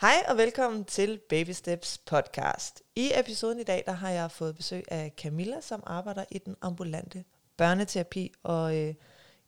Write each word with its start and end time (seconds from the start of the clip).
Hej 0.00 0.24
og 0.28 0.36
velkommen 0.36 0.84
til 0.84 1.20
Baby 1.28 1.50
Steps 1.50 1.98
podcast. 1.98 2.82
I 2.96 3.12
episoden 3.14 3.60
i 3.60 3.62
dag, 3.62 3.82
der 3.86 3.92
har 3.92 4.10
jeg 4.10 4.30
fået 4.30 4.56
besøg 4.56 4.84
af 4.88 5.12
Camilla, 5.16 5.60
som 5.60 5.82
arbejder 5.86 6.24
i 6.30 6.38
den 6.38 6.56
ambulante 6.62 7.24
børneterapi. 7.56 8.32
Og 8.42 8.76
øh, 8.76 8.94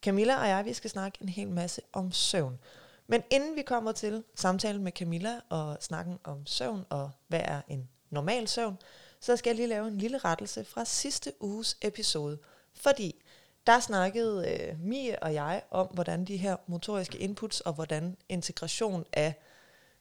Camilla 0.02 0.40
og 0.40 0.48
jeg, 0.48 0.64
vi 0.64 0.72
skal 0.72 0.90
snakke 0.90 1.18
en 1.20 1.28
hel 1.28 1.48
masse 1.48 1.82
om 1.92 2.12
søvn. 2.12 2.58
Men 3.06 3.22
inden 3.30 3.56
vi 3.56 3.62
kommer 3.62 3.92
til 3.92 4.24
samtalen 4.34 4.84
med 4.84 4.92
Camilla 4.92 5.40
og 5.48 5.76
snakken 5.80 6.18
om 6.24 6.46
søvn 6.46 6.84
og 6.90 7.10
hvad 7.28 7.40
er 7.44 7.60
en 7.68 7.88
normal 8.10 8.48
søvn, 8.48 8.78
så 9.20 9.36
skal 9.36 9.50
jeg 9.50 9.56
lige 9.56 9.68
lave 9.68 9.88
en 9.88 9.98
lille 9.98 10.18
rettelse 10.18 10.64
fra 10.64 10.84
sidste 10.84 11.32
uges 11.40 11.76
episode. 11.82 12.38
Fordi 12.74 13.22
der 13.66 13.80
snakkede 13.80 14.48
øh, 14.48 14.80
Mie 14.80 15.22
og 15.22 15.34
jeg 15.34 15.62
om, 15.70 15.86
hvordan 15.86 16.24
de 16.24 16.36
her 16.36 16.56
motoriske 16.66 17.18
inputs 17.18 17.60
og 17.60 17.72
hvordan 17.72 18.16
integration 18.28 19.04
af 19.12 19.34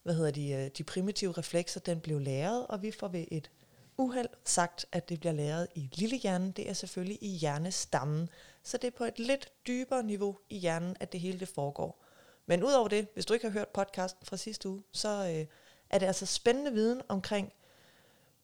hvad 0.04 0.14
hedder 0.14 0.32
de, 0.32 0.52
øh, 0.52 0.70
de 0.78 0.84
primitive 0.84 1.32
reflekser, 1.32 1.80
den 1.80 2.00
blev 2.00 2.20
læret, 2.20 2.68
og 2.68 2.82
vi 2.82 2.92
får 2.92 3.08
ved 3.08 3.26
et 3.32 3.52
uheld 3.98 4.30
sagt, 4.46 4.86
at 4.92 5.10
det 5.10 5.20
bliver 5.20 5.34
læret 5.34 5.68
i 5.76 5.90
lillehjernen. 5.94 6.52
Det 6.52 6.70
er 6.70 6.74
selvfølgelig 6.74 7.18
i 7.22 7.28
hjernestammen, 7.28 8.30
så 8.64 8.78
det 8.78 8.88
er 8.88 8.98
på 8.98 9.04
et 9.04 9.20
lidt 9.20 9.52
dybere 9.68 10.04
niveau 10.04 10.38
i 10.50 10.58
hjernen, 10.58 10.96
at 11.00 11.12
det 11.12 11.20
hele 11.20 11.40
det 11.40 11.48
foregår. 11.48 12.04
Men 12.46 12.64
udover 12.64 12.88
det, 12.88 13.08
hvis 13.14 13.26
du 13.26 13.34
ikke 13.34 13.46
har 13.46 13.54
hørt 13.54 13.68
podcasten 13.68 14.26
fra 14.26 14.38
sidste 14.38 14.70
uge, 14.70 14.84
så 14.92 15.10
øh, 15.10 15.46
er 15.90 16.00
det 16.00 16.06
altså 16.06 16.26
spændende 16.26 16.74
viden 16.74 17.02
omkring 17.08 17.54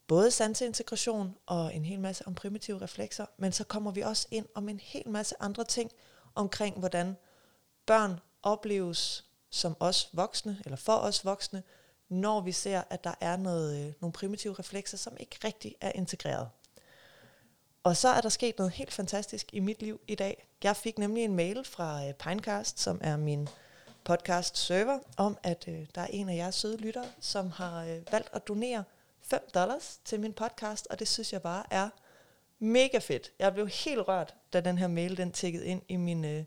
både 0.08 0.32
sanseintegration 0.32 1.36
og 1.46 1.76
en 1.76 1.86
hel 1.86 2.00
masse 2.00 2.28
om 2.28 2.36
primitive 2.36 2.82
reflekser, 2.82 3.26
men 3.38 3.52
så 3.52 3.64
kommer 3.64 3.92
vi 3.92 4.02
også 4.02 4.28
ind 4.32 4.46
om 4.56 4.70
en 4.70 4.80
hel 4.80 5.10
masse 5.10 5.36
andre 5.40 5.64
ting 5.64 5.92
omkring, 6.36 6.80
hvordan 6.80 7.18
børn 7.86 8.20
opleves 8.44 9.27
som 9.50 9.78
os 9.80 10.10
voksne, 10.14 10.62
eller 10.66 10.78
for 10.78 10.96
os 10.96 11.26
voksne, 11.26 11.64
når 12.10 12.42
vi 12.42 12.52
ser, 12.52 12.84
at 12.90 13.04
der 13.04 13.14
er 13.22 13.38
noget, 13.38 13.88
øh, 13.88 13.94
nogle 14.02 14.14
primitive 14.14 14.54
reflekser, 14.54 14.98
som 14.98 15.18
ikke 15.20 15.38
rigtig 15.44 15.76
er 15.81 15.92
integreret. 15.95 16.50
Og 17.84 17.98
så 17.98 18.08
er 18.08 18.22
der 18.22 18.30
sket 18.30 18.58
noget 18.58 18.73
helt 18.73 18.94
fantastisk 18.94 19.50
i 19.53 19.59
mit 19.59 19.81
liv 19.81 20.00
i 20.08 20.16
dag. 20.16 20.48
Jeg 20.64 20.75
fik 20.75 20.98
nemlig 20.98 21.23
en 21.23 21.36
mail 21.36 21.64
fra 21.66 22.08
øh, 22.08 22.14
Pinecast, 22.14 22.80
som 22.80 23.00
er 23.03 23.18
min 23.18 23.50
podcast 24.03 24.58
server, 24.58 25.00
om 25.18 25.38
at 25.44 25.66
øh, 25.68 25.86
der 25.95 26.02
er 26.02 26.08
en 26.09 26.30
af 26.30 26.36
jeres 26.36 26.56
søde 26.56 26.78
lyttere, 26.78 27.06
som 27.20 27.52
har 27.52 27.84
øh, 27.84 28.02
valgt 28.12 28.30
at 28.34 28.48
donere 28.48 28.84
5 29.22 29.40
dollars 29.53 30.00
til 30.06 30.20
min 30.20 30.34
podcast, 30.34 30.88
og 30.90 31.00
det 31.00 31.08
synes 31.08 31.34
jeg 31.34 31.42
bare 31.42 31.64
er 31.72 31.90
mega 32.59 32.98
fedt. 32.98 33.31
Jeg 33.40 33.53
blev 33.53 33.68
helt 33.68 34.08
rørt, 34.08 34.36
da 34.53 34.62
den 34.62 34.78
her 34.78 34.88
mail 34.88 35.18
den 35.18 35.31
tækkede 35.31 35.66
ind 35.66 35.81
i 35.88 35.95
min, 35.95 36.25
øh, 36.25 36.44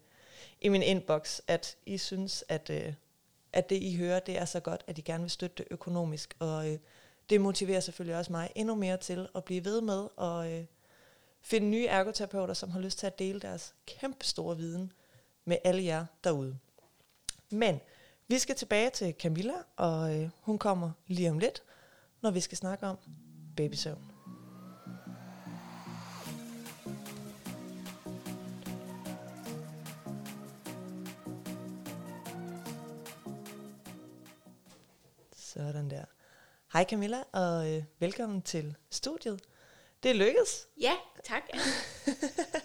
i 0.61 0.69
min 0.69 0.83
inbox, 0.83 1.41
at 1.47 1.77
I 1.87 1.99
synes, 1.99 2.45
at, 2.49 2.71
øh, 2.71 2.93
at 3.53 3.71
det 3.71 3.83
I 3.83 3.97
hører, 3.97 4.21
det 4.21 4.39
er 4.39 4.45
så 4.45 4.61
godt, 4.61 4.85
at 4.87 4.99
I 4.99 5.01
gerne 5.01 5.23
vil 5.23 5.31
støtte 5.31 5.57
det 5.57 5.67
økonomisk, 5.71 6.37
og 6.39 6.73
øh, 6.73 6.79
det 7.31 7.41
motiverer 7.41 7.81
selvfølgelig 7.81 8.17
også 8.17 8.33
mig 8.33 8.51
endnu 8.55 8.75
mere 8.75 8.97
til 8.97 9.29
at 9.35 9.45
blive 9.45 9.65
ved 9.65 9.81
med 9.81 10.09
at 10.21 10.53
øh, 10.53 10.65
finde 11.43 11.67
nye 11.67 11.87
ergoterapeuter, 11.87 12.55
som 12.55 12.71
har 12.71 12.81
lyst 12.81 12.99
til 12.99 13.07
at 13.07 13.19
dele 13.19 13.41
deres 13.41 13.75
kæmpe 13.87 14.25
store 14.25 14.57
viden 14.57 14.93
med 15.45 15.57
alle 15.65 15.85
jer 15.85 16.07
derude. 16.25 16.59
Men 17.51 17.81
vi 18.29 18.39
skal 18.39 18.55
tilbage 18.55 18.91
til 18.91 19.15
Camilla, 19.19 19.55
og 19.77 20.17
øh, 20.17 20.31
hun 20.41 20.59
kommer 20.59 20.91
lige 21.07 21.31
om 21.31 21.39
lidt, 21.39 21.63
når 22.23 22.31
vi 22.31 22.41
skal 22.41 22.59
snakke 22.59 22.87
om 22.87 22.99
babysøvn. 23.57 24.10
Sådan 35.67 35.91
der. 35.91 36.05
Hej 36.73 36.85
Camilla, 36.85 37.23
og 37.33 37.71
øh, 37.71 37.85
velkommen 37.99 38.43
til 38.43 38.77
studiet. 38.91 39.41
Det 40.03 40.17
lykkedes. 40.17 40.69
Ja, 40.81 40.93
tak. 41.25 41.43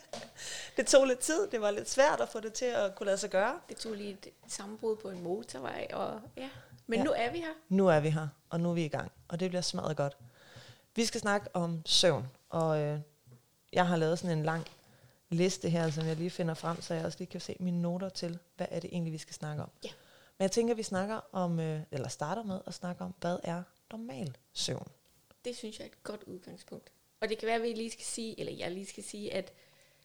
det 0.78 0.88
tog 0.88 1.06
lidt 1.06 1.20
tid. 1.20 1.48
Det 1.52 1.62
var 1.62 1.72
lidt 1.72 1.90
svært 1.90 2.22
at 2.22 2.30
få 2.30 2.40
det 2.40 2.54
til 2.54 2.66
at 2.66 2.96
kunne 2.96 3.06
lade 3.06 3.18
sig 3.18 3.30
gøre. 3.30 3.60
Det 3.70 3.78
tog 3.78 3.94
lige 3.94 4.10
et 4.12 4.28
sammenbrud 4.48 4.96
på 4.96 5.10
en 5.10 5.24
motorvej, 5.24 5.88
og 5.94 6.22
ja. 6.38 6.50
Men 6.88 7.00
ja. 7.00 7.04
nu 7.04 7.12
er 7.12 7.32
vi 7.32 7.38
her. 7.38 7.54
Nu 7.70 7.88
er 7.88 8.00
vi 8.00 8.10
her, 8.10 8.28
og 8.50 8.60
nu 8.60 8.70
er 8.70 8.74
vi 8.74 8.86
i 8.86 8.88
gang, 8.88 9.12
og 9.28 9.40
det 9.40 9.50
bliver 9.50 9.62
smadret 9.62 9.98
godt. 9.98 10.18
Vi 10.96 11.06
skal 11.06 11.22
snakke 11.22 11.48
om 11.54 11.82
søvn, 11.86 12.28
og 12.50 12.82
øh, 12.82 13.00
jeg 13.74 13.88
har 13.88 13.98
lavet 13.98 14.20
sådan 14.20 14.38
en 14.38 14.46
lang 14.46 14.66
liste 15.30 15.70
her, 15.70 15.90
som 15.90 16.06
jeg 16.08 16.16
lige 16.16 16.30
finder 16.30 16.54
frem, 16.54 16.82
så 16.82 16.94
jeg 16.94 17.06
også 17.06 17.18
lige 17.20 17.30
kan 17.30 17.42
se 17.42 17.56
mine 17.60 17.82
noter 17.82 18.10
til, 18.10 18.40
hvad 18.58 18.68
er 18.72 18.80
det 18.80 18.90
egentlig, 18.94 19.14
vi 19.14 19.18
skal 19.18 19.34
snakke 19.34 19.64
om. 19.64 19.70
Ja. 19.84 19.90
Men 20.38 20.44
jeg 20.44 20.52
tænker, 20.52 20.74
at 20.74 20.78
vi 20.78 20.84
snakker 20.84 21.20
om, 21.32 21.60
øh, 21.60 21.82
eller 21.92 22.08
starter 22.08 22.44
med 22.44 22.60
at 22.68 22.74
snakke 22.74 23.04
om, 23.04 23.14
hvad 23.20 23.38
er 23.44 23.64
normal 23.92 24.38
søvn? 24.54 24.88
Det 25.46 25.56
synes 25.56 25.80
jeg 25.80 25.86
er 25.86 25.90
et 25.90 26.04
godt 26.04 26.24
udgangspunkt. 26.24 26.92
Og 27.22 27.30
det 27.30 27.38
kan 27.38 27.48
være, 27.48 27.56
at 27.56 27.62
vi 27.62 27.74
lige 27.74 27.92
skal 27.92 28.06
sige, 28.06 28.40
eller 28.40 28.54
jeg 28.54 28.72
lige 28.72 28.86
skal 28.86 29.04
sige, 29.04 29.34
at 29.34 29.54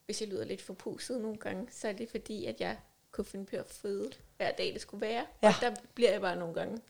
hvis 0.06 0.20
jeg 0.20 0.28
lyder 0.28 0.44
lidt 0.44 0.62
for 0.62 0.74
puset 0.74 1.20
nogle 1.20 1.36
gange, 1.36 1.68
så 1.70 1.88
er 1.88 1.92
det 1.92 2.10
fordi, 2.10 2.46
at 2.46 2.60
jeg 2.60 2.78
kunne 3.10 3.24
finde 3.24 3.46
på 3.46 3.56
at 3.56 3.66
føde 3.66 4.10
hver 4.36 4.52
dag, 4.52 4.72
det 4.72 4.80
skulle 4.80 5.00
være. 5.00 5.26
Ja. 5.42 5.48
Og 5.48 5.54
der 5.60 5.74
bliver 5.94 6.10
jeg 6.10 6.20
bare 6.20 6.36
nogle 6.36 6.54
gange 6.54 6.80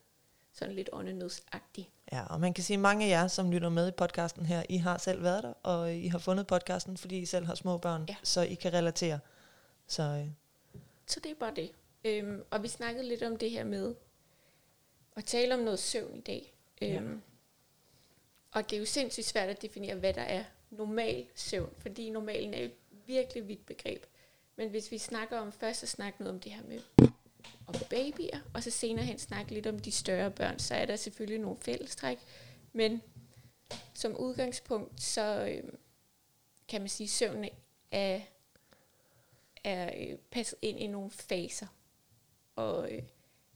sådan 0.53 0.75
lidt 0.75 0.91
åndenødsagtig. 0.93 1.91
Ja, 2.13 2.25
og 2.27 2.41
man 2.41 2.55
kan 2.55 2.65
sige, 2.65 2.75
at 2.75 2.81
mange 2.81 3.05
af 3.05 3.09
jer, 3.09 3.29
som 3.29 3.51
lytter 3.51 3.69
med 3.69 3.89
i 3.89 3.91
podcasten 3.91 4.47
her, 4.47 4.63
I 4.69 4.77
har 4.77 4.99
selv 4.99 5.23
været 5.23 5.43
der, 5.43 5.53
og 5.63 5.95
I 5.95 6.09
har 6.09 6.19
fundet 6.19 6.47
podcasten, 6.47 6.97
fordi 6.97 7.19
I 7.19 7.27
selv 7.27 7.47
har 7.47 7.55
små 7.55 7.79
børn, 7.79 8.05
ja. 8.09 8.17
så 8.23 8.41
I 8.41 8.55
kan 8.55 8.73
relatere. 8.73 9.19
Så, 9.87 10.03
øh. 10.03 10.27
så 11.07 11.21
det 11.21 11.31
er 11.31 11.35
bare 11.35 11.55
det. 11.57 11.73
Øhm, 12.05 12.43
og 12.51 12.63
vi 12.63 12.69
snakkede 12.69 13.09
lidt 13.09 13.23
om 13.23 13.37
det 13.37 13.51
her 13.51 13.65
med 13.65 13.95
at 15.17 15.25
tale 15.25 15.55
om 15.55 15.61
noget 15.61 15.79
søvn 15.79 16.17
i 16.17 16.21
dag. 16.21 16.55
Øhm, 16.83 17.13
ja. 17.13 17.21
Og 18.53 18.71
det 18.71 18.77
er 18.77 18.81
jo 18.81 18.87
sindssygt 18.87 19.27
svært 19.27 19.49
at 19.49 19.63
definere, 19.63 19.95
hvad 19.95 20.15
der 20.15 20.23
er 20.23 20.45
normal 20.71 21.27
søvn, 21.35 21.75
fordi 21.79 22.11
normalen 22.11 22.55
er 22.55 22.59
jo 22.59 22.65
et 22.65 22.75
virkelig 23.07 23.49
vidt 23.49 23.67
begreb. 23.67 24.07
Men 24.57 24.71
hvis 24.71 24.91
vi 24.91 24.99
snakker 24.99 25.39
om 25.39 25.53
først 25.53 25.83
at 25.83 25.89
snakke 25.89 26.23
noget 26.23 26.35
om 26.35 26.41
det 26.41 26.53
her 26.53 26.63
med 26.63 26.81
om 27.67 27.75
babyer, 27.91 28.41
og 28.55 28.63
så 28.63 28.71
senere 28.71 29.05
hen 29.05 29.19
snakke 29.19 29.55
lidt 29.55 29.67
om 29.67 29.79
de 29.79 29.93
større 29.93 30.31
børn, 30.31 30.59
så 30.59 30.75
er 30.75 30.85
der 30.85 30.97
selvfølgelig 30.97 31.39
nogle 31.39 31.59
fællestræk. 31.61 32.19
Men 32.73 33.03
som 33.95 34.17
udgangspunkt, 34.17 35.03
så 35.03 35.47
øhm, 35.51 35.79
kan 36.69 36.81
man 36.81 36.89
sige, 36.89 37.05
at 37.05 37.11
søvn 37.11 37.45
er, 37.91 38.21
er 39.65 39.91
øh, 39.97 40.19
passet 40.31 40.59
ind 40.63 40.81
i 40.81 40.87
nogle 40.87 41.11
faser. 41.11 41.67
Og 42.61 42.93
øh, 42.93 43.03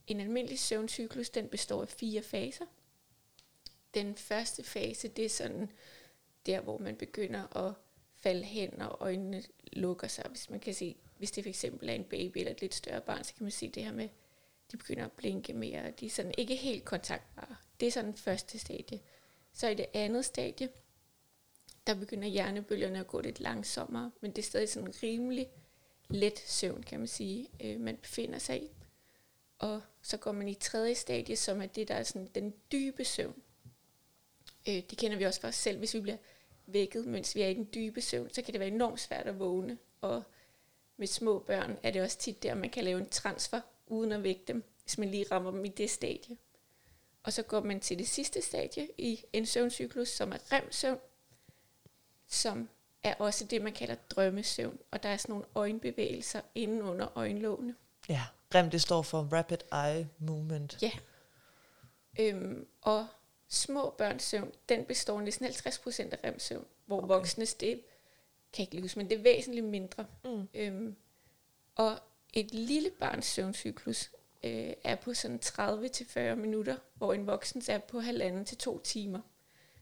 en 0.07 0.19
almindelig 0.19 0.59
søvncyklus, 0.59 1.29
den 1.29 1.47
består 1.47 1.81
af 1.81 1.89
fire 1.89 2.21
faser. 2.21 2.65
Den 3.93 4.15
første 4.15 4.63
fase, 4.63 5.07
det 5.07 5.25
er 5.25 5.29
sådan 5.29 5.71
der, 6.45 6.61
hvor 6.61 6.77
man 6.77 6.95
begynder 6.95 7.57
at 7.57 7.73
falde 8.15 8.43
hen, 8.43 8.81
og 8.81 8.97
øjnene 8.99 9.43
lukker 9.63 10.07
sig. 10.07 10.25
Hvis 10.29 10.49
man 10.49 10.59
kan 10.59 10.73
se, 10.73 10.95
hvis 11.17 11.31
det 11.31 11.43
for 11.43 11.49
eksempel 11.49 11.89
er 11.89 11.93
en 11.93 12.03
baby 12.03 12.37
eller 12.37 12.51
et 12.51 12.61
lidt 12.61 12.75
større 12.75 13.01
barn, 13.01 13.23
så 13.23 13.33
kan 13.33 13.43
man 13.43 13.51
se 13.51 13.69
det 13.69 13.83
her 13.83 13.93
med, 13.93 14.09
de 14.71 14.77
begynder 14.77 15.05
at 15.05 15.11
blinke 15.11 15.53
mere, 15.53 15.91
de 15.91 16.05
er 16.05 16.09
sådan 16.09 16.33
ikke 16.37 16.55
helt 16.55 16.85
kontaktbare. 16.85 17.55
Det 17.79 17.87
er 17.87 17.91
sådan 17.91 18.11
den 18.11 18.17
første 18.17 18.59
stadie. 18.59 18.99
Så 19.53 19.67
i 19.67 19.73
det 19.73 19.85
andet 19.93 20.25
stadie, 20.25 20.69
der 21.87 21.95
begynder 21.95 22.27
hjernebølgerne 22.27 22.99
at 22.99 23.07
gå 23.07 23.21
lidt 23.21 23.39
langsommere, 23.39 24.11
men 24.21 24.31
det 24.31 24.37
er 24.37 24.43
stadig 24.43 24.69
sådan 24.69 24.93
rimelig 25.03 25.47
let 26.09 26.39
søvn, 26.39 26.83
kan 26.83 26.99
man 26.99 27.07
sige, 27.07 27.49
øh, 27.63 27.79
man 27.79 27.97
befinder 27.97 28.39
sig 28.39 28.63
i. 28.63 28.69
Og 29.59 29.81
så 30.01 30.17
går 30.17 30.31
man 30.31 30.47
i 30.47 30.53
tredje 30.53 30.95
stadie, 30.95 31.35
som 31.35 31.61
er 31.61 31.65
det, 31.65 31.87
der 31.87 31.95
er 31.95 32.03
sådan 32.03 32.29
den 32.35 32.53
dybe 32.71 33.05
søvn. 33.05 33.41
Øh, 34.67 34.73
det 34.89 34.97
kender 34.97 35.17
vi 35.17 35.23
også 35.23 35.41
for 35.41 35.47
os 35.47 35.55
selv. 35.55 35.77
Hvis 35.77 35.93
vi 35.93 35.99
bliver 35.99 36.17
vækket, 36.65 37.05
mens 37.05 37.35
vi 37.35 37.41
er 37.41 37.47
i 37.47 37.53
den 37.53 37.69
dybe 37.73 38.01
søvn, 38.01 38.29
så 38.33 38.41
kan 38.41 38.53
det 38.53 38.59
være 38.59 38.69
enormt 38.69 38.99
svært 38.99 39.27
at 39.27 39.39
vågne. 39.39 39.77
Og 40.01 40.23
med 40.97 41.07
små 41.07 41.39
børn 41.39 41.77
er 41.83 41.91
det 41.91 42.01
også 42.01 42.17
tit 42.17 42.43
der, 42.43 42.55
man 42.55 42.69
kan 42.69 42.83
lave 42.83 42.99
en 42.99 43.09
transfer, 43.09 43.61
uden 43.87 44.11
at 44.11 44.23
vække 44.23 44.41
dem, 44.47 44.63
hvis 44.83 44.97
man 44.97 45.11
lige 45.11 45.25
rammer 45.31 45.51
dem 45.51 45.65
i 45.65 45.69
det 45.69 45.89
stadie. 45.89 46.37
Og 47.23 47.33
så 47.33 47.43
går 47.43 47.61
man 47.61 47.79
til 47.79 47.99
det 47.99 48.07
sidste 48.07 48.41
stadie 48.41 48.87
i 48.97 49.23
en 49.33 49.45
søvncyklus, 49.45 50.09
som 50.09 50.31
er 50.31 50.37
REM-søvn, 50.51 50.99
som 52.27 52.69
er 53.03 53.13
også 53.15 53.45
det, 53.45 53.61
man 53.61 53.73
kalder 53.73 53.95
drømmesøvn. 53.95 54.79
Og 54.91 55.03
der 55.03 55.09
er 55.09 55.17
sådan 55.17 55.33
nogle 55.33 55.45
øjenbevægelser 55.55 56.41
inden 56.55 56.81
under 56.81 57.17
øjenlågene. 57.17 57.75
Ja, 58.09 58.21
REM 58.55 58.69
det 58.69 58.81
står 58.81 59.01
for 59.01 59.29
Rapid 59.31 59.57
Eye 59.73 60.07
Movement. 60.19 60.77
Ja. 60.81 60.91
Øhm, 62.19 62.67
og 62.81 63.07
små 63.47 63.95
børns 63.97 64.23
søvn, 64.23 64.51
den 64.69 64.85
består 64.85 65.21
næsten 65.21 65.45
50% 65.45 66.01
af 66.11 66.19
REM-søvn, 66.23 66.65
hvor 66.85 66.97
okay. 66.97 67.07
voksnes, 67.07 67.53
det 67.53 67.81
kan 68.53 68.63
ikke 68.63 68.81
huske, 68.81 68.99
men 68.99 69.09
det 69.09 69.17
er 69.17 69.23
væsentligt 69.23 69.65
mindre. 69.65 70.05
Mm. 70.23 70.47
Øhm, 70.53 70.95
og 71.75 71.99
et 72.33 72.53
lille 72.53 72.89
barns 72.99 73.25
søvncyklus 73.25 74.11
øh, 74.43 74.73
er 74.83 74.95
på 74.95 75.13
sådan 75.13 75.39
30-40 75.45 76.35
minutter, 76.35 76.77
hvor 76.93 77.13
en 77.13 77.27
voksen 77.27 77.63
er 77.67 77.77
på 77.77 77.99
halvanden 77.99 78.45
til 78.45 78.57
to 78.57 78.79
timer. 78.79 79.21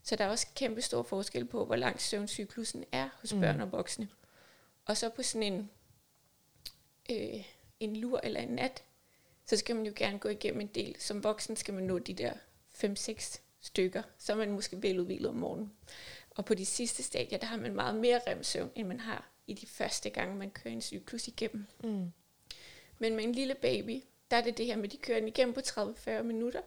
Så 0.03 0.15
der 0.15 0.25
er 0.25 0.29
også 0.29 0.47
kæmpe 0.55 0.81
stor 0.81 1.03
forskel 1.03 1.45
på, 1.45 1.65
hvor 1.65 1.75
lang 1.75 2.01
søvncyklusen 2.01 2.85
er 2.91 3.09
hos 3.21 3.33
mm. 3.33 3.39
børn 3.39 3.61
og 3.61 3.71
voksne. 3.71 4.09
Og 4.85 4.97
så 4.97 5.09
på 5.09 5.23
sådan 5.23 5.53
en, 5.53 5.69
øh, 7.11 7.45
en 7.79 7.95
lur 7.95 8.19
eller 8.23 8.39
en 8.39 8.49
nat, 8.49 8.83
så 9.45 9.57
skal 9.57 9.75
man 9.75 9.85
jo 9.85 9.93
gerne 9.95 10.19
gå 10.19 10.29
igennem 10.29 10.61
en 10.61 10.67
del. 10.67 10.95
Som 10.99 11.23
voksen 11.23 11.55
skal 11.55 11.73
man 11.73 11.83
nå 11.83 11.99
de 11.99 12.13
der 12.13 12.33
5-6 12.83 13.39
stykker, 13.61 14.03
så 14.17 14.31
er 14.31 14.37
man 14.37 14.51
måske 14.51 14.81
veludvilet 14.81 15.29
om 15.29 15.35
morgenen. 15.35 15.73
Og 16.29 16.45
på 16.45 16.53
de 16.53 16.65
sidste 16.65 17.03
stadier, 17.03 17.37
der 17.37 17.47
har 17.47 17.57
man 17.57 17.75
meget 17.75 17.95
mere 17.95 18.21
remsøvn, 18.27 18.71
end 18.75 18.87
man 18.87 18.99
har 18.99 19.29
i 19.47 19.53
de 19.53 19.67
første 19.67 20.09
gange, 20.09 20.35
man 20.35 20.51
kører 20.51 20.73
en 20.73 20.81
cyklus 20.81 21.27
igennem. 21.27 21.65
Mm. 21.83 22.11
Men 22.99 23.15
med 23.15 23.23
en 23.23 23.31
lille 23.31 23.55
baby, 23.55 24.03
der 24.31 24.37
er 24.37 24.41
det 24.41 24.57
det 24.57 24.65
her 24.65 24.75
med, 24.75 24.85
at 24.85 24.91
de 24.91 24.97
kører 24.97 25.19
den 25.19 25.27
igennem 25.27 25.53
på 25.53 25.59
30-40 25.59 26.21
minutter. 26.21 26.61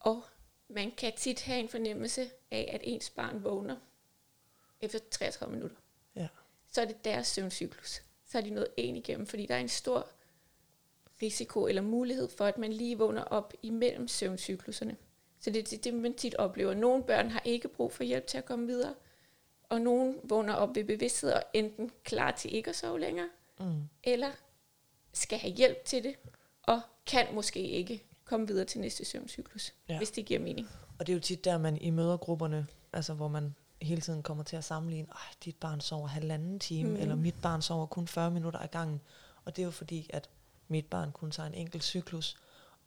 Og 0.00 0.22
man 0.68 0.90
kan 0.90 1.12
tit 1.16 1.40
have 1.42 1.60
en 1.60 1.68
fornemmelse 1.68 2.30
af, 2.50 2.70
at 2.72 2.80
ens 2.84 3.10
barn 3.10 3.44
vågner 3.44 3.76
efter 4.80 4.98
33 5.10 5.54
minutter. 5.54 5.76
Ja. 6.16 6.28
Så 6.70 6.80
er 6.80 6.84
det 6.84 7.04
deres 7.04 7.26
søvncyklus. 7.26 8.02
Så 8.30 8.38
er 8.38 8.42
de 8.42 8.50
nået 8.50 8.68
en 8.76 8.96
igennem, 8.96 9.26
fordi 9.26 9.46
der 9.46 9.54
er 9.54 9.58
en 9.60 9.68
stor 9.68 10.06
risiko 11.22 11.66
eller 11.66 11.82
mulighed 11.82 12.28
for, 12.28 12.44
at 12.44 12.58
man 12.58 12.72
lige 12.72 12.98
vågner 12.98 13.22
op 13.22 13.54
imellem 13.62 14.08
søvncykluserne. 14.08 14.96
Så 15.40 15.50
det 15.50 15.72
er 15.72 15.78
det, 15.78 15.94
man 15.94 16.14
tit 16.14 16.34
oplever. 16.34 16.74
Nogle 16.74 17.04
børn 17.04 17.30
har 17.30 17.42
ikke 17.44 17.68
brug 17.68 17.92
for 17.92 18.04
hjælp 18.04 18.26
til 18.26 18.38
at 18.38 18.44
komme 18.44 18.66
videre, 18.66 18.94
og 19.68 19.80
nogle 19.80 20.14
vågner 20.24 20.54
op 20.54 20.74
ved 20.74 20.84
bevidsthed 20.84 21.32
og 21.32 21.42
enten 21.54 21.90
klar 22.04 22.30
til 22.30 22.54
ikke 22.54 22.70
at 22.70 22.76
sove 22.76 23.00
længere, 23.00 23.28
Mm. 23.60 23.82
eller 24.04 24.30
skal 25.12 25.38
have 25.38 25.52
hjælp 25.54 25.84
til 25.84 26.04
det, 26.04 26.14
og 26.62 26.80
kan 27.06 27.26
måske 27.34 27.60
ikke 27.62 28.04
komme 28.24 28.46
videre 28.46 28.64
til 28.64 28.80
næste 28.80 29.04
søvncyklus, 29.04 29.72
Ja. 29.88 29.96
hvis 29.98 30.10
det 30.10 30.26
giver 30.26 30.40
mening. 30.40 30.68
Og 30.98 31.06
det 31.06 31.12
er 31.12 31.16
jo 31.16 31.20
tit 31.20 31.44
der, 31.44 31.58
man 31.58 31.76
i 31.76 31.90
mødergrupperne, 31.90 32.66
altså 32.92 33.14
hvor 33.14 33.28
man 33.28 33.54
hele 33.82 34.00
tiden 34.00 34.22
kommer 34.22 34.44
til 34.44 34.56
at 34.56 34.64
sammenligne, 34.64 35.08
Ej, 35.12 35.18
dit 35.44 35.56
barn 35.56 35.80
sover 35.80 36.08
halvanden 36.08 36.58
time, 36.58 36.88
mm. 36.88 36.94
Mm. 36.94 37.00
eller 37.00 37.14
mit 37.14 37.34
barn 37.42 37.62
sover 37.62 37.86
kun 37.86 38.08
40 38.08 38.30
minutter 38.30 38.60
ad 38.60 38.68
gangen. 38.68 39.00
Og 39.44 39.56
det 39.56 39.62
er 39.62 39.66
jo 39.66 39.70
fordi, 39.70 40.10
at 40.12 40.28
mit 40.68 40.86
barn 40.86 41.12
kun 41.12 41.30
tager 41.30 41.46
en 41.46 41.54
enkelt 41.54 41.84
cyklus, 41.84 42.36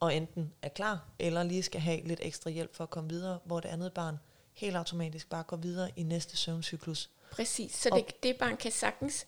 og 0.00 0.14
enten 0.14 0.52
er 0.62 0.68
klar, 0.68 1.04
eller 1.18 1.42
lige 1.42 1.62
skal 1.62 1.80
have 1.80 2.00
lidt 2.06 2.20
ekstra 2.22 2.50
hjælp 2.50 2.74
for 2.76 2.84
at 2.84 2.90
komme 2.90 3.08
videre, 3.10 3.38
hvor 3.44 3.60
det 3.60 3.68
andet 3.68 3.92
barn 3.92 4.18
helt 4.52 4.76
automatisk 4.76 5.28
bare 5.30 5.42
går 5.42 5.56
videre 5.56 5.90
i 5.96 6.02
næste 6.02 6.36
søvncyklus. 6.36 7.10
Præcis, 7.32 7.74
så 7.76 7.88
Og- 7.92 7.98
det, 7.98 8.22
det 8.22 8.36
barn 8.38 8.56
kan 8.56 8.72
sagtens 8.72 9.26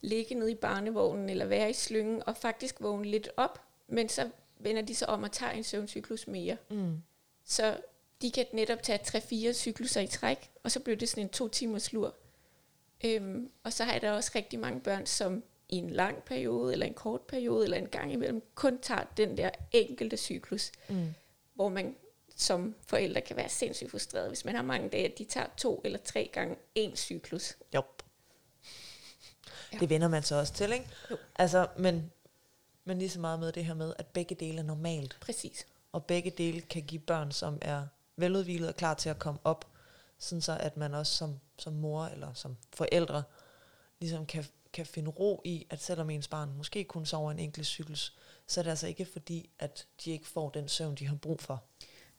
ligge 0.00 0.34
nede 0.34 0.52
i 0.52 0.54
barnevognen, 0.54 1.28
eller 1.28 1.44
være 1.46 1.70
i 1.70 1.72
slyngen, 1.72 2.22
og 2.26 2.36
faktisk 2.36 2.76
vågne 2.80 3.04
lidt 3.04 3.28
op, 3.36 3.60
men 3.88 4.08
så 4.08 4.30
vender 4.58 4.82
de 4.82 4.94
sig 4.94 5.08
om 5.08 5.22
og 5.22 5.32
tager 5.32 5.52
en 5.52 5.64
søvncyklus 5.64 6.26
mere. 6.26 6.56
Mm. 6.70 7.02
Så 7.44 7.80
de 8.22 8.30
kan 8.30 8.46
netop 8.52 8.82
tage 8.82 8.98
3-4 9.50 9.52
cykluser 9.52 10.00
i 10.00 10.06
træk, 10.06 10.50
og 10.64 10.70
så 10.70 10.80
bliver 10.80 10.96
det 10.96 11.08
sådan 11.08 11.24
en 11.24 11.28
to 11.28 11.48
timers 11.48 11.92
lur. 11.92 12.14
Øhm, 13.04 13.50
og 13.64 13.72
så 13.72 13.84
har 13.84 13.92
jeg 13.92 14.02
da 14.02 14.12
også 14.12 14.30
rigtig 14.34 14.58
mange 14.58 14.80
børn, 14.80 15.06
som 15.06 15.42
i 15.68 15.76
en 15.76 15.90
lang 15.90 16.22
periode, 16.22 16.72
eller 16.72 16.86
en 16.86 16.94
kort 16.94 17.20
periode, 17.20 17.64
eller 17.64 17.76
en 17.76 17.86
gang 17.86 18.12
imellem, 18.12 18.42
kun 18.54 18.78
tager 18.78 19.04
den 19.16 19.36
der 19.36 19.50
enkelte 19.72 20.16
cyklus, 20.16 20.72
Mm. 20.88 21.14
hvor 21.54 21.68
man 21.68 21.96
som 22.36 22.74
forældre 22.86 23.20
kan 23.20 23.36
være 23.36 23.48
sindssygt 23.48 23.90
frustreret, 23.90 24.28
hvis 24.28 24.44
man 24.44 24.54
har 24.54 24.62
mange 24.62 24.88
dage, 24.88 25.04
at 25.12 25.18
de 25.18 25.24
tager 25.24 25.46
to 25.56 25.80
eller 25.84 25.98
tre 25.98 26.30
gange 26.32 26.56
en 26.74 26.96
cyklus. 26.96 27.56
Jo. 27.74 27.82
Ja. 29.72 29.78
Det 29.78 29.90
vender 29.90 30.08
man 30.08 30.22
så 30.22 30.34
også 30.36 30.52
til, 30.52 30.72
ikke? 30.72 30.86
Jo. 31.10 31.16
Altså, 31.36 31.66
men, 31.78 32.12
men 32.84 32.98
lige 32.98 33.10
så 33.10 33.20
meget 33.20 33.40
med 33.40 33.52
det 33.52 33.64
her 33.64 33.74
med, 33.74 33.94
at 33.98 34.06
begge 34.06 34.34
dele 34.34 34.58
er 34.58 34.62
normalt. 34.62 35.16
Præcis. 35.20 35.66
og 35.92 36.04
begge 36.04 36.30
dele 36.30 36.60
kan 36.60 36.82
give 36.82 37.00
børn, 37.00 37.32
som 37.32 37.58
er 37.62 37.86
veludvilet 38.20 38.68
og 38.68 38.76
klar 38.76 38.94
til 38.94 39.08
at 39.08 39.18
komme 39.18 39.40
op, 39.44 39.66
sådan 40.18 40.42
så 40.42 40.56
at 40.60 40.76
man 40.76 40.94
også 40.94 41.16
som, 41.16 41.40
som 41.58 41.72
mor 41.72 42.04
eller 42.04 42.34
som 42.34 42.56
forældre 42.72 43.22
ligesom 44.00 44.26
kan, 44.26 44.44
kan 44.72 44.86
finde 44.86 45.10
ro 45.10 45.42
i, 45.44 45.66
at 45.70 45.82
selvom 45.82 46.10
ens 46.10 46.28
barn 46.28 46.52
måske 46.56 46.84
kun 46.84 47.06
sover 47.06 47.30
en 47.30 47.38
enkelt 47.38 47.66
cyklus, 47.66 48.16
så 48.46 48.60
er 48.60 48.62
det 48.62 48.70
altså 48.70 48.86
ikke 48.86 49.04
fordi, 49.04 49.50
at 49.58 49.86
de 50.04 50.10
ikke 50.10 50.26
får 50.26 50.50
den 50.50 50.68
søvn, 50.68 50.94
de 50.94 51.06
har 51.06 51.16
brug 51.16 51.40
for. 51.40 51.62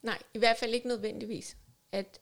Nej, 0.02 0.18
i 0.34 0.38
hvert 0.38 0.58
fald 0.58 0.74
ikke 0.74 0.88
nødvendigvis. 0.88 1.58
At 1.92 2.20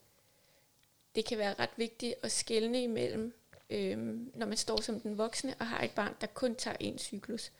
det 1.14 1.24
kan 1.24 1.38
være 1.38 1.54
ret 1.58 1.70
vigtigt 1.76 2.14
at 2.22 2.32
skelne 2.32 2.82
imellem, 2.82 3.34
øhm, 3.70 4.32
når 4.34 4.46
man 4.46 4.56
står 4.56 4.80
som 4.80 5.00
den 5.00 5.18
voksne 5.18 5.54
og 5.60 5.66
har 5.66 5.82
et 5.82 5.90
barn, 5.90 6.14
der 6.20 6.26
kun 6.26 6.54
tager 6.54 6.76
en 6.80 6.98
cyklus. 6.98 7.52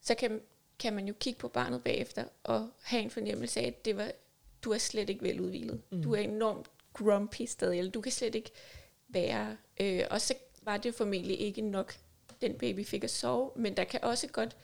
Så 0.00 0.14
kan, 0.14 0.40
kan 0.78 0.92
man 0.92 1.08
jo 1.08 1.14
kigge 1.20 1.40
på 1.40 1.48
barnet 1.48 1.84
bagefter 1.84 2.24
og 2.44 2.70
have 2.82 3.02
en 3.02 3.10
fornemmelse 3.10 3.60
af, 3.60 3.66
at 3.66 3.84
det 3.84 3.96
var, 3.96 4.12
du 4.62 4.70
er 4.72 4.78
slet 4.78 5.10
ikke 5.10 5.22
veludvilet. 5.22 5.82
Mm. 5.90 6.02
Du 6.02 6.14
er 6.14 6.20
enormt 6.20 6.70
grumpy 6.92 7.42
stadig, 7.42 7.78
eller 7.78 7.92
du 7.92 8.00
kan 8.00 8.12
slet 8.12 8.34
ikke 8.34 8.50
være. 9.08 9.56
Øh, 9.80 10.04
og 10.10 10.20
så 10.20 10.34
var 10.62 10.76
det 10.76 10.94
formentlig 10.94 11.40
ikke 11.40 11.60
nok, 11.60 11.94
den 12.40 12.58
baby 12.58 12.84
fik 12.84 13.04
at 13.04 13.10
sove, 13.10 13.50
men 13.56 13.76
der 13.76 13.84
kan 13.84 14.04
også 14.04 14.28
godt 14.28 14.56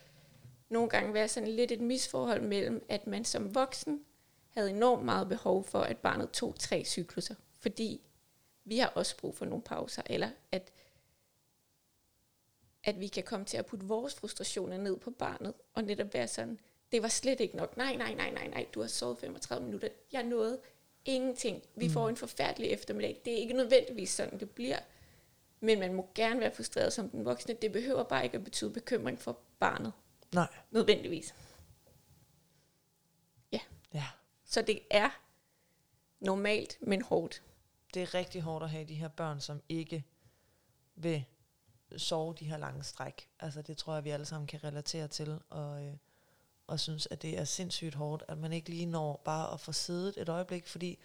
nogle 0.68 0.88
gange 0.88 1.14
være 1.14 1.28
sådan 1.28 1.48
lidt 1.48 1.72
et 1.72 1.80
misforhold 1.80 2.42
mellem, 2.42 2.84
at 2.88 3.06
man 3.06 3.24
som 3.24 3.54
voksen 3.54 4.04
havde 4.50 4.70
enormt 4.70 5.04
meget 5.04 5.28
behov 5.28 5.64
for, 5.64 5.80
at 5.80 5.98
barnet 5.98 6.30
tog 6.30 6.58
tre 6.58 6.84
cykluser, 6.84 7.34
fordi 7.58 8.00
vi 8.64 8.78
har 8.78 8.88
også 8.88 9.16
brug 9.16 9.36
for 9.36 9.44
nogle 9.44 9.62
pauser, 9.62 10.02
eller 10.06 10.30
at, 10.52 10.72
at 12.84 13.00
vi 13.00 13.06
kan 13.06 13.22
komme 13.22 13.46
til 13.46 13.56
at 13.56 13.66
putte 13.66 13.86
vores 13.86 14.14
frustrationer 14.14 14.76
ned 14.76 14.96
på 14.96 15.10
barnet, 15.10 15.54
og 15.74 15.84
netop 15.84 16.14
være 16.14 16.28
sådan, 16.28 16.60
det 16.94 17.02
var 17.02 17.08
slet 17.08 17.40
ikke 17.40 17.56
nok, 17.56 17.76
nej, 17.76 17.96
nej, 17.96 18.14
nej, 18.14 18.30
nej, 18.30 18.46
nej, 18.48 18.66
du 18.74 18.80
har 18.80 18.88
sovet 18.88 19.18
35 19.18 19.64
minutter, 19.64 19.88
jeg 20.12 20.22
nåede 20.22 20.60
ingenting, 21.04 21.62
vi 21.74 21.86
Mm. 21.86 21.92
får 21.92 22.08
en 22.08 22.16
forfærdelig 22.16 22.70
eftermiddag, 22.70 23.20
det 23.24 23.32
er 23.32 23.36
ikke 23.36 23.54
nødvendigvis 23.54 24.10
sådan, 24.10 24.40
det 24.40 24.50
bliver, 24.50 24.78
men 25.60 25.78
man 25.78 25.94
må 25.94 26.08
gerne 26.14 26.40
være 26.40 26.54
frustreret 26.54 26.92
som 26.92 27.10
den 27.10 27.24
voksne, 27.24 27.54
det 27.54 27.72
behøver 27.72 28.02
bare 28.02 28.24
ikke 28.24 28.36
at 28.38 28.44
betyde 28.44 28.70
bekymring 28.70 29.18
for 29.20 29.38
barnet, 29.58 29.92
Nej. 30.34 30.46
nødvendigvis. 30.70 31.34
Ja. 33.92 34.04
Så 34.44 34.62
det 34.62 34.80
er 34.90 35.10
normalt, 36.20 36.78
men 36.80 37.02
hårdt. 37.02 37.42
Det 37.94 38.02
er 38.02 38.14
rigtig 38.14 38.42
hårdt 38.42 38.64
at 38.64 38.70
have 38.70 38.84
de 38.84 38.94
her 38.94 39.08
børn, 39.08 39.40
som 39.40 39.62
ikke 39.68 40.04
vil 40.94 41.24
sove 41.96 42.34
de 42.34 42.44
her 42.44 42.56
lange 42.56 42.82
stræk. 42.84 43.28
Altså 43.40 43.62
det 43.62 43.76
tror 43.76 43.94
jeg, 43.94 44.04
vi 44.04 44.10
alle 44.10 44.26
sammen 44.26 44.46
kan 44.46 44.64
relatere 44.64 45.08
til, 45.08 45.40
og, 45.50 45.84
øh, 45.84 45.96
og 46.66 46.80
synes, 46.80 47.08
at 47.10 47.22
det 47.22 47.38
er 47.38 47.44
sindssygt 47.44 47.94
hårdt, 47.94 48.22
at 48.28 48.38
man 48.38 48.52
ikke 48.52 48.68
lige 48.70 48.86
når 48.86 49.22
bare 49.24 49.52
at 49.52 49.60
få 49.60 49.72
siddet 49.72 50.14
et 50.16 50.28
øjeblik, 50.28 50.66
fordi 50.66 50.98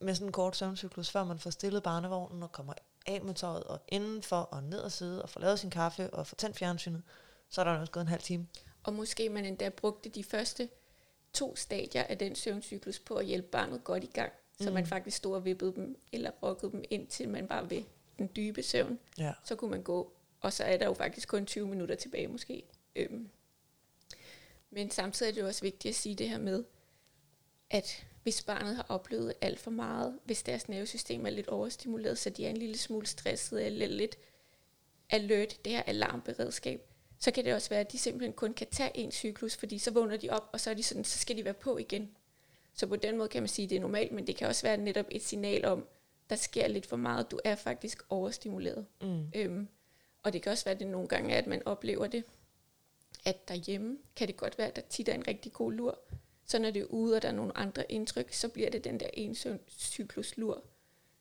med 0.00 0.14
sådan 0.14 0.28
en 0.28 0.32
kort 0.32 0.56
søvncyklus, 0.56 1.10
før 1.10 1.24
man 1.24 1.38
får 1.38 1.50
stillet 1.50 1.82
barnevognen 1.82 2.42
og 2.42 2.52
kommer 2.52 2.72
af 3.06 3.22
med 3.22 3.34
tøjet 3.34 3.64
og 3.64 3.80
indenfor 3.88 4.36
og 4.36 4.62
ned 4.62 4.78
og 4.78 4.92
sidde 4.92 5.22
og 5.22 5.28
får 5.30 5.40
lavet 5.40 5.58
sin 5.58 5.70
kaffe 5.70 6.10
og 6.10 6.26
får 6.26 6.34
tændt 6.36 6.56
fjernsynet, 6.56 7.02
så 7.48 7.60
er 7.60 7.64
der 7.64 7.78
også 7.78 7.92
gået 7.92 8.02
en 8.04 8.08
halv 8.08 8.22
time. 8.22 8.46
Og 8.84 8.92
måske 8.92 9.28
man 9.28 9.44
endda 9.44 9.68
brugte 9.68 10.08
de 10.08 10.24
første 10.24 10.68
to 11.32 11.56
stadier 11.56 12.02
af 12.02 12.18
den 12.18 12.34
søvncyklus 12.36 12.98
på 12.98 13.14
at 13.14 13.26
hjælpe 13.26 13.48
barnet 13.48 13.84
godt 13.84 14.04
i 14.04 14.10
gang. 14.14 14.32
Så 14.60 14.68
Mm. 14.70 14.74
man 14.74 14.86
faktisk 14.86 15.16
stod 15.16 15.34
og 15.34 15.44
vippede 15.44 15.74
dem, 15.74 15.96
eller 16.12 16.30
rokkede 16.30 16.72
dem 16.72 16.84
ind 16.90 17.06
til 17.06 17.28
man 17.28 17.48
var 17.48 17.62
ved 17.62 17.82
den 18.18 18.30
dybe 18.36 18.62
søvn. 18.62 18.98
Ja. 19.18 19.32
Så 19.44 19.56
kunne 19.56 19.70
man 19.70 19.82
gå, 19.82 20.12
og 20.40 20.52
så 20.52 20.64
er 20.64 20.76
der 20.76 20.86
jo 20.86 20.94
faktisk 20.94 21.28
kun 21.28 21.46
20 21.46 21.66
minutter 21.68 21.94
tilbage 21.94 22.28
måske. 22.28 22.62
Øhm. 22.96 23.28
Men 24.70 24.90
samtidig 24.90 25.30
er 25.30 25.34
det 25.34 25.44
også 25.44 25.62
vigtigt 25.62 25.92
at 25.92 25.96
sige 25.96 26.14
det 26.14 26.28
her 26.28 26.38
med, 26.38 26.64
at 27.70 28.06
hvis 28.22 28.42
barnet 28.42 28.76
har 28.76 28.86
oplevet 28.88 29.34
alt 29.40 29.58
for 29.58 29.70
meget, 29.70 30.18
hvis 30.24 30.42
deres 30.42 30.68
nervesystem 30.68 31.26
er 31.26 31.30
lidt 31.30 31.48
overstimuleret, 31.48 32.18
så 32.18 32.30
de 32.30 32.46
er 32.46 32.50
en 32.50 32.56
lille 32.56 32.78
smule 32.78 33.06
stresset 33.06 33.66
eller 33.66 33.86
lidt 33.86 34.16
alert, 35.10 35.64
det 35.64 35.72
her 35.72 35.82
alarmberedskab, 35.82 36.80
så 37.18 37.30
kan 37.30 37.44
det 37.44 37.54
også 37.54 37.70
være, 37.70 37.80
at 37.80 37.92
de 37.92 37.98
simpelthen 37.98 38.32
kun 38.32 38.54
kan 38.54 38.66
tage 38.70 38.90
en 38.94 39.12
cyklus, 39.12 39.56
fordi 39.56 39.78
så 39.78 39.90
vågner 39.90 40.16
de 40.16 40.30
op, 40.30 40.48
og 40.52 40.60
så, 40.60 40.70
er 40.70 40.74
de 40.74 40.82
sådan, 40.82 41.04
så 41.04 41.18
skal 41.18 41.36
de 41.36 41.44
være 41.44 41.54
på 41.54 41.78
igen. 41.78 42.10
Så 42.74 42.86
på 42.86 42.96
den 42.96 43.18
måde 43.18 43.28
kan 43.28 43.42
man 43.42 43.48
sige, 43.48 43.64
at 43.64 43.70
det 43.70 43.76
er 43.76 43.80
normalt, 43.80 44.12
men 44.12 44.26
det 44.26 44.36
kan 44.36 44.48
også 44.48 44.62
være 44.62 44.76
netop 44.76 45.06
et 45.10 45.22
signal 45.22 45.64
om, 45.64 45.86
der 46.30 46.36
sker 46.36 46.68
lidt 46.68 46.86
for 46.86 46.96
meget, 46.96 47.30
du 47.30 47.40
er 47.44 47.54
faktisk 47.54 48.02
overstimuleret. 48.08 48.86
Mm. 49.02 49.30
Øhm, 49.34 49.68
og 50.22 50.32
det 50.32 50.42
kan 50.42 50.52
også 50.52 50.64
være, 50.64 50.74
at 50.74 50.80
det 50.80 50.86
nogle 50.86 51.08
gange 51.08 51.34
er, 51.34 51.38
at 51.38 51.46
man 51.46 51.62
oplever 51.66 52.06
det, 52.06 52.24
at 53.26 53.48
derhjemme 53.48 53.98
kan 54.16 54.28
det 54.28 54.36
godt 54.36 54.58
være, 54.58 54.66
at 54.66 54.76
der 54.76 54.82
tit 54.82 55.08
er 55.08 55.14
en 55.14 55.28
rigtig 55.28 55.52
god 55.52 55.72
lur. 55.72 55.98
Så 56.44 56.58
når 56.58 56.70
det 56.70 56.80
er 56.82 56.86
ude, 56.86 57.16
og 57.16 57.22
der 57.22 57.28
er 57.28 57.32
nogle 57.32 57.56
andre 57.58 57.92
indtryk, 57.92 58.32
så 58.32 58.48
bliver 58.48 58.70
det 58.70 58.84
den 58.84 59.00
der 59.00 59.08
en 59.14 59.36
cyklus 59.68 60.36
lur. 60.36 60.62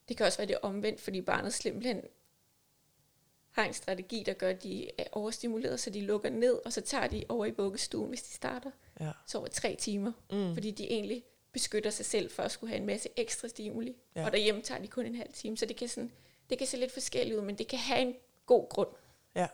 Det 0.10 0.18
kan 0.18 0.26
også 0.26 0.38
være 0.38 0.48
det 0.48 0.58
omvendt, 0.62 1.02
fordi 1.02 1.22
barnet 1.22 1.54
simpelthen 1.54 2.02
har 3.52 3.66
en 3.66 3.74
strategi, 3.74 4.24
der 4.26 4.34
gør, 4.34 4.50
at 4.50 4.64
de 4.64 4.90
er 4.98 5.04
overstimuleret, 5.12 5.80
så 5.80 5.90
de 5.90 6.02
lukker 6.02 6.30
ned, 6.30 6.60
og 6.66 6.74
så 6.74 6.82
tager 6.82 7.08
de 7.08 7.24
over 7.30 7.46
i 7.46 7.52
vuggestuen, 7.52 8.10
hvis 8.10 8.24
de 8.24 8.34
starter, 8.34 8.72
Ja. 9.00 9.12
så 9.28 9.38
over 9.38 9.48
tre 9.48 9.76
timer, 9.80 10.12
Mm. 10.32 10.54
fordi 10.54 10.72
de 10.72 10.88
egentlig 10.92 11.24
beskytter 11.52 11.90
sig 11.90 12.06
selv 12.06 12.32
for 12.32 12.44
at 12.44 12.52
skulle 12.52 12.70
have 12.70 12.80
en 12.80 12.86
masse 12.86 13.10
ekstra 13.16 13.48
stimuli. 13.48 13.96
Ja. 14.16 14.26
Og 14.26 14.32
derhjemme 14.32 14.62
tager 14.62 14.82
de 14.82 14.88
kun 14.88 15.06
en 15.06 15.16
halv 15.16 15.34
time, 15.34 15.58
så 15.58 15.66
det 15.66 15.76
kan, 15.76 15.88
sådan, 15.88 16.12
det 16.50 16.58
kan 16.58 16.68
se 16.68 16.78
lidt 16.78 16.92
forskelligt 16.92 17.38
ud, 17.40 17.42
men 17.46 17.58
det 17.58 17.68
kan 17.68 17.80
have 17.80 18.02
en 18.02 18.16
god 18.46 18.70
grund. 18.70 18.90
Ja, 19.36 19.48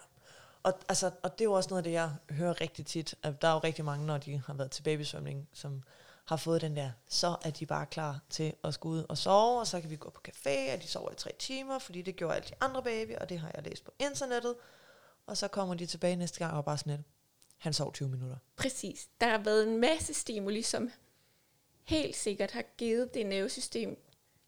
og, 0.63 0.73
altså, 0.89 1.11
og 1.23 1.31
det 1.31 1.41
er 1.41 1.45
jo 1.45 1.53
også 1.53 1.69
noget 1.69 1.79
af 1.79 1.83
det, 1.83 1.91
jeg 1.91 2.11
hører 2.29 2.61
rigtig 2.61 2.85
tit. 2.85 3.15
At 3.23 3.41
der 3.41 3.47
er 3.47 3.53
jo 3.53 3.59
rigtig 3.59 3.85
mange, 3.85 4.05
når 4.05 4.17
de 4.17 4.41
har 4.45 4.53
været 4.53 4.71
til 4.71 4.83
babysvømning, 4.83 5.49
som 5.53 5.83
har 6.25 6.37
fået 6.37 6.61
den 6.61 6.75
der, 6.75 6.91
så 7.07 7.35
er 7.41 7.49
de 7.49 7.65
bare 7.65 7.85
klar 7.85 8.19
til 8.29 8.53
at 8.63 8.73
skulle 8.73 8.99
ud 8.99 9.05
og 9.09 9.17
sove, 9.17 9.59
og 9.59 9.67
så 9.67 9.81
kan 9.81 9.89
vi 9.89 9.95
gå 9.95 10.09
på 10.09 10.21
café, 10.27 10.73
og 10.73 10.81
de 10.81 10.87
sover 10.87 11.11
i 11.11 11.15
tre 11.15 11.31
timer, 11.39 11.79
fordi 11.79 12.01
det 12.01 12.15
gjorde 12.15 12.35
alle 12.35 12.47
de 12.49 12.53
andre 12.61 12.83
baby, 12.83 13.15
og 13.21 13.29
det 13.29 13.39
har 13.39 13.51
jeg 13.55 13.63
læst 13.63 13.83
på 13.83 13.91
internettet. 13.99 14.55
Og 15.27 15.37
så 15.37 15.47
kommer 15.47 15.75
de 15.75 15.85
tilbage 15.85 16.15
næste 16.15 16.39
gang 16.39 16.53
og 16.53 16.65
bare 16.65 16.77
sådan 16.77 16.95
lidt, 16.95 17.07
han 17.57 17.73
sov 17.73 17.93
20 17.93 18.09
minutter. 18.09 18.37
Præcis. 18.55 19.09
Der 19.21 19.27
har 19.29 19.37
været 19.37 19.67
en 19.67 19.77
masse 19.77 20.13
stimuli, 20.13 20.61
som 20.61 20.91
helt 21.83 22.15
sikkert 22.15 22.51
har 22.51 22.63
givet 22.77 23.13
det 23.13 23.25
nervesystem 23.25 23.97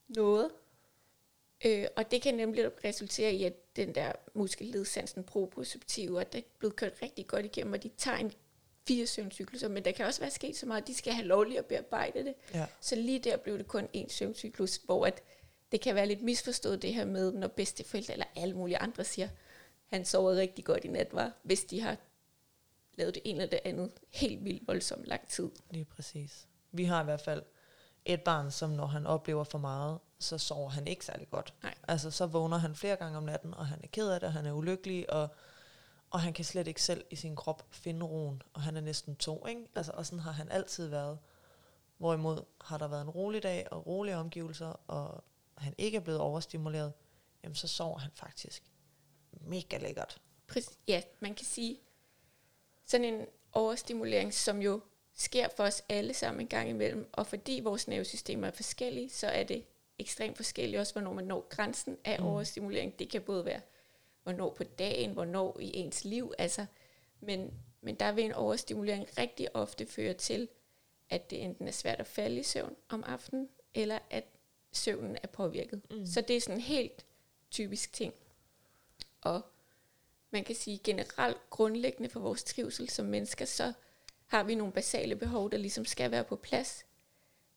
noget. 0.07 0.49
Øh, 1.65 1.87
og 1.95 2.11
det 2.11 2.21
kan 2.21 2.33
nemlig 2.33 2.71
resultere 2.83 3.33
i, 3.33 3.43
at 3.43 3.75
den 3.75 3.95
der 3.95 4.11
muskelledsansen 4.33 5.23
proprioceptive, 5.23 6.21
at 6.21 6.33
det 6.33 6.39
er 6.39 6.43
blevet 6.59 6.75
kørt 6.75 6.93
rigtig 7.01 7.27
godt 7.27 7.45
igennem, 7.45 7.73
og 7.73 7.83
de 7.83 7.89
tager 7.97 8.17
en 8.17 8.31
fire 8.87 9.07
søvncykluser, 9.07 9.67
men 9.67 9.85
der 9.85 9.91
kan 9.91 10.05
også 10.05 10.19
være 10.19 10.31
sket 10.31 10.57
så 10.57 10.65
meget, 10.65 10.81
at 10.81 10.87
de 10.87 10.93
skal 10.93 11.13
have 11.13 11.27
lov 11.27 11.45
at 11.57 11.65
bearbejde 11.65 12.25
det. 12.25 12.33
Ja. 12.53 12.65
Så 12.81 12.95
lige 12.95 13.19
der 13.19 13.37
blev 13.37 13.57
det 13.57 13.67
kun 13.67 13.87
en 13.93 14.09
søvncyklus, 14.09 14.75
hvor 14.85 15.05
at 15.05 15.23
det 15.71 15.81
kan 15.81 15.95
være 15.95 16.07
lidt 16.07 16.21
misforstået 16.21 16.81
det 16.81 16.93
her 16.93 17.05
med, 17.05 17.31
når 17.31 17.47
bedsteforældre 17.47 18.13
eller 18.13 18.25
alle 18.35 18.55
mulige 18.57 18.77
andre 18.77 19.03
siger, 19.03 19.29
han 19.85 20.05
sover 20.05 20.35
rigtig 20.35 20.65
godt 20.65 20.85
i 20.85 20.87
nat, 20.87 21.13
var, 21.13 21.31
hvis 21.43 21.63
de 21.63 21.81
har 21.81 21.97
lavet 22.95 23.15
det 23.15 23.21
ene 23.25 23.41
eller 23.41 23.49
det 23.49 23.59
andet 23.65 23.91
helt 24.09 24.45
vildt 24.45 24.67
voldsomt 24.67 25.05
lang 25.05 25.27
tid. 25.27 25.49
Lige 25.71 25.85
præcis. 25.85 26.47
Vi 26.71 26.83
har 26.83 27.01
i 27.01 27.03
hvert 27.03 27.21
fald 27.21 27.43
et 28.05 28.21
barn, 28.21 28.51
som 28.51 28.69
når 28.69 28.85
han 28.85 29.05
oplever 29.05 29.43
for 29.43 29.57
meget, 29.57 29.99
så 30.23 30.37
sover 30.37 30.69
han 30.69 30.87
ikke 30.87 31.05
særlig 31.05 31.29
godt. 31.29 31.53
Nej. 31.63 31.75
Altså, 31.87 32.11
så 32.11 32.25
vågner 32.25 32.57
han 32.57 32.75
flere 32.75 32.95
gange 32.95 33.17
om 33.17 33.23
natten, 33.23 33.53
og 33.53 33.67
han 33.67 33.79
er 33.83 33.87
ked 33.87 34.09
af 34.09 34.19
det, 34.19 34.27
og 34.27 34.33
han 34.33 34.45
er 34.45 34.51
ulykkelig, 34.51 35.13
og, 35.13 35.27
og 36.09 36.21
han 36.21 36.33
kan 36.33 36.45
slet 36.45 36.67
ikke 36.67 36.81
selv 36.81 37.05
i 37.09 37.15
sin 37.15 37.35
krop 37.35 37.65
finde 37.71 38.05
roen, 38.05 38.41
og 38.53 38.61
han 38.61 38.77
er 38.77 38.81
næsten 38.81 39.15
to, 39.15 39.47
ikke? 39.47 39.67
Altså, 39.75 39.91
og 39.95 40.05
sådan 40.05 40.19
har 40.19 40.31
han 40.31 40.51
altid 40.51 40.87
været. 40.87 41.19
Hvorimod 41.97 42.43
har 42.61 42.77
der 42.77 42.87
været 42.87 43.01
en 43.01 43.09
rolig 43.09 43.43
dag 43.43 43.67
og 43.71 43.87
rolige 43.87 44.17
omgivelser, 44.17 44.79
og 44.87 45.23
han 45.57 45.75
ikke 45.77 45.95
er 45.95 46.01
blevet 46.01 46.19
overstimuleret, 46.19 46.93
jamen 47.43 47.55
så 47.55 47.67
sover 47.67 47.97
han 47.97 48.11
faktisk 48.13 48.63
mega 49.31 49.77
lækkert. 49.77 50.21
Præcis, 50.47 50.77
ja, 50.87 51.01
man 51.19 51.35
kan 51.35 51.45
sige, 51.45 51.79
sådan 52.85 53.13
en 53.13 53.25
overstimulering, 53.53 54.33
som 54.33 54.61
jo 54.61 54.81
sker 55.13 55.47
for 55.55 55.63
os 55.63 55.83
alle 55.89 56.13
sammen 56.13 56.41
en 56.41 56.47
gang 56.47 56.69
imellem, 56.69 57.09
og 57.13 57.27
fordi 57.27 57.61
vores 57.63 57.87
nervesystemer 57.87 58.47
er 58.47 58.51
forskellige, 58.51 59.09
så 59.09 59.27
er 59.27 59.43
det 59.43 59.65
ekstremt 60.03 60.37
forskelligt 60.37 60.79
også, 60.79 60.93
hvornår 60.93 61.13
man 61.13 61.25
når 61.25 61.47
grænsen 61.49 61.97
af 62.05 62.19
Mm. 62.19 62.25
overstimulering. 62.25 62.99
Det 62.99 63.09
kan 63.09 63.21
både 63.21 63.45
være, 63.45 63.61
hvornår 64.23 64.49
på 64.49 64.63
dagen, 64.63 65.11
hvornår 65.11 65.59
i 65.59 65.71
ens 65.77 66.05
liv, 66.05 66.33
altså, 66.37 66.65
men, 67.19 67.53
men 67.81 67.95
der 67.95 68.11
vil 68.11 68.23
en 68.23 68.33
overstimulering 68.33 69.07
rigtig 69.17 69.55
ofte 69.55 69.85
føre 69.85 70.13
til, 70.13 70.47
at 71.09 71.29
det 71.29 71.43
enten 71.43 71.67
er 71.67 71.71
svært 71.71 71.99
at 71.99 72.07
falde 72.07 72.39
i 72.39 72.43
søvn 72.43 72.75
om 72.89 73.03
aftenen, 73.03 73.49
eller 73.73 73.99
at 74.09 74.23
søvnen 74.71 75.17
er 75.23 75.27
påvirket. 75.27 75.81
Mm. 75.91 76.05
Så 76.05 76.21
det 76.21 76.35
er 76.37 76.41
sådan 76.41 76.57
en 76.57 76.61
helt 76.61 77.05
typisk 77.51 77.93
ting. 77.93 78.13
Og 79.21 79.41
man 80.31 80.43
kan 80.43 80.55
sige 80.55 80.77
generelt 80.83 81.49
grundlæggende 81.49 82.09
for 82.09 82.19
vores 82.19 82.43
trivsel 82.43 82.89
som 82.89 83.05
mennesker, 83.05 83.45
så 83.45 83.73
har 84.25 84.43
vi 84.43 84.55
nogle 84.55 84.73
basale 84.73 85.15
behov, 85.15 85.51
der 85.51 85.57
ligesom 85.57 85.85
skal 85.85 86.11
være 86.11 86.23
på 86.23 86.35
plads. 86.35 86.85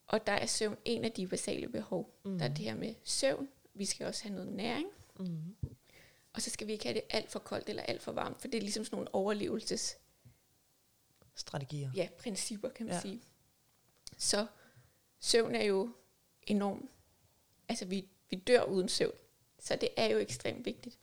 Og 0.06 0.26
der 0.26 0.32
er 0.32 0.46
søvn 0.46 0.76
en 0.84 1.04
af 1.04 1.12
de 1.12 1.26
basale 1.28 1.68
behov. 1.68 2.20
Mm. 2.24 2.38
Der 2.38 2.44
er 2.44 2.48
det 2.54 2.64
her 2.64 2.74
med 2.74 2.94
søvn. 3.04 3.48
Vi 3.74 3.84
skal 3.84 4.06
også 4.06 4.22
have 4.22 4.34
noget 4.34 4.52
næring. 4.52 4.86
Mm. 5.18 5.56
Og 6.32 6.42
så 6.42 6.50
skal 6.50 6.66
vi 6.66 6.72
ikke 6.72 6.84
have 6.84 6.94
det 6.94 7.02
alt 7.10 7.30
for 7.30 7.38
koldt 7.38 7.68
eller 7.68 7.82
alt 7.82 8.02
for 8.02 8.12
varmt, 8.12 8.40
for 8.40 8.48
det 8.48 8.58
er 8.58 8.62
ligesom 8.62 8.84
sådan 8.84 8.96
nogle 8.96 9.14
overlevelses 9.14 9.96
Strategier. 11.34 11.90
ja, 11.94 12.08
principper, 12.18 12.68
kan 12.68 12.86
man 12.86 12.94
Ja. 12.94 13.00
sige. 13.00 13.22
Så 14.18 14.46
søvn 15.20 15.54
er 15.54 15.64
jo 15.64 15.92
enormt, 16.42 16.90
altså 17.68 17.84
vi, 17.84 18.08
vi 18.30 18.36
dør 18.36 18.62
uden 18.62 18.88
søvn, 18.88 19.14
så 19.58 19.76
det 19.76 19.88
er 19.96 20.06
jo 20.06 20.18
ekstremt 20.18 20.64
vigtigt. 20.66 20.98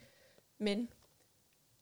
Men 0.57 0.89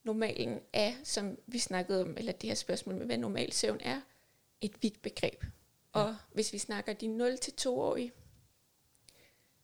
normalen 0.04 0.60
er, 0.74 0.94
som 1.04 1.38
vi 1.48 1.60
snakkede 1.60 2.02
om, 2.02 2.18
eller 2.18 2.32
det 2.32 2.48
her 2.50 2.56
spørgsmål 2.56 2.96
med, 2.96 3.06
hvad 3.06 3.18
normal 3.18 3.52
søvn 3.54 3.80
er, 3.82 4.02
et 4.62 4.84
vidt 4.84 5.02
begreb. 5.02 5.44
Og 5.94 6.08
Ja. 6.08 6.16
hvis 6.34 6.54
vi 6.54 6.58
snakker 6.58 6.94
de 6.94 7.08
0-2-årige, 7.08 8.12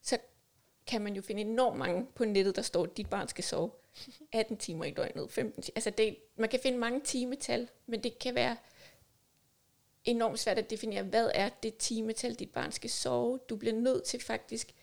så 0.02 0.18
kan 0.88 1.02
man 1.02 1.16
jo 1.16 1.22
finde 1.22 1.42
enormt 1.42 1.78
mange 1.78 2.08
på 2.16 2.26
nettet, 2.26 2.56
der 2.56 2.62
står, 2.62 2.84
at 2.84 2.98
dit 2.98 3.10
barn 3.10 3.28
skal 3.28 3.44
sove 3.44 3.72
18 4.32 4.58
timer 4.58 4.86
i 4.86 4.92
døgnet, 4.92 5.32
15 5.32 5.64
timer. 5.64 5.74
Altså 5.76 5.90
det, 5.90 6.18
man 6.36 6.50
kan 6.50 6.60
finde 6.64 6.78
mange 6.78 7.02
timetal, 7.02 7.70
men 7.86 8.04
det 8.04 8.20
kan 8.20 8.36
være 8.36 8.58
enormt 10.06 10.40
svært 10.40 10.58
at 10.58 10.70
definere, 10.70 11.04
hvad 11.04 11.32
er 11.34 11.50
det 11.50 11.78
timetal, 11.78 12.36
dit 12.36 12.52
barn 12.52 12.72
skal 12.72 12.90
sove. 12.90 13.40
Du 13.50 13.56
bliver 13.56 13.74
nødt 13.76 14.04
til 14.04 14.20
faktisk 14.20 14.74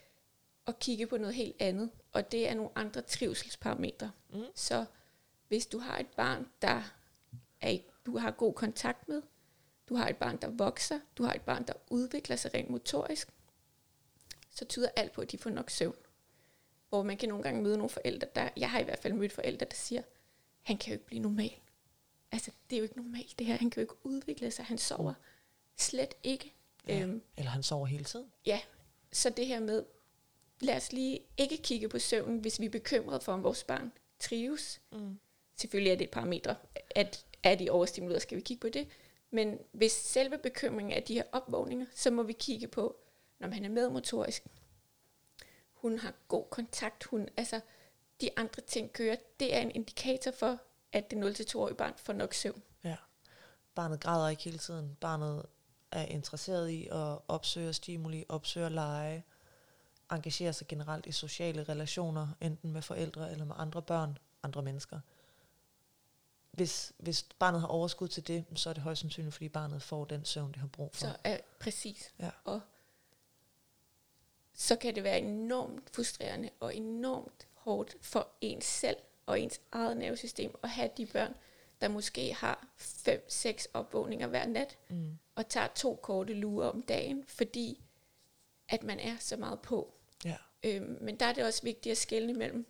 at 0.66 0.78
kigge 0.78 1.06
på 1.06 1.16
noget 1.16 1.34
helt 1.34 1.56
andet, 1.58 1.90
og 2.12 2.32
det 2.32 2.48
er 2.48 2.54
nogle 2.54 2.70
andre 2.74 3.02
trivselsparametre. 3.02 4.10
Mm. 4.32 4.44
Så 4.54 4.84
hvis 5.48 5.66
du 5.66 5.78
har 5.78 5.98
et 5.98 6.06
barn, 6.16 6.48
der 6.62 6.82
er, 7.60 7.78
du 8.06 8.18
har 8.18 8.30
god 8.30 8.54
kontakt 8.54 9.08
med, 9.08 9.22
du 9.88 9.94
har 9.94 10.08
et 10.08 10.16
barn, 10.16 10.36
der 10.36 10.48
vokser, 10.48 11.00
du 11.18 11.22
har 11.22 11.32
et 11.32 11.42
barn, 11.42 11.66
der 11.66 11.72
udvikler 11.90 12.36
sig 12.36 12.54
rent 12.54 12.70
motorisk, 12.70 13.28
så 14.50 14.64
tyder 14.64 14.88
alt 14.96 15.12
på, 15.12 15.20
at 15.20 15.32
de 15.32 15.38
får 15.38 15.50
nok 15.50 15.70
søvn. 15.70 15.96
Hvor 16.88 17.02
man 17.02 17.16
kan 17.16 17.28
nogle 17.28 17.42
gange 17.42 17.62
møde 17.62 17.76
nogle 17.76 17.90
forældre, 17.90 18.28
der, 18.34 18.48
jeg 18.56 18.70
har 18.70 18.80
i 18.80 18.84
hvert 18.84 18.98
fald 18.98 19.12
mødt 19.12 19.32
forældre, 19.32 19.66
der 19.66 19.74
siger, 19.76 20.02
han 20.62 20.76
kan 20.78 20.88
jo 20.90 20.92
ikke 20.94 21.06
blive 21.06 21.22
normal. 21.22 21.52
Altså, 22.32 22.50
det 22.70 22.76
er 22.76 22.80
jo 22.80 22.82
ikke 22.82 22.96
normalt 22.96 23.38
det 23.38 23.46
her. 23.46 23.56
Han 23.56 23.70
kan 23.70 23.80
jo 23.80 23.84
ikke 23.84 24.06
udvikle 24.06 24.50
sig. 24.50 24.64
Han 24.64 24.78
sover 24.78 25.14
slet 25.76 26.14
ikke. 26.22 26.54
Ja. 26.88 27.00
Øhm, 27.00 27.22
Eller 27.36 27.50
han 27.50 27.62
sover 27.62 27.86
hele 27.86 28.04
tiden. 28.04 28.26
ja, 28.46 28.60
så 29.12 29.30
det 29.30 29.46
her 29.46 29.60
med, 29.60 29.84
lad 30.60 30.76
os 30.76 30.92
lige 30.92 31.20
ikke 31.36 31.56
kigge 31.56 31.88
på 31.88 31.98
søvnen, 31.98 32.38
hvis 32.38 32.60
vi 32.60 32.66
er 32.66 32.70
bekymrede 32.70 33.20
for, 33.20 33.32
om 33.32 33.42
vores 33.42 33.64
barn 33.64 33.92
trives. 34.20 34.80
Mm. 34.92 35.18
Selvfølgelig 35.56 35.90
er 35.90 35.96
det 35.96 36.04
et 36.04 36.10
parametre, 36.10 36.56
at 36.90 37.26
er 37.42 37.54
de 37.54 37.70
overstimuleret, 37.70 38.22
skal 38.22 38.36
vi 38.36 38.42
kigge 38.42 38.60
på 38.60 38.68
det. 38.68 38.88
Men 39.34 39.58
hvis 39.72 39.92
selve 39.92 40.38
bekymringen 40.38 40.92
er 40.92 41.00
de 41.00 41.14
her 41.14 41.24
opvågninger, 41.32 41.86
så 41.94 42.10
må 42.10 42.22
vi 42.22 42.32
kigge 42.32 42.68
på, 42.68 42.96
når 43.38 43.48
han 43.48 43.64
er 43.64 43.68
medmotorisk. 43.68 44.46
Hun 45.72 45.98
har 45.98 46.12
god 46.28 46.44
kontakt. 46.50 47.04
Hun, 47.04 47.28
altså, 47.36 47.60
de 48.20 48.30
andre 48.36 48.62
ting 48.62 48.92
kører. 48.92 49.16
Det 49.40 49.54
er 49.54 49.60
en 49.60 49.70
indikator 49.70 50.30
for, 50.30 50.58
at 50.92 51.10
det 51.10 51.40
0-2-årige 51.40 51.76
barn 51.76 51.92
får 51.96 52.12
nok 52.12 52.34
søvn. 52.34 52.62
Ja. 52.84 52.96
Barnet 53.74 54.00
græder 54.00 54.28
ikke 54.28 54.42
hele 54.42 54.58
tiden. 54.58 54.96
Barnet 55.00 55.46
er 55.90 56.04
interesseret 56.04 56.70
i 56.70 56.86
at 56.86 57.18
opsøge 57.28 57.72
stimuli, 57.72 58.24
opsøge 58.28 58.70
lege, 58.70 59.24
engagere 60.12 60.52
sig 60.52 60.66
generelt 60.66 61.06
i 61.06 61.12
sociale 61.12 61.62
relationer, 61.62 62.28
enten 62.40 62.72
med 62.72 62.82
forældre 62.82 63.32
eller 63.32 63.44
med 63.44 63.54
andre 63.58 63.82
børn, 63.82 64.18
andre 64.42 64.62
mennesker. 64.62 65.00
Hvis, 66.54 66.92
hvis 66.98 67.22
barnet 67.38 67.60
har 67.60 67.68
overskud 67.68 68.08
til 68.08 68.26
det, 68.28 68.44
så 68.54 68.70
er 68.70 68.72
det 68.74 68.82
højst 68.82 69.00
sandsynligt, 69.00 69.34
fordi 69.34 69.48
barnet 69.48 69.82
får 69.82 70.04
den 70.04 70.24
søvn, 70.24 70.48
det 70.52 70.56
har 70.60 70.66
brug 70.66 70.90
for. 70.94 71.00
Så 71.00 71.16
er 71.24 71.38
præcis. 71.60 72.12
Ja. 72.18 72.30
Og 72.44 72.60
så 74.54 74.76
kan 74.76 74.94
det 74.94 75.04
være 75.04 75.18
enormt 75.18 75.90
frustrerende 75.90 76.50
og 76.60 76.76
enormt 76.76 77.46
hårdt 77.54 77.96
for 78.00 78.28
ens 78.40 78.64
selv 78.64 78.96
og 79.26 79.40
ens 79.40 79.60
eget 79.72 79.96
nervesystem 79.96 80.54
at 80.62 80.70
have 80.70 80.90
de 80.96 81.06
børn, 81.06 81.34
der 81.80 81.88
måske 81.88 82.34
har 82.34 82.66
5-6 82.78 83.66
opvågninger 83.74 84.26
hver 84.26 84.46
nat 84.46 84.78
Mm. 84.88 85.18
og 85.34 85.48
tager 85.48 85.68
to 85.74 85.94
korte 86.02 86.34
lurer 86.34 86.68
om 86.68 86.82
dagen, 86.82 87.24
fordi 87.28 87.84
at 88.68 88.82
man 88.82 89.00
er 89.00 89.16
så 89.20 89.36
meget 89.36 89.60
på. 89.60 89.94
Ja. 90.24 90.36
Øhm, 90.62 90.98
men 91.00 91.16
der 91.20 91.26
er 91.26 91.32
det 91.32 91.44
også 91.44 91.62
vigtigt 91.62 91.90
at 91.90 91.98
skelne 91.98 92.32
imellem, 92.32 92.66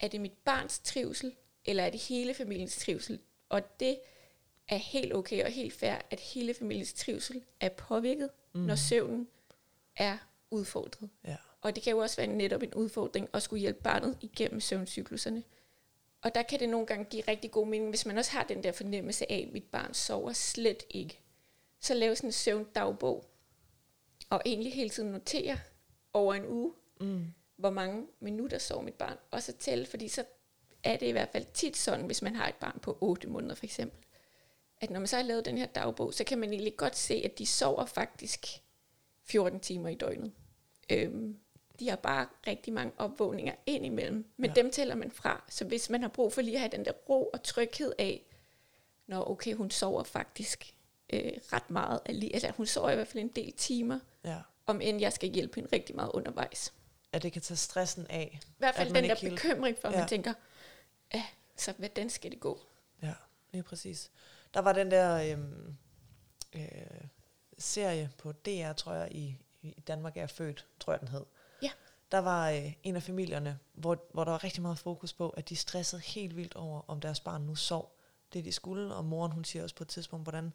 er 0.00 0.08
det 0.08 0.20
mit 0.20 0.32
barns 0.44 0.78
trivsel, 0.84 1.36
eller 1.64 1.82
er 1.82 1.90
det 1.90 2.00
hele 2.00 2.34
familiens 2.34 2.76
trivsel? 2.76 3.18
Og 3.48 3.80
det 3.80 3.98
er 4.68 4.76
helt 4.76 5.14
okay 5.14 5.44
og 5.44 5.50
helt 5.50 5.72
fair, 5.74 5.94
at 6.10 6.20
hele 6.20 6.54
familiens 6.54 6.92
trivsel 6.92 7.42
er 7.60 7.68
påvirket, 7.68 8.30
Mm. 8.54 8.60
når 8.60 8.74
søvnen 8.74 9.28
er 9.96 10.18
udfordret. 10.50 11.10
Ja. 11.24 11.36
Og 11.60 11.74
det 11.74 11.82
kan 11.82 11.90
jo 11.90 11.98
også 11.98 12.16
være 12.16 12.26
netop 12.26 12.62
en 12.62 12.74
udfordring 12.74 13.28
at 13.32 13.42
skulle 13.42 13.60
hjælpe 13.60 13.82
barnet 13.82 14.18
igennem 14.20 14.60
søvncykluserne. 14.60 15.42
Og 16.22 16.34
der 16.34 16.42
kan 16.42 16.60
det 16.60 16.68
nogle 16.68 16.86
gange 16.86 17.04
give 17.04 17.22
rigtig 17.28 17.50
god 17.50 17.66
mening, 17.66 17.90
hvis 17.90 18.06
man 18.06 18.18
også 18.18 18.30
har 18.30 18.42
den 18.44 18.62
der 18.62 18.72
fornemmelse 18.72 19.32
af, 19.32 19.44
at 19.46 19.52
mit 19.52 19.64
barn 19.64 19.94
sover 19.94 20.32
slet 20.32 20.82
ikke. 20.90 21.20
Så 21.80 21.94
lave 21.94 22.16
sådan 22.16 22.28
en 22.28 22.32
søvndagbog, 22.32 23.24
og 24.30 24.42
egentlig 24.46 24.72
hele 24.74 24.90
tiden 24.90 25.10
notere 25.12 25.58
over 26.12 26.34
en 26.34 26.46
uge, 26.46 26.72
Mm. 27.00 27.24
hvor 27.56 27.70
mange 27.70 28.06
minutter 28.20 28.58
sover 28.58 28.82
mit 28.82 28.94
barn, 28.94 29.16
og 29.30 29.42
så 29.42 29.52
tælle, 29.52 29.86
fordi 29.86 30.08
så 30.08 30.24
er 30.84 30.96
det 30.96 31.06
i 31.06 31.10
hvert 31.10 31.28
fald 31.32 31.46
tit 31.54 31.76
sådan, 31.76 32.06
hvis 32.06 32.22
man 32.22 32.36
har 32.36 32.48
et 32.48 32.54
barn 32.54 32.78
på 32.82 32.98
8 33.00 33.28
måneder 33.28 33.54
for 33.54 33.64
eksempel, 33.64 33.98
at 34.80 34.90
når 34.90 35.00
man 35.00 35.06
så 35.06 35.16
har 35.16 35.22
lavet 35.22 35.44
den 35.44 35.58
her 35.58 35.66
dagbog, 35.66 36.14
så 36.14 36.24
kan 36.24 36.38
man 36.38 36.50
egentlig 36.52 36.76
godt 36.76 36.96
se, 36.96 37.14
at 37.24 37.38
de 37.38 37.46
sover 37.46 37.84
faktisk 37.86 38.46
14 39.24 39.60
timer 39.60 39.88
i 39.88 39.94
døgnet. 39.94 40.32
Øhm, 40.90 41.36
de 41.78 41.88
har 41.88 41.96
bare 41.96 42.26
rigtig 42.46 42.72
mange 42.72 42.92
opvågninger 42.98 43.54
ind 43.66 43.86
imellem, 43.86 44.32
men 44.36 44.50
Ja. 44.50 44.54
dem 44.62 44.70
tæller 44.70 44.94
man 44.94 45.10
fra. 45.10 45.44
Så 45.48 45.64
hvis 45.64 45.90
man 45.90 46.02
har 46.02 46.08
brug 46.08 46.32
for 46.32 46.40
lige 46.42 46.54
at 46.54 46.60
have 46.60 46.70
den 46.70 46.84
der 46.84 46.92
ro 46.92 47.24
og 47.32 47.42
tryghed 47.42 47.92
af, 47.98 48.22
når 49.06 49.30
okay, 49.30 49.54
hun 49.54 49.70
sover 49.70 50.02
faktisk 50.02 50.74
øh, 51.12 51.32
ret 51.52 51.70
meget, 51.70 52.00
altså 52.34 52.52
hun 52.56 52.66
sover 52.66 52.90
i 52.90 52.94
hvert 52.94 53.08
fald 53.08 53.22
en 53.24 53.28
del 53.28 53.52
timer, 53.52 53.98
ja. 54.24 54.36
om 54.66 54.80
end 54.80 55.00
jeg 55.00 55.12
skal 55.12 55.28
hjælpe 55.28 55.54
hende 55.54 55.68
rigtig 55.72 55.96
meget 55.96 56.10
undervejs. 56.14 56.72
At 57.12 57.22
det 57.22 57.32
kan 57.32 57.42
tage 57.42 57.56
stressen 57.56 58.06
af. 58.10 58.38
I 58.42 58.46
hvert 58.58 58.74
fald 58.74 58.94
den 58.94 59.04
der 59.04 59.16
bekymring 59.30 59.78
for, 59.78 59.88
at 59.88 59.94
Ja. 59.94 59.98
man 59.98 60.08
tænker, 60.08 60.32
ja, 61.14 61.24
så 61.56 61.72
hvordan 61.72 62.10
skal 62.10 62.30
det 62.30 62.40
gå? 62.40 62.60
Ja, 63.02 63.14
lige 63.52 63.62
præcis. 63.62 64.10
Der 64.54 64.60
var 64.60 64.72
den 64.72 64.90
der 64.90 65.32
øhm, 65.32 65.76
øh, 66.52 67.04
serie 67.58 68.10
på 68.18 68.32
DR, 68.32 68.72
tror 68.72 68.92
jeg, 68.92 69.08
i, 69.12 69.36
i 69.62 69.80
Danmark 69.86 70.16
er 70.16 70.26
født, 70.26 70.66
tror 70.80 70.92
jeg 70.92 71.00
den 71.00 71.08
hed. 71.08 71.24
Ja. 71.62 71.70
Der 72.12 72.18
var 72.18 72.50
øh, 72.50 72.72
en 72.82 72.96
af 72.96 73.02
familierne, 73.02 73.58
hvor, 73.72 74.04
hvor 74.12 74.24
der 74.24 74.30
var 74.30 74.44
rigtig 74.44 74.62
meget 74.62 74.78
fokus 74.78 75.12
på, 75.12 75.30
at 75.30 75.48
de 75.48 75.56
stressede 75.56 76.02
helt 76.02 76.36
vildt 76.36 76.54
over, 76.54 76.82
om 76.88 77.00
deres 77.00 77.20
barn 77.20 77.42
nu 77.42 77.54
sov 77.54 77.98
det, 78.32 78.44
de 78.44 78.52
skulle. 78.52 78.94
Og 78.94 79.04
moren, 79.04 79.32
hun 79.32 79.44
siger 79.44 79.62
også 79.62 79.74
på 79.74 79.84
et 79.84 79.88
tidspunkt, 79.88 80.24
hvordan 80.24 80.52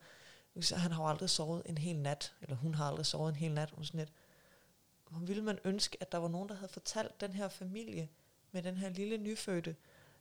han 0.76 0.92
har 0.92 1.04
jo 1.04 1.10
aldrig 1.10 1.30
sovet 1.30 1.62
en 1.66 1.78
hel 1.78 2.00
nat, 2.00 2.34
eller 2.42 2.56
hun 2.56 2.74
har 2.76 2.88
aldrig 2.88 3.06
sovet 3.06 3.30
en 3.30 3.36
hel 3.36 3.54
nat. 3.54 3.70
Hun 3.70 3.86
sådan 3.86 3.98
lidt, 3.98 4.14
hvor 5.10 5.20
ville 5.20 5.44
man 5.44 5.60
ønske, 5.64 5.98
at 6.02 6.12
der 6.12 6.18
var 6.18 6.28
nogen, 6.28 6.50
der 6.50 6.56
havde 6.56 6.72
fortalt 6.72 7.22
den 7.22 7.32
her 7.32 7.48
familie 7.48 8.10
med 8.52 8.64
den 8.64 8.78
her 8.78 8.90
lille 8.90 9.18
nyfødte, 9.18 9.76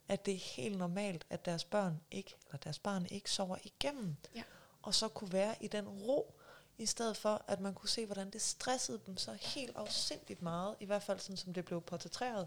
at 0.08 0.26
det 0.26 0.34
er 0.34 0.38
helt 0.38 0.78
normalt, 0.78 1.26
at 1.30 1.44
deres 1.44 1.64
børn 1.64 2.00
ikke, 2.10 2.34
eller 2.46 2.58
deres 2.58 2.78
barn 2.78 3.06
ikke 3.10 3.30
sover 3.30 3.56
igennem. 3.64 4.16
Ja. 4.34 4.42
Og 4.82 4.94
så 4.94 5.08
kunne 5.08 5.32
være 5.32 5.54
i 5.60 5.66
den 5.68 5.88
ro, 5.88 6.34
i 6.78 6.86
stedet 6.86 7.16
for, 7.16 7.44
at 7.48 7.60
man 7.60 7.74
kunne 7.74 7.88
se, 7.88 8.06
hvordan 8.06 8.30
det 8.30 8.42
stressede 8.42 9.00
dem 9.06 9.16
så 9.16 9.32
helt 9.40 9.76
afsindigt 9.76 10.42
meget, 10.42 10.74
i 10.80 10.84
hvert 10.84 11.02
fald 11.02 11.18
sådan, 11.18 11.36
som 11.36 11.52
det 11.54 11.64
blev 11.64 11.80
portrætteret 11.80 12.46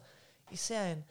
i 0.51 0.55
serien, 0.55 1.05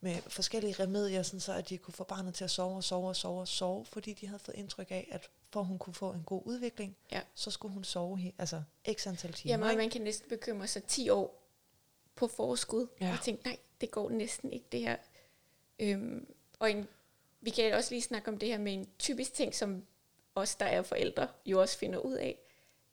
med 0.00 0.22
forskellige 0.28 0.74
remedier, 0.82 1.22
sådan 1.22 1.40
så 1.40 1.52
at 1.52 1.68
de 1.68 1.78
kunne 1.78 1.94
få 1.94 2.04
barnet 2.04 2.34
til 2.34 2.44
at 2.44 2.50
sove 2.50 2.76
og 2.76 2.84
sove 2.84 3.08
og 3.08 3.16
sove 3.16 3.40
og 3.40 3.48
sove, 3.48 3.84
fordi 3.84 4.12
de 4.12 4.26
havde 4.26 4.38
fået 4.38 4.56
indtryk 4.56 4.90
af, 4.90 5.08
at 5.12 5.28
for 5.50 5.60
at 5.60 5.66
hun 5.66 5.78
kunne 5.78 5.94
få 5.94 6.12
en 6.12 6.22
god 6.26 6.42
udvikling, 6.44 6.96
Ja. 7.12 7.20
så 7.34 7.50
skulle 7.50 7.74
hun 7.74 7.84
sove 7.84 8.18
he- 8.18 8.34
altså 8.38 8.62
x 8.92 9.06
antal 9.06 9.32
timer. 9.32 9.52
Jamen, 9.52 9.70
ikke? 9.70 9.82
man 9.82 9.90
kan 9.90 10.00
næsten 10.00 10.28
bekymre 10.28 10.66
sig 10.66 10.84
10 10.84 11.08
år 11.10 11.42
på 12.14 12.26
forskud. 12.28 12.86
Ja. 13.00 13.12
Og 13.12 13.24
tænke, 13.24 13.44
nej, 13.44 13.58
det 13.80 13.90
går 13.90 14.10
næsten 14.10 14.52
ikke 14.52 14.66
det 14.72 14.80
her. 14.80 14.96
Øhm, 15.78 16.26
og 16.58 16.70
en, 16.70 16.88
vi 17.40 17.50
kan 17.50 17.74
også 17.74 17.94
lige 17.94 18.02
snakke 18.02 18.28
om 18.28 18.38
det 18.38 18.48
her 18.48 18.58
med 18.58 18.72
en 18.72 18.88
typisk 18.98 19.34
ting, 19.34 19.54
som 19.54 19.86
os, 20.34 20.54
der 20.54 20.66
er 20.66 20.82
forældre, 20.82 21.28
jo 21.46 21.60
også 21.60 21.78
finder 21.78 21.98
ud 21.98 22.14
af. 22.14 22.38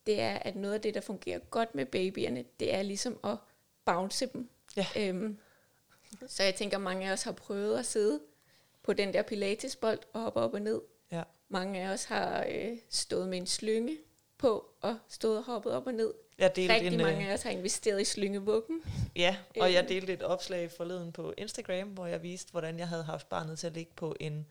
Det 0.06 0.20
er, 0.20 0.40
at 0.40 0.56
noget 0.56 0.74
af 0.74 0.82
det, 0.82 0.94
der 0.94 1.02
fungerer 1.02 1.40
godt 1.40 1.76
med 1.76 1.86
babyerne, 1.86 2.46
det 2.60 2.74
er 2.74 2.82
ligesom 2.82 3.20
at 3.24 3.38
bounce 3.86 4.26
dem. 4.26 4.50
Ja. 4.78 4.86
Øhm, 4.98 5.38
så 6.28 6.44
jeg 6.44 6.56
tænker, 6.56 6.78
mange 6.78 7.08
af 7.08 7.14
os 7.14 7.24
har 7.24 7.32
prøvet 7.32 7.80
at 7.80 7.86
sidde 7.86 8.22
på 8.84 8.94
den 8.94 9.14
der 9.14 9.22
pilatesbold 9.22 10.00
og 10.14 10.22
hoppe 10.22 10.40
op 10.40 10.54
og 10.54 10.62
ned. 10.62 10.82
Ja. 11.12 11.24
Mange 11.50 11.82
af 11.82 11.94
os 11.94 12.04
har 12.04 12.46
øh, 12.50 12.78
stået 12.90 13.30
med 13.30 13.38
en 13.38 13.48
slynge 13.48 13.98
på 14.38 14.66
og 14.82 14.98
stået 15.10 15.38
og 15.38 15.44
hoppet 15.44 15.74
op 15.74 15.88
og 15.88 15.94
ned. 15.94 16.14
Jeg 16.38 16.56
delte 16.56 16.74
Rigtig 16.74 16.92
en, 16.94 16.98
mange 17.02 17.24
øh, 17.26 17.30
af 17.30 17.34
os 17.34 17.42
har 17.44 17.50
investeret 17.50 18.02
i 18.02 18.06
slyngevuggen. 18.06 18.82
Ja, 19.16 19.38
og 19.60 19.74
jeg 19.74 19.80
Øhm. 19.80 19.88
delte 19.88 20.14
et 20.14 20.22
opslag 20.24 20.72
forleden 20.72 21.12
på 21.12 21.34
Instagram, 21.38 21.88
hvor 21.88 22.06
jeg 22.06 22.24
viste, 22.24 22.52
hvordan 22.52 22.80
jeg 22.80 22.88
havde 22.88 23.04
haft 23.04 23.30
barnet 23.30 23.60
til 23.60 23.68
at 23.68 23.74
ligge 23.74 23.92
på 23.96 24.16
en 24.20 24.46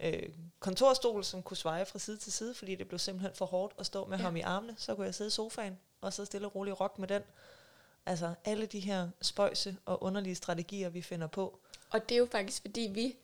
øh, 0.00 0.22
kontorstol, 0.58 1.24
som 1.24 1.42
kunne 1.42 1.56
sveje 1.56 1.86
fra 1.86 1.98
side 1.98 2.16
til 2.16 2.32
side, 2.32 2.54
fordi 2.54 2.74
det 2.74 2.88
blev 2.88 2.98
simpelthen 2.98 3.34
for 3.34 3.46
hårdt 3.46 3.74
at 3.78 3.86
stå 3.86 4.06
med 4.06 4.16
ja. 4.16 4.22
Ja. 4.22 4.24
ham 4.24 4.36
i 4.36 4.40
armene. 4.40 4.74
Så 4.78 4.94
kunne 4.94 5.06
jeg 5.06 5.14
sidde 5.14 5.28
i 5.28 5.30
sofaen 5.30 5.78
og 6.00 6.12
så 6.12 6.24
stille 6.24 6.46
og 6.46 6.54
roligt 6.54 6.80
rock 6.80 6.98
med 6.98 7.08
den. 7.08 7.22
Altså 8.06 8.34
alle 8.44 8.66
de 8.66 8.80
her 8.80 9.08
spøjse 9.22 9.76
og 9.84 10.02
underlige 10.02 10.34
strategier, 10.34 10.88
vi 10.88 11.02
finder 11.02 11.26
på. 11.26 11.58
Og 11.90 12.08
det 12.08 12.14
er 12.14 12.18
jo 12.18 12.28
faktisk, 12.32 12.62
fordi 12.62 12.90
vi 12.94 13.16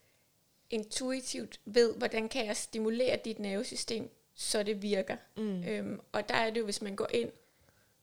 intuitivt 0.71 1.61
ved, 1.64 1.94
hvordan 1.94 2.28
kan 2.28 2.47
jeg 2.47 2.56
stimulere 2.56 3.18
dit 3.25 3.38
nervesystem, 3.38 4.11
så 4.35 4.62
det 4.62 4.83
virker. 4.83 5.17
Mm. 5.37 5.62
Øhm, 5.65 6.01
og 6.12 6.29
der 6.29 6.35
er 6.35 6.51
det 6.51 6.61
jo, 6.61 6.65
hvis 6.65 6.83
man 6.83 6.97
går 6.97 7.09
ind 7.15 7.33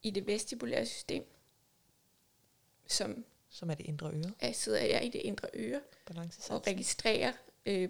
i 0.03 0.09
det 0.11 0.27
vestibulære 0.27 0.85
system, 0.85 1.25
som 2.87 3.25
Som 3.49 3.69
er 3.69 3.73
det 3.73 3.85
indre 3.85 4.11
øre, 4.13 4.33
er, 4.39 4.51
sidder 4.51 4.81
jeg 4.81 5.05
i 5.05 5.09
det 5.09 5.19
indre 5.19 5.47
øre, 5.53 5.81
og 6.49 6.67
registrerer, 6.67 7.33
øh, 7.65 7.89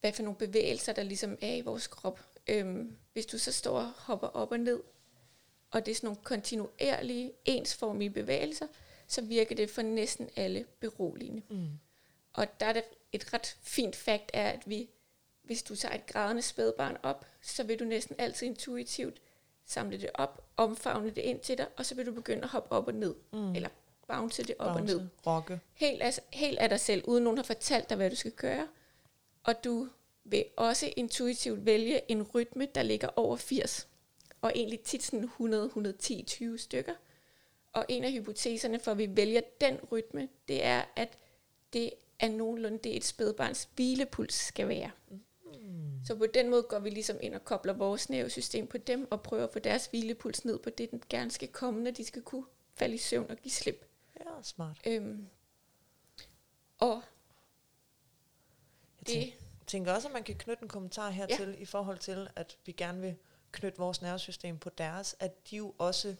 hvad 0.00 0.12
for 0.12 0.22
nogle 0.22 0.38
bevægelser, 0.38 0.92
der 0.92 1.02
ligesom 1.02 1.38
er 1.40 1.54
i 1.54 1.60
vores 1.60 1.86
krop. 1.86 2.20
Øhm, 2.46 2.96
hvis 3.12 3.26
du 3.26 3.38
så 3.38 3.52
står 3.52 3.78
og 3.78 3.90
hopper 3.96 4.26
op 4.26 4.52
og 4.52 4.60
ned, 4.60 4.82
og 5.70 5.86
det 5.86 5.92
er 5.92 5.96
sådan 5.96 6.06
nogle 6.06 6.20
kontinuerlige, 6.22 7.32
ensformige 7.44 8.10
bevægelser, 8.10 8.66
så 9.06 9.22
virker 9.22 9.54
det 9.54 9.70
for 9.70 9.82
næsten 9.82 10.30
alle 10.36 10.66
beroligende. 10.80 11.42
Mm. 11.48 11.68
Og 12.32 12.60
der 12.60 12.66
er 12.66 12.72
det 12.72 12.84
et 13.12 13.32
ret 13.32 13.56
fint 13.62 13.96
fakt 13.96 14.30
er, 14.34 14.50
at 14.50 14.62
vi, 14.66 14.90
hvis 15.44 15.62
du 15.62 15.76
tager 15.76 15.94
et 15.94 16.06
grædende 16.06 16.42
spædbarn 16.42 16.96
op, 17.02 17.26
så 17.42 17.64
vil 17.64 17.78
du 17.78 17.84
næsten 17.84 18.16
altid 18.18 18.46
intuitivt 18.46 19.20
samle 19.66 20.00
det 20.00 20.10
op, 20.14 20.44
omfavne 20.56 21.10
det 21.10 21.18
ind 21.22 21.40
til 21.40 21.58
dig, 21.58 21.66
og 21.76 21.86
så 21.86 21.94
vil 21.94 22.06
du 22.06 22.12
begynde 22.12 22.42
at 22.42 22.48
hoppe 22.48 22.72
op 22.72 22.86
og 22.88 22.94
ned, 22.94 23.14
Mm. 23.32 23.54
eller 23.54 23.68
bounce 24.08 24.42
det 24.42 24.54
op 24.58 24.66
og 24.66 24.76
Bounce, 24.76 24.94
ned. 24.96 25.06
Rocke. 25.26 25.60
Helt 25.74 26.02
af, 26.02 26.18
helt 26.32 26.58
af 26.58 26.68
dig 26.68 26.80
selv, 26.80 27.04
uden 27.06 27.24
nogen 27.24 27.38
har 27.38 27.44
fortalt 27.44 27.88
dig, 27.88 27.96
hvad 27.96 28.10
du 28.10 28.16
skal 28.16 28.32
gøre. 28.32 28.68
Og 29.44 29.64
du 29.64 29.88
vil 30.24 30.44
også 30.56 30.92
intuitivt 30.96 31.66
vælge 31.66 32.10
en 32.10 32.22
rytme, 32.22 32.66
der 32.74 32.82
ligger 32.82 33.08
over 33.16 33.36
80, 33.36 33.88
og 34.40 34.52
egentlig 34.54 34.80
tit 34.80 35.02
sådan 35.02 35.24
100, 35.24 35.64
110, 35.66 36.22
20 36.26 36.58
stykker. 36.58 36.94
Og 37.72 37.84
en 37.88 38.04
af 38.04 38.12
hypoteserne 38.12 38.78
for, 38.80 38.90
at 38.90 38.98
vi 38.98 39.16
vælger 39.16 39.40
den 39.60 39.78
rytme, 39.92 40.28
det 40.48 40.64
er, 40.64 40.84
at 40.96 41.18
det 41.72 41.90
er 42.20 42.28
nogenlunde 42.28 42.78
det, 42.78 42.96
et 42.96 43.04
spædbarns 43.04 43.68
hvilepuls 43.74 44.34
skal 44.34 44.68
være. 44.68 44.90
Mm. 45.10 45.20
Så 46.04 46.16
på 46.16 46.26
den 46.34 46.50
måde 46.50 46.62
går 46.62 46.78
vi 46.78 46.90
ligesom 46.90 47.16
ind 47.20 47.34
og 47.34 47.44
kobler 47.44 47.72
vores 47.72 48.10
nervesystem 48.10 48.66
på 48.66 48.78
dem, 48.78 49.08
og 49.10 49.22
prøver 49.22 49.44
at 49.44 49.52
få 49.52 49.58
deres 49.58 49.86
hvilepuls 49.86 50.44
ned 50.44 50.58
på 50.58 50.70
det, 50.70 50.90
den 50.90 51.02
gerne 51.08 51.30
skal 51.30 51.48
komme, 51.48 51.82
når 51.82 51.90
de 51.90 52.04
skal 52.04 52.22
kunne 52.22 52.44
falde 52.74 52.94
i 52.94 52.98
søvn 52.98 53.30
og 53.30 53.36
give 53.36 53.52
slip. 53.52 53.86
Ja, 54.20 54.42
smart. 54.42 54.80
Øhm, 54.86 55.26
og 56.78 57.02
Jeg 58.98 59.06
det, 59.06 59.14
tænker, 59.14 59.36
tænker 59.66 59.92
også, 59.92 60.08
at 60.08 60.14
man 60.14 60.22
kan 60.22 60.34
knytte 60.34 60.62
en 60.62 60.68
kommentar 60.68 61.10
hertil, 61.10 61.48
ja. 61.48 61.62
i 61.62 61.64
forhold 61.64 61.98
til, 61.98 62.28
at 62.36 62.58
vi 62.66 62.72
gerne 62.72 63.00
vil 63.00 63.16
knytte 63.52 63.78
vores 63.78 64.02
nervesystem 64.02 64.58
på 64.58 64.70
deres, 64.70 65.16
at 65.20 65.50
de 65.50 65.56
jo 65.56 65.74
også 65.78 66.16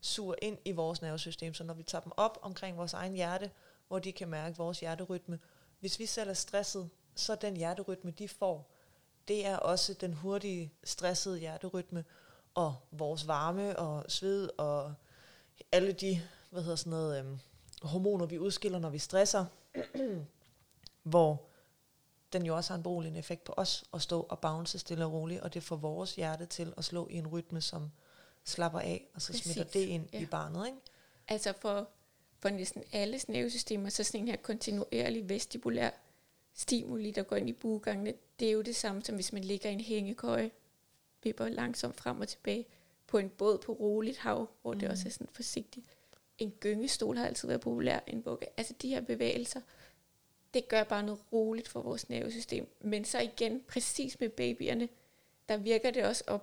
suger 0.00 0.34
ind 0.42 0.58
i 0.64 0.72
vores 0.72 1.02
nervesystem. 1.02 1.54
Så 1.54 1.64
når 1.64 1.74
vi 1.74 1.82
tager 1.82 2.02
dem 2.02 2.12
op 2.16 2.38
omkring 2.42 2.76
vores 2.76 2.92
egen 2.92 3.14
hjerte, 3.14 3.50
hvor 3.88 3.98
de 3.98 4.12
kan 4.12 4.28
mærke 4.28 4.56
vores 4.56 4.80
hjerterytme, 4.80 5.38
hvis 5.80 5.98
vi 5.98 6.06
selv 6.06 6.30
er 6.30 6.34
stresset, 6.34 6.90
så 7.14 7.34
den 7.34 7.56
hjerterytme, 7.56 8.10
de 8.10 8.28
får, 8.28 8.70
det 9.28 9.46
er 9.46 9.56
også 9.56 9.94
den 9.94 10.12
hurtige, 10.14 10.72
stressede 10.84 11.38
hjerterytme, 11.38 12.04
og 12.54 12.76
vores 12.90 13.26
varme 13.26 13.78
og 13.78 14.04
sved 14.08 14.50
og 14.58 14.94
alle 15.72 15.92
de, 15.92 16.22
hvad 16.50 16.62
hedder 16.62 16.76
sådan 16.76 16.90
noget, 16.90 17.18
øhm, 17.18 17.38
hormoner, 17.82 18.26
vi 18.26 18.38
udskiller, 18.38 18.78
når 18.78 18.90
vi 18.90 18.98
stresser, 18.98 19.44
hvor 21.02 21.42
den 22.32 22.46
jo 22.46 22.56
også 22.56 22.72
har 22.72 22.76
en 22.76 22.82
beroligende 22.82 23.18
effekt 23.18 23.44
på 23.44 23.54
os 23.56 23.84
at 23.94 24.02
stå 24.02 24.20
og 24.20 24.38
bounce 24.38 24.78
stille 24.78 25.04
og 25.04 25.12
roligt, 25.12 25.40
og 25.40 25.54
det 25.54 25.62
får 25.62 25.76
vores 25.76 26.14
hjerte 26.14 26.46
til 26.46 26.74
at 26.76 26.84
slå 26.84 27.08
i 27.10 27.14
en 27.14 27.26
rytme, 27.26 27.60
som 27.60 27.90
slapper 28.44 28.80
af, 28.80 29.06
og 29.14 29.22
så 29.22 29.32
Præcis, 29.32 29.52
smitter 29.52 29.72
det 29.72 29.86
ind 29.86 30.08
ja. 30.12 30.20
i 30.20 30.26
barnet. 30.26 30.66
Ikke? 30.66 30.78
altså 31.28 31.52
for, 31.60 31.88
for 32.38 32.48
næsten 32.48 32.82
alle 32.92 33.20
nervesystemer, 33.28 33.88
så 33.88 34.04
sådan 34.04 34.20
en 34.20 34.28
her 34.28 34.36
kontinuerlig 34.36 35.28
vestibulær 35.28 35.90
stimuli, 36.58 37.10
der 37.10 37.22
går 37.22 37.36
ind 37.36 37.48
i 37.48 37.52
bugangene, 37.52 38.14
det 38.40 38.48
er 38.48 38.52
jo 38.52 38.62
det 38.62 38.76
samme 38.76 39.04
som 39.04 39.14
hvis 39.14 39.32
man 39.32 39.44
ligger 39.44 39.70
i 39.70 39.72
en 39.72 39.80
hængekøje, 39.80 40.50
vipper 41.22 41.48
langsomt 41.48 41.96
frem 41.96 42.20
og 42.20 42.28
tilbage 42.28 42.66
på 43.06 43.18
en 43.18 43.28
båd 43.28 43.58
på 43.58 43.72
roligt 43.72 44.18
hav, 44.18 44.48
hvor 44.62 44.72
mm. 44.72 44.80
det 44.80 44.88
også 44.88 45.08
er 45.08 45.10
sådan 45.10 45.28
forsigtigt. 45.32 45.86
En 46.38 46.50
gyngestol 46.50 47.16
har 47.16 47.26
altid 47.26 47.48
været 47.48 47.60
populær, 47.60 48.00
en 48.06 48.22
bukke. 48.22 48.46
Altså 48.56 48.74
de 48.82 48.88
her 48.88 49.00
bevægelser, 49.00 49.60
det 50.54 50.68
gør 50.68 50.84
bare 50.84 51.02
noget 51.02 51.20
roligt 51.32 51.68
for 51.68 51.82
vores 51.82 52.08
nervesystem. 52.08 52.68
Men 52.80 53.04
så 53.04 53.20
igen, 53.20 53.62
præcis 53.68 54.20
med 54.20 54.28
babyerne, 54.28 54.88
der 55.48 55.56
virker 55.56 55.90
det 55.90 56.04
også 56.04 56.24
at 56.28 56.40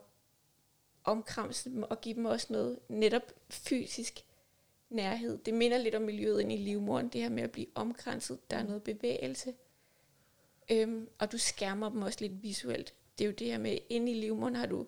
omkramse 1.04 1.70
dem 1.70 1.84
og 1.84 2.02
give 2.02 2.16
dem 2.16 2.26
også 2.26 2.48
noget 2.50 2.80
netop 2.90 3.34
fysisk 3.50 4.26
nærhed. 4.90 5.38
Det 5.38 5.54
minder 5.54 5.78
lidt 5.78 5.96
om 5.96 6.02
miljøet 6.02 6.42
inde 6.42 6.56
i 6.56 6.58
livmoderen, 6.58 7.08
det 7.08 7.22
her 7.22 7.30
med 7.30 7.44
at 7.44 7.52
blive 7.52 7.68
omkranset. 7.76 8.52
Der 8.52 8.58
er 8.58 8.64
noget 8.64 8.84
bevægelse. 8.84 9.54
Øhm, 10.72 11.10
og 11.20 11.32
du 11.32 11.38
skærmer 11.38 11.90
dem 11.90 12.02
også 12.02 12.18
lidt 12.22 12.44
visuelt. 12.44 12.94
Det 13.18 13.24
er 13.24 13.28
jo 13.28 13.34
det 13.34 13.48
her 13.48 13.58
med, 13.58 13.78
inde 13.90 14.12
i 14.12 14.16
livmoderen 14.16 14.56
har 14.56 14.66
du 14.66 14.88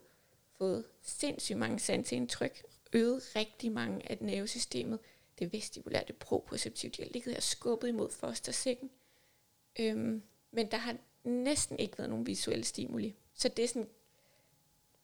fået 0.57 0.85
sindssygt 1.01 1.57
mange 1.57 1.79
sanseindtryk, 1.79 2.63
øget 2.93 3.35
rigtig 3.35 3.71
mange 3.71 4.11
af 4.11 4.17
nervesystemet. 4.21 4.99
Det 5.39 5.53
vestibulære, 5.53 6.03
det 6.07 6.15
proprioceptive, 6.15 6.91
de 6.91 7.01
har 7.01 7.09
ligget 7.09 7.33
her 7.33 7.41
skubbet 7.41 7.87
imod 7.87 8.09
fostersækken. 8.09 8.89
Øhm, 9.79 10.21
men 10.51 10.71
der 10.71 10.77
har 10.77 10.97
næsten 11.23 11.79
ikke 11.79 11.97
været 11.97 12.09
nogen 12.09 12.27
visuelle 12.27 12.63
stimuli. 12.63 13.15
Så 13.33 13.49
det 13.49 13.63
er 13.63 13.67
sådan, 13.67 13.87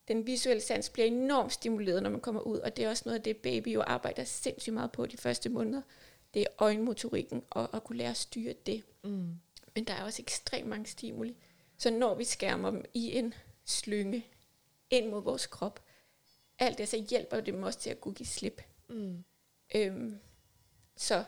den 0.07 0.27
visuelle 0.27 0.61
sans 0.61 0.89
bliver 0.89 1.05
enormt 1.05 1.53
stimuleret, 1.53 2.03
når 2.03 2.09
man 2.09 2.19
kommer 2.19 2.41
ud, 2.41 2.57
og 2.59 2.77
det 2.77 2.85
er 2.85 2.89
også 2.89 3.03
noget 3.05 3.17
af 3.17 3.23
det, 3.23 3.37
baby 3.37 3.67
jo 3.67 3.81
arbejder 3.81 4.23
sindssygt 4.23 4.73
meget 4.73 4.91
på 4.91 5.05
de 5.05 5.17
første 5.17 5.49
måneder. 5.49 5.81
Det 6.33 6.41
er 6.41 6.47
øjenmotorikken, 6.57 7.43
og 7.49 7.75
at 7.75 7.83
kunne 7.83 7.97
lære 7.97 8.09
at 8.09 8.17
styre 8.17 8.53
det. 8.65 8.83
Mm. 9.03 9.29
Men 9.75 9.83
der 9.83 9.93
er 9.93 10.03
også 10.03 10.21
ekstremt 10.21 10.67
mange 10.67 10.85
stimuli. 10.85 11.37
Så 11.77 11.91
når 11.91 12.15
vi 12.15 12.23
skærmer 12.23 12.71
dem 12.71 12.85
i 12.93 13.17
en 13.17 13.33
slynge 13.65 14.25
ind 14.89 15.09
mod 15.09 15.23
vores 15.23 15.47
krop, 15.47 15.83
alt 16.59 16.77
det, 16.77 16.89
så 16.89 17.05
hjælper 17.09 17.37
det 17.37 17.45
dem 17.45 17.63
også 17.63 17.79
til 17.79 17.89
at 17.89 18.01
kunne 18.01 18.13
give 18.13 18.27
slip. 18.27 18.61
Mm. 18.89 19.23
Øhm, 19.75 20.19
så 20.95 21.23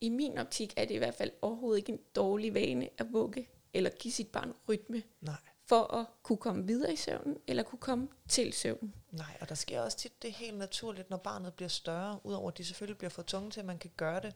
i 0.00 0.08
min 0.08 0.38
optik 0.38 0.74
er 0.76 0.84
det 0.84 0.94
i 0.94 0.98
hvert 0.98 1.14
fald 1.14 1.30
overhovedet 1.42 1.78
ikke 1.78 1.92
en 1.92 2.00
dårlig 2.16 2.54
vane 2.54 2.88
at 2.98 3.12
vugge 3.12 3.48
eller 3.72 3.90
give 3.90 4.12
sit 4.12 4.28
barn 4.28 4.52
rytme. 4.68 5.02
Nej. 5.20 5.36
for 5.66 5.94
at 5.94 6.06
kunne 6.22 6.38
komme 6.38 6.66
videre 6.66 6.92
i 6.92 6.96
søvnen, 6.96 7.38
eller 7.46 7.62
kunne 7.62 7.78
komme 7.78 8.08
til 8.28 8.52
søvnen. 8.52 8.94
Nej, 9.10 9.36
og 9.40 9.48
der 9.48 9.54
sker 9.54 9.80
også 9.80 9.98
tit 9.98 10.22
det 10.22 10.32
helt 10.32 10.58
naturligt, 10.58 11.10
når 11.10 11.16
barnet 11.16 11.54
bliver 11.54 11.68
større, 11.68 12.20
udover 12.24 12.50
at 12.50 12.58
de 12.58 12.64
selvfølgelig 12.64 12.98
bliver 12.98 13.10
for 13.10 13.22
tunge 13.22 13.50
til, 13.50 13.60
at 13.60 13.66
man 13.66 13.78
kan 13.78 13.90
gøre 13.96 14.20
det, 14.20 14.34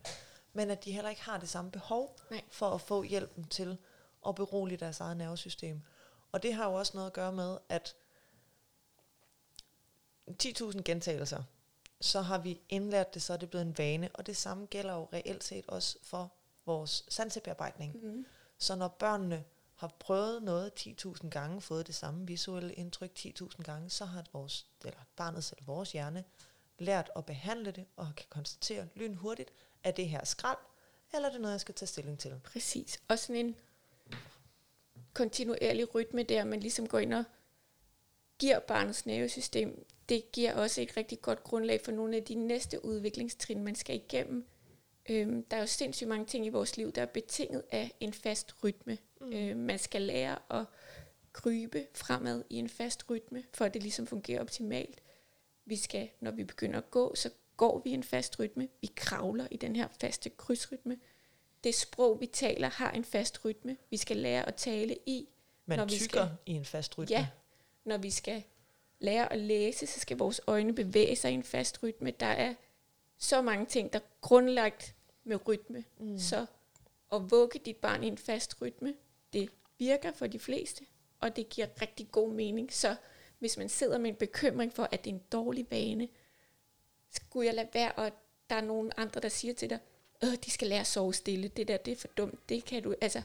men 0.53 0.71
at 0.71 0.85
de 0.85 0.93
heller 0.93 1.11
ikke 1.11 1.23
har 1.23 1.39
det 1.39 1.49
samme 1.49 1.71
behov 1.71 2.17
Nej. 2.31 2.45
for 2.51 2.71
at 2.71 2.81
få 2.81 3.03
hjælpen 3.03 3.45
til 3.45 3.79
at 4.27 4.35
berolige 4.35 4.79
deres 4.79 5.01
eget 5.01 5.17
nervesystem. 5.17 5.83
Og 6.33 6.43
det 6.43 6.55
har 6.55 6.65
jo 6.69 6.75
også 6.75 6.93
noget 6.95 7.07
at 7.07 7.13
gøre 7.13 7.33
med, 7.33 7.59
at 7.69 7.97
10.000 10.31 10.83
gentagelser, 10.83 11.43
så 12.01 12.21
har 12.21 12.39
vi 12.39 12.61
indlært 12.69 13.15
det, 13.15 13.23
så 13.23 13.33
er 13.33 13.37
det 13.37 13.51
blevet 13.51 13.67
en 13.67 13.79
vane, 13.79 14.09
og 14.15 14.27
det 14.27 14.37
samme 14.37 14.67
gælder 14.67 14.95
jo 14.95 15.09
reelt 15.13 15.45
set 15.45 15.65
også 15.69 15.99
for 16.03 16.33
vores 16.67 17.05
sansebearbejdning. 17.09 17.97
Mm. 18.03 18.27
Så 18.59 18.77
når 18.77 18.89
børnene 18.89 19.45
har 19.75 19.95
prøvet 19.99 20.43
noget 20.43 20.73
10.000 20.81 21.29
gange, 21.29 21.61
fået 21.61 21.87
det 21.87 21.95
samme 21.95 22.27
visuelle 22.27 22.75
indtryk 22.75 23.11
10.000 23.19 23.63
gange, 23.63 23.91
så 23.91 24.05
har 24.05 24.25
vores, 24.33 24.67
eller 24.85 25.01
barnets 25.17 25.53
eller 25.53 25.65
vores 25.65 25.93
hjerne 25.93 26.25
lært 26.79 27.11
at 27.17 27.25
behandle 27.27 27.71
det, 27.71 27.87
og 27.97 28.13
kan 28.17 28.27
konstatere 28.31 28.89
lynhurtigt, 28.95 29.51
at 29.89 29.97
det 29.97 30.09
her 30.09 30.25
skrald, 30.25 30.59
eller 31.15 31.29
er 31.29 31.33
det 31.33 31.41
noget, 31.41 31.53
jeg 31.53 31.61
skal 31.61 31.75
tage 31.75 31.87
stilling 31.87 32.19
til. 32.19 32.41
Præcis. 32.45 33.01
Og 33.09 33.19
sådan 33.19 33.47
en 33.47 33.57
kontinuerlig 35.13 35.95
rytme 35.95 36.23
der, 36.23 36.45
man 36.45 36.61
ligesom 36.61 36.87
går 36.87 36.99
ind 36.99 37.15
og 37.15 37.25
giver 38.39 38.59
barnets 38.59 39.07
nervesystem, 39.07 39.85
det 40.09 40.33
giver 40.33 40.55
også 40.55 40.81
et 40.81 40.97
rigtig 40.97 41.21
godt 41.21 41.45
grundlag 41.45 41.81
for 41.81 41.93
nogle 41.93 42.17
af 42.17 42.25
de 42.25 42.35
næste 42.35 42.85
udviklingstrin, 42.85 43.65
man 43.65 43.75
skal 43.75 43.97
igennem. 43.97 44.47
Øhm, 45.09 45.43
der 45.43 45.57
er 45.57 45.61
jo 45.61 45.67
sindssygt 45.67 46.09
mange 46.09 46.27
ting 46.27 46.47
i 46.47 46.49
vores 46.49 46.77
liv, 46.77 46.93
der 46.93 47.03
er 47.03 47.07
betinget 47.07 47.63
af 47.71 47.93
en 48.01 48.13
fast 48.13 48.55
rytme. 48.65 48.99
Mm. 49.21 49.33
Øhm, 49.33 49.61
man 49.61 49.79
skal 49.79 50.03
lære 50.03 50.39
at 50.51 50.65
krybe 51.33 51.87
fremad 51.95 52.45
i 52.51 52.57
en 52.57 52.69
fast 52.69 53.11
rytme, 53.11 53.45
for 53.55 53.65
at 53.65 53.75
det 53.75 53.83
ligesom 53.83 54.07
fungerer 54.07 54.41
optimalt. 54.41 55.03
Vi 55.65 55.77
skal, 55.77 56.11
når 56.21 56.31
vi 56.31 56.45
begynder 56.45 56.79
at 56.79 56.91
gå, 56.91 57.15
så 57.15 57.31
går 57.59 57.81
vi 57.85 57.91
i 57.91 57.95
en 57.95 58.03
fast 58.03 58.39
rytme. 58.39 58.69
Vi 58.81 58.91
kravler 58.97 59.47
i 59.51 59.57
den 59.57 59.77
her 59.77 59.89
faste 60.01 60.31
krydsrytme. 60.31 60.99
Det 61.65 61.75
sprog, 61.75 62.21
vi 62.21 62.27
taler, 62.27 62.69
har 62.69 62.91
en 62.91 63.05
fast 63.05 63.45
rytme. 63.45 63.77
Vi 63.91 63.97
skal 63.97 64.17
lære 64.17 64.49
at 64.49 64.55
tale 64.55 64.97
i. 65.07 65.29
Man 65.67 65.79
Når 65.79 65.85
vi 65.85 65.91
tykker 65.91 66.07
skal- 66.27 66.29
i 66.47 66.53
en 66.53 66.65
fast 66.65 66.99
rytme. 66.99 67.17
Ja, 67.17 67.27
når 67.85 67.97
vi 67.99 68.11
skal 68.11 68.43
lære 69.01 69.33
at 69.33 69.39
læse, 69.39 69.87
så 69.87 70.01
skal 70.01 70.19
vores 70.19 70.41
øjne 70.47 70.75
bevæge 70.75 71.17
sig 71.17 71.31
i 71.31 71.35
en 71.35 71.43
fast 71.43 71.83
rytme. 71.83 72.11
Der 72.11 72.27
er 72.27 72.55
så 73.19 73.43
mange 73.43 73.67
ting, 73.67 73.93
der 73.93 73.99
er 73.99 74.03
grundlagt 74.21 74.95
med 75.25 75.49
rytme. 75.49 75.85
Mm. 75.99 76.19
Så 76.19 76.47
at 77.13 77.31
vugge 77.31 77.59
dit 77.65 77.77
barn 77.77 78.05
i 78.05 78.07
en 78.07 78.19
fast 78.19 78.61
rytme, 78.63 78.95
det 79.33 79.51
virker 79.79 80.13
for 80.13 80.27
de 80.27 80.39
fleste, 80.39 80.85
og 81.21 81.37
det 81.37 81.49
giver 81.49 81.67
rigtig 81.83 82.09
god 82.13 82.33
mening. 82.33 82.73
Så 82.73 82.97
hvis 83.39 83.57
man 83.57 83.69
sidder 83.69 83.99
med 83.99 84.11
en 84.11 84.17
bekymring 84.17 84.73
for, 84.73 84.89
at 84.93 85.05
det 85.05 85.11
er 85.11 85.15
en 85.15 85.23
dårlig 85.33 85.67
vane, 85.71 86.09
skulle 87.11 87.47
jeg 87.47 87.55
lade 87.55 87.69
være, 87.75 87.93
og 87.93 88.13
der 88.51 88.57
er 88.57 88.61
nogen 88.61 88.93
andre, 88.97 89.21
der 89.21 89.29
siger 89.29 89.55
til 89.55 89.71
dig, 89.71 89.79
øh, 90.25 90.37
de 90.45 90.51
skal 90.51 90.69
lære 90.69 90.81
at 90.81 90.87
sove 90.87 91.15
stille, 91.15 91.49
det 91.49 91.69
der, 91.69 91.77
det 91.77 91.93
er 91.93 91.97
for 91.97 92.09
dumt, 92.09 92.49
det 92.49 92.65
kan 92.65 92.83
du, 92.83 92.95
altså, 93.01 93.23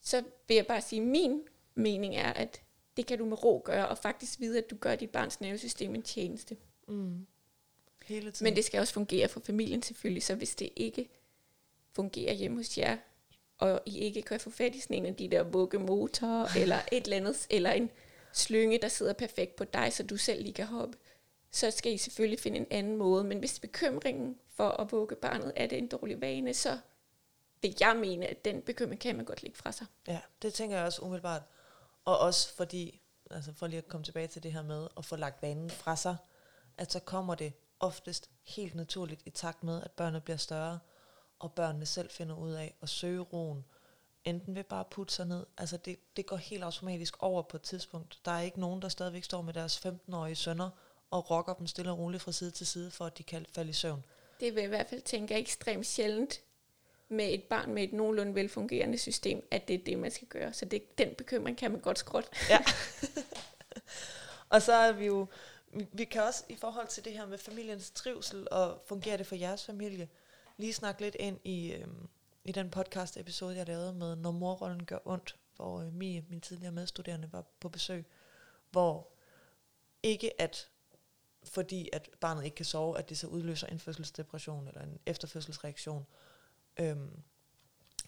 så 0.00 0.22
vil 0.48 0.54
jeg 0.54 0.66
bare 0.66 0.80
sige, 0.80 1.00
min 1.00 1.42
mening 1.74 2.16
er, 2.16 2.32
at 2.32 2.62
det 2.96 3.06
kan 3.06 3.18
du 3.18 3.24
med 3.24 3.44
ro 3.44 3.62
gøre, 3.64 3.88
og 3.88 3.98
faktisk 3.98 4.40
vide, 4.40 4.58
at 4.58 4.70
du 4.70 4.76
gør 4.76 4.94
dit 4.94 5.10
barns 5.10 5.40
nervesystem 5.40 5.94
en 5.94 6.02
tjeneste. 6.02 6.56
Mm. 6.88 7.26
Hele 8.04 8.30
tiden. 8.30 8.44
Men 8.44 8.56
det 8.56 8.64
skal 8.64 8.80
også 8.80 8.92
fungere 8.92 9.28
for 9.28 9.40
familien 9.40 9.82
selvfølgelig, 9.82 10.22
så 10.22 10.34
hvis 10.34 10.54
det 10.54 10.68
ikke 10.76 11.08
fungerer 11.92 12.32
hjemme 12.32 12.56
hos 12.56 12.78
jer, 12.78 12.96
og 13.58 13.80
I 13.86 13.98
ikke 13.98 14.22
kan 14.22 14.40
få 14.40 14.50
fat 14.50 14.74
i 14.74 14.80
sådan 14.80 14.96
en 14.96 15.06
af 15.06 15.14
de 15.14 15.28
der 15.28 15.42
vuggemotorer, 15.42 16.48
eller 16.62 16.78
et 16.92 17.04
eller 17.04 17.16
andet, 17.16 17.46
eller 17.50 17.70
en 17.72 17.90
slynge, 18.32 18.78
der 18.78 18.88
sidder 18.88 19.12
perfekt 19.12 19.56
på 19.56 19.64
dig, 19.64 19.92
så 19.92 20.02
du 20.02 20.16
selv 20.16 20.42
lige 20.42 20.54
kan 20.54 20.66
hoppe, 20.66 20.98
så 21.54 21.70
skal 21.70 21.92
I 21.92 21.98
selvfølgelig 21.98 22.40
finde 22.40 22.58
en 22.58 22.66
anden 22.70 22.96
måde. 22.96 23.24
Men 23.24 23.38
hvis 23.38 23.60
bekymringen 23.60 24.38
for 24.48 24.68
at 24.68 24.92
vugge 24.92 25.16
barnet 25.16 25.52
er 25.56 25.66
det 25.66 25.78
en 25.78 25.88
dårlig 25.88 26.20
vane, 26.20 26.54
så 26.54 26.78
vil 27.62 27.76
jeg 27.80 27.96
mene, 27.96 28.26
at 28.26 28.44
den 28.44 28.62
bekymring 28.62 29.00
kan 29.00 29.16
man 29.16 29.24
godt 29.24 29.42
lægge 29.42 29.58
fra 29.58 29.72
sig. 29.72 29.86
Ja, 30.06 30.20
det 30.42 30.54
tænker 30.54 30.76
jeg 30.76 30.86
også 30.86 31.02
umiddelbart. 31.02 31.42
Og 32.04 32.18
også 32.18 32.54
fordi, 32.54 33.00
altså 33.30 33.52
for 33.52 33.66
lige 33.66 33.78
at 33.78 33.88
komme 33.88 34.04
tilbage 34.04 34.26
til 34.26 34.42
det 34.42 34.52
her 34.52 34.62
med 34.62 34.88
at 34.96 35.04
få 35.04 35.16
lagt 35.16 35.42
vanen 35.42 35.70
fra 35.70 35.96
sig, 35.96 36.16
at 36.78 36.92
så 36.92 37.00
kommer 37.00 37.34
det 37.34 37.52
oftest 37.80 38.30
helt 38.42 38.74
naturligt 38.74 39.22
i 39.26 39.30
takt 39.30 39.64
med, 39.64 39.82
at 39.82 39.90
børnene 39.90 40.20
bliver 40.20 40.36
større, 40.36 40.78
og 41.38 41.52
børnene 41.52 41.86
selv 41.86 42.10
finder 42.10 42.36
ud 42.36 42.52
af 42.52 42.74
at 42.82 42.88
søge 42.88 43.20
roen, 43.20 43.64
enten 44.24 44.54
ved 44.54 44.64
bare 44.64 44.80
at 44.80 44.86
putte 44.86 45.14
sig 45.14 45.26
ned. 45.26 45.46
Altså 45.58 45.76
det, 45.76 45.98
det 46.16 46.26
går 46.26 46.36
helt 46.36 46.64
automatisk 46.64 47.22
over 47.22 47.42
på 47.42 47.56
et 47.56 47.62
tidspunkt. 47.62 48.20
Der 48.24 48.30
er 48.30 48.40
ikke 48.40 48.60
nogen, 48.60 48.82
der 48.82 48.88
stadigvæk 48.88 49.24
står 49.24 49.42
med 49.42 49.52
deres 49.52 49.86
15-årige 49.86 50.36
sønner 50.36 50.70
og 51.14 51.30
rokker 51.30 51.54
dem 51.54 51.66
stille 51.66 51.90
og 51.90 51.98
roligt 51.98 52.22
fra 52.22 52.32
side 52.32 52.50
til 52.50 52.66
side, 52.66 52.90
for 52.90 53.04
at 53.06 53.18
de 53.18 53.22
kan 53.22 53.46
falde 53.54 53.70
i 53.70 53.72
søvn. 53.72 54.04
Det 54.40 54.54
vil 54.54 54.60
jeg 54.60 54.64
i 54.64 54.68
hvert 54.68 54.86
fald 54.88 55.02
tænke 55.02 55.34
er 55.34 55.38
ekstremt 55.38 55.86
sjældent 55.86 56.40
med 57.08 57.34
et 57.34 57.42
barn 57.42 57.74
med 57.74 57.82
et 57.84 57.92
nogenlunde 57.92 58.34
velfungerende 58.34 58.98
system, 58.98 59.48
at 59.50 59.68
det 59.68 59.74
er 59.80 59.84
det, 59.84 59.98
man 59.98 60.10
skal 60.10 60.28
gøre. 60.28 60.52
Så 60.52 60.64
det, 60.64 60.98
den 60.98 61.14
bekymring 61.18 61.56
kan 61.58 61.70
man 61.70 61.80
godt 61.80 61.98
skråt. 61.98 62.24
Ja. 62.50 62.58
og 64.54 64.62
så 64.62 64.72
er 64.72 64.92
vi 64.92 65.06
jo, 65.06 65.26
vi- 65.72 65.86
vi 65.92 66.04
kan 66.04 66.22
også 66.22 66.44
i 66.48 66.56
forhold 66.56 66.88
til 66.88 67.04
det 67.04 67.12
her 67.12 67.26
med 67.26 67.38
familiens 67.38 67.90
trivsel, 67.90 68.48
og 68.50 68.82
fungerer 68.86 69.16
det 69.16 69.26
for 69.26 69.34
jeres 69.34 69.64
familie, 69.64 70.08
lige 70.56 70.72
snakke 70.72 71.00
lidt 71.02 71.16
ind 71.20 71.38
i, 71.44 71.72
øhm, 71.72 72.08
i 72.44 72.52
den 72.52 72.70
podcast 72.70 73.16
episode, 73.16 73.56
jeg 73.56 73.66
lavede 73.66 73.92
med 73.94 74.16
Når 74.16 74.30
morrollen 74.30 74.84
gør 74.86 74.98
ondt, 75.04 75.36
hvor 75.56 75.80
øh, 75.80 75.92
Mie, 75.92 76.24
min 76.28 76.40
tidligere 76.40 76.72
medstuderende, 76.72 77.28
var 77.32 77.44
på 77.60 77.68
besøg, 77.68 78.04
hvor 78.70 79.08
ikke 80.02 80.40
at 80.40 80.68
fordi 81.44 81.88
at 81.92 82.10
barnet 82.20 82.44
ikke 82.44 82.54
kan 82.54 82.64
sove, 82.64 82.98
at 82.98 83.08
det 83.08 83.18
så 83.18 83.26
udløser 83.26 83.66
en 83.66 83.78
fødselsdepression 83.78 84.68
eller 84.68 84.82
en 84.82 84.98
efterfødselsreaktion. 85.06 86.06
Øhm, 86.76 87.22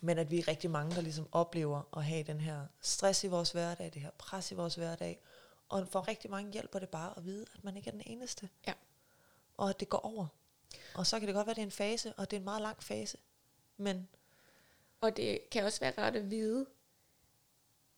men 0.01 0.18
at 0.18 0.31
vi 0.31 0.38
er 0.38 0.49
rigtig 0.49 0.70
mange, 0.70 0.94
der 0.94 1.01
ligesom 1.01 1.29
oplever 1.33 1.96
at 1.96 2.05
have 2.05 2.22
den 2.22 2.40
her 2.40 2.66
stress 2.81 3.25
i 3.25 3.27
vores 3.27 3.53
hverdag, 3.53 3.90
det 3.94 4.03
her 4.03 4.11
pres 4.18 4.53
i 4.53 4.55
vores 4.55 4.75
hverdag. 4.75 5.20
Og 5.68 5.88
for 5.88 6.09
rigtig 6.09 6.31
mange 6.31 6.53
hjælper 6.53 6.79
det 6.79 6.88
bare 6.88 7.14
at 7.16 7.25
vide, 7.25 7.46
at 7.55 7.64
man 7.64 7.77
ikke 7.77 7.88
er 7.88 7.92
den 7.92 8.03
eneste. 8.07 8.49
Ja. 8.66 8.72
Og 9.57 9.70
at 9.70 9.81
det 9.81 9.88
går 9.88 9.99
over. 9.99 10.27
Og 10.94 11.07
så 11.07 11.18
kan 11.18 11.29
det 11.29 11.35
godt 11.35 11.46
være, 11.46 11.53
at 11.53 11.57
det 11.57 11.62
er 11.62 11.66
en 11.66 11.70
fase, 11.70 12.12
og 12.12 12.31
det 12.31 12.37
er 12.37 12.40
en 12.40 12.44
meget 12.44 12.62
lang 12.62 12.83
fase. 12.83 13.18
Men 13.77 14.09
Og 15.01 15.16
det 15.16 15.51
kan 15.51 15.64
også 15.64 15.81
være 15.81 15.94
rart 15.99 16.16
at 16.16 16.31
vide, 16.31 16.66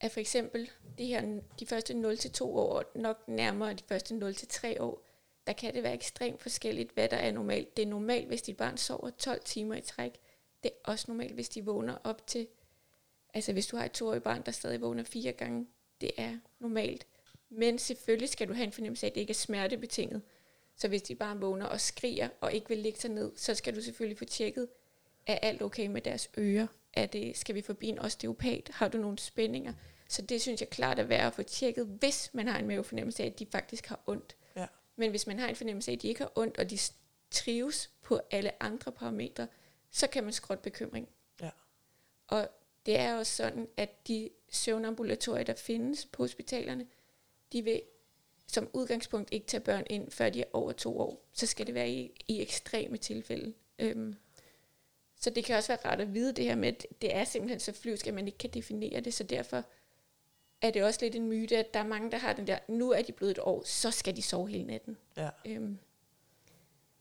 at 0.01 0.13
for 0.13 0.21
eksempel 0.21 0.71
de 0.99 1.07
her 1.07 1.41
de 1.61 1.67
første 1.67 1.95
0-2 2.41 2.43
år, 2.45 2.85
nok 2.95 3.29
nærmere 3.29 3.75
de 3.75 3.83
første 3.89 4.15
0-3 4.15 4.81
år, 4.81 5.08
der 5.49 5.55
kan 5.55 5.75
det 5.75 5.83
være 5.83 5.95
ekstremt 5.95 6.43
forskelligt, 6.43 6.91
hvad 6.95 7.09
der 7.09 7.17
er 7.17 7.33
normalt. 7.33 7.77
Det 7.77 7.83
er 7.83 7.87
normalt, 7.87 8.27
hvis 8.27 8.43
dit 8.43 8.57
barn 8.57 8.77
sover 8.77 9.11
12 9.11 9.41
timer 9.45 9.75
i 9.75 9.81
træk. 9.81 10.13
Det 10.63 10.71
er 10.71 10.91
også 10.91 11.05
normalt, 11.09 11.33
hvis 11.33 11.49
de 11.49 11.65
vågner 11.65 11.99
op 12.05 12.27
til, 12.27 12.47
altså 13.35 13.53
hvis 13.53 13.67
du 13.67 13.77
har 13.77 13.85
et 13.85 13.93
toårigt 13.93 14.25
barn, 14.25 14.43
der 14.47 14.53
stadig 14.53 14.81
vågner 14.81 15.05
fire 15.05 15.33
gange, 15.33 15.67
det 16.01 16.11
er 16.17 16.39
normalt. 16.61 17.07
Men 17.49 17.79
selvfølgelig 17.79 18.29
skal 18.29 18.49
du 18.49 18.53
have 18.53 18.65
en 18.65 18.73
fornemmelse 18.73 19.07
af, 19.07 19.11
at 19.11 19.15
det 19.15 19.21
ikke 19.21 19.31
er 19.31 19.35
smertebetinget. 19.35 20.23
Så 20.77 20.89
hvis 20.89 21.03
dit 21.03 21.19
barn 21.19 21.41
vågner 21.41 21.67
og 21.67 21.81
skriger 21.81 22.29
og 22.41 22.53
ikke 22.53 22.69
vil 22.69 22.79
ligge 22.79 22.99
sig 22.99 23.11
ned, 23.11 23.33
så 23.37 23.55
skal 23.55 23.77
du 23.77 23.81
selvfølgelig 23.81 24.19
få 24.19 24.25
tjekket, 24.25 24.69
er 25.27 25.35
alt 25.35 25.63
okay 25.63 25.87
med 25.87 26.01
deres 26.01 26.31
ører? 26.39 26.67
Er 26.95 27.07
det, 27.07 27.37
skal 27.37 27.55
vi 27.55 27.63
forbi 27.63 27.89
en 27.89 27.99
osteopat? 27.99 28.71
Har 28.73 28.89
du 28.89 28.99
nogle 28.99 29.19
spændinger? 29.19 29.73
Så 30.09 30.23
det 30.23 30.43
synes 30.43 30.61
jeg 30.61 30.71
klart 30.71 30.99
er 30.99 31.05
værd 31.05 31.27
at 31.27 31.35
få 31.35 31.43
tjekket, 31.43 31.87
hvis 31.87 32.31
man 32.33 32.49
har 32.49 32.59
en 32.59 32.67
mavefornemmelse 32.67 33.23
af, 33.23 33.27
at 33.27 33.39
de 33.39 33.47
faktisk 33.53 33.87
har 33.87 34.01
ondt. 34.07 34.37
Men 34.99 35.11
hvis 35.11 35.27
man 35.27 35.39
har 35.39 35.49
en 35.49 35.57
fornemmelse 35.57 35.91
af, 35.91 35.97
at 35.97 36.03
de 36.03 36.09
ikke 36.09 36.21
har 36.21 36.33
ondt, 36.35 36.59
og 36.59 36.71
de 36.71 36.79
trives 37.31 37.91
på 38.03 38.21
alle 38.31 38.63
andre 38.63 38.93
parametre, 38.93 39.49
så 39.91 40.07
kan 40.07 40.25
man 40.25 40.33
skråtte 40.33 40.63
bekymring. 40.63 41.09
Ja. 41.41 41.51
Og 42.27 42.49
det 42.87 42.99
er 42.99 43.15
også 43.15 43.37
sådan, 43.37 43.69
at 43.77 44.09
de 44.09 44.31
søvnambulatorier, 44.51 45.45
der 45.45 45.55
findes 45.55 46.07
på 46.07 46.23
hospitalerne, 46.23 46.87
de 47.53 47.63
vil 47.65 47.83
som 48.47 48.69
udgangspunkt 48.73 49.33
ikke 49.33 49.47
tage 49.47 49.61
børn 49.61 49.85
ind, 49.91 50.11
før 50.11 50.31
de 50.31 50.41
er 50.41 50.45
over 50.53 50.73
to 50.73 51.01
år. 51.01 51.29
Så 51.33 51.47
skal 51.47 51.67
det 51.67 51.75
være 51.75 51.91
i, 51.91 52.11
i 52.29 52.43
ekstreme 52.43 52.97
tilfælde. 52.97 53.55
Øhm, 53.79 54.17
så 55.21 55.31
det 55.31 55.45
kan 55.45 55.57
også 55.57 55.69
være 55.69 55.91
rart 55.91 56.01
at 56.01 56.15
vide 56.15 56.33
det 56.33 56.45
her 56.45 56.55
med, 56.55 56.69
at 56.69 56.87
det 57.03 57.15
er 57.15 57.25
simpelthen 57.25 57.61
så 57.61 57.73
flyvsk, 57.73 58.07
at 58.07 58.15
man 58.15 58.27
ikke 58.27 58.39
kan 58.39 58.51
definere 58.51 59.01
det, 59.01 59.15
så 59.15 59.25
derfor 59.25 59.65
er 60.63 60.71
det 60.71 60.85
også 60.85 60.99
lidt 61.03 61.15
en 61.15 61.29
myte, 61.29 61.57
at 61.57 61.75
der 61.75 61.81
er 61.81 61.87
mange, 61.87 62.11
der 62.11 62.19
har 62.19 62.33
den 62.33 62.47
der, 62.47 62.59
nu 62.69 62.91
er 62.91 63.03
de 63.03 63.13
blevet 63.13 63.31
et 63.31 63.39
år, 63.39 63.63
så 63.65 63.91
skal 63.91 64.17
de 64.17 64.23
sove 64.23 64.49
hele 64.49 64.65
natten. 64.65 64.97
ja. 65.17 65.31
Øhm, 65.45 65.79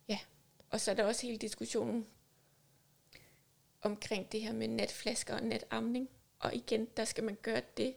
ja, 0.08 0.20
og 0.70 0.82
så 0.82 0.91
er 0.91 0.96
der 0.96 1.04
også 1.04 1.28
hele 1.28 1.38
diskussionen 1.38 2.08
omkring 3.82 4.32
det 4.32 4.41
her 4.41 4.54
med 4.54 4.67
natflasker 4.67 5.36
og 5.36 5.43
natamning. 5.43 6.10
Og 6.39 6.56
igen, 6.56 6.88
der 6.98 7.06
skal 7.06 7.24
man 7.24 7.38
gøre 7.41 7.62
det, 7.78 7.96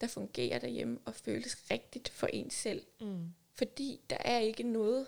der 0.00 0.06
fungerer 0.06 0.58
derhjemme 0.58 0.98
og 1.04 1.14
føles 1.14 1.70
rigtigt 1.70 2.08
for 2.08 2.26
en 2.26 2.50
selv. 2.50 2.86
Mm. 3.00 3.32
Fordi 3.54 4.00
der 4.10 4.16
er 4.20 4.38
ikke 4.38 4.62
noget 4.62 5.06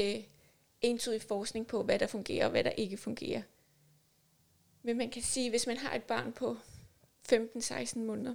øh, 0.00 0.24
entydig 0.80 1.22
forskning 1.22 1.66
på, 1.66 1.82
hvad 1.82 1.98
der 1.98 2.06
fungerer 2.06 2.44
og 2.44 2.50
hvad 2.50 2.64
der 2.64 2.70
ikke 2.70 2.96
fungerer. 2.96 3.42
Men 4.82 4.98
man 4.98 5.10
kan 5.10 5.22
sige, 5.22 5.50
hvis 5.50 5.66
man 5.66 5.76
har 5.76 5.94
et 5.94 6.04
barn 6.04 6.32
på 6.32 6.56
15-16 7.32 7.98
måneder, 7.98 8.34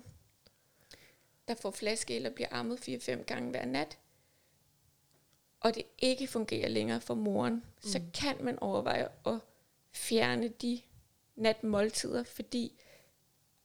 der 1.48 1.56
får 1.56 1.72
flaske 1.72 2.16
eller 2.16 2.30
bliver 2.30 2.50
ammet 2.52 2.78
4-5 2.90 3.24
gange 3.24 3.50
hver 3.50 3.66
nat, 3.66 3.98
og 5.60 5.76
det 5.76 5.84
ikke 6.00 6.28
fungerer 6.28 6.70
længere 6.70 7.02
for 7.02 7.14
moren, 7.14 7.54
mm. 7.54 7.64
så 7.82 8.02
kan 8.14 8.36
man 8.42 8.60
overveje 8.60 9.10
at 9.26 9.40
fjerne 9.92 10.48
de 10.48 10.82
natmåltider, 11.36 12.24
fordi 12.24 12.82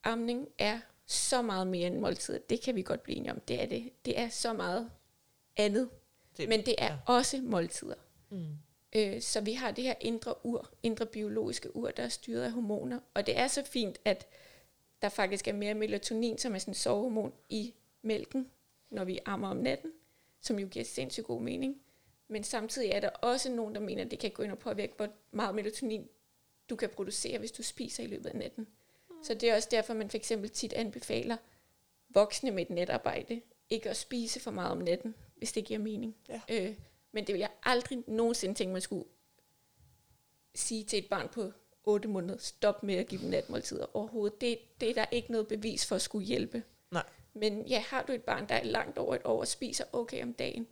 amning 0.04 0.48
er 0.58 0.80
så 1.06 1.42
meget 1.42 1.66
mere 1.66 1.86
end 1.86 1.98
måltider. 1.98 2.38
Det 2.38 2.60
kan 2.60 2.74
vi 2.74 2.82
godt 2.82 3.02
blive 3.02 3.16
enige 3.16 3.32
om. 3.32 3.40
Det 3.40 3.62
er 3.62 3.66
det. 3.66 3.90
Det 4.04 4.18
er 4.18 4.28
så 4.28 4.52
meget 4.52 4.90
andet. 5.56 5.90
Det, 6.36 6.48
Men 6.48 6.66
det 6.66 6.74
er 6.78 6.86
ja. 6.86 6.98
også 7.06 7.40
måltider. 7.42 7.94
Mm. 8.30 8.46
Øh, 8.92 9.22
så 9.22 9.40
vi 9.40 9.52
har 9.52 9.70
det 9.70 9.84
her 9.84 9.94
indre 10.00 10.46
ur, 10.46 10.70
indre 10.82 11.06
biologiske 11.06 11.76
ur, 11.76 11.90
der 11.90 12.02
er 12.02 12.08
styret 12.08 12.42
af 12.42 12.52
hormoner. 12.52 13.00
Og 13.14 13.26
det 13.26 13.38
er 13.38 13.48
så 13.48 13.64
fint, 13.64 13.98
at 14.04 14.26
der 15.02 15.08
faktisk 15.08 15.48
er 15.48 15.52
mere 15.52 15.74
melatonin, 15.74 16.38
som 16.38 16.54
er 16.54 16.58
sådan 16.58 16.70
en 16.70 16.74
sovehormon, 16.74 17.32
i 17.48 17.74
mælken, 18.02 18.50
når 18.90 19.04
vi 19.04 19.18
ammer 19.24 19.48
om 19.48 19.56
natten, 19.56 19.92
som 20.40 20.58
jo 20.58 20.66
giver 20.66 20.84
sindssygt 20.84 21.26
god 21.26 21.40
mening. 21.40 21.80
Men 22.28 22.44
samtidig 22.44 22.90
er 22.90 23.00
der 23.00 23.08
også 23.08 23.50
nogen, 23.50 23.74
der 23.74 23.80
mener, 23.80 24.04
at 24.04 24.10
det 24.10 24.18
kan 24.18 24.30
gå 24.30 24.42
ind 24.42 24.52
og 24.52 24.58
påvirke, 24.58 24.92
hvor 24.96 25.08
meget 25.30 25.54
melatonin 25.54 26.08
du 26.70 26.76
kan 26.76 26.88
producere, 26.88 27.38
hvis 27.38 27.52
du 27.52 27.62
spiser 27.62 28.02
i 28.02 28.06
løbet 28.06 28.26
af 28.26 28.36
natten. 28.36 28.66
Mm. 29.10 29.24
Så 29.24 29.34
det 29.34 29.50
er 29.50 29.54
også 29.54 29.68
derfor, 29.70 29.94
man 29.94 30.10
for 30.10 30.16
eksempel 30.16 30.50
tit 30.50 30.72
anbefaler 30.72 31.36
voksne 32.08 32.50
med 32.50 32.62
et 32.62 32.70
netarbejde, 32.70 33.40
ikke 33.70 33.90
at 33.90 33.96
spise 33.96 34.40
for 34.40 34.50
meget 34.50 34.70
om 34.70 34.78
natten, 34.78 35.14
hvis 35.36 35.52
det 35.52 35.64
giver 35.64 35.80
mening. 35.80 36.16
Ja. 36.28 36.40
Øh, 36.50 36.76
men 37.12 37.26
det 37.26 37.32
vil 37.32 37.40
jeg 37.40 37.50
aldrig 37.62 38.04
nogensinde 38.06 38.54
tænke, 38.54 38.72
man 38.72 38.82
skulle 38.82 39.04
sige 40.54 40.84
til 40.84 40.98
et 40.98 41.08
barn 41.10 41.28
på 41.28 41.52
8 41.84 42.08
måneder, 42.08 42.38
stop 42.38 42.82
med 42.82 42.94
at 42.94 43.06
give 43.06 43.20
dem 43.20 43.30
natmåltider 43.30 43.96
overhovedet. 43.96 44.40
Det, 44.40 44.58
det 44.80 44.90
er 44.90 44.94
der 44.94 45.04
ikke 45.10 45.32
noget 45.32 45.48
bevis 45.48 45.86
for 45.86 45.96
at 45.96 46.02
skulle 46.02 46.26
hjælpe. 46.26 46.62
Nej. 46.90 47.04
Men 47.34 47.66
ja, 47.66 47.84
har 47.88 48.02
du 48.02 48.12
et 48.12 48.22
barn, 48.22 48.48
der 48.48 48.54
er 48.54 48.64
langt 48.64 48.98
over 48.98 49.14
et 49.14 49.22
år 49.24 49.40
og 49.40 49.48
spiser 49.48 49.84
okay 49.92 50.22
om 50.22 50.32
dagen, 50.32 50.66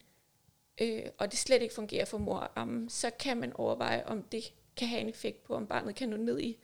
øh, 0.80 1.02
og 1.18 1.30
det 1.30 1.38
slet 1.38 1.62
ikke 1.62 1.74
fungerer 1.74 2.04
for 2.04 2.18
mor 2.18 2.38
og 2.38 2.60
amme, 2.60 2.90
så 2.90 3.10
kan 3.10 3.36
man 3.36 3.52
overveje, 3.52 4.04
om 4.06 4.22
det 4.22 4.52
kan 4.76 4.88
have 4.88 5.00
en 5.00 5.08
effekt 5.08 5.44
på, 5.44 5.54
om 5.54 5.66
barnet 5.66 5.94
kan 5.94 6.08
nå 6.08 6.16
ned 6.16 6.40
i, 6.40 6.58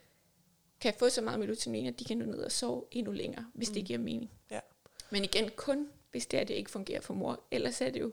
kan 0.81 0.95
få 0.99 1.09
så 1.09 1.23
meget 1.23 1.41
melatonin, 1.41 1.87
at 1.87 1.99
de 1.99 2.05
kan 2.05 2.19
nå 2.19 2.25
ned 2.25 2.39
og 2.39 2.53
sove 2.53 2.85
endnu 2.91 3.13
længere, 3.13 3.47
hvis 3.55 3.69
mm. 3.69 3.75
det 3.75 3.85
giver 3.85 3.99
mening. 3.99 4.31
Ja. 4.51 4.61
Men 5.11 5.25
igen, 5.25 5.51
kun 5.57 5.89
hvis 6.11 6.27
det 6.27 6.41
er, 6.41 6.45
det 6.45 6.55
ikke 6.55 6.71
fungerer 6.71 7.01
for 7.01 7.15
mor. 7.15 7.41
Ellers 7.51 7.81
er 7.81 7.91
det 7.91 8.01
jo 8.01 8.13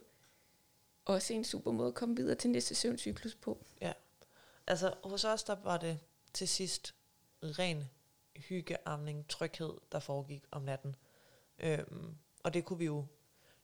også 1.05 1.33
en 1.33 1.43
super 1.43 1.71
måde 1.71 1.87
at 1.87 1.93
komme 1.93 2.15
videre 2.15 2.35
til 2.35 2.49
næste 2.49 2.75
søvncyklus 2.75 3.35
på. 3.35 3.57
Ja. 3.81 3.93
Altså 4.67 4.93
hos 5.03 5.23
os, 5.23 5.43
der 5.43 5.55
var 5.63 5.77
det 5.77 5.99
til 6.33 6.47
sidst 6.47 6.95
ren 7.43 7.89
hyggeamning, 8.35 9.27
tryghed, 9.29 9.73
der 9.91 9.99
foregik 9.99 10.43
om 10.51 10.61
natten. 10.61 10.95
Øhm, 11.59 12.15
og 12.43 12.53
det 12.53 12.65
kunne 12.65 12.79
vi 12.79 12.85
jo 12.85 13.05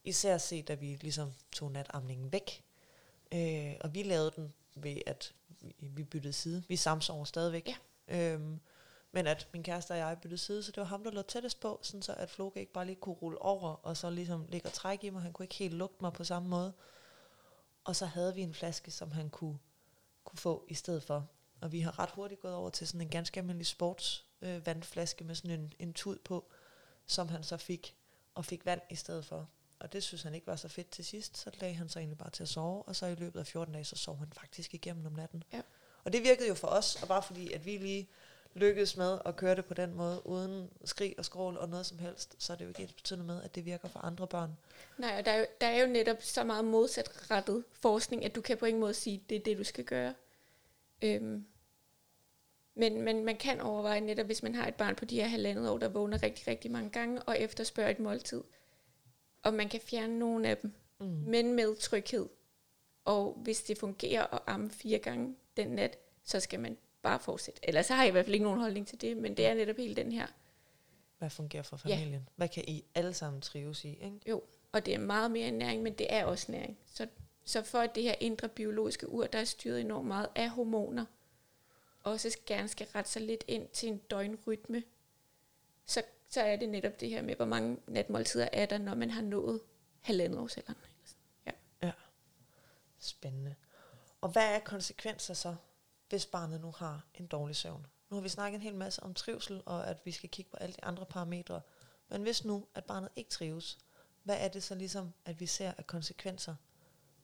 især 0.04 0.38
se, 0.38 0.62
da 0.62 0.74
vi 0.74 0.98
ligesom 1.02 1.34
tog 1.52 1.72
natamningen 1.72 2.32
væk. 2.32 2.64
Øh, 3.32 3.74
og 3.82 3.94
vi 3.94 4.04
lavede 4.04 4.32
den 4.36 4.54
ved, 4.76 4.98
at 5.06 5.34
vi, 5.80 6.04
byttede 6.04 6.34
side. 6.34 6.64
Vi 6.68 6.76
samsover 6.76 7.26
stadigvæk. 7.26 7.70
Ja. 8.08 8.34
Øhm, 8.34 8.60
men 9.12 9.28
at 9.28 9.48
min 9.54 9.64
kæreste 9.64 9.92
og 9.92 9.98
jeg 9.98 10.18
byttede 10.22 10.38
side, 10.38 10.64
så 10.64 10.72
det 10.72 10.82
var 10.82 10.88
ham, 10.88 11.04
der 11.04 11.12
lå 11.12 11.22
tættest 11.22 11.60
på, 11.60 11.80
sådan 11.82 12.02
så 12.02 12.14
at 12.14 12.30
Floke 12.30 12.60
ikke 12.60 12.74
bare 12.74 12.86
lige 12.86 12.96
kunne 12.96 13.16
rulle 13.16 13.42
over, 13.42 13.74
og 13.74 13.98
så 13.98 14.10
ligesom 14.10 14.46
ligge 14.50 14.68
og 14.68 14.74
trække 14.74 15.08
i 15.08 15.10
mig. 15.10 15.22
Han 15.22 15.34
kunne 15.34 15.44
ikke 15.44 15.56
helt 15.56 15.74
lugte 15.74 15.98
mig 16.02 16.14
på 16.14 16.24
samme 16.24 16.50
måde. 16.50 16.74
Og 17.84 17.96
så 17.96 18.06
havde 18.06 18.36
vi 18.36 18.42
en 18.42 18.54
flaske, 18.54 18.92
som 18.92 19.12
han 19.12 19.30
kunne, 19.30 19.60
kunne 20.24 20.40
få 20.40 20.66
i 20.68 20.74
stedet 20.74 21.04
for. 21.04 21.28
Og 21.62 21.72
vi 21.72 21.80
har 21.80 22.00
ret 22.00 22.10
hurtigt 22.10 22.42
gået 22.42 22.54
over 22.54 22.70
til 22.70 22.88
sådan 22.88 23.02
en 23.02 23.10
ganske 23.10 23.40
almindelig 23.40 23.68
sports 23.68 24.26
øh, 24.42 24.66
vandflaske 24.66 25.24
med 25.24 25.36
sådan 25.36 25.60
en, 25.60 25.74
en 25.80 25.94
tud 25.94 26.18
på, 26.24 26.46
som 27.06 27.28
han 27.30 27.44
så 27.44 27.58
fik, 27.58 27.96
og 28.36 28.46
fik 28.46 28.66
vand 28.66 28.82
i 28.90 28.96
stedet 28.96 29.26
for. 29.26 29.50
Og 29.80 29.94
det 29.94 30.04
synes 30.04 30.24
han 30.24 30.36
ikke 30.36 30.48
var 30.48 30.56
så 30.56 30.68
fedt 30.68 30.90
til 30.90 31.06
sidst, 31.06 31.38
så 31.38 31.52
lagde 31.60 31.76
han 31.76 31.90
sig 31.90 32.00
egentlig 32.00 32.18
bare 32.18 32.30
til 32.30 32.44
at 32.44 32.50
sove, 32.50 32.84
og 32.84 32.96
så 32.96 33.06
i 33.06 33.16
løbet 33.16 33.40
af 33.40 33.48
14 33.48 33.74
dage, 33.74 33.86
så 33.86 33.96
sov 33.96 34.18
han 34.18 34.28
faktisk 34.32 34.74
igennem 34.74 35.06
om 35.06 35.12
natten. 35.12 35.44
Ja. 35.54 35.62
Og 36.04 36.14
det 36.14 36.24
virkede 36.24 36.48
jo 36.48 36.54
for 36.54 36.68
os, 36.68 37.02
og 37.02 37.08
bare 37.08 37.24
fordi, 37.24 37.54
at 37.54 37.66
vi 37.66 37.78
lige 37.78 38.10
lykkedes 38.54 38.98
med 38.98 39.20
at 39.26 39.36
køre 39.36 39.56
det 39.56 39.66
på 39.66 39.74
den 39.74 39.94
måde, 39.94 40.28
uden 40.28 40.70
skrig 40.86 41.16
og 41.18 41.26
skrål 41.26 41.58
og 41.58 41.70
noget 41.70 41.86
som 41.86 42.00
helst, 42.00 42.36
så 42.40 42.54
er 42.54 42.58
det 42.58 42.66
jo 42.66 42.70
ikke 42.70 42.94
betydende 42.96 43.26
med, 43.26 43.44
at 43.44 43.56
det 43.56 43.66
virker 43.66 43.88
for 43.88 44.00
andre 44.00 44.28
børn. 44.28 44.58
Nej, 44.98 45.16
og 45.20 45.26
der 45.26 45.32
er, 45.32 45.40
jo, 45.40 45.46
der 45.62 45.68
er 45.68 45.82
jo 45.82 45.88
netop 45.88 46.18
så 46.22 46.44
meget 46.44 46.66
modsatrettet 46.66 47.64
forskning, 47.74 48.26
at 48.26 48.36
du 48.36 48.42
kan 48.42 48.58
på 48.58 48.66
ingen 48.66 48.82
måde 48.82 48.94
sige, 48.94 49.16
at 49.16 49.30
det 49.30 49.36
er 49.36 49.44
det, 49.44 49.58
du 49.58 49.64
skal 49.64 49.84
gøre. 49.84 50.14
Øhm. 51.02 51.46
Men, 52.76 53.02
men 53.02 53.26
man 53.26 53.38
kan 53.38 53.62
overveje 53.62 54.02
netop, 54.02 54.26
hvis 54.26 54.44
man 54.44 54.56
har 54.56 54.68
et 54.68 54.76
barn 54.76 54.96
på 54.96 55.06
de 55.06 55.16
her 55.16 55.28
halvandet 55.28 55.70
år, 55.70 55.78
der 55.78 55.90
vågner 55.90 56.24
rigtig, 56.24 56.48
rigtig 56.48 56.72
mange 56.72 56.90
gange, 56.90 57.22
og 57.22 57.40
efterspørger 57.40 57.90
et 57.90 58.00
måltid, 58.00 58.44
og 59.44 59.54
man 59.54 59.70
kan 59.70 59.82
fjerne 59.82 60.20
nogle 60.20 60.48
af 60.50 60.58
dem, 60.58 60.74
mm. 61.00 61.06
men 61.06 61.54
med 61.54 61.76
tryghed. 61.76 62.30
Og 63.06 63.34
hvis 63.44 63.62
det 63.64 63.78
fungerer 63.78 64.34
at 64.34 64.40
amme 64.48 64.70
fire 64.70 65.00
gange 65.00 65.36
den 65.58 65.68
nat, 65.68 65.98
så 66.24 66.40
skal 66.40 66.60
man 66.60 66.78
bare 67.02 67.20
fortsætte. 67.20 67.62
Ellers 67.64 67.86
så 67.86 67.94
har 67.94 68.04
jeg 68.04 68.10
i 68.10 68.12
hvert 68.12 68.26
fald 68.26 68.34
ikke 68.34 68.46
nogen 68.46 68.60
holdning 68.60 68.88
til 68.88 69.02
det, 69.02 69.18
men 69.18 69.38
det 69.38 69.46
er 69.46 69.54
netop 69.54 69.78
hele 69.78 69.96
den 69.96 70.12
her. 70.12 70.28
Hvad 71.18 71.30
fungerer 71.30 71.64
for 71.64 71.78
familien? 71.78 72.12
Ja. 72.12 72.20
Hvad 72.36 72.48
kan 72.48 72.64
I 72.68 72.84
alle 72.96 73.14
sammen 73.14 73.42
trives 73.42 73.86
i? 73.86 73.90
Ikke? 73.90 74.20
Jo, 74.30 74.44
og 74.72 74.86
det 74.86 74.94
er 74.94 75.00
meget 75.00 75.32
mere 75.32 75.52
næring, 75.52 75.84
men 75.84 75.94
det 75.94 76.08
er 76.10 76.26
også 76.26 76.52
næring. 76.52 76.78
Så, 76.86 77.08
så 77.50 77.64
for 77.64 77.80
at 77.80 77.96
det 77.96 78.04
her 78.04 78.16
indre 78.20 78.50
biologiske 78.50 79.10
ur, 79.10 79.28
der 79.28 79.40
er 79.40 79.44
styret 79.44 79.82
enormt 79.82 80.08
meget 80.08 80.30
af 80.36 80.50
hormoner, 80.50 81.06
også 82.04 82.38
gerne 82.46 82.68
skal 82.68 82.88
rette 82.96 83.12
sig 83.12 83.22
lidt 83.22 83.44
ind 83.48 83.68
til 83.68 83.90
en 83.90 83.98
døgnrytme, 83.98 84.84
så, 85.86 86.04
så 86.30 86.42
er 86.42 86.56
det 86.56 86.70
netop 86.70 87.00
det 87.00 87.10
her 87.10 87.22
med, 87.22 87.36
hvor 87.36 87.46
mange 87.46 87.78
natmåltider 87.88 88.50
er 88.54 88.66
der, 88.66 88.78
når 88.78 88.96
man 88.96 89.10
har 89.10 89.22
nået 89.22 89.62
halvandet 90.02 90.40
årsalderen. 90.40 90.78
Ja. 91.46 91.52
ja. 91.82 91.92
Spændende. 93.00 93.56
Og 94.22 94.30
hvad 94.30 94.56
er 94.56 94.60
konsekvenser 94.60 95.34
så 95.34 95.56
hvis 96.10 96.26
barnet 96.26 96.62
nu 96.62 96.72
har 96.72 97.06
en 97.14 97.28
dårlig 97.28 97.56
søvn. 97.56 97.86
Nu 98.10 98.16
har 98.16 98.22
vi 98.22 98.30
snakket 98.30 98.58
en 98.58 98.64
hel 98.64 98.76
masse 98.76 99.04
om 99.04 99.14
trivsel, 99.14 99.62
og 99.66 99.88
at 99.88 100.06
vi 100.06 100.12
skal 100.12 100.30
kigge 100.30 100.52
på 100.52 100.58
alle 100.58 100.74
de 100.74 100.84
andre 100.84 101.06
parametre. 101.06 101.62
Men 102.10 102.22
hvis 102.22 102.46
nu, 102.46 102.68
at 102.76 102.86
barnet 102.86 103.10
ikke 103.16 103.30
trives, 103.30 103.78
hvad 104.24 104.38
er 104.40 104.48
det 104.48 104.64
så 104.64 104.76
ligesom, 104.76 105.14
at 105.26 105.40
vi 105.40 105.46
ser 105.46 105.74
af 105.78 105.88
konsekvenser 105.88 106.56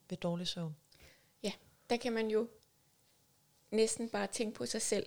ved 0.09 0.17
dårlig 0.17 0.47
søvn? 0.47 0.75
Ja, 1.43 1.51
der 1.89 1.97
kan 1.97 2.13
man 2.13 2.27
jo 2.27 2.47
næsten 3.71 4.09
bare 4.09 4.27
tænke 4.27 4.55
på 4.55 4.65
sig 4.65 4.81
selv, 4.81 5.05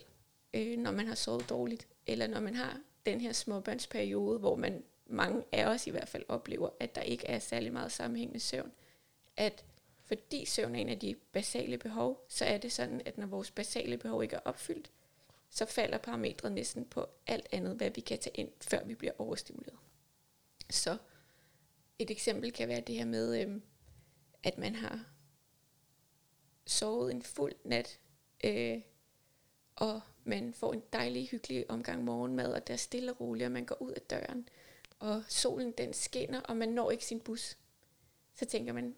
øh, 0.55 0.79
når 0.79 0.91
man 0.91 1.07
har 1.07 1.15
sovet 1.15 1.49
dårligt, 1.49 1.89
eller 2.07 2.27
når 2.27 2.41
man 2.41 2.55
har 2.55 2.81
den 3.07 3.21
her 3.21 3.33
småbørnsperiode, 3.33 4.39
hvor 4.39 4.57
man 4.57 4.85
mange 5.07 5.45
af 5.53 5.67
os 5.67 5.87
i 5.87 5.91
hvert 5.91 6.09
fald 6.09 6.25
oplever, 6.29 6.69
at 6.81 6.95
der 6.95 7.03
ikke 7.03 7.27
er 7.27 7.39
særlig 7.39 7.73
meget 7.73 7.93
sammenhængende 7.93 8.41
søvn, 8.41 8.73
at 9.37 9.65
fordi 10.05 10.45
søvn 10.45 10.75
er 10.75 10.81
en 10.81 10.89
af 10.89 10.99
de 10.99 11.15
basale 11.33 11.79
behov, 11.79 12.25
så 12.29 12.45
er 12.45 12.59
det 12.59 12.73
sådan, 12.73 13.03
at 13.05 13.19
når 13.19 13.27
vores 13.27 13.51
basale 13.51 13.99
behov 13.99 14.23
ikke 14.23 14.37
er 14.37 14.41
opfyldt, 14.45 14.91
så 15.51 15.67
falder 15.67 15.99
parametret 15.99 16.53
næsten 16.53 16.85
på 16.85 17.07
alt 17.27 17.49
andet, 17.53 17.77
hvad 17.77 17.91
vi 17.91 18.01
kan 18.01 18.19
tage 18.19 18.37
ind, 18.37 18.51
før 18.61 18.85
vi 18.85 18.95
bliver 18.95 19.13
overstimuleret. 19.19 19.79
Så 20.71 20.97
et 21.99 22.11
eksempel 22.11 22.53
kan 22.53 22.69
være 22.69 22.81
det 22.81 22.95
her 22.95 23.05
med, 23.05 23.41
øhm, 23.41 23.63
at 24.49 24.59
man 24.59 24.75
har 24.75 25.05
sovet 26.67 27.11
en 27.11 27.23
fuld 27.23 27.55
nat, 27.65 28.01
øh, 28.45 28.81
og 29.77 30.01
man 30.25 30.55
får 30.55 30.73
en 30.73 30.83
dejlig, 30.93 31.29
hyggelig 31.29 31.71
omgang 31.71 32.05
morgenmad, 32.05 32.53
og 32.53 32.67
der 32.67 32.73
er 32.73 32.79
stille 32.79 33.13
og 33.13 33.21
roligt, 33.21 33.47
og 33.47 33.53
man 33.53 33.65
går 33.65 33.83
ud 33.83 33.93
af 33.93 34.01
døren, 34.01 34.49
og 34.99 35.23
solen 35.29 35.73
den 35.73 35.93
skinner, 35.93 36.41
og 36.41 36.57
man 36.57 36.69
når 36.69 36.91
ikke 36.91 37.05
sin 37.05 37.21
bus. 37.21 37.57
Så 38.35 38.45
tænker 38.45 38.73
man, 38.73 38.97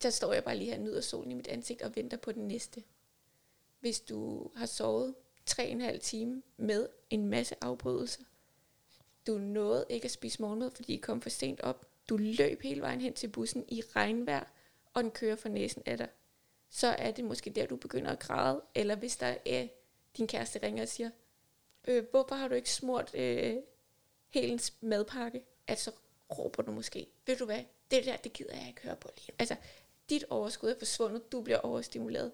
så 0.00 0.10
står 0.10 0.32
jeg 0.32 0.44
bare 0.44 0.56
lige 0.56 0.70
her 0.70 0.76
og 0.76 0.82
nyder 0.82 1.00
solen 1.00 1.30
i 1.30 1.34
mit 1.34 1.48
ansigt 1.48 1.82
og 1.82 1.96
venter 1.96 2.16
på 2.16 2.32
den 2.32 2.48
næste. 2.48 2.84
Hvis 3.80 4.00
du 4.00 4.50
har 4.54 4.66
sovet 4.66 5.14
tre 5.46 5.68
en 5.68 5.80
halv 5.80 6.00
time 6.00 6.42
med 6.56 6.88
en 7.10 7.28
masse 7.28 7.54
afbrydelser, 7.60 8.22
du 9.26 9.38
nåede 9.38 9.86
ikke 9.88 10.04
at 10.04 10.10
spise 10.10 10.42
morgenmad, 10.42 10.70
fordi 10.70 10.94
I 10.94 10.96
kom 10.96 11.20
for 11.20 11.30
sent 11.30 11.60
op, 11.60 11.85
du 12.08 12.16
løb 12.16 12.62
hele 12.62 12.80
vejen 12.80 13.00
hen 13.00 13.14
til 13.14 13.28
bussen 13.28 13.64
i 13.68 13.82
regnvejr, 13.96 14.44
og 14.94 15.02
den 15.02 15.10
kører 15.10 15.36
for 15.36 15.48
næsen 15.48 15.82
af 15.86 15.98
dig, 15.98 16.08
så 16.70 16.86
er 16.86 17.10
det 17.10 17.24
måske 17.24 17.50
der, 17.50 17.66
du 17.66 17.76
begynder 17.76 18.10
at 18.10 18.18
græde, 18.18 18.62
eller 18.74 18.96
hvis 18.96 19.16
der 19.16 19.36
er 19.46 19.66
din 20.16 20.26
kæreste 20.26 20.58
ringer 20.62 20.82
og 20.82 20.88
siger, 20.88 21.10
øh, 21.88 22.04
hvorfor 22.10 22.34
har 22.34 22.48
du 22.48 22.54
ikke 22.54 22.70
smurt 22.70 23.14
øh, 23.14 23.56
helens 24.28 24.72
madpakke? 24.80 25.42
Altså 25.68 25.92
råber 26.38 26.62
du 26.62 26.72
måske, 26.72 27.06
ved 27.26 27.36
du 27.36 27.44
hvad, 27.44 27.64
det 27.90 28.04
der, 28.04 28.16
det 28.16 28.32
gider 28.32 28.56
jeg 28.56 28.68
ikke 28.68 28.82
høre 28.82 28.96
på 28.96 29.10
lige. 29.16 29.34
Altså, 29.38 29.56
dit 30.10 30.24
overskud 30.30 30.70
er 30.70 30.78
forsvundet, 30.78 31.32
du 31.32 31.42
bliver 31.42 31.58
overstimuleret. 31.58 32.32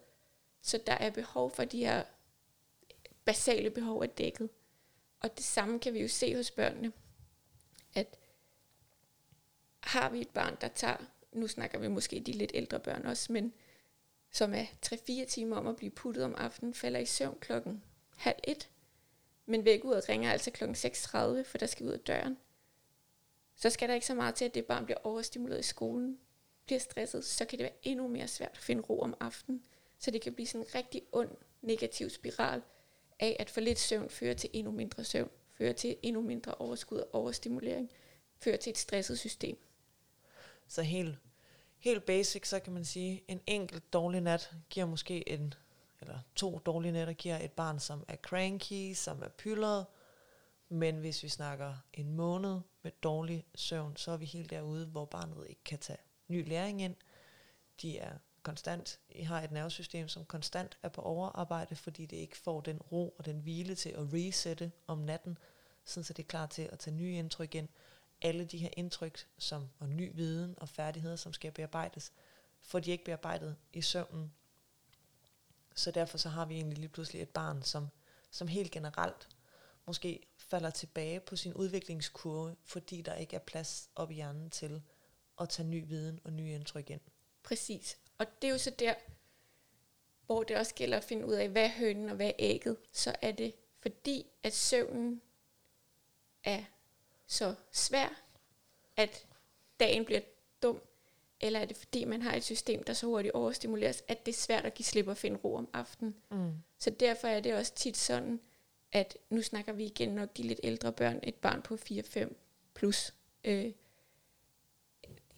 Så 0.63 0.81
der 0.87 0.93
er 0.93 1.11
behov 1.11 1.51
for 1.51 1.65
de 1.65 1.85
her 1.85 2.05
basale 3.25 3.71
behov 3.71 3.99
er 3.99 4.07
dækket. 4.07 4.51
Og 5.21 5.37
det 5.37 5.45
samme 5.45 5.79
kan 5.79 5.95
vi 5.95 6.01
jo 6.01 6.09
se 6.09 6.37
hos 6.37 6.51
børnene, 6.51 6.93
at 7.95 8.19
har 9.83 10.11
vi 10.11 10.21
et 10.21 10.29
barn, 10.29 10.57
der 10.61 10.69
tager, 10.69 10.97
nu 11.33 11.49
snakker 11.49 11.79
vi 11.79 11.89
måske 11.89 12.21
de 12.21 12.33
lidt 12.33 12.51
ældre 12.55 12.81
børn 12.81 13.07
også, 13.07 13.33
men 13.33 13.53
som 14.31 14.55
er 14.55 14.65
3-4 14.87 15.25
timer 15.25 15.57
om 15.57 15.67
at 15.67 15.77
blive 15.77 15.91
puttet 15.91 16.25
om 16.25 16.35
aftenen, 16.35 16.75
falder 16.75 17.01
i 17.01 17.07
søvn 17.07 17.39
klokken 17.41 17.83
halv 18.17 18.39
et, 18.45 18.71
men 19.47 19.65
væk 19.65 19.85
ud 19.85 19.93
og 19.93 20.09
ringer 20.09 20.33
altså 20.33 20.51
klokken 20.51 20.77
6.30, 20.77 21.43
for 21.43 21.59
der 21.59 21.67
skal 21.67 21.87
ud 21.87 21.93
af 21.93 22.01
døren, 22.01 22.39
så 23.57 23.71
skal 23.71 23.89
der 23.89 23.95
ikke 23.95 24.07
så 24.07 24.15
meget 24.15 24.35
til, 24.35 24.45
at 24.45 24.55
det 24.55 24.65
barn 24.65 24.85
bliver 24.85 24.99
overstimuleret 25.05 25.61
i 25.61 25.63
skolen, 25.63 26.19
bliver 26.67 26.79
stresset, 26.79 27.25
så 27.25 27.45
kan 27.45 27.59
det 27.59 27.65
være 27.65 27.79
endnu 27.83 28.09
mere 28.09 28.29
svært 28.29 28.51
at 28.53 28.59
finde 28.59 28.83
ro 28.83 29.01
om 29.01 29.15
aftenen. 29.21 29.65
Så 29.99 30.11
det 30.11 30.23
kan 30.23 30.35
blive 30.35 30.47
sådan 30.47 30.67
en 30.67 30.75
rigtig 30.75 31.03
ond 31.13 31.31
negativ 31.63 32.11
spiral 32.11 32.63
af, 33.21 33.37
at 33.39 33.51
for 33.51 33.61
lidt 33.61 33.79
søvn 33.79 34.11
fører 34.11 34.35
til 34.35 34.51
endnu 34.53 34.73
mindre 34.73 35.05
søvn, 35.05 35.31
fører 35.53 35.73
til 35.73 35.97
endnu 36.03 36.23
mindre 36.23 36.55
overskud 36.55 36.99
og 36.99 37.15
overstimulering, 37.15 37.91
fører 38.39 38.57
til 38.57 38.71
et 38.71 38.79
stresset 38.79 39.19
system. 39.19 39.59
Så 40.73 40.83
helt, 40.83 41.19
helt 41.79 42.05
basic, 42.05 42.49
så 42.49 42.61
kan 42.61 42.73
man 42.73 42.85
sige, 42.85 43.25
en 43.29 43.41
enkelt 43.47 43.93
dårlig 43.93 44.21
nat 44.21 44.55
giver 44.71 44.87
måske 44.87 45.29
en, 45.29 45.55
eller 46.01 46.19
to 46.35 46.59
dårlige 46.59 46.93
nætter 46.93 47.13
giver 47.13 47.39
et 47.39 47.53
barn, 47.53 47.81
som 47.81 48.05
er 48.09 48.17
cranky, 48.17 48.95
som 48.95 49.23
er 49.23 49.29
pyldret, 49.29 49.87
men 50.69 50.97
hvis 50.97 51.23
vi 51.23 51.29
snakker 51.29 51.75
en 51.93 52.13
måned 52.13 52.61
med 52.83 52.91
dårlig 53.03 53.47
søvn, 53.55 53.97
så 53.97 54.11
er 54.11 54.17
vi 54.17 54.25
helt 54.25 54.51
derude, 54.51 54.87
hvor 54.87 55.05
barnet 55.05 55.47
ikke 55.49 55.65
kan 55.65 55.79
tage 55.79 55.99
ny 56.29 56.49
læring 56.49 56.83
ind. 56.83 56.97
De 57.83 57.99
er 57.99 58.13
konstant, 58.43 59.01
I 59.09 59.23
har 59.23 59.41
et 59.41 59.51
nervesystem, 59.51 60.09
som 60.09 60.25
konstant 60.25 60.79
er 60.83 60.89
på 60.89 61.01
overarbejde, 61.01 61.77
fordi 61.77 62.07
det 62.07 62.17
ikke 62.17 62.37
får 62.37 62.61
den 62.61 62.79
ro 62.79 63.15
og 63.19 63.25
den 63.25 63.41
hvile 63.41 63.75
til 63.75 63.91
at 63.91 64.13
resette 64.13 64.73
om 64.87 64.99
natten, 64.99 65.39
så 65.85 66.01
det 66.01 66.19
er 66.19 66.29
klar 66.29 66.47
til 66.47 66.69
at 66.73 66.79
tage 66.79 66.97
nye 66.97 67.19
indtryk 67.19 67.55
ind. 67.55 67.69
Alle 68.23 68.45
de 68.45 68.59
her 68.59 68.69
indtryk 68.77 69.27
som, 69.39 69.69
og 69.79 69.89
ny 69.89 70.11
viden 70.15 70.55
og 70.57 70.69
færdigheder, 70.69 71.17
som 71.17 71.33
skal 71.33 71.53
bearbejdes, 71.53 72.13
får 72.61 72.81
de 72.81 72.91
ikke 72.91 73.05
bearbejdet 73.05 73.57
i 73.73 73.83
søvnen. 73.83 74.33
Så 75.75 75.91
derfor 75.91 76.19
så 76.19 76.29
har 76.29 76.47
vi 76.47 76.55
egentlig 76.55 76.79
lige 76.79 76.89
pludselig 76.89 77.23
et 77.23 77.29
barn, 77.29 77.63
som, 77.63 77.89
som 78.31 78.49
helt 78.49 78.71
generelt 78.71 79.29
måske 79.87 80.27
falder 80.37 80.71
tilbage 80.71 81.21
på 81.21 81.37
sin 81.37 81.55
udviklingskurve, 81.55 82.57
fordi 82.65 83.01
der 83.03 83.15
ikke 83.15 83.37
er 83.37 83.41
plads 83.41 83.91
op 83.95 84.11
i 84.11 84.15
hjernen 84.15 84.51
til 84.51 84.83
at 85.41 85.49
tage 85.49 85.69
ny 85.69 85.87
viden 85.87 86.21
og 86.25 86.33
nye 86.33 86.55
indtryk 86.55 86.91
ind. 86.91 87.01
Præcis. 87.43 87.99
Og 88.19 88.27
det 88.43 88.49
er 88.49 88.53
jo 88.53 88.59
så 88.59 88.71
der, 88.79 88.95
hvor 90.27 90.43
det 90.43 90.57
også 90.57 90.75
gælder 90.75 90.97
at 90.97 91.05
finde 91.05 91.27
ud 91.27 91.33
af, 91.33 91.49
hvad 91.49 91.65
er 91.65 91.79
hønen 91.79 92.09
og 92.09 92.17
hvad 92.17 92.27
er 92.27 92.33
ægget. 92.39 92.77
Så 92.93 93.15
er 93.23 93.33
det 93.33 93.55
fordi, 93.81 94.27
at 94.43 94.53
søvnen 94.53 95.23
er 96.45 96.65
så 97.33 97.55
svær, 97.71 98.23
at 98.97 99.27
dagen 99.81 100.05
bliver 100.05 100.21
dum, 100.63 100.83
eller 101.41 101.61
er 101.61 101.65
det 101.65 101.77
fordi, 101.77 102.05
man 102.05 102.23
har 102.23 102.35
et 102.35 102.45
system, 102.45 102.85
der 102.85 102.93
så 102.93 103.07
hurtigt 103.07 103.35
overstimuleres, 103.35 104.03
at 104.09 104.27
det 104.27 104.33
er 104.33 104.37
svært 104.37 104.65
at 104.65 104.75
give 104.75 104.85
slip 104.85 105.09
og 105.09 105.17
finde 105.17 105.39
ro 105.45 105.55
om 105.55 105.69
aftenen. 105.73 106.15
Mm. 106.31 106.53
Så 106.79 106.91
derfor 106.91 107.29
er 107.29 107.41
det 107.41 107.55
også 107.55 107.75
tit 107.75 107.97
sådan, 107.97 108.41
at 108.93 109.17
nu 109.31 109.43
snakker 109.43 109.73
vi 109.73 109.85
igen 109.85 110.09
nok 110.09 110.37
de 110.37 110.43
lidt 110.43 110.61
ældre 110.63 110.93
børn, 110.93 111.21
et 111.23 111.35
barn 111.35 111.63
på 111.63 111.75
4-5 111.75 112.33
plus. 112.75 113.15
Øh, 113.45 113.73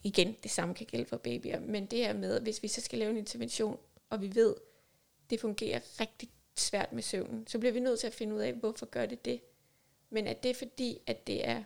igen, 0.03 0.37
det 0.43 0.51
samme 0.51 0.75
kan 0.75 0.87
gælde 0.87 1.07
for 1.07 1.17
babyer, 1.17 1.61
men 1.61 1.87
det 1.87 1.99
her 1.99 2.13
med, 2.13 2.41
hvis 2.41 2.63
vi 2.63 2.69
så 2.69 2.81
skal 2.81 2.99
lave 2.99 3.11
en 3.11 3.17
intervention, 3.17 3.79
og 4.11 4.23
vi 4.23 4.35
ved, 4.35 4.55
det 5.31 5.41
fungerer 5.41 5.81
rigtig 6.01 6.31
svært 6.57 6.93
med 6.93 7.03
søvnen, 7.03 7.47
så 7.47 7.59
bliver 7.59 7.73
vi 7.73 7.81
nødt 7.81 8.01
til 8.01 8.07
at 8.07 8.15
finde 8.15 8.35
ud 8.35 8.41
af, 8.41 8.53
hvorfor 8.53 8.87
gør 8.87 9.07
det 9.07 9.25
det. 9.25 9.41
Men 10.11 10.27
at 10.27 10.43
det 10.43 10.51
er 10.51 10.55
fordi, 10.55 10.99
at 11.07 11.27
det 11.27 11.49
er 11.49 11.65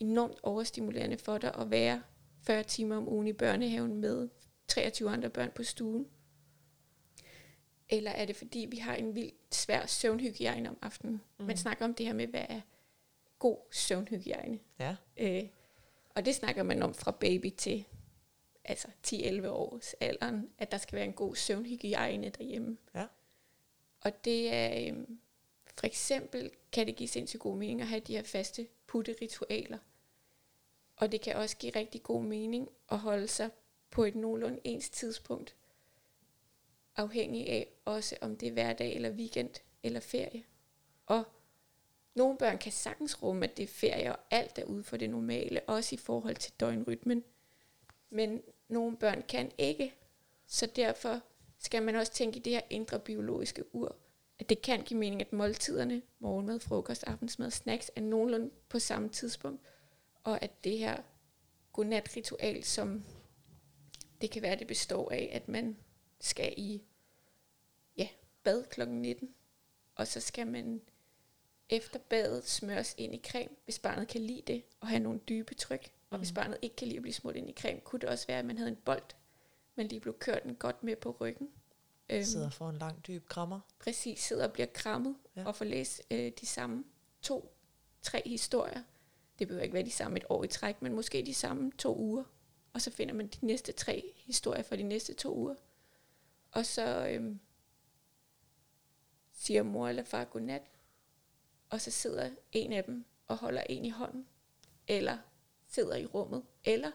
enormt 0.00 0.38
overstimulerende 0.42 1.18
for 1.18 1.38
dig 1.38 1.54
at 1.54 1.70
være 1.70 2.02
40 2.42 2.62
timer 2.62 2.96
om 2.96 3.08
ugen 3.08 3.26
i 3.26 3.32
børnehaven 3.32 3.96
med 3.96 4.28
23 4.68 5.10
andre 5.10 5.30
børn 5.30 5.50
på 5.54 5.62
stuen, 5.62 6.06
eller 7.90 8.10
er 8.10 8.24
det 8.24 8.36
fordi, 8.36 8.66
vi 8.70 8.76
har 8.76 8.94
en 8.94 9.14
vildt 9.14 9.54
svær 9.54 9.86
søvnhygiejne 9.86 10.68
om 10.68 10.78
aftenen? 10.82 11.20
Mm. 11.38 11.44
Man 11.44 11.56
snakker 11.56 11.84
om 11.84 11.94
det 11.94 12.06
her 12.06 12.12
med, 12.12 12.26
hvad 12.26 12.44
er 12.48 12.60
god 13.38 13.58
søvnhygiejne. 13.70 14.58
Ja. 14.80 14.96
Øh, 15.16 15.48
og 16.14 16.24
det 16.24 16.34
snakker 16.34 16.62
man 16.62 16.82
om 16.82 16.94
fra 16.94 17.10
baby 17.10 17.50
til 17.56 17.84
altså 18.64 18.88
10-11 19.06 19.48
års 19.48 19.94
alderen, 19.94 20.50
at 20.58 20.72
der 20.72 20.78
skal 20.78 20.96
være 20.96 21.04
en 21.04 21.12
god 21.12 21.36
søvnhygiejne 21.36 22.28
derhjemme. 22.28 22.78
Ja. 22.94 23.06
Og 24.00 24.24
det 24.24 24.54
er, 24.54 24.92
øh, 24.92 25.06
for 25.78 25.86
eksempel 25.86 26.50
kan 26.72 26.86
det 26.86 26.96
give 26.96 27.08
sindssygt 27.08 27.40
god 27.40 27.56
mening 27.56 27.80
at 27.80 27.86
have 27.86 28.00
de 28.00 28.16
her 28.16 28.22
faste 28.22 28.68
putteritualer. 28.86 29.78
Og 31.00 31.12
det 31.12 31.20
kan 31.20 31.36
også 31.36 31.56
give 31.56 31.72
rigtig 31.76 32.02
god 32.02 32.22
mening 32.22 32.68
at 32.90 32.98
holde 32.98 33.28
sig 33.28 33.50
på 33.90 34.04
et 34.04 34.14
nogenlunde 34.14 34.60
ens 34.64 34.90
tidspunkt 34.90 35.56
afhængig 36.96 37.48
af 37.48 37.68
også, 37.84 38.16
om 38.20 38.36
det 38.36 38.48
er 38.48 38.52
hverdag 38.52 38.94
eller 38.94 39.10
weekend 39.10 39.50
eller 39.82 40.00
ferie. 40.00 40.44
Og 41.06 41.24
nogle 42.14 42.38
børn 42.38 42.58
kan 42.58 42.72
sagtens 42.72 43.22
rumme, 43.22 43.44
at 43.44 43.56
det 43.56 43.62
er 43.62 43.66
ferie, 43.66 44.12
og 44.12 44.18
alt 44.30 44.58
er 44.58 44.64
ude 44.64 44.84
for 44.84 44.96
det 44.96 45.10
normale, 45.10 45.60
også 45.60 45.94
i 45.94 45.98
forhold 45.98 46.36
til 46.36 46.52
døgnrytmen. 46.60 47.24
Men 48.10 48.42
nogle 48.68 48.96
børn 48.96 49.22
kan 49.28 49.50
ikke, 49.58 49.94
så 50.46 50.66
derfor 50.66 51.20
skal 51.58 51.82
man 51.82 51.96
også 51.96 52.12
tænke 52.12 52.38
i 52.38 52.42
det 52.42 52.52
her 52.52 52.60
indre 52.70 52.98
biologiske 52.98 53.74
ur, 53.74 53.96
at 54.38 54.48
det 54.48 54.62
kan 54.62 54.82
give 54.82 54.98
mening, 54.98 55.20
at 55.20 55.32
måltiderne, 55.32 56.02
morgenmad, 56.18 56.60
frokost, 56.60 57.04
aftensmad 57.04 57.50
snacks, 57.50 57.90
er 57.96 58.00
nogenlunde 58.00 58.50
på 58.68 58.78
samme 58.78 59.08
tidspunkt, 59.08 59.62
og 60.24 60.42
at 60.42 60.64
det 60.64 60.78
her 60.78 61.02
godnatritual, 61.72 62.64
som 62.64 63.04
det 64.20 64.30
kan 64.30 64.42
være, 64.42 64.56
det 64.56 64.66
består 64.66 65.10
af, 65.10 65.30
at 65.32 65.48
man 65.48 65.76
skal 66.20 66.54
i 66.56 66.82
ja, 67.96 68.08
bad 68.42 68.64
kl. 68.64 68.88
19, 68.88 69.34
og 69.94 70.06
så 70.06 70.20
skal 70.20 70.46
man 70.46 70.80
efter 71.68 71.98
badet 71.98 72.48
smøres 72.48 72.94
ind 72.98 73.14
i 73.14 73.22
creme, 73.30 73.54
hvis 73.64 73.78
barnet 73.78 74.08
kan 74.08 74.20
lide 74.20 74.42
det, 74.46 74.64
og 74.80 74.88
have 74.88 75.00
nogle 75.00 75.20
dybe 75.28 75.54
tryk. 75.54 75.92
Og 76.10 76.16
mm. 76.16 76.20
hvis 76.20 76.32
barnet 76.32 76.58
ikke 76.62 76.76
kan 76.76 76.86
lide 76.88 76.98
at 76.98 77.02
blive 77.02 77.14
smurt 77.14 77.36
ind 77.36 77.50
i 77.50 77.52
creme, 77.52 77.80
kunne 77.80 78.00
det 78.00 78.08
også 78.08 78.26
være, 78.26 78.38
at 78.38 78.44
man 78.44 78.58
havde 78.58 78.70
en 78.70 78.78
bold, 78.84 79.02
men 79.74 79.86
lige 79.86 80.00
blev 80.00 80.18
kørt 80.18 80.42
den 80.42 80.54
godt 80.54 80.82
med 80.82 80.96
på 80.96 81.16
ryggen. 81.20 81.50
Øhm, 82.10 82.24
sidder 82.24 82.50
for 82.50 82.70
en 82.70 82.78
lang, 82.78 83.06
dyb 83.06 83.28
krammer. 83.28 83.60
Præcis, 83.78 84.20
sidder 84.20 84.46
og 84.46 84.52
bliver 84.52 84.66
krammet, 84.66 85.16
ja. 85.36 85.46
og 85.46 85.56
får 85.56 85.64
læst 85.64 86.02
øh, 86.10 86.32
de 86.40 86.46
samme 86.46 86.84
to, 87.22 87.56
tre 88.02 88.22
historier. 88.26 88.82
Det 89.40 89.48
behøver 89.48 89.62
ikke 89.62 89.74
være 89.74 89.84
de 89.84 89.90
samme 89.90 90.16
et 90.16 90.24
år 90.28 90.44
i 90.44 90.48
træk, 90.48 90.82
men 90.82 90.94
måske 90.94 91.26
de 91.26 91.34
samme 91.34 91.72
to 91.78 91.96
uger. 91.96 92.24
Og 92.72 92.80
så 92.80 92.90
finder 92.90 93.14
man 93.14 93.26
de 93.26 93.46
næste 93.46 93.72
tre 93.72 94.14
historier 94.16 94.62
for 94.62 94.76
de 94.76 94.82
næste 94.82 95.14
to 95.14 95.34
uger. 95.36 95.54
Og 96.50 96.66
så 96.66 97.08
øhm, 97.08 97.40
siger 99.32 99.62
mor 99.62 99.88
eller 99.88 100.04
far 100.04 100.24
godnat, 100.24 100.62
og 101.70 101.80
så 101.80 101.90
sidder 101.90 102.30
en 102.52 102.72
af 102.72 102.84
dem 102.84 103.04
og 103.26 103.36
holder 103.36 103.62
en 103.68 103.84
i 103.84 103.90
hånden, 103.90 104.26
eller 104.88 105.18
sidder 105.66 105.96
i 105.96 106.06
rummet, 106.06 106.42
eller 106.64 106.90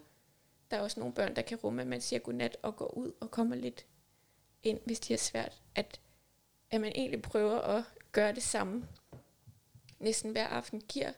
der 0.72 0.78
er 0.78 0.82
også 0.82 1.00
nogle 1.00 1.16
børn, 1.16 1.36
der 1.36 1.42
kan 1.42 1.58
rumme, 1.58 1.82
at 1.82 1.88
man 1.88 2.02
siger 2.02 2.20
godnat 2.20 2.58
og 2.62 2.76
går 2.76 2.98
ud 2.98 3.12
og 3.20 3.32
kommer 3.32 3.56
lidt 3.56 3.86
ind, 4.64 4.80
hvis 4.86 5.00
de 5.00 5.14
er 5.14 5.18
svært, 5.18 5.62
at, 5.76 6.02
at 6.72 6.82
man 6.82 6.92
egentlig 6.96 7.22
prøver 7.22 7.62
at 7.62 7.84
gøre 8.12 8.36
det 8.36 8.44
samme 8.44 8.88
næsten 10.00 10.32
hver 10.32 10.48
aften, 10.48 10.82
giver 10.82 11.14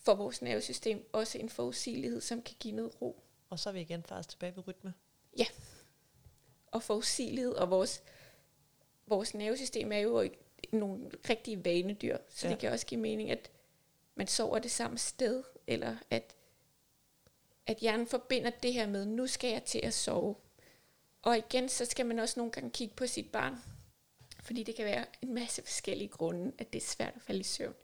for 0.00 0.14
vores 0.14 0.42
nervesystem 0.42 1.08
også 1.12 1.38
en 1.38 1.48
forudsigelighed, 1.48 2.20
som 2.20 2.42
kan 2.42 2.56
give 2.60 2.74
noget 2.74 3.02
ro. 3.02 3.22
Og 3.50 3.58
så 3.58 3.68
er 3.68 3.72
vi 3.72 3.80
igen 3.80 4.02
faktisk 4.02 4.28
tilbage 4.28 4.56
ved 4.56 4.68
rytme. 4.68 4.94
Ja. 5.38 5.46
Og 6.66 6.82
forudsigelighed, 6.82 7.52
og 7.52 7.70
vores, 7.70 8.02
vores 9.06 9.34
nervesystem 9.34 9.92
er 9.92 9.98
jo 9.98 10.30
nogle 10.72 11.10
rigtige 11.30 11.64
vanedyr, 11.64 12.18
så 12.28 12.46
ja. 12.46 12.52
det 12.52 12.60
kan 12.60 12.72
også 12.72 12.86
give 12.86 13.00
mening, 13.00 13.30
at 13.30 13.50
man 14.14 14.26
sover 14.26 14.58
det 14.58 14.70
samme 14.70 14.98
sted, 14.98 15.44
eller 15.66 15.96
at, 16.10 16.34
at 17.66 17.76
hjernen 17.76 18.06
forbinder 18.06 18.50
det 18.50 18.72
her 18.72 18.86
med, 18.86 19.06
nu 19.06 19.26
skal 19.26 19.50
jeg 19.50 19.64
til 19.64 19.80
at 19.82 19.94
sove. 19.94 20.36
Og 21.22 21.38
igen, 21.38 21.68
så 21.68 21.84
skal 21.84 22.06
man 22.06 22.18
også 22.18 22.40
nogle 22.40 22.52
gange 22.52 22.70
kigge 22.70 22.94
på 22.94 23.06
sit 23.06 23.32
barn, 23.32 23.56
fordi 24.42 24.62
det 24.62 24.74
kan 24.74 24.84
være 24.84 25.06
en 25.22 25.34
masse 25.34 25.62
forskellige 25.62 26.08
grunde, 26.08 26.52
at 26.58 26.72
det 26.72 26.82
er 26.82 26.86
svært 26.86 27.12
at 27.16 27.22
falde 27.22 27.40
i 27.40 27.44
søvn, 27.44 27.74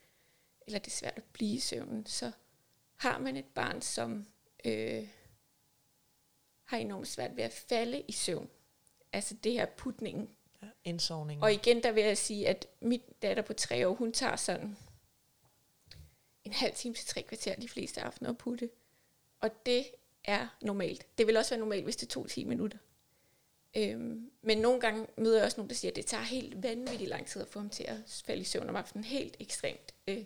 eller 0.67 0.79
det 0.79 0.87
er 0.87 0.97
svært 0.97 1.17
at 1.17 1.25
blive 1.25 1.55
i 1.55 1.59
søvnen. 1.59 2.07
Så 2.07 2.33
har 2.97 3.19
man 3.19 3.37
et 3.37 3.45
barn, 3.45 3.83
som 3.83 4.27
øh, 4.65 5.09
har 6.65 6.77
enormt 6.77 7.09
svært 7.09 7.37
ved 7.37 7.45
at 7.45 7.53
falde 7.53 8.03
i 8.09 8.13
søvn, 8.13 8.51
altså 9.13 9.35
det 9.45 9.53
her 9.53 9.67
putningen, 9.67 10.29
ja, 10.63 10.67
indsovning. 10.85 11.43
Og 11.43 11.53
igen, 11.53 11.83
der 11.83 11.93
vil 11.93 12.05
jeg 12.05 12.19
sige, 12.19 12.49
at 12.49 12.67
mit 12.81 13.23
datter 13.23 13.43
på 13.43 13.53
tre 13.53 13.89
år, 13.89 13.95
hun 13.95 14.13
tager 14.13 14.37
sådan 14.37 14.77
en 16.45 16.53
halv 16.53 16.75
time 16.75 16.95
til 16.95 17.07
tre 17.07 17.23
kvarter 17.23 17.55
de 17.55 17.69
fleste 17.69 18.01
aftener 18.01 18.31
at 18.31 18.39
putte. 18.39 18.71
Og 19.41 19.67
det 19.67 19.87
er 20.25 20.49
normalt. 20.63 21.19
Det 21.19 21.27
vil 21.27 21.37
også 21.37 21.51
være 21.51 21.61
normalt, 21.61 21.85
hvis 21.85 21.97
det 21.97 22.09
tog 22.09 22.29
10 22.29 22.45
minutter. 22.45 22.79
Øhm, 23.77 24.31
men 24.43 24.59
nogle 24.59 24.81
gange 24.81 25.07
møder 25.17 25.37
jeg 25.37 25.45
også 25.45 25.57
nogen, 25.57 25.71
der 25.71 25.75
siger, 25.75 25.91
at 25.91 25.97
det 25.97 26.07
tager 26.07 26.23
helt 26.23 26.63
vanvittigt 26.63 27.11
lang 27.11 27.27
tid 27.27 27.43
at 27.43 27.49
få 27.49 27.59
ham 27.59 27.71
til 27.71 27.85
at 27.85 28.23
falde 28.27 28.41
i 28.41 28.45
søvn 28.45 28.69
om 28.69 28.77
aftenen. 28.77 29.05
Helt 29.05 29.37
ekstremt. 29.41 29.95
Øh, 30.09 30.25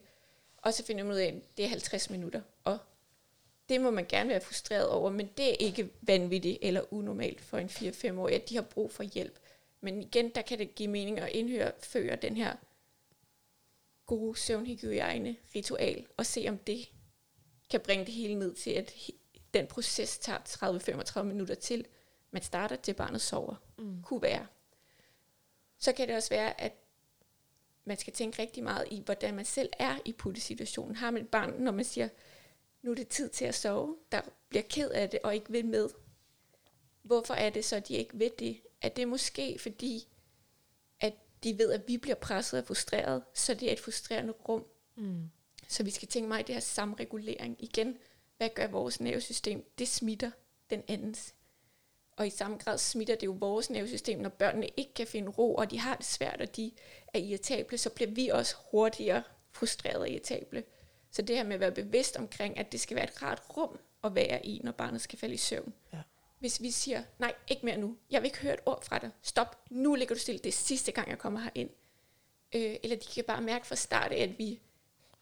og 0.63 0.75
så 0.75 0.85
finder 0.85 1.05
man 1.05 1.13
ud 1.13 1.19
af, 1.19 1.27
at 1.27 1.57
det 1.57 1.65
er 1.65 1.69
50 1.69 2.11
minutter. 2.11 2.43
Og 2.65 2.79
det 3.69 3.81
må 3.81 3.91
man 3.91 4.07
gerne 4.09 4.29
være 4.29 4.41
frustreret 4.41 4.89
over, 4.89 5.11
men 5.11 5.27
det 5.37 5.51
er 5.51 5.57
ikke 5.59 5.91
vanvittigt 6.01 6.59
eller 6.63 6.93
unormalt 6.93 7.41
for 7.41 7.59
en 7.59 7.67
4-5-årig, 7.67 8.35
at 8.35 8.49
de 8.49 8.55
har 8.55 8.63
brug 8.63 8.93
for 8.93 9.03
hjælp. 9.03 9.39
Men 9.81 10.03
igen, 10.03 10.31
der 10.35 10.43
kan 10.43 10.59
det 10.59 10.75
give 10.75 10.89
mening 10.89 11.19
at 11.19 11.29
indhøre 11.29 11.73
føre 11.79 12.17
den 12.17 12.37
her 12.37 12.57
gode 14.07 14.39
søvnhygiejne 14.39 15.37
ritual, 15.55 16.07
og 16.17 16.27
se 16.27 16.47
om 16.49 16.59
det 16.59 16.89
kan 17.71 17.81
bringe 17.81 18.05
det 18.05 18.15
hele 18.15 18.35
ned 18.35 18.55
til, 18.55 18.71
at 18.71 18.95
den 19.55 19.67
proces 19.67 20.19
tager 20.19 20.39
30-35 21.19 21.23
minutter 21.23 21.55
til, 21.55 21.87
man 22.31 22.43
starter 22.43 22.77
til 22.77 22.95
barnet 22.95 23.21
sover. 23.21 23.55
Mm. 23.79 24.03
Kunne 24.03 24.23
være. 24.23 24.47
Så 25.79 25.93
kan 25.93 26.09
det 26.09 26.17
også 26.17 26.31
være, 26.31 26.61
at 26.61 26.73
man 27.91 27.99
skal 27.99 28.13
tænke 28.13 28.43
rigtig 28.43 28.63
meget 28.63 28.87
i, 28.91 29.03
hvordan 29.05 29.35
man 29.35 29.45
selv 29.45 29.69
er 29.79 29.99
i 30.05 30.13
puttesituationen. 30.13 30.97
Har 30.97 31.11
man 31.11 31.23
et 31.23 31.29
barn, 31.29 31.63
når 31.63 31.73
man 31.73 31.85
siger, 31.85 32.09
nu 32.83 32.91
er 32.91 32.95
det 32.95 33.09
tid 33.09 33.29
til 33.29 33.45
at 33.45 33.55
sove, 33.55 33.97
der 34.13 34.21
bliver 34.49 34.63
ked 34.63 34.91
af 34.91 35.11
det 35.11 35.21
og 35.23 35.35
ikke 35.35 35.53
vil 35.53 35.67
med. 35.67 35.89
Hvorfor 37.03 37.35
er 37.35 37.51
det 37.51 37.65
så, 37.65 37.77
at 37.77 37.89
de 37.89 37.95
ikke 37.95 38.19
ved 38.19 38.31
det? 38.39 38.61
Er 38.83 38.89
det 38.89 39.09
måske 39.09 39.59
fordi, 39.59 40.09
at 41.01 41.15
de 41.45 41.59
ved, 41.59 41.73
at 41.73 41.89
vi 41.89 41.99
bliver 41.99 42.15
presset 42.15 42.61
og 42.61 42.67
frustreret, 42.67 43.23
så 43.35 43.55
det 43.55 43.69
er 43.69 43.73
et 43.73 43.81
frustrerende 43.81 44.33
rum. 44.33 44.65
Mm. 44.97 45.31
Så 45.69 45.83
vi 45.83 45.91
skal 45.91 46.09
tænke 46.09 46.29
meget 46.29 46.43
i 46.43 46.47
det 46.47 46.55
her 46.55 46.61
samregulering. 46.61 47.57
Igen, 47.59 47.99
hvad 48.37 48.49
gør 48.55 48.67
vores 48.67 49.01
nervesystem? 49.01 49.71
Det 49.79 49.89
smitter 49.89 50.31
den 50.71 50.83
andens. 50.89 51.35
Og 52.21 52.27
i 52.27 52.31
samme 52.31 52.57
grad 52.57 52.79
smitter 52.79 53.15
det 53.15 53.27
jo 53.27 53.37
vores 53.39 53.71
nervesystem, 53.71 54.19
når 54.19 54.29
børnene 54.29 54.69
ikke 54.77 54.95
kan 54.95 55.07
finde 55.07 55.31
ro, 55.31 55.55
og 55.55 55.71
de 55.71 55.79
har 55.79 55.97
det 55.97 56.05
svært, 56.05 56.41
og 56.41 56.57
de 56.57 56.73
er 57.15 57.19
irritable, 57.19 57.79
så 57.79 57.91
bliver 57.91 58.11
vi 58.11 58.29
også 58.29 58.57
hurtigere 58.71 59.23
frustrerede 59.53 60.01
og 60.01 60.11
irritable. 60.11 60.65
Så 61.11 61.23
det 61.23 61.37
her 61.37 61.45
med 61.45 61.55
at 61.55 61.61
være 61.61 61.73
bevidst 61.73 62.17
omkring, 62.17 62.59
at 62.59 62.73
det 62.73 62.81
skal 62.81 62.95
være 62.95 63.05
et 63.05 63.23
rart 63.23 63.43
rum 63.57 63.79
at 64.05 64.15
være 64.15 64.47
i, 64.47 64.61
når 64.65 64.73
barnet 64.73 65.01
skal 65.01 65.19
falde 65.19 65.35
i 65.35 65.37
søvn. 65.37 65.73
Ja. 65.93 65.99
Hvis 66.39 66.63
vi 66.63 66.71
siger, 66.71 67.03
nej, 67.19 67.35
ikke 67.49 67.67
mere 67.67 67.77
nu. 67.77 67.97
Jeg 68.11 68.23
vil 68.23 68.27
ikke 68.27 68.39
høre 68.39 68.55
et 68.55 68.61
ord 68.67 68.85
fra 68.85 68.99
dig. 68.99 69.11
Stop. 69.23 69.65
Nu 69.71 69.95
ligger 69.95 70.15
du 70.15 70.21
stille. 70.21 70.39
Det 70.39 70.49
er 70.49 70.53
sidste 70.53 70.93
gang, 70.93 71.11
jeg 71.11 71.19
kommer 71.19 71.49
ind. 71.55 71.71
Øh, 72.55 72.77
eller 72.83 72.97
de 72.97 73.07
kan 73.15 73.25
bare 73.25 73.43
mærke 73.43 73.67
fra 73.67 73.77
start 73.77 74.13
af, 74.13 74.23
at 74.23 74.39
vi 74.39 74.61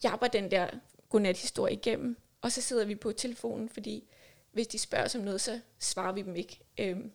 jabber 0.03 0.27
den 0.27 0.51
der 0.51 0.67
godnat-historie 1.09 1.73
igennem. 1.73 2.17
Og 2.41 2.51
så 2.51 2.61
sidder 2.61 2.85
vi 2.85 2.95
på 2.95 3.11
telefonen, 3.11 3.69
fordi 3.69 4.09
hvis 4.51 4.67
de 4.67 4.79
spørger 4.79 5.05
os 5.05 5.15
om 5.15 5.21
noget, 5.21 5.41
så 5.41 5.59
svarer 5.79 6.11
vi 6.11 6.21
dem 6.21 6.35
ikke. 6.35 6.59
Øhm, 6.79 7.11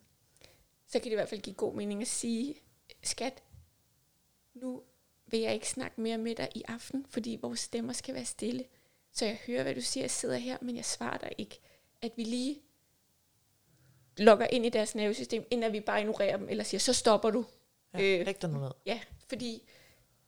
så 0.87 0.99
kan 0.99 1.05
det 1.05 1.11
i 1.11 1.15
hvert 1.15 1.29
fald 1.29 1.41
give 1.41 1.55
god 1.55 1.75
mening 1.75 2.03
at 2.03 2.09
sige, 2.09 2.55
skat, 3.03 3.43
nu 4.55 4.83
vil 5.27 5.41
jeg 5.41 5.55
ikke 5.55 5.69
snakke 5.69 6.01
mere 6.01 6.19
med 6.19 6.35
dig 6.35 6.49
i 6.55 6.63
aften, 6.69 7.07
fordi 7.09 7.39
vores 7.43 7.61
stemmer 7.61 7.93
skal 7.93 8.15
være 8.15 8.25
stille. 8.25 8.65
Så 9.13 9.25
jeg 9.25 9.39
hører, 9.47 9.63
hvad 9.63 9.75
du 9.75 9.81
siger, 9.81 10.05
jeg 10.05 10.11
sidder 10.11 10.37
her, 10.37 10.59
men 10.61 10.77
jeg 10.77 10.85
svarer 10.85 11.19
dig 11.19 11.33
ikke. 11.39 11.61
At 12.03 12.13
vi 12.17 12.25
lige 12.25 12.63
logger 14.17 14.47
ind 14.47 14.67
i 14.67 14.69
deres 14.69 14.95
nervesystem, 14.95 15.47
inden 15.51 15.73
vi 15.73 15.81
bare 15.81 16.01
ignorerer 16.01 16.37
dem, 16.37 16.49
eller 16.49 16.65
siger, 16.65 16.79
så 16.79 16.93
stopper 16.93 17.31
du. 17.31 17.45
Ja, 17.95 18.19
øh, 18.21 18.35
dig 18.43 18.51
noget. 18.51 18.73
Ja, 18.87 19.01
fordi 19.29 19.63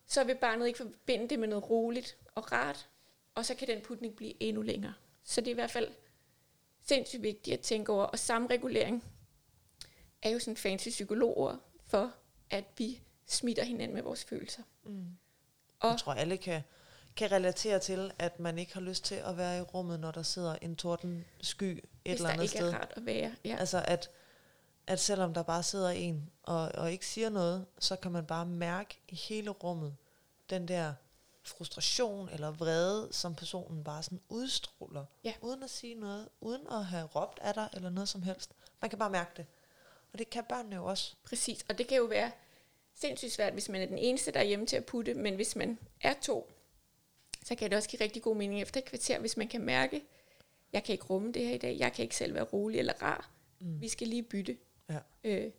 så 0.06 0.24
vil 0.24 0.34
barnet 0.34 0.66
ikke 0.66 0.76
forbinde 0.76 1.28
det 1.28 1.38
med 1.38 1.48
noget 1.48 1.70
roligt 1.70 2.16
og 2.34 2.52
rart, 2.52 2.88
og 3.34 3.46
så 3.46 3.54
kan 3.54 3.68
den 3.68 3.80
putning 3.80 4.16
blive 4.16 4.42
endnu 4.42 4.62
længere. 4.62 4.94
Så 5.24 5.40
det 5.40 5.46
er 5.46 5.52
i 5.52 5.54
hvert 5.54 5.70
fald 5.70 5.90
sindssygt 6.82 7.22
vigtigt 7.22 7.54
at 7.54 7.60
tænke 7.60 7.92
over. 7.92 8.04
Og 8.04 8.18
samregulering 8.18 9.04
er 10.26 10.32
jo 10.32 10.38
sådan 10.38 10.56
fancy 10.56 10.88
psykologord 10.88 11.60
for, 11.86 12.12
at 12.50 12.64
vi 12.78 13.02
smitter 13.26 13.64
hinanden 13.64 13.94
med 13.94 14.02
vores 14.02 14.24
følelser. 14.24 14.62
Mm. 14.84 15.06
Og 15.80 15.90
jeg 15.90 15.98
tror, 15.98 16.12
alle 16.12 16.36
kan, 16.36 16.62
kan 17.16 17.32
relatere 17.32 17.78
til, 17.78 18.12
at 18.18 18.40
man 18.40 18.58
ikke 18.58 18.74
har 18.74 18.80
lyst 18.80 19.04
til 19.04 19.14
at 19.14 19.36
være 19.36 19.58
i 19.58 19.60
rummet, 19.60 20.00
når 20.00 20.10
der 20.10 20.22
sidder 20.22 20.56
en 20.62 20.76
torden 20.76 21.24
sky 21.40 21.64
et 21.64 21.84
eller 22.04 22.28
andet 22.28 22.50
sted. 22.50 22.60
Hvis 22.60 22.60
der 22.60 22.66
ikke 22.66 22.76
er 22.76 22.80
rart 22.80 22.92
at 22.96 23.06
være. 23.06 23.34
Ja. 23.44 23.56
Altså, 23.56 23.84
at, 23.86 24.10
at 24.86 25.00
selvom 25.00 25.34
der 25.34 25.42
bare 25.42 25.62
sidder 25.62 25.88
en 25.88 26.30
og, 26.42 26.72
og 26.74 26.92
ikke 26.92 27.06
siger 27.06 27.30
noget, 27.30 27.66
så 27.78 27.96
kan 27.96 28.12
man 28.12 28.26
bare 28.26 28.46
mærke 28.46 29.00
i 29.08 29.14
hele 29.14 29.50
rummet 29.50 29.96
den 30.50 30.68
der 30.68 30.94
frustration 31.44 32.28
eller 32.28 32.50
vrede, 32.50 33.08
som 33.12 33.34
personen 33.34 33.84
bare 33.84 34.02
sådan 34.02 34.20
udstråler, 34.28 35.04
ja. 35.24 35.34
uden 35.40 35.62
at 35.62 35.70
sige 35.70 35.94
noget, 35.94 36.28
uden 36.40 36.66
at 36.70 36.84
have 36.84 37.06
råbt 37.06 37.38
af 37.42 37.54
dig 37.54 37.68
eller 37.72 37.90
noget 37.90 38.08
som 38.08 38.22
helst. 38.22 38.50
Man 38.80 38.90
kan 38.90 38.98
bare 38.98 39.10
mærke 39.10 39.30
det. 39.36 39.46
Og 40.12 40.18
det 40.18 40.30
kan 40.30 40.44
børnene 40.48 40.76
jo 40.76 40.84
også. 40.84 41.14
Præcis, 41.24 41.64
og 41.68 41.78
det 41.78 41.86
kan 41.86 41.96
jo 41.96 42.04
være 42.04 42.30
sindssygt 42.94 43.32
svært, 43.32 43.52
hvis 43.52 43.68
man 43.68 43.80
er 43.80 43.86
den 43.86 43.98
eneste, 43.98 44.30
der 44.30 44.40
er 44.40 44.44
hjemme 44.44 44.66
til 44.66 44.76
at 44.76 44.84
putte, 44.84 45.14
men 45.14 45.34
hvis 45.34 45.56
man 45.56 45.78
er 46.00 46.14
to, 46.22 46.50
så 47.44 47.54
kan 47.54 47.70
det 47.70 47.76
også 47.76 47.88
give 47.88 48.00
rigtig 48.00 48.22
god 48.22 48.36
mening 48.36 48.62
efter 48.62 48.80
et 48.80 48.84
kvarter, 48.84 49.18
hvis 49.18 49.36
man 49.36 49.48
kan 49.48 49.60
mærke, 49.60 50.02
jeg 50.72 50.84
kan 50.84 50.92
ikke 50.92 51.04
rumme 51.04 51.32
det 51.32 51.46
her 51.46 51.54
i 51.54 51.58
dag, 51.58 51.78
jeg 51.78 51.92
kan 51.92 52.02
ikke 52.02 52.16
selv 52.16 52.34
være 52.34 52.44
rolig 52.44 52.78
eller 52.78 53.02
rar, 53.02 53.30
mm. 53.60 53.80
vi 53.80 53.88
skal 53.88 54.08
lige 54.08 54.22
bytte. 54.22 54.56
Ja. 54.90 54.98
Øh, 55.24 55.50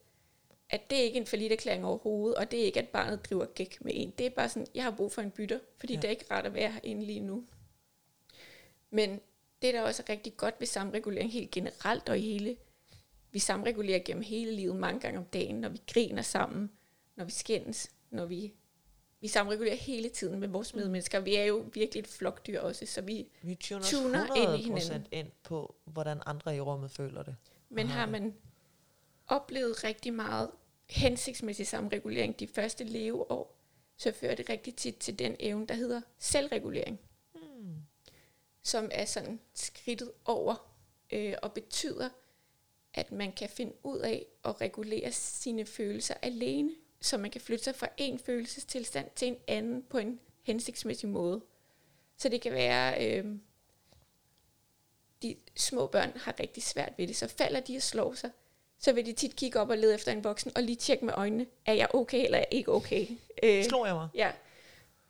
at 0.69 0.89
det 0.89 0.95
ikke 0.95 1.17
er 1.17 1.21
en 1.21 1.27
forlidt 1.27 1.51
erklæring 1.51 1.85
overhovedet, 1.85 2.37
og 2.37 2.51
det 2.51 2.61
er 2.61 2.65
ikke, 2.65 2.79
at 2.79 2.89
barnet 2.89 3.25
driver 3.29 3.45
gæk 3.45 3.77
med 3.81 3.91
en. 3.95 4.13
Det 4.17 4.25
er 4.25 4.29
bare 4.29 4.49
sådan, 4.49 4.67
jeg 4.75 4.83
har 4.83 4.91
brug 4.91 5.11
for 5.11 5.21
en 5.21 5.31
bytter, 5.31 5.59
fordi 5.77 5.93
ja. 5.93 5.99
det 5.99 6.07
er 6.07 6.11
ikke 6.11 6.25
rart 6.31 6.45
at 6.45 6.53
være 6.53 6.71
herinde 6.71 7.05
lige 7.05 7.19
nu. 7.19 7.43
Men 8.89 9.21
det, 9.61 9.73
der 9.73 9.81
også 9.81 10.03
er 10.07 10.09
rigtig 10.09 10.37
godt 10.37 10.55
ved 10.59 10.67
samregulering 10.67 11.31
helt 11.31 11.51
generelt 11.51 12.09
og 12.09 12.19
i 12.19 12.21
hele, 12.21 12.57
vi 13.31 13.39
samregulerer 13.39 13.99
gennem 13.99 14.23
hele 14.23 14.51
livet 14.51 14.75
mange 14.75 14.99
gange 14.99 15.19
om 15.19 15.25
dagen, 15.25 15.55
når 15.55 15.69
vi 15.69 15.81
griner 15.93 16.21
sammen, 16.21 16.71
når 17.15 17.25
vi 17.25 17.31
skændes, 17.31 17.91
når 18.09 18.25
vi 18.25 18.53
vi 19.21 19.27
samregulerer 19.27 19.75
hele 19.75 20.09
tiden 20.09 20.39
med 20.39 20.47
vores 20.47 20.73
mm. 20.73 20.79
medmennesker. 20.79 21.19
Vi 21.19 21.35
er 21.35 21.43
jo 21.43 21.65
virkelig 21.73 22.01
et 22.01 22.07
flokdyr 22.07 22.59
også, 22.59 22.85
så 22.85 23.01
vi, 23.01 23.29
vi 23.41 23.55
tuner, 23.55 23.83
tuner 23.83 24.35
ind 24.35 24.59
i 24.59 24.63
hinanden. 24.63 25.07
ind 25.11 25.31
på, 25.43 25.75
hvordan 25.85 26.21
andre 26.25 26.55
i 26.55 26.59
rummet 26.59 26.91
føler 26.91 27.23
det. 27.23 27.35
Men 27.69 27.87
har 27.87 28.05
man 28.05 28.35
oplevet 29.27 29.83
rigtig 29.83 30.13
meget 30.13 30.49
hensigtsmæssig 30.89 31.67
samregulering 31.67 32.39
de 32.39 32.47
første 32.47 32.83
leveår, 32.83 33.57
så 33.97 34.11
fører 34.11 34.35
det 34.35 34.49
rigtig 34.49 34.75
tit 34.75 34.95
til 34.95 35.19
den 35.19 35.35
evne, 35.39 35.67
der 35.67 35.73
hedder 35.73 36.01
selvregulering. 36.17 36.99
Hmm. 37.33 37.75
Som 38.63 38.89
er 38.91 39.05
sådan 39.05 39.39
skridtet 39.53 40.11
over 40.25 40.71
øh, 41.11 41.33
og 41.41 41.53
betyder, 41.53 42.09
at 42.97 43.11
man 43.11 43.31
kan 43.31 43.49
finde 43.49 43.73
ud 43.83 43.99
af 43.99 44.25
at 44.45 44.61
regulere 44.61 45.11
sine 45.11 45.65
følelser 45.65 46.13
alene, 46.21 46.71
så 47.01 47.17
man 47.17 47.31
kan 47.31 47.41
flytte 47.41 47.63
sig 47.63 47.75
fra 47.75 47.87
en 47.97 48.19
følelsestilstand 48.19 49.09
til 49.15 49.27
en 49.27 49.37
anden 49.47 49.83
på 49.89 49.97
en 49.97 50.19
hensigtsmæssig 50.43 51.09
måde. 51.09 51.41
Så 52.17 52.29
det 52.29 52.41
kan 52.41 52.53
være, 52.53 53.07
øh, 53.07 53.25
de 55.21 55.35
små 55.55 55.87
børn 55.87 56.11
har 56.15 56.39
rigtig 56.39 56.63
svært 56.63 56.93
ved 56.97 57.07
det, 57.07 57.15
så 57.15 57.27
falder 57.27 57.59
de 57.59 57.75
og 57.75 57.81
slår 57.81 58.13
sig, 58.13 58.31
så 58.79 58.93
vil 58.93 59.05
de 59.05 59.13
tit 59.13 59.35
kigge 59.35 59.59
op 59.59 59.69
og 59.69 59.77
lede 59.77 59.93
efter 59.95 60.11
en 60.11 60.23
voksen, 60.23 60.51
og 60.55 60.63
lige 60.63 60.75
tjekke 60.75 61.05
med 61.05 61.13
øjnene, 61.17 61.45
er 61.65 61.73
jeg 61.73 61.87
okay 61.93 62.23
eller 62.25 62.37
er 62.37 62.41
jeg 62.41 62.57
ikke 62.57 62.71
okay? 62.71 63.07
Øh, 63.43 63.65
Slår 63.65 63.85
jeg 63.85 63.95
mig? 63.95 64.09
Ja. 64.15 64.31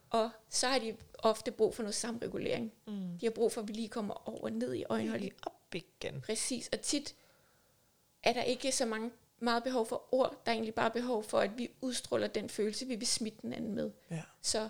Og 0.09 0.29
så 0.49 0.67
har 0.67 0.79
de 0.79 0.95
ofte 1.19 1.51
brug 1.51 1.75
for 1.75 1.83
noget 1.83 1.95
samregulering. 1.95 2.73
Mm. 2.88 3.17
De 3.19 3.25
har 3.25 3.31
brug 3.31 3.51
for, 3.51 3.61
at 3.61 3.67
vi 3.67 3.73
lige 3.73 3.88
kommer 3.88 4.29
over 4.29 4.49
ned 4.49 4.73
i 4.73 4.83
øjnene. 4.89 5.17
Lige 5.17 5.31
op 5.41 5.75
igen. 5.75 6.21
Præcis. 6.21 6.69
Og 6.73 6.81
tit 6.81 7.15
er 8.24 8.34
der 8.34 8.43
ikke 8.43 8.72
så 8.72 8.86
mange, 8.86 9.11
meget 9.39 9.63
behov 9.63 9.86
for 9.86 10.07
ord. 10.11 10.41
Der 10.45 10.51
er 10.51 10.53
egentlig 10.53 10.76
bare 10.76 10.91
behov 10.91 11.24
for, 11.24 11.39
at 11.39 11.57
vi 11.57 11.70
udstråler 11.82 12.28
den 12.28 12.49
følelse, 12.49 12.86
vi 12.86 12.95
vil 12.95 13.07
smitte 13.07 13.39
den 13.41 13.53
anden 13.53 13.76
med. 13.76 13.91
Ja. 14.11 14.22
Så 14.41 14.70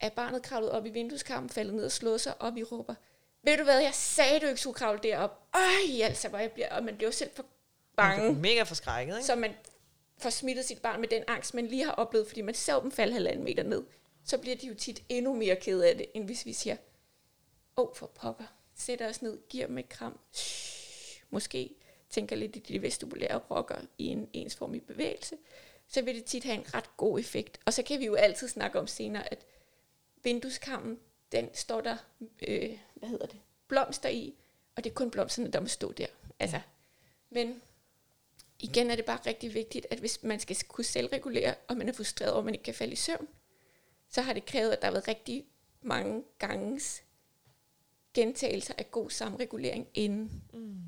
er 0.00 0.08
barnet 0.08 0.42
kravlet 0.42 0.70
op 0.70 0.86
i 0.86 0.90
vindueskarmen, 0.90 1.50
faldet 1.50 1.74
ned 1.74 1.84
og 1.84 1.92
slået 1.92 2.20
sig 2.20 2.42
op, 2.42 2.56
i 2.56 2.62
råber, 2.62 2.94
ved 3.42 3.56
du 3.56 3.64
hvad, 3.64 3.80
jeg 3.80 3.94
sagde, 3.94 4.40
du 4.40 4.46
ikke 4.46 4.60
skulle 4.60 4.74
kravle 4.74 5.00
derop. 5.02 5.42
Øj, 5.54 6.02
altså, 6.02 6.28
hvor 6.28 6.38
jeg 6.38 6.52
bliver, 6.52 6.74
og 6.76 6.84
man 6.84 6.96
bliver 6.96 7.08
jo 7.08 7.12
selv 7.12 7.30
for 7.34 7.46
bange. 7.96 8.32
Mega 8.32 8.62
forskrækket, 8.62 9.14
ikke? 9.16 9.26
Så 9.26 9.34
man 9.34 9.54
får 10.18 10.30
smittet 10.30 10.64
sit 10.64 10.82
barn 10.82 11.00
med 11.00 11.08
den 11.08 11.22
angst, 11.28 11.54
man 11.54 11.66
lige 11.66 11.84
har 11.84 11.92
oplevet, 11.92 12.26
fordi 12.26 12.40
man 12.40 12.54
så 12.54 12.80
dem 12.80 12.92
falde 12.92 13.12
halvanden 13.12 13.44
meter 13.44 13.62
ned. 13.62 13.82
Så 14.24 14.38
bliver 14.38 14.56
de 14.56 14.66
jo 14.66 14.74
tit 14.74 15.02
endnu 15.08 15.34
mere 15.34 15.56
ked 15.56 15.80
af 15.80 15.96
det, 15.96 16.06
end 16.14 16.24
hvis 16.24 16.46
vi 16.46 16.52
siger, 16.52 16.76
åh, 17.76 17.84
oh, 17.84 17.94
for 17.94 18.06
pokker, 18.06 18.44
sætter 18.74 19.08
os 19.08 19.22
ned, 19.22 19.38
giver 19.48 19.66
dem 19.66 19.78
et 19.78 19.88
kram, 19.88 20.18
Shh, 20.32 21.22
måske 21.30 21.74
tænker 22.10 22.36
lidt 22.36 22.56
i 22.56 22.58
de 22.58 22.82
vestibulære 22.82 23.38
rocker 23.50 23.80
i 23.98 24.06
en 24.06 24.28
ensformig 24.32 24.82
bevægelse, 24.82 25.36
så 25.88 26.02
vil 26.02 26.14
det 26.14 26.24
tit 26.24 26.44
have 26.44 26.58
en 26.58 26.74
ret 26.74 26.96
god 26.96 27.18
effekt. 27.18 27.60
Og 27.64 27.72
så 27.72 27.82
kan 27.82 28.00
vi 28.00 28.06
jo 28.06 28.14
altid 28.14 28.48
snakke 28.48 28.78
om 28.78 28.86
senere, 28.86 29.32
at 29.32 29.46
vindueskammen, 30.22 30.98
den 31.32 31.48
står 31.54 31.80
der, 31.80 31.96
øh, 32.48 32.78
hvad 32.94 33.08
hedder 33.08 33.26
det, 33.26 33.40
blomster 33.68 34.08
i, 34.08 34.34
og 34.76 34.84
det 34.84 34.90
er 34.90 34.94
kun 34.94 35.10
blomsterne, 35.10 35.50
der 35.50 35.60
må 35.60 35.66
stå 35.66 35.92
der. 35.92 36.06
Altså, 36.40 36.56
ja. 36.56 36.62
Men 37.30 37.62
igen 38.58 38.90
er 38.90 38.96
det 38.96 39.04
bare 39.04 39.20
rigtig 39.26 39.54
vigtigt, 39.54 39.86
at 39.90 39.98
hvis 39.98 40.22
man 40.22 40.40
skal 40.40 40.56
kunne 40.68 40.84
selvregulere, 40.84 41.54
og 41.68 41.76
man 41.76 41.88
er 41.88 41.92
frustreret 41.92 42.32
over, 42.32 42.38
at 42.38 42.44
man 42.44 42.54
ikke 42.54 42.64
kan 42.64 42.74
falde 42.74 42.92
i 42.92 42.96
søvn, 42.96 43.28
så 44.08 44.22
har 44.22 44.32
det 44.32 44.46
krævet, 44.46 44.72
at 44.72 44.80
der 44.80 44.86
har 44.86 44.92
været 44.92 45.08
rigtig 45.08 45.46
mange 45.82 46.24
ganges 46.38 47.02
gentagelser 48.14 48.74
af 48.78 48.90
god 48.90 49.10
samregulering 49.10 49.88
inden. 49.94 50.42
Mm. 50.52 50.82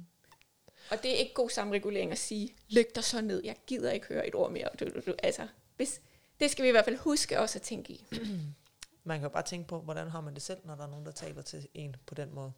Og 0.90 1.02
det 1.02 1.10
er 1.10 1.16
ikke 1.16 1.34
god 1.34 1.50
samregulering 1.50 2.12
at 2.12 2.18
sige, 2.18 2.54
læg 2.68 2.94
dig 2.94 3.04
så 3.04 3.20
ned, 3.20 3.44
jeg 3.44 3.56
gider 3.66 3.92
ikke 3.92 4.06
høre 4.06 4.26
et 4.26 4.34
ord 4.34 4.50
mere. 4.50 4.68
Du, 4.80 4.84
du, 4.84 5.00
du. 5.06 5.14
Altså, 5.22 5.48
hvis, 5.76 6.00
det 6.40 6.50
skal 6.50 6.62
vi 6.62 6.68
i 6.68 6.70
hvert 6.72 6.84
fald 6.84 6.96
huske 6.96 7.40
også 7.40 7.58
at 7.58 7.62
tænke 7.62 7.92
i. 7.92 8.04
man 9.04 9.18
kan 9.18 9.22
jo 9.22 9.28
bare 9.28 9.42
tænke 9.42 9.68
på, 9.68 9.80
hvordan 9.80 10.08
har 10.08 10.20
man 10.20 10.34
det 10.34 10.42
selv, 10.42 10.58
når 10.64 10.74
der 10.74 10.82
er 10.82 10.90
nogen, 10.90 11.06
der 11.06 11.12
taler 11.12 11.42
til 11.42 11.68
en 11.74 11.96
på 12.06 12.14
den 12.14 12.34
måde. 12.34 12.52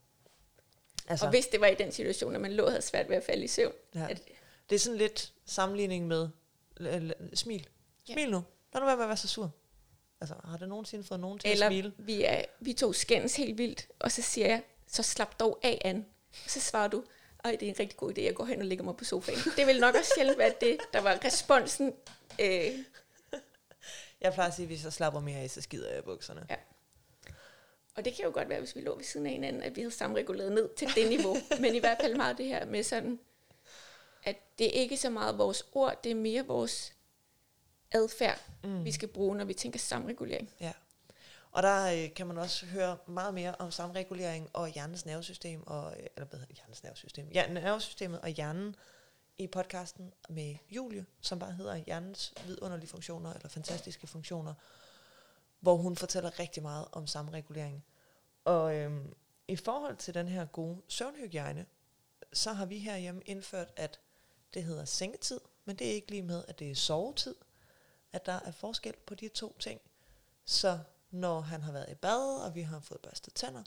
Altså, 1.09 1.27
og 1.27 1.31
hvis 1.31 1.47
det 1.47 1.61
var 1.61 1.67
i 1.67 1.75
den 1.75 1.93
situation, 1.93 2.35
at 2.35 2.41
man 2.41 2.53
lå 2.53 2.69
havde 2.69 2.83
svært 2.83 3.09
ved 3.09 3.17
at 3.17 3.25
falde 3.25 3.45
i 3.45 3.49
søvn. 3.49 3.73
Ja. 3.95 4.07
At, 4.11 4.23
det 4.71 4.75
er 4.75 4.81
sådan 4.81 4.99
lidt 4.99 5.33
sammenligning 5.45 6.07
med 6.07 6.29
smil. 7.35 7.69
Smil 8.05 8.25
ja. 8.25 8.27
nu. 8.27 8.45
Lad 8.73 8.81
nu 8.81 8.87
være 8.87 8.97
med 8.97 9.05
at 9.05 9.09
være 9.09 9.17
så 9.17 9.29
sur. 9.29 9.51
Altså, 10.21 10.35
har 10.45 10.57
det 10.57 10.69
nogensinde 10.69 11.05
fået 11.05 11.21
nogen 11.21 11.39
til 11.39 11.51
Eller 11.51 11.67
at 11.67 11.73
smile? 11.73 11.93
vi, 11.99 12.25
er, 12.25 12.43
vi 12.61 12.73
to 12.73 12.93
skændes 12.93 13.37
helt 13.37 13.59
vildt, 13.59 13.89
og 13.99 14.13
så 14.13 14.23
siger 14.23 14.47
jeg, 14.47 14.63
så 14.87 15.03
slap 15.03 15.41
dog 15.41 15.59
af, 15.63 15.81
an. 15.85 16.07
Så 16.47 16.61
svarer 16.61 16.89
du, 16.89 17.05
ej, 17.45 17.57
det 17.61 17.63
er 17.69 17.71
en 17.73 17.81
rigtig 17.81 17.97
god 17.99 18.19
idé, 18.19 18.21
jeg 18.23 18.35
går 18.35 18.45
hen 18.45 18.61
og 18.61 18.67
lægger 18.67 18.85
mig 18.85 18.97
på 18.97 19.05
sofaen. 19.05 19.39
Det 19.57 19.67
vil 19.67 19.81
nok 19.81 19.95
også 19.95 20.13
sjældent 20.15 20.39
være 20.39 20.55
det, 20.61 20.79
der 20.93 21.01
var 21.01 21.25
responsen. 21.25 21.93
Øh, 22.41 22.73
Jeg 24.21 24.33
plejer 24.33 24.49
at 24.49 24.55
sige, 24.55 24.65
at 24.65 24.69
hvis 24.69 24.85
jeg 24.85 24.93
slapper 24.93 25.21
mere 25.21 25.39
af, 25.39 25.51
så 25.51 25.61
skider 25.61 25.89
jeg 25.91 25.99
i 25.99 26.03
bukserne. 26.03 26.47
Ja. 26.51 26.57
Og 27.97 28.05
det 28.05 28.15
kan 28.15 28.25
jo 28.25 28.31
godt 28.35 28.49
være, 28.49 28.59
hvis 28.61 28.77
vi 28.77 28.81
lå 28.81 28.97
ved 28.97 29.05
siden 29.05 29.27
af 29.27 29.33
hinanden, 29.33 29.63
at 29.63 29.77
vi 29.77 29.81
havde 29.81 29.95
samreguleret 29.95 30.53
ned 30.53 30.69
til 30.77 30.89
det 30.95 31.09
niveau. 31.09 31.37
Men 31.61 31.75
i 31.75 31.79
hvert 31.79 31.99
fald 32.01 32.15
meget 32.17 32.39
det 32.39 32.47
her 32.47 32.65
med 32.67 32.83
sådan, 32.83 33.19
at 34.25 34.37
det 34.59 34.67
er 34.67 34.81
ikke 34.81 34.97
så 34.97 35.11
meget 35.11 35.39
vores 35.39 35.67
ord, 35.73 36.03
det 36.05 36.11
er 36.11 36.15
mere 36.17 36.47
vores 36.47 36.93
adfærd, 37.93 38.41
mm. 38.65 38.85
vi 38.85 38.93
skal 38.93 39.09
bruge, 39.09 39.37
når 39.37 39.45
vi 39.45 39.55
tænker 39.55 39.79
samregulering. 39.79 40.51
Ja. 40.61 40.73
Og 41.55 41.63
der 41.63 42.05
øh, 42.05 42.15
kan 42.15 42.27
man 42.27 42.39
også 42.39 42.67
høre 42.67 42.97
meget 43.07 43.35
mere 43.35 43.55
om 43.59 43.71
samregulering 43.71 44.51
og 44.53 44.69
hjernens 44.69 45.07
nervesystem, 45.07 45.67
og, 45.67 45.93
øh, 45.93 46.07
eller 46.17 46.27
hvad 46.27 46.39
hedder 46.39 46.55
hjernens 46.55 46.83
nervesystem? 46.83 47.29
Ja, 47.29 47.53
nervesystemet 47.53 48.21
og 48.21 48.29
hjernen 48.29 48.77
i 49.39 49.47
podcasten 49.47 50.13
med 50.29 50.57
Julie, 50.71 51.07
som 51.21 51.39
bare 51.39 51.53
hedder 51.53 51.77
Hjernens 51.77 52.35
vidunderlige 52.47 52.89
funktioner, 52.89 53.33
eller 53.33 53.49
fantastiske 53.49 54.07
funktioner, 54.07 54.55
hvor 55.61 55.77
hun 55.77 55.97
fortæller 55.97 56.39
rigtig 56.39 56.63
meget 56.63 56.87
om 56.93 57.07
samregulering. 57.07 57.85
Og 58.45 58.75
øhm, 58.75 59.15
i 59.49 59.57
forhold 59.57 59.97
til 59.97 60.15
den 60.15 60.29
her 60.29 60.45
gode 60.45 60.83
søvnhygiejne, 60.89 61.67
så 62.33 62.53
har 62.53 62.67
vi 62.67 62.79
herhjemme 62.79 63.23
indført, 63.27 63.73
at 63.77 64.01
det 64.55 64.65
hedder 64.65 64.85
sengetid, 64.85 65.41
men 65.65 65.77
det 65.77 65.91
er 65.91 65.93
ikke 65.93 66.11
lige 66.11 66.23
med, 66.23 66.45
at 66.49 66.59
det 66.59 66.71
er 66.71 66.75
sovetid, 66.75 67.35
at 68.13 68.27
der 68.27 68.41
er 68.45 68.51
forskel 68.51 68.95
på 69.07 69.15
de 69.15 69.29
to 69.29 69.57
ting. 69.59 69.81
Så 70.45 70.79
når 71.15 71.41
han 71.41 71.63
har 71.63 71.73
været 71.73 71.91
i 71.91 71.95
bad, 71.95 72.45
og 72.45 72.55
vi 72.55 72.63
har 72.63 72.81
fået 72.81 73.01
børstet 73.01 73.35
tænder, 73.35 73.63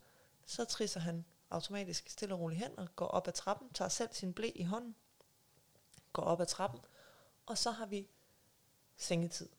så 0.45 0.65
trisser 0.65 0.99
han 0.99 1.25
automatisk 1.49 2.09
stille 2.09 2.35
og 2.35 2.39
roligt 2.39 2.61
hen 2.61 2.79
og 2.79 2.87
går 2.95 3.07
op 3.07 3.27
ad 3.27 3.33
trappen, 3.33 3.69
tager 3.73 3.89
selv 3.89 4.09
sin 4.13 4.33
blæ 4.33 4.51
i 4.55 4.63
hånden, 4.63 4.95
går 6.13 6.23
op 6.23 6.41
ad 6.41 6.45
trappen, 6.45 6.79
og 7.45 7.57
så 7.57 7.71
har 7.71 7.85
vi 7.85 8.07
sengetid. 8.97 9.49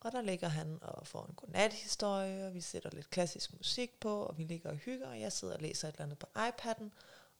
Og 0.00 0.12
der 0.12 0.20
ligger 0.20 0.48
han 0.48 0.78
og 0.82 1.06
får 1.06 1.26
en 1.26 1.34
godnathistorie, 1.34 2.46
og 2.46 2.54
vi 2.54 2.60
sætter 2.60 2.90
lidt 2.90 3.10
klassisk 3.10 3.52
musik 3.52 4.00
på, 4.00 4.22
og 4.22 4.38
vi 4.38 4.44
ligger 4.44 4.70
og 4.70 4.76
hygger, 4.76 5.08
og 5.08 5.20
jeg 5.20 5.32
sidder 5.32 5.54
og 5.54 5.60
læser 5.60 5.88
et 5.88 5.92
eller 5.92 6.04
andet 6.04 6.18
på 6.18 6.26
iPad'en, 6.36 6.90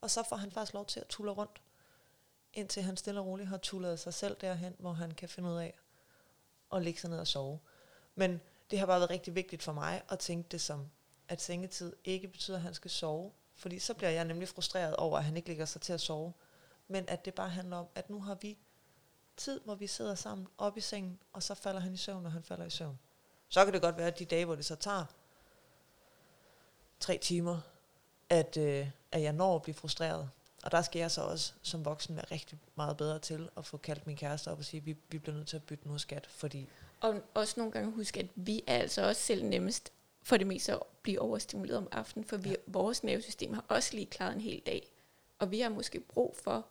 og 0.01 0.11
så 0.11 0.23
får 0.29 0.37
han 0.37 0.53
faktisk 0.53 0.75
lov 0.75 0.87
til 0.87 1.01
at 1.01 1.07
tulle 1.07 1.33
rundt, 1.33 1.63
indtil 2.53 2.83
han 2.83 2.97
stille 2.97 3.21
og 3.21 3.27
roligt 3.27 3.49
har 3.49 3.57
tullet 3.57 4.01
sig 4.01 4.15
selv 4.15 4.37
derhen, 4.41 4.77
hvor 4.79 4.93
han 4.93 5.11
kan 5.11 5.29
finde 5.29 5.49
ud 5.49 5.57
af 5.57 5.79
at 6.73 6.83
ligge 6.83 7.01
sig 7.01 7.11
ned 7.11 7.19
og 7.19 7.27
sove. 7.27 7.61
Men 8.15 8.41
det 8.71 8.79
har 8.79 8.87
bare 8.87 9.01
været 9.01 9.11
rigtig 9.11 9.35
vigtigt 9.35 9.63
for 9.63 9.73
mig 9.73 10.03
at 10.09 10.19
tænke 10.19 10.49
det 10.49 10.61
som, 10.61 10.91
at 11.29 11.43
sengetid 11.43 11.93
ikke 12.05 12.29
betyder, 12.29 12.57
at 12.57 12.63
han 12.63 12.75
skal 12.75 12.91
sove, 12.91 13.33
fordi 13.55 13.79
så 13.79 13.95
bliver 13.95 14.11
jeg 14.11 14.25
nemlig 14.25 14.49
frustreret 14.49 14.97
over, 14.97 15.19
at 15.19 15.25
han 15.25 15.37
ikke 15.37 15.49
ligger 15.49 15.65
sig 15.65 15.81
til 15.81 15.93
at 15.93 16.01
sove, 16.01 16.33
men 16.89 17.05
at 17.09 17.25
det 17.25 17.35
bare 17.35 17.49
handler 17.49 17.77
om, 17.77 17.87
at 17.95 18.11
nu 18.11 18.21
har 18.21 18.35
vi 18.35 18.59
tid, 19.37 19.61
hvor 19.65 19.75
vi 19.75 19.87
sidder 19.87 20.15
sammen 20.15 20.49
op 20.59 20.77
i 20.77 20.81
sengen, 20.81 21.19
og 21.33 21.43
så 21.43 21.55
falder 21.55 21.81
han 21.81 21.95
i 21.95 21.97
søvn, 21.97 22.23
når 22.23 22.31
han 22.31 22.43
falder 22.43 22.65
i 22.65 22.71
søvn. 22.71 22.99
Så 23.49 23.65
kan 23.65 23.75
det 23.75 23.83
godt 23.83 23.97
være, 23.97 24.07
at 24.07 24.19
de 24.19 24.25
dage, 24.25 24.45
hvor 24.45 24.55
det 24.55 24.65
så 24.65 24.75
tager 24.75 25.05
tre 27.01 27.19
timer, 27.19 27.61
at, 28.29 28.57
øh, 28.57 28.91
at 29.13 29.23
jeg 29.23 29.33
når 29.33 29.57
at 29.57 29.63
blive 29.63 29.75
frustreret. 29.75 30.31
Og 30.65 30.73
der 30.73 30.83
skal 30.83 30.99
jeg 30.99 31.11
så 31.11 31.23
også 31.23 31.53
som 31.63 31.85
voksen 31.85 32.17
være 32.17 32.25
rigtig 32.31 32.59
meget 32.75 32.97
bedre 32.97 33.19
til 33.19 33.49
at 33.57 33.67
få 33.67 33.77
kaldt 33.77 34.07
min 34.07 34.17
kæreste 34.17 34.51
op 34.51 34.59
og 34.59 34.65
sige, 34.65 34.79
at 34.79 34.87
vi, 34.87 34.97
vi 35.09 35.19
bliver 35.19 35.37
nødt 35.37 35.49
til 35.49 35.57
at 35.57 35.63
bytte 35.63 35.87
noget 35.87 36.01
skat, 36.01 36.27
fordi... 36.27 36.69
Og 37.01 37.23
også 37.35 37.55
nogle 37.57 37.73
gange 37.73 37.91
huske, 37.91 38.21
at 38.21 38.27
vi 38.35 38.63
er 38.67 38.79
altså 38.79 39.07
også 39.07 39.23
selv 39.23 39.45
nemmest 39.45 39.93
for 40.23 40.37
det 40.37 40.47
meste 40.47 40.73
at 40.73 40.81
blive 41.03 41.21
overstimuleret 41.21 41.79
om 41.79 41.89
aftenen, 41.93 42.25
for 42.25 42.37
vi, 42.37 42.49
ja. 42.49 42.55
vores 42.67 43.05
nervesystem 43.05 43.55
har 43.55 43.65
også 43.69 43.95
lige 43.95 44.07
klaret 44.07 44.35
en 44.35 44.41
hel 44.41 44.63
dag. 44.67 44.89
Og 45.39 45.51
vi 45.51 45.61
har 45.61 45.69
måske 45.69 46.01
brug 46.01 46.37
for, 46.37 46.67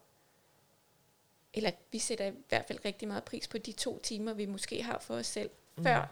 eller 1.53 1.71
vi 1.91 1.99
sætter 1.99 2.25
i 2.25 2.33
hvert 2.49 2.65
fald 2.67 2.85
rigtig 2.85 3.07
meget 3.07 3.23
pris 3.23 3.47
på 3.47 3.57
de 3.57 3.71
to 3.71 3.99
timer, 3.99 4.33
vi 4.33 4.45
måske 4.45 4.83
har 4.83 4.99
for 4.99 5.15
os 5.15 5.27
selv, 5.27 5.49
mm. 5.75 5.83
før 5.83 6.07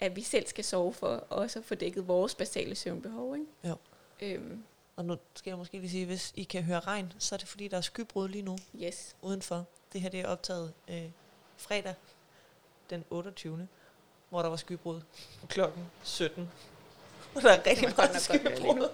at 0.00 0.16
vi 0.16 0.22
selv 0.22 0.46
skal 0.46 0.64
sove 0.64 0.92
for 0.92 1.08
også 1.16 1.58
at 1.58 1.64
få 1.64 1.74
dækket 1.74 2.08
vores 2.08 2.34
basale 2.34 2.74
søvnbehov. 2.74 3.34
Ikke? 3.34 3.46
Jo. 3.64 3.76
Øhm, 4.20 4.64
Og 4.96 5.04
nu 5.04 5.16
skal 5.34 5.50
jeg 5.50 5.58
måske 5.58 5.78
lige 5.78 5.90
sige, 5.90 6.06
hvis 6.06 6.32
I 6.36 6.42
kan 6.42 6.62
høre 6.62 6.80
regn, 6.80 7.12
så 7.18 7.34
er 7.34 7.36
det 7.36 7.48
fordi, 7.48 7.68
der 7.68 7.76
er 7.76 7.80
skybrud 7.80 8.28
lige 8.28 8.42
nu 8.42 8.58
yes. 8.82 9.16
udenfor. 9.22 9.66
Det 9.92 10.00
her 10.00 10.08
det 10.08 10.20
er 10.20 10.26
optaget 10.26 10.72
øh, 10.88 11.10
fredag 11.56 11.94
den 12.90 13.04
28. 13.10 13.68
hvor 14.28 14.42
der 14.42 14.48
var 14.48 14.56
skybrud 14.56 15.00
klokken 15.48 15.90
17. 16.02 16.50
Og 17.34 17.42
der 17.42 17.50
er 17.50 17.66
rigtig 17.66 17.92
meget 17.96 18.20
skybrud. 18.20 18.88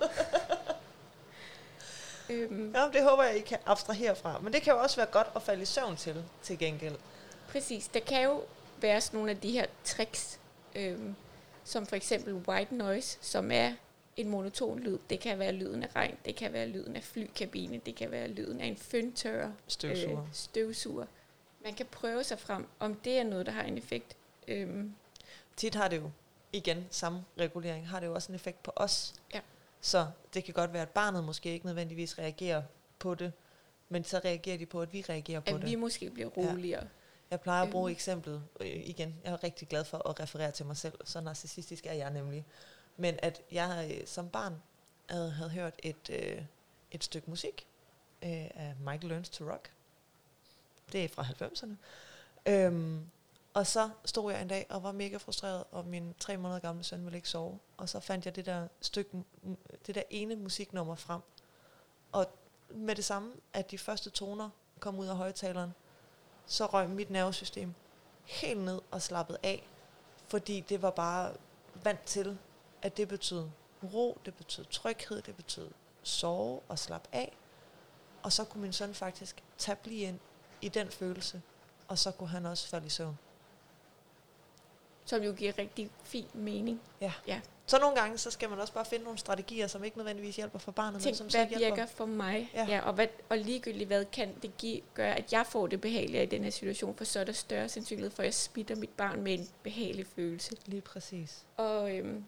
Øhm, 2.30 2.72
Ja, 2.74 2.88
det 2.92 3.02
håber 3.10 3.22
jeg, 3.22 3.36
I 3.36 3.40
kan 3.40 3.58
abstrahere 3.66 4.16
fra. 4.16 4.38
Men 4.38 4.52
det 4.52 4.62
kan 4.62 4.72
jo 4.72 4.78
også 4.80 4.96
være 4.96 5.06
godt 5.06 5.26
at 5.36 5.42
falde 5.42 5.62
i 5.62 5.64
søvn 5.64 5.96
til, 5.96 6.24
til 6.42 6.58
gengæld. 6.58 6.94
Præcis. 7.48 7.88
Der 7.88 8.00
kan 8.00 8.22
jo 8.24 8.42
være 8.80 9.00
sådan 9.00 9.16
nogle 9.18 9.30
af 9.30 9.40
de 9.40 9.50
her 9.50 9.66
tricks, 9.84 10.40
øhm, 10.74 11.14
som 11.64 11.86
for 11.86 11.96
eksempel 11.96 12.34
white 12.34 12.74
noise, 12.74 13.18
som 13.20 13.50
er 13.50 13.72
en 14.16 14.28
monoton 14.28 14.78
lyd. 14.80 14.98
Det 15.10 15.20
kan 15.20 15.38
være 15.38 15.52
lyden 15.52 15.82
af 15.82 15.88
regn, 15.96 16.16
det 16.24 16.36
kan 16.36 16.52
være 16.52 16.66
lyden 16.68 16.96
af 16.96 17.04
flykabine, 17.04 17.80
det 17.86 17.94
kan 17.94 18.10
være 18.10 18.28
lyden 18.28 18.60
af 18.60 18.66
en 18.66 18.76
føntørrer, 18.76 19.52
Støvsuger. 19.68 20.20
øh, 20.22 20.26
støvsuger. 20.32 21.06
Man 21.64 21.74
kan 21.74 21.86
prøve 21.86 22.24
sig 22.24 22.38
frem, 22.38 22.66
om 22.80 22.94
det 22.94 23.18
er 23.18 23.24
noget, 23.24 23.46
der 23.46 23.52
har 23.52 23.62
en 23.62 23.78
effekt. 23.78 24.16
Øhm, 24.48 24.94
Tit 25.56 25.74
har 25.74 25.88
det 25.88 25.96
jo, 25.96 26.10
igen, 26.52 26.86
samme 26.90 27.24
regulering, 27.38 27.88
har 27.88 28.00
det 28.00 28.06
jo 28.06 28.14
også 28.14 28.32
en 28.32 28.34
effekt 28.34 28.62
på 28.62 28.72
os. 28.76 29.14
Ja. 29.34 29.40
Så 29.80 30.06
det 30.34 30.44
kan 30.44 30.54
godt 30.54 30.72
være, 30.72 30.82
at 30.82 30.88
barnet 30.90 31.24
måske 31.24 31.52
ikke 31.52 31.66
nødvendigvis 31.66 32.18
reagerer 32.18 32.62
på 32.98 33.14
det, 33.14 33.32
men 33.88 34.04
så 34.04 34.20
reagerer 34.24 34.58
de 34.58 34.66
på, 34.66 34.82
at 34.82 34.92
vi 34.92 35.04
reagerer 35.08 35.40
på 35.40 35.54
at 35.54 35.60
det. 35.60 35.70
vi 35.70 35.74
måske 35.74 36.10
bliver 36.10 36.28
roligere. 36.28 36.88
Jeg 37.30 37.40
plejer 37.40 37.62
at 37.62 37.70
bruge 37.70 37.90
Øhm. 37.90 37.92
eksemplet 37.96 38.42
øh, 38.60 38.66
igen. 38.88 39.14
Jeg 39.24 39.32
er 39.32 39.44
rigtig 39.44 39.68
glad 39.68 39.84
for 39.84 40.08
at 40.08 40.20
referere 40.20 40.50
til 40.50 40.66
mig 40.66 40.76
selv. 40.76 40.98
Så 41.04 41.20
narcissistisk 41.20 41.86
er 41.86 41.92
jeg 41.92 42.10
nemlig. 42.10 42.44
Men 42.96 43.18
at 43.22 43.42
jeg 43.52 43.90
øh, 44.00 44.06
som 44.06 44.28
barn 44.28 44.62
havde, 45.08 45.30
havde 45.30 45.50
hørt 45.50 45.74
et, 45.82 46.10
øh, 46.10 46.42
et 46.90 47.04
stykke 47.04 47.30
musik 47.30 47.66
øh, 48.22 48.30
af 48.54 48.74
Michael 48.80 49.08
Learns 49.08 49.28
to 49.30 49.50
Rock. 49.50 49.70
Det 50.92 51.04
er 51.04 51.08
fra 51.08 51.22
90'erne. 51.22 51.74
Øhm, 52.46 53.06
og 53.54 53.66
så 53.66 53.90
stod 54.04 54.32
jeg 54.32 54.42
en 54.42 54.48
dag 54.48 54.66
og 54.70 54.82
var 54.82 54.92
mega 54.92 55.16
frustreret, 55.16 55.64
og 55.70 55.86
min 55.86 56.14
tre 56.18 56.36
måneder 56.36 56.60
gamle 56.60 56.84
søn 56.84 57.04
ville 57.04 57.16
ikke 57.16 57.28
sove. 57.28 57.58
Og 57.76 57.88
så 57.88 58.00
fandt 58.00 58.26
jeg 58.26 58.36
det 58.36 58.46
der 58.46 58.68
stykke, 58.80 59.24
det 59.86 59.94
der 59.94 60.02
ene 60.10 60.36
musiknummer 60.36 60.94
frem. 60.94 61.20
Og 62.12 62.26
med 62.70 62.94
det 62.94 63.04
samme, 63.04 63.32
at 63.52 63.70
de 63.70 63.78
første 63.78 64.10
toner 64.10 64.50
kom 64.80 64.98
ud 64.98 65.06
af 65.06 65.16
højtaleren, 65.16 65.74
så 66.46 66.66
røg 66.66 66.90
mit 66.90 67.10
nervesystem 67.10 67.74
helt 68.24 68.60
ned 68.60 68.80
og 68.90 69.02
slappede 69.02 69.38
af, 69.42 69.68
fordi 70.28 70.60
det 70.60 70.82
var 70.82 70.90
bare 70.90 71.34
vant 71.74 72.04
til, 72.04 72.38
at 72.82 72.96
det 72.96 73.08
betød 73.08 73.48
ro, 73.82 74.18
det 74.24 74.34
betød 74.34 74.64
tryghed, 74.64 75.22
det 75.22 75.36
betød 75.36 75.70
sove 76.02 76.60
og 76.68 76.78
slappe 76.78 77.08
af. 77.12 77.36
Og 78.22 78.32
så 78.32 78.44
kunne 78.44 78.62
min 78.62 78.72
søn 78.72 78.94
faktisk 78.94 79.42
tage 79.58 79.78
lige 79.84 80.08
ind 80.08 80.20
i 80.64 80.68
den 80.68 80.90
følelse, 80.90 81.42
og 81.88 81.98
så 81.98 82.10
kunne 82.10 82.28
han 82.28 82.46
også 82.46 82.68
falde 82.68 82.86
i 82.86 82.90
søvn. 82.90 83.18
Som 85.04 85.22
jo 85.22 85.32
giver 85.32 85.58
rigtig 85.58 85.90
fin 86.04 86.26
mening. 86.34 86.80
Så 87.66 87.78
nogle 87.78 87.96
gange, 87.96 88.18
så 88.18 88.30
skal 88.30 88.50
man 88.50 88.60
også 88.60 88.72
bare 88.72 88.84
finde 88.84 89.04
nogle 89.04 89.18
strategier, 89.18 89.66
som 89.66 89.84
ikke 89.84 89.96
nødvendigvis 89.96 90.36
hjælper 90.36 90.58
for 90.58 90.72
barnet, 90.72 90.92
men 90.92 91.00
Tænk, 91.00 91.16
som 91.16 91.30
så 91.30 91.38
hvad 91.38 91.46
hjælper. 91.46 91.66
virker 91.68 91.86
for 91.86 92.06
mig? 92.06 92.50
Ja. 92.54 92.66
Ja. 92.68 92.74
Ja, 92.74 92.80
og, 92.80 92.92
hvad, 92.92 93.06
og 93.28 93.38
ligegyldigt 93.38 93.86
hvad 93.86 94.04
kan 94.04 94.34
det 94.42 94.56
give, 94.56 94.80
gøre, 94.94 95.14
at 95.14 95.32
jeg 95.32 95.46
får 95.46 95.66
det 95.66 95.80
behageligere 95.80 96.24
i 96.24 96.26
den 96.26 96.44
her 96.44 96.50
situation, 96.50 96.96
for 96.96 97.04
så 97.04 97.20
er 97.20 97.24
der 97.24 97.32
større 97.32 97.68
sandsynlighed 97.68 98.10
for, 98.10 98.22
at 98.22 98.26
jeg 98.26 98.34
smitter 98.34 98.76
mit 98.76 98.90
barn 98.90 99.22
med 99.22 99.38
en 99.38 99.48
behagelig 99.62 100.06
følelse. 100.06 100.56
Lige 100.66 100.80
præcis. 100.80 101.44
Og 101.56 101.96
øhm, 101.96 102.24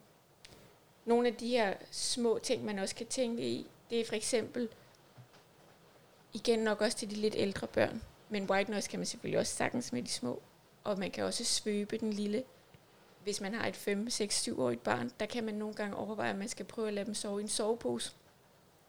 nogle 1.05 1.29
af 1.29 1.35
de 1.35 1.49
her 1.49 1.75
små 1.91 2.39
ting, 2.43 2.65
man 2.65 2.79
også 2.79 2.95
kan 2.95 3.07
tænke 3.07 3.43
i, 3.43 3.67
det 3.91 4.01
er 4.01 4.05
for 4.05 4.15
eksempel, 4.15 4.69
igen 6.33 6.59
nok 6.59 6.81
også 6.81 6.97
til 6.97 7.11
de 7.11 7.15
lidt 7.15 7.35
ældre 7.39 7.67
børn, 7.67 8.03
men 8.29 8.51
white 8.51 8.71
noise 8.71 8.91
kan 8.91 8.99
man 8.99 9.07
selvfølgelig 9.07 9.39
også 9.39 9.55
sagtens 9.57 9.93
med 9.93 10.03
de 10.03 10.09
små, 10.09 10.43
og 10.85 10.99
man 10.99 11.11
kan 11.11 11.25
også 11.25 11.45
svøbe 11.45 11.99
den 11.99 12.13
lille. 12.13 12.45
Hvis 13.23 13.41
man 13.41 13.55
har 13.55 13.67
et 13.67 13.77
5, 13.77 14.11
6, 14.11 14.49
7-årigt 14.49 14.83
barn, 14.83 15.11
der 15.21 15.27
kan 15.27 15.45
man 15.45 15.55
nogle 15.55 15.75
gange 15.75 15.97
overveje, 15.97 16.31
at 16.31 16.37
man 16.37 16.49
skal 16.49 16.67
prøve 16.67 16.89
at 16.89 16.95
lade 16.95 17.07
dem 17.07 17.15
sove 17.15 17.41
i 17.41 17.43
en 17.43 17.49
sovepose. 17.49 18.13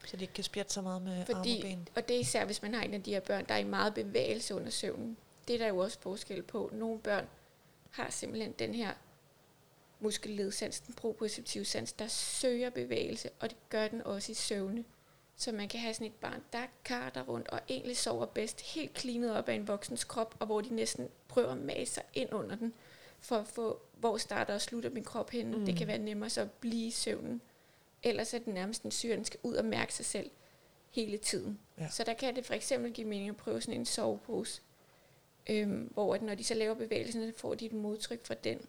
Så 0.05 0.17
de 0.17 0.21
ikke 0.21 0.33
kan 0.33 0.43
spjætte 0.43 0.73
så 0.73 0.81
meget 0.81 1.01
med 1.01 1.25
Fordi- 1.25 1.33
arme 1.33 1.57
og 1.57 1.61
ben. 1.61 1.87
Og 1.95 2.07
det 2.07 2.15
er 2.15 2.19
især, 2.19 2.45
hvis 2.45 2.61
man 2.61 2.73
har 2.73 2.81
en 2.81 2.93
af 2.93 3.03
de 3.03 3.11
her 3.11 3.19
børn, 3.19 3.45
der 3.45 3.53
er 3.53 3.57
i 3.59 3.63
meget 3.63 3.93
bevægelse 3.93 4.55
under 4.55 4.69
søvnen. 4.69 5.17
Det 5.47 5.53
er 5.53 5.57
der 5.57 5.67
jo 5.67 5.77
også 5.77 5.99
forskel 5.99 6.43
på. 6.43 6.69
Nogle 6.73 6.99
børn 6.99 7.25
har 7.91 8.09
simpelthen 8.09 8.51
den 8.51 8.75
her 8.75 8.91
muskelledsans, 9.99 10.79
den 10.79 10.93
proprioceptive 10.93 11.65
sans, 11.65 11.93
der 11.93 12.07
søger 12.07 12.69
bevægelse, 12.69 13.29
og 13.39 13.49
det 13.49 13.57
gør 13.69 13.87
den 13.87 14.01
også 14.01 14.31
i 14.31 14.35
søvne. 14.35 14.83
Så 15.37 15.51
man 15.51 15.67
kan 15.67 15.79
have 15.79 15.93
sådan 15.93 16.07
et 16.07 16.13
barn, 16.13 16.43
der 16.53 16.63
karter 16.85 17.23
rundt 17.23 17.47
og 17.47 17.59
egentlig 17.69 17.97
sover 17.97 18.25
bedst 18.25 18.61
helt 18.61 18.93
klinet 18.93 19.35
op 19.35 19.49
af 19.49 19.53
en 19.53 19.67
voksens 19.67 20.03
krop, 20.03 20.35
og 20.39 20.45
hvor 20.45 20.61
de 20.61 20.75
næsten 20.75 21.09
prøver 21.27 21.51
at 21.51 21.57
mase 21.57 21.93
sig 21.93 22.03
ind 22.13 22.33
under 22.33 22.55
den, 22.55 22.73
for 23.19 23.35
at 23.35 23.47
få, 23.47 23.81
hvor 23.99 24.17
starter 24.17 24.53
og 24.53 24.61
slutter 24.61 24.89
min 24.89 25.03
krop 25.03 25.29
henne. 25.29 25.57
Mm. 25.57 25.65
Det 25.65 25.75
kan 25.75 25.87
være 25.87 25.97
nemmere 25.97 26.29
så 26.29 26.41
at 26.41 26.51
blive 26.51 26.87
i 26.87 26.91
søvnen. 26.91 27.41
ellers 28.03 28.33
er 28.33 28.39
det 28.39 28.47
nærmest 28.47 28.83
en 28.83 28.91
syren 28.91 29.25
skal 29.25 29.39
ud 29.43 29.55
og 29.55 29.65
mærke 29.65 29.93
sig 29.93 30.05
selv 30.05 30.31
hele 30.91 31.17
tiden. 31.17 31.59
Ja. 31.79 31.89
Så 31.89 32.03
der 32.03 32.13
kan 32.13 32.35
det 32.35 32.45
for 32.45 32.53
eksempel 32.53 32.93
give 32.93 33.07
mening 33.07 33.29
at 33.29 33.37
prøve 33.37 33.61
sådan 33.61 33.79
en 33.79 33.85
sovepose, 33.85 34.61
øhm, 35.49 35.89
hvor 35.93 36.15
at 36.15 36.21
når 36.21 36.35
de 36.35 36.43
så 36.43 36.53
laver 36.53 36.73
bevægelsen, 36.73 37.31
så 37.33 37.39
får 37.39 37.55
de 37.55 37.65
et 37.65 37.73
modtryk 37.73 38.25
fra 38.25 38.33
den. 38.33 38.59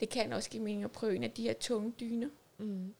Det 0.00 0.08
kan 0.08 0.32
også 0.32 0.50
give 0.50 0.62
mening 0.62 0.84
at 0.84 0.92
prøve 0.92 1.16
en 1.16 1.24
af 1.24 1.30
de 1.30 1.42
her 1.42 1.52
tunge 1.52 1.92
dyner. 2.00 2.28
Mm. 2.58 2.94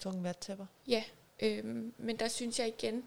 Tunge 0.00 0.22
vattæpper. 0.22 0.66
Ja, 0.88 1.04
øhm, 1.42 1.94
men 1.98 2.16
der 2.18 2.28
synes 2.28 2.58
jeg 2.58 2.68
igen, 2.68 3.04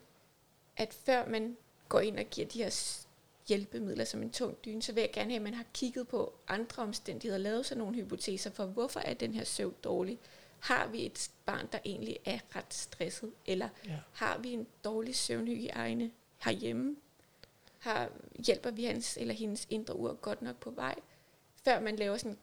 at 0.77 0.93
før 0.93 1.27
man 1.27 1.57
går 1.89 1.99
ind 1.99 2.19
og 2.19 2.25
giver 2.25 2.47
de 2.47 2.63
her 2.63 3.03
hjælpemidler 3.47 4.05
som 4.05 4.21
en 4.21 4.31
tung 4.31 4.57
dyne, 4.65 4.81
så 4.81 4.93
vil 4.93 5.01
jeg 5.01 5.11
gerne 5.13 5.29
have, 5.29 5.35
at 5.35 5.41
man 5.41 5.53
har 5.53 5.65
kigget 5.73 6.07
på 6.07 6.33
andre 6.47 6.83
omstændigheder, 6.83 7.37
lavet 7.37 7.65
sådan 7.65 7.79
nogle 7.79 7.95
hypoteser 7.95 8.49
for, 8.51 8.65
hvorfor 8.65 8.99
er 8.99 9.13
den 9.13 9.33
her 9.33 9.43
søvn 9.43 9.75
dårlig? 9.83 10.19
Har 10.59 10.87
vi 10.87 11.05
et 11.05 11.29
barn, 11.45 11.67
der 11.71 11.79
egentlig 11.85 12.17
er 12.25 12.39
ret 12.55 12.73
stresset? 12.73 13.31
Eller 13.45 13.69
Ja. 13.85 13.99
har 14.13 14.37
vi 14.37 14.51
en 14.53 14.67
dårlig 14.83 15.15
søvnhygiejne 15.15 16.11
herhjemme? 16.37 16.95
Har, 17.79 18.09
hjælper 18.45 18.71
vi 18.71 18.83
hans 18.83 19.17
eller 19.17 19.33
hendes 19.33 19.67
indre 19.69 19.95
ur 19.95 20.13
godt 20.13 20.41
nok 20.41 20.59
på 20.59 20.71
vej? 20.71 20.95
Før 21.63 21.79
man 21.79 21.95
laver 21.95 22.17
sådan 22.17 22.37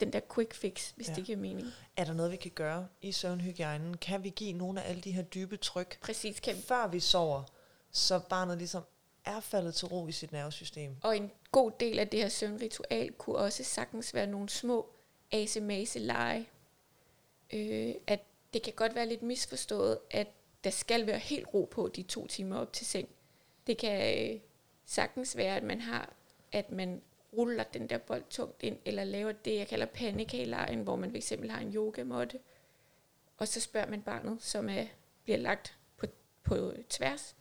den 0.00 0.12
der 0.12 0.20
quick 0.34 0.54
fix, 0.54 0.90
hvis 0.90 1.08
Ja. 1.08 1.14
det 1.14 1.24
giver 1.24 1.38
mening. 1.38 1.66
Er 1.96 2.04
der 2.04 2.12
noget, 2.12 2.32
vi 2.32 2.36
kan 2.36 2.50
gøre 2.50 2.88
i 3.02 3.12
søvnhygiejnen? 3.12 3.96
Kan 3.96 4.24
vi 4.24 4.28
give 4.30 4.52
nogle 4.52 4.82
af 4.82 4.88
alle 4.90 5.02
de 5.02 5.12
her 5.12 5.22
dybe 5.22 5.56
tryk, 5.56 5.98
Præcis, 6.00 6.40
kan 6.40 6.56
før 6.56 6.86
vi 6.86 7.00
sover, 7.00 7.42
så 7.90 8.18
barnet 8.18 8.58
ligesom 8.58 8.82
er 9.24 9.40
faldet 9.40 9.74
til 9.74 9.88
ro 9.88 10.06
i 10.06 10.12
sit 10.12 10.32
nervesystem? 10.32 10.96
Og 11.02 11.16
en 11.16 11.30
god 11.52 11.72
del 11.80 11.98
af 11.98 12.08
det 12.08 12.20
her 12.20 12.28
søvnritual 12.28 13.12
kunne 13.12 13.36
også 13.36 13.64
sagtens 13.64 14.14
være 14.14 14.26
nogle 14.26 14.48
små 14.48 14.86
asemase 15.32 15.98
lege. 15.98 16.48
Øh, 17.52 17.94
at 18.06 18.20
det 18.52 18.62
kan 18.62 18.72
godt 18.76 18.94
være 18.94 19.06
lidt 19.06 19.22
misforstået, 19.22 19.98
at 20.10 20.26
der 20.64 20.70
skal 20.70 21.06
være 21.06 21.18
helt 21.18 21.46
ro 21.54 21.68
på 21.70 21.88
de 21.88 22.02
to 22.02 22.26
timer 22.26 22.56
op 22.58 22.72
til 22.72 22.86
seng. 22.86 23.08
Det 23.66 23.78
kan 23.78 24.30
øh, 24.34 24.40
sagtens 24.84 25.36
være, 25.36 25.56
at 25.56 25.62
man 25.62 25.80
har, 25.80 26.12
at 26.52 26.70
man 26.72 27.02
ruller 27.32 27.64
den 27.64 27.86
der 27.86 27.98
bold 27.98 28.24
tungt 28.30 28.62
ind, 28.62 28.78
eller 28.84 29.04
laver 29.04 29.32
det, 29.32 29.56
jeg 29.56 29.68
kalder 29.68 29.86
panikalejen, 29.86 30.82
hvor 30.82 30.96
man 30.96 31.12
fx 31.12 31.32
har 31.50 31.60
en 31.60 31.74
yogamåtte, 31.74 32.38
og 33.36 33.48
så 33.48 33.60
spørger 33.60 33.90
man 33.90 34.02
barnet, 34.02 34.42
som 34.42 34.68
er, 34.68 34.86
bliver 35.24 35.38
lagt 35.38 35.76
på, 35.96 36.06
på 36.42 36.72
tværs, 36.88 37.36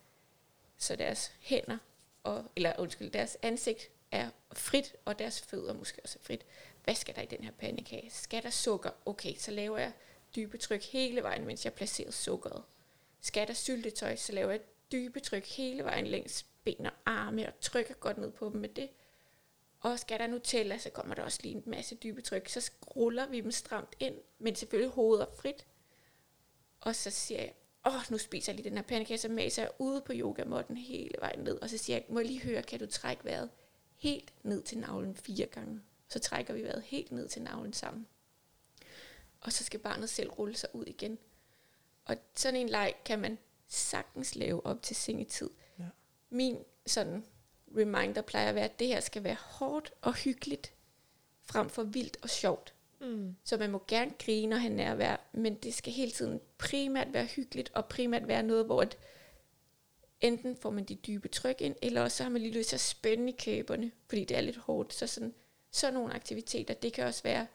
så 0.77 0.95
deres 0.95 1.33
hænder 1.39 1.77
og, 2.23 2.45
eller 2.55 2.73
undskyld, 2.79 3.11
deres 3.11 3.37
ansigt 3.41 3.89
er 4.11 4.29
frit, 4.53 4.95
og 5.05 5.19
deres 5.19 5.41
fødder 5.41 5.73
måske 5.73 6.01
også 6.03 6.17
er 6.21 6.23
frit. 6.23 6.45
Hvad 6.83 6.95
skal 6.95 7.15
der 7.15 7.21
i 7.21 7.25
den 7.25 7.43
her 7.43 7.51
pandekage? 7.51 8.09
Skal 8.09 8.43
der 8.43 8.49
sukker? 8.49 8.89
Okay, 9.05 9.35
så 9.35 9.51
laver 9.51 9.77
jeg 9.77 9.91
dybe 10.35 10.57
tryk 10.57 10.83
hele 10.83 11.23
vejen, 11.23 11.45
mens 11.45 11.65
jeg 11.65 11.73
placerer 11.73 12.11
sukkeret. 12.11 12.63
Skal 13.21 13.47
der 13.47 13.53
syltetøj, 13.53 14.15
så 14.15 14.33
laver 14.33 14.51
jeg 14.51 14.61
dybe 14.91 15.19
tryk 15.19 15.45
hele 15.45 15.83
vejen 15.83 16.07
længs 16.07 16.45
ben 16.63 16.85
og 16.85 16.91
arme, 17.05 17.47
og 17.47 17.59
trykker 17.59 17.93
godt 17.93 18.17
ned 18.17 18.31
på 18.31 18.49
dem 18.49 18.61
med 18.61 18.69
det. 18.69 18.89
Og 19.87 19.99
skal 19.99 20.19
der 20.19 20.27
Nutella, 20.27 20.77
så 20.77 20.89
kommer 20.89 21.15
der 21.15 21.23
også 21.23 21.39
lige 21.43 21.55
en 21.55 21.63
masse 21.65 21.95
dybe 21.95 22.21
tryk. 22.21 22.49
Så 22.49 22.71
ruller 22.95 23.27
vi 23.27 23.41
dem 23.41 23.51
stramt 23.51 23.95
ind, 23.99 24.15
men 24.39 24.55
selvfølgelig 24.55 24.91
hovedet 24.91 25.21
er 25.21 25.35
frit. 25.41 25.65
Og 26.81 26.95
så 26.95 27.09
siger 27.09 27.41
jeg, 27.41 27.53
åh, 27.85 27.95
oh, 27.95 28.01
nu 28.09 28.17
spiser 28.17 28.51
jeg 28.51 28.55
lige 28.55 28.69
den 28.69 28.77
her 28.77 28.83
pandekage, 28.83 29.17
så 29.17 29.29
maser 29.29 29.61
jeg 29.61 29.71
ude 29.79 30.01
på 30.01 30.11
yogamotten 30.15 30.77
hele 30.77 31.13
vejen 31.19 31.39
ned. 31.39 31.59
Og 31.61 31.69
så 31.69 31.77
siger 31.77 31.97
jeg, 31.97 32.05
må 32.09 32.19
jeg 32.19 32.27
lige 32.27 32.41
høre, 32.41 32.63
kan 32.63 32.79
du 32.79 32.85
trække 32.85 33.25
vejret 33.25 33.49
helt 33.95 34.33
ned 34.43 34.63
til 34.63 34.77
navlen 34.77 35.15
fire 35.15 35.45
gange? 35.45 35.81
Så 36.07 36.19
trækker 36.19 36.53
vi 36.53 36.63
vejret 36.63 36.83
helt 36.83 37.11
ned 37.11 37.27
til 37.27 37.41
navlen 37.41 37.73
sammen. 37.73 38.07
Og 39.41 39.51
så 39.51 39.63
skal 39.63 39.79
barnet 39.79 40.09
selv 40.09 40.29
rulle 40.29 40.57
sig 40.57 40.75
ud 40.75 40.85
igen. 40.85 41.17
Og 42.05 42.15
sådan 42.35 42.59
en 42.59 42.69
leg 42.69 42.93
kan 43.05 43.19
man 43.19 43.37
sagtens 43.67 44.35
lave 44.35 44.65
op 44.65 44.81
til 44.81 44.95
sengetid. 44.95 45.49
Ja. 45.79 45.85
Min 46.29 46.57
sådan 46.85 47.25
reminder 47.77 48.21
plejer 48.21 48.49
at 48.49 48.55
være, 48.55 48.65
at 48.65 48.79
det 48.79 48.87
her 48.87 48.99
skal 48.99 49.23
være 49.23 49.37
hårdt 49.39 49.93
og 50.01 50.13
hyggeligt, 50.13 50.73
frem 51.43 51.69
for 51.69 51.83
vildt 51.83 52.17
og 52.21 52.29
sjovt. 52.29 52.73
Mm. 53.01 53.35
Så 53.43 53.57
man 53.57 53.71
må 53.71 53.83
gerne 53.87 54.11
grine 54.25 54.55
og 54.55 54.61
have 54.61 54.73
nærvær, 54.73 55.29
men 55.31 55.55
det 55.55 55.73
skal 55.73 55.93
hele 55.93 56.11
tiden 56.11 56.41
primært 56.57 57.13
være 57.13 57.25
hyggeligt, 57.25 57.71
og 57.73 57.85
primært 57.85 58.27
være 58.27 58.43
noget, 58.43 58.65
hvor 58.65 58.81
at 58.81 58.97
enten 60.21 60.55
får 60.55 60.69
man 60.69 60.83
de 60.83 60.95
dybe 60.95 61.27
tryk 61.27 61.61
ind, 61.61 61.75
eller 61.81 62.01
også 62.01 62.17
så 62.17 62.23
har 62.23 62.29
man 62.29 62.41
lige 62.41 62.53
lyst 62.53 62.69
til 62.69 62.75
at 62.75 62.81
spænde 62.81 63.29
i 63.29 63.35
kæberne, 63.37 63.91
fordi 64.07 64.25
det 64.25 64.37
er 64.37 64.41
lidt 64.41 64.57
hårdt. 64.57 64.93
Så 64.93 65.07
sådan, 65.07 65.33
sådan 65.71 65.93
nogle 65.93 66.13
aktiviteter, 66.13 66.73
det 66.73 66.93
kan 66.93 67.05
også 67.05 67.23
være, 67.23 67.47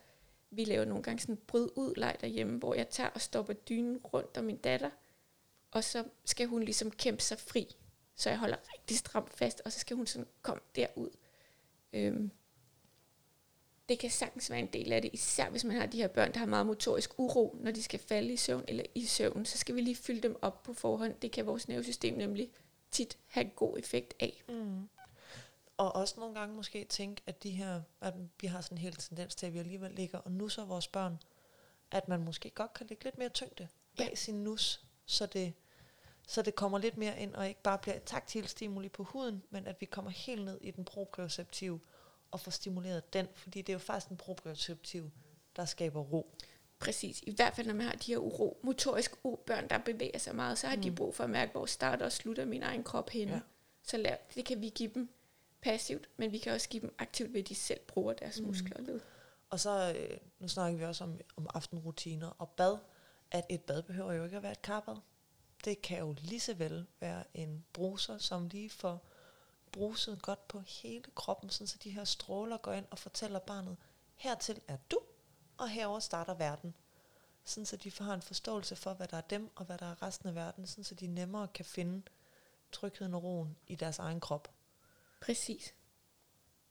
vi 0.50 0.64
laver 0.64 0.84
nogle 0.84 1.02
gange 1.02 1.20
sådan 1.20 1.34
en 1.34 1.40
bryd 1.46 1.68
ud 1.76 1.94
leg 1.94 2.16
derhjemme, 2.20 2.58
hvor 2.58 2.74
jeg 2.74 2.88
tager 2.88 3.10
og 3.10 3.20
stopper 3.20 3.52
dynen 3.52 3.98
rundt 3.98 4.36
om 4.36 4.44
min 4.44 4.56
datter, 4.56 4.90
og 5.70 5.84
så 5.84 6.04
skal 6.24 6.46
hun 6.46 6.62
ligesom 6.62 6.90
kæmpe 6.90 7.22
sig 7.22 7.38
fri. 7.38 7.76
Så 8.22 8.30
jeg 8.30 8.38
holder 8.38 8.56
rigtig 8.74 8.98
stramt 8.98 9.32
fast, 9.32 9.62
og 9.64 9.72
så 9.72 9.78
skal 9.78 9.96
hun 9.96 10.06
sådan 10.06 10.26
komme 10.42 10.62
derud. 10.76 11.10
Øhm, 11.92 12.30
det 13.88 13.98
kan 13.98 14.10
sagtens 14.10 14.50
være 14.50 14.60
en 14.60 14.66
del 14.72 14.92
af 14.92 15.02
det, 15.02 15.10
især 15.12 15.50
hvis 15.50 15.64
man 15.64 15.76
har 15.76 15.86
de 15.86 15.96
her 15.96 16.08
børn, 16.08 16.32
der 16.32 16.38
har 16.38 16.46
meget 16.46 16.66
motorisk 16.66 17.18
uro, 17.18 17.56
når 17.60 17.70
de 17.70 17.82
skal 17.82 18.00
falde 18.00 18.32
i 18.32 18.36
søvn 18.36 18.64
eller 18.68 18.84
i 18.94 19.06
søvn, 19.06 19.46
så 19.46 19.58
skal 19.58 19.74
vi 19.74 19.80
lige 19.80 19.96
fylde 19.96 20.20
dem 20.20 20.36
op 20.42 20.62
på 20.62 20.72
forhånd. 20.72 21.14
Det 21.14 21.32
kan 21.32 21.46
vores 21.46 21.68
nervesystem 21.68 22.14
nemlig 22.14 22.50
tit 22.90 23.18
have 23.26 23.50
god 23.56 23.78
effekt 23.78 24.14
af. 24.20 24.42
Mm. 24.48 24.88
Og 25.76 25.94
også 25.94 26.14
nogle 26.20 26.34
gange 26.34 26.54
måske 26.54 26.84
tænke, 26.84 27.22
at 27.26 27.42
de 27.42 27.50
her, 27.50 27.82
at 28.00 28.14
vi 28.40 28.46
har 28.46 28.60
sådan 28.60 28.78
en 28.78 28.82
hel 28.82 28.96
tendens 28.96 29.34
til, 29.34 29.46
at 29.46 29.54
vi 29.54 29.58
alligevel 29.58 29.90
ligger 29.92 30.18
og 30.18 30.32
nusser 30.32 30.64
vores 30.64 30.88
børn, 30.88 31.18
at 31.90 32.08
man 32.08 32.24
måske 32.24 32.50
godt 32.50 32.72
kan 32.72 32.86
lægge 32.86 33.04
lidt 33.04 33.18
mere 33.18 33.28
tyngde 33.28 33.68
bag 33.96 34.08
Ja. 34.10 34.14
sin 34.14 34.34
nus, 34.44 34.84
så 35.06 35.26
det, 35.26 35.52
så 36.32 36.42
det 36.42 36.54
kommer 36.54 36.78
lidt 36.78 36.96
mere 36.96 37.20
ind, 37.20 37.34
og 37.34 37.48
ikke 37.48 37.62
bare 37.62 37.78
bliver 37.78 37.94
et 37.96 38.02
taktil 38.04 38.48
stimuli 38.48 38.88
på 38.88 39.02
huden, 39.04 39.42
men 39.50 39.66
at 39.66 39.80
vi 39.80 39.86
kommer 39.86 40.10
helt 40.10 40.44
ned 40.44 40.58
i 40.60 40.70
den 40.70 40.84
proprioceptive 40.84 41.80
og 42.30 42.40
får 42.40 42.50
stimuleret 42.50 43.12
den, 43.12 43.28
fordi 43.34 43.62
det 43.62 43.68
er 43.68 43.72
jo 43.72 43.78
faktisk 43.78 44.08
den 44.08 44.16
proprioceptive, 44.16 45.10
der 45.56 45.64
skaber 45.64 46.00
ro. 46.00 46.34
Præcis. 46.78 47.22
I 47.22 47.34
hvert 47.34 47.56
fald, 47.56 47.66
når 47.66 47.74
man 47.74 47.86
har 47.86 47.92
de 47.92 48.12
her 48.12 48.18
uro, 48.18 48.60
motorisk 48.62 49.12
u-børn, 49.24 49.68
der 49.68 49.78
bevæger 49.78 50.18
sig 50.18 50.36
meget, 50.36 50.58
så 50.58 50.66
har 50.66 50.76
mm. 50.76 50.82
de 50.82 50.90
brug 50.90 51.14
for 51.14 51.24
at 51.24 51.30
mærke, 51.30 51.52
hvor 51.52 51.66
starter 51.66 52.04
og 52.06 52.12
slutter 52.12 52.44
min 52.44 52.62
egen 52.62 52.84
krop 52.84 53.10
henne. 53.10 53.32
Ja. 53.32 53.40
Så 53.82 53.96
lær, 53.96 54.16
det 54.34 54.44
kan 54.44 54.60
vi 54.60 54.68
give 54.68 54.90
dem 54.94 55.08
passivt, 55.62 56.08
men 56.16 56.32
vi 56.32 56.38
kan 56.38 56.52
også 56.52 56.68
give 56.68 56.80
dem 56.80 56.94
aktivt 56.98 57.32
ved, 57.32 57.40
at 57.40 57.48
de 57.48 57.54
selv 57.54 57.80
bruger 57.80 58.12
deres 58.12 58.38
Mm. 58.38 58.44
mm. 58.44 58.48
muskler 58.48 58.76
og 58.76 58.82
led. 58.82 59.00
Og 59.50 59.60
så, 59.60 59.94
øh, 59.98 60.16
nu 60.38 60.48
snakker 60.48 60.78
vi 60.78 60.84
også 60.84 61.04
om, 61.04 61.20
om 61.36 61.46
aftenrutiner 61.54 62.28
og 62.38 62.48
bad, 62.48 62.78
at 63.30 63.46
et 63.48 63.60
bad 63.60 63.82
behøver 63.82 64.12
jo 64.12 64.24
ikke 64.24 64.36
at 64.36 64.42
være 64.42 64.52
et 64.52 64.62
karbad. 64.62 64.96
Det 65.64 65.82
kan 65.82 65.98
jo 65.98 66.14
lige 66.18 66.40
så 66.40 66.54
vel 66.54 66.86
være 67.00 67.24
en 67.34 67.64
bruser, 67.72 68.18
som 68.18 68.48
lige 68.48 68.70
får 68.70 69.06
bruset 69.72 70.22
godt 70.22 70.48
på 70.48 70.60
hele 70.60 71.04
kroppen, 71.14 71.50
sådan 71.50 71.66
så 71.66 71.78
de 71.84 71.90
her 71.90 72.04
stråler 72.04 72.56
går 72.56 72.72
ind 72.72 72.86
og 72.90 72.98
fortæller 72.98 73.38
barnet, 73.38 73.76
hertil 74.16 74.60
er 74.68 74.76
du, 74.90 75.00
og 75.56 75.68
herover 75.68 76.00
starter 76.00 76.34
verden. 76.34 76.74
Sådan 77.44 77.66
så 77.66 77.76
de 77.76 77.90
får 77.90 78.04
en 78.04 78.22
forståelse 78.22 78.76
for, 78.76 78.94
hvad 78.94 79.08
der 79.08 79.16
er 79.16 79.20
dem, 79.20 79.50
og 79.56 79.64
hvad 79.64 79.78
der 79.78 79.86
er 79.86 80.02
resten 80.02 80.28
af 80.28 80.34
verden, 80.34 80.66
sådan 80.66 80.84
så 80.84 80.94
de 80.94 81.06
nemmere 81.06 81.48
kan 81.48 81.64
finde 81.64 82.02
trygheden 82.72 83.14
og 83.14 83.22
roen 83.22 83.56
i 83.66 83.74
deres 83.74 83.98
egen 83.98 84.20
krop. 84.20 84.50
Præcis. 85.20 85.74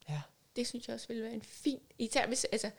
Ja. 0.08 0.22
Det 0.56 0.66
synes 0.66 0.88
jeg 0.88 0.94
også 0.94 1.08
ville 1.08 1.22
være 1.22 1.32
en 1.32 1.42
fin... 1.42 1.80
Især 1.98 2.26
hvis, 2.26 2.44
altså, 2.44 2.70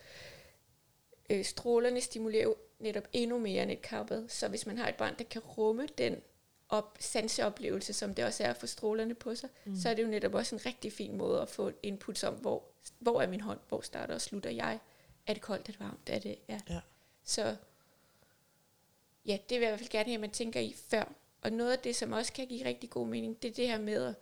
øh, 1.30 1.45
strålerne 1.45 2.01
stimulerer 2.01 2.43
jo 2.43 2.55
netop 2.84 3.07
endnu 3.13 3.39
mere 3.39 3.63
end 3.63 3.71
et 3.71 3.81
karbad, 3.81 4.29
så 4.29 4.47
hvis 4.47 4.65
man 4.65 4.77
har 4.77 4.89
et 4.89 4.95
barn, 4.95 5.15
der 5.17 5.23
kan 5.23 5.41
rumme 5.41 5.88
den 5.97 6.21
op, 6.69 6.97
sanseoplevelse, 6.99 7.93
som 7.93 8.13
det 8.13 8.25
også 8.25 8.43
er 8.43 8.49
at 8.49 8.57
få 8.57 8.67
strålerne 8.67 9.13
på 9.13 9.36
sig, 9.36 9.49
mm. 9.65 9.75
så 9.75 9.89
er 9.89 9.93
det 9.93 10.03
jo 10.03 10.07
netop 10.07 10.34
også 10.34 10.55
en 10.55 10.65
rigtig 10.65 10.93
fin 10.93 11.17
måde 11.17 11.41
at 11.41 11.49
få 11.49 11.71
input 11.84 12.23
om, 12.23 12.34
hvor, 12.34 12.63
hvor 12.99 13.21
er 13.21 13.27
min 13.27 13.41
hånd, 13.41 13.59
hvor 13.67 13.81
starter 13.81 14.13
og 14.13 14.21
slutter 14.21 14.49
jeg, 14.49 14.79
er 15.27 15.34
det 15.34 15.41
koldt, 15.41 15.69
er 15.69 15.71
det 15.71 15.79
varmt, 15.79 16.09
er 16.09 16.19
det, 16.19 16.36
ja. 16.49 16.59
Ja. 16.69 16.79
Så 17.23 17.55
ja, 19.25 19.38
det 19.49 19.59
vil 19.59 19.65
jeg 19.65 19.67
i 19.67 19.71
hvert 19.71 19.79
fald 19.79 19.89
gerne 19.89 20.05
have, 20.05 20.13
at 20.13 20.21
man 20.21 20.31
tænker 20.31 20.59
i 20.59 20.75
før. 20.89 21.13
Og 21.41 21.51
noget 21.51 21.71
af 21.71 21.79
det, 21.79 21.95
som 21.95 22.11
også 22.11 22.34
kan 22.34 22.47
give 22.47 22.65
rigtig 22.65 22.89
god 22.89 23.07
mening, 23.07 23.41
det 23.41 23.49
er 23.49 23.53
det 23.53 23.67
her 23.67 23.79
med 23.79 24.05
at 24.05 24.15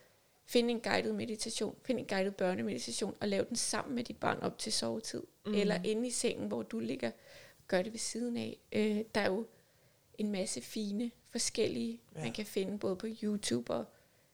finde 0.46 0.72
en 0.72 0.80
guided 0.80 1.14
meditation, 1.14 1.76
finde 1.84 2.02
en 2.02 2.08
guided 2.08 2.32
børnemeditation, 2.32 3.16
og 3.20 3.28
lave 3.28 3.46
den 3.46 3.56
sammen 3.56 3.96
med 3.96 4.04
dit 4.04 4.18
barn 4.18 4.40
op 4.40 4.58
til 4.58 4.74
sovetid. 4.74 5.24
Mm. 5.46 5.54
Eller 5.54 5.80
inde 5.84 6.08
i 6.08 6.12
sengen, 6.12 6.48
hvor 6.48 6.64
du 6.64 6.80
ligger, 6.80 7.12
gør 7.72 7.82
det 7.82 7.92
ved 7.94 8.00
siden 8.00 8.38
af. 8.38 8.58
Øh, 8.72 9.02
der 9.16 9.22
er 9.22 9.28
jo 9.30 9.48
en 10.18 10.32
masse 10.32 10.62
fine, 10.62 11.12
forskellige, 11.30 12.02
Ja. 12.16 12.22
man 12.22 12.34
kan 12.34 12.46
finde 12.46 12.80
både 12.80 12.96
på 12.96 13.08
YouTube 13.24 13.74
og, 13.74 13.86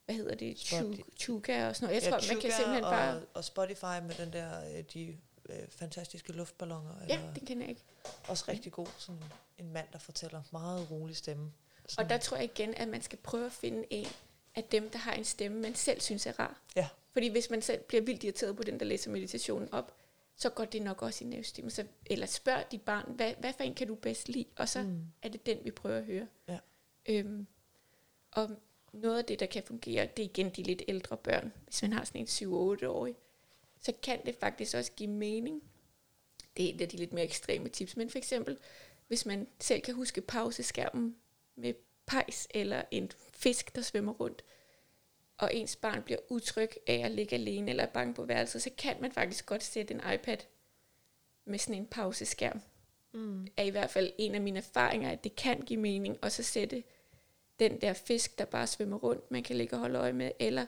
hvad 0.05 0.15
hedder 0.15 0.35
det, 0.35 0.59
Spotify. 0.59 1.01
Chu- 1.01 1.15
Chuga 1.17 1.67
og 1.67 1.75
sådan 1.75 1.85
noget. 1.89 2.03
Jeg 2.03 2.11
ja, 2.11 2.17
tror, 2.17 2.33
man 2.33 2.41
kan 2.41 2.51
simpelthen 2.51 2.83
og, 2.83 2.91
bare... 2.91 3.21
Og 3.33 3.43
Spotify 3.43 3.83
med 4.07 4.15
den 4.25 4.33
der, 4.33 4.77
øh, 4.77 4.83
de 4.93 5.17
øh, 5.49 5.55
fantastiske 5.69 6.33
luftballoner. 6.33 6.91
Ja, 7.07 7.15
eller 7.15 7.33
det 7.33 7.47
kan 7.47 7.61
jeg 7.61 7.69
ikke. 7.69 7.81
Også 8.27 8.45
rigtig 8.47 8.71
god, 8.71 8.88
sådan 8.97 9.21
en 9.57 9.73
mand, 9.73 9.88
der 9.93 9.99
fortæller 9.99 10.41
meget 10.51 10.91
rolig 10.91 11.15
stemme. 11.17 11.51
Og 11.97 12.09
der 12.09 12.17
tror 12.17 12.38
jeg 12.38 12.43
igen, 12.43 12.73
at 12.73 12.88
man 12.88 13.01
skal 13.01 13.17
prøve 13.17 13.45
at 13.45 13.51
finde 13.51 13.85
en 13.89 14.07
af 14.55 14.63
dem, 14.63 14.89
der 14.89 14.97
har 14.99 15.13
en 15.13 15.25
stemme, 15.25 15.61
man 15.61 15.75
selv 15.75 16.01
synes 16.01 16.25
er 16.25 16.39
rar. 16.39 16.61
Ja. 16.75 16.88
Fordi 17.13 17.27
hvis 17.27 17.49
man 17.49 17.61
selv 17.61 17.81
bliver 17.83 18.01
vildt 18.01 18.23
irriteret 18.23 18.55
på 18.57 18.63
den, 18.63 18.79
der 18.79 18.85
læser 18.85 19.11
meditationen 19.11 19.73
op, 19.73 19.93
så 20.38 20.49
går 20.49 20.65
det 20.65 20.81
nok 20.81 21.01
også 21.01 21.23
i 21.23 21.27
nervesystemet. 21.27 21.73
Så, 21.73 21.85
eller 22.05 22.25
spørg 22.25 22.71
dit 22.71 22.81
barn, 22.81 23.11
hvad, 23.15 23.33
hvad 23.39 23.53
for 23.53 23.63
en 23.63 23.75
kan 23.75 23.88
du 23.88 23.95
bedst 23.95 24.29
lide? 24.29 24.45
Og 24.55 24.69
så 24.69 24.83
mm. 24.83 25.01
er 25.21 25.29
det 25.29 25.45
den, 25.45 25.57
vi 25.63 25.71
prøver 25.71 25.97
at 25.97 26.05
høre. 26.05 26.27
Ja. 26.47 26.59
Øhm, 27.05 27.47
og 28.31 28.49
noget 28.93 29.17
af 29.17 29.25
det, 29.25 29.39
der 29.39 29.45
kan 29.45 29.63
fungere, 29.63 30.05
det 30.17 30.25
er 30.25 30.29
igen 30.29 30.49
de 30.49 30.63
lidt 30.63 30.81
ældre 30.88 31.17
børn. 31.17 31.53
Hvis 31.65 31.81
man 31.81 31.93
har 31.93 32.05
sådan 32.05 32.21
en 32.21 32.27
7-8-årig, 32.27 33.15
så 33.81 33.93
kan 34.03 34.25
det 34.25 34.35
faktisk 34.39 34.75
også 34.75 34.91
give 34.91 35.09
mening. 35.09 35.63
Det 36.57 36.65
er 36.65 36.75
et 36.75 36.81
af 36.81 36.89
de 36.89 36.97
lidt 36.97 37.13
mere 37.13 37.25
ekstreme 37.25 37.69
tips. 37.69 37.97
Men 37.97 38.09
for 38.09 38.17
eksempel, 38.17 38.57
hvis 39.07 39.25
man 39.25 39.47
selv 39.59 39.81
kan 39.81 39.95
huske 39.95 40.21
pauseskærmen 40.21 41.15
med 41.55 41.73
pejs 42.05 42.47
eller 42.49 42.83
en 42.91 43.11
fisk, 43.33 43.75
der 43.75 43.81
svømmer 43.81 44.13
rundt, 44.13 44.43
og 45.38 45.55
ens 45.55 45.75
barn 45.75 46.01
bliver 46.03 46.19
utryg 46.29 46.69
af 46.88 47.01
at 47.05 47.11
ligge 47.11 47.35
alene 47.35 47.69
eller 47.69 47.83
er 47.83 47.88
bange 47.88 48.13
på 48.13 48.23
værelset, 48.25 48.61
så 48.61 48.69
kan 48.77 48.95
man 49.01 49.11
faktisk 49.11 49.45
godt 49.45 49.63
sætte 49.63 49.93
en 49.93 50.01
iPad 50.13 50.38
med 51.45 51.59
sådan 51.59 51.75
en 51.75 51.85
pauseskærm. 51.85 52.61
Mm. 53.13 53.47
Er 53.57 53.63
i 53.63 53.69
hvert 53.69 53.89
fald 53.89 54.13
en 54.17 54.35
af 54.35 54.41
mine 54.41 54.59
erfaringer, 54.59 55.11
at 55.11 55.23
det 55.23 55.35
kan 55.35 55.61
give 55.61 55.79
mening, 55.79 56.17
og 56.21 56.31
så 56.31 56.43
sætte 56.43 56.83
den 57.59 57.81
der 57.81 57.93
fisk, 57.93 58.39
der 58.39 58.45
bare 58.45 58.67
svømmer 58.67 58.97
rundt, 58.97 59.31
man 59.31 59.43
kan 59.43 59.55
ligge 59.55 59.75
og 59.75 59.79
holde 59.79 59.99
øje 59.99 60.13
med, 60.13 60.31
eller 60.39 60.65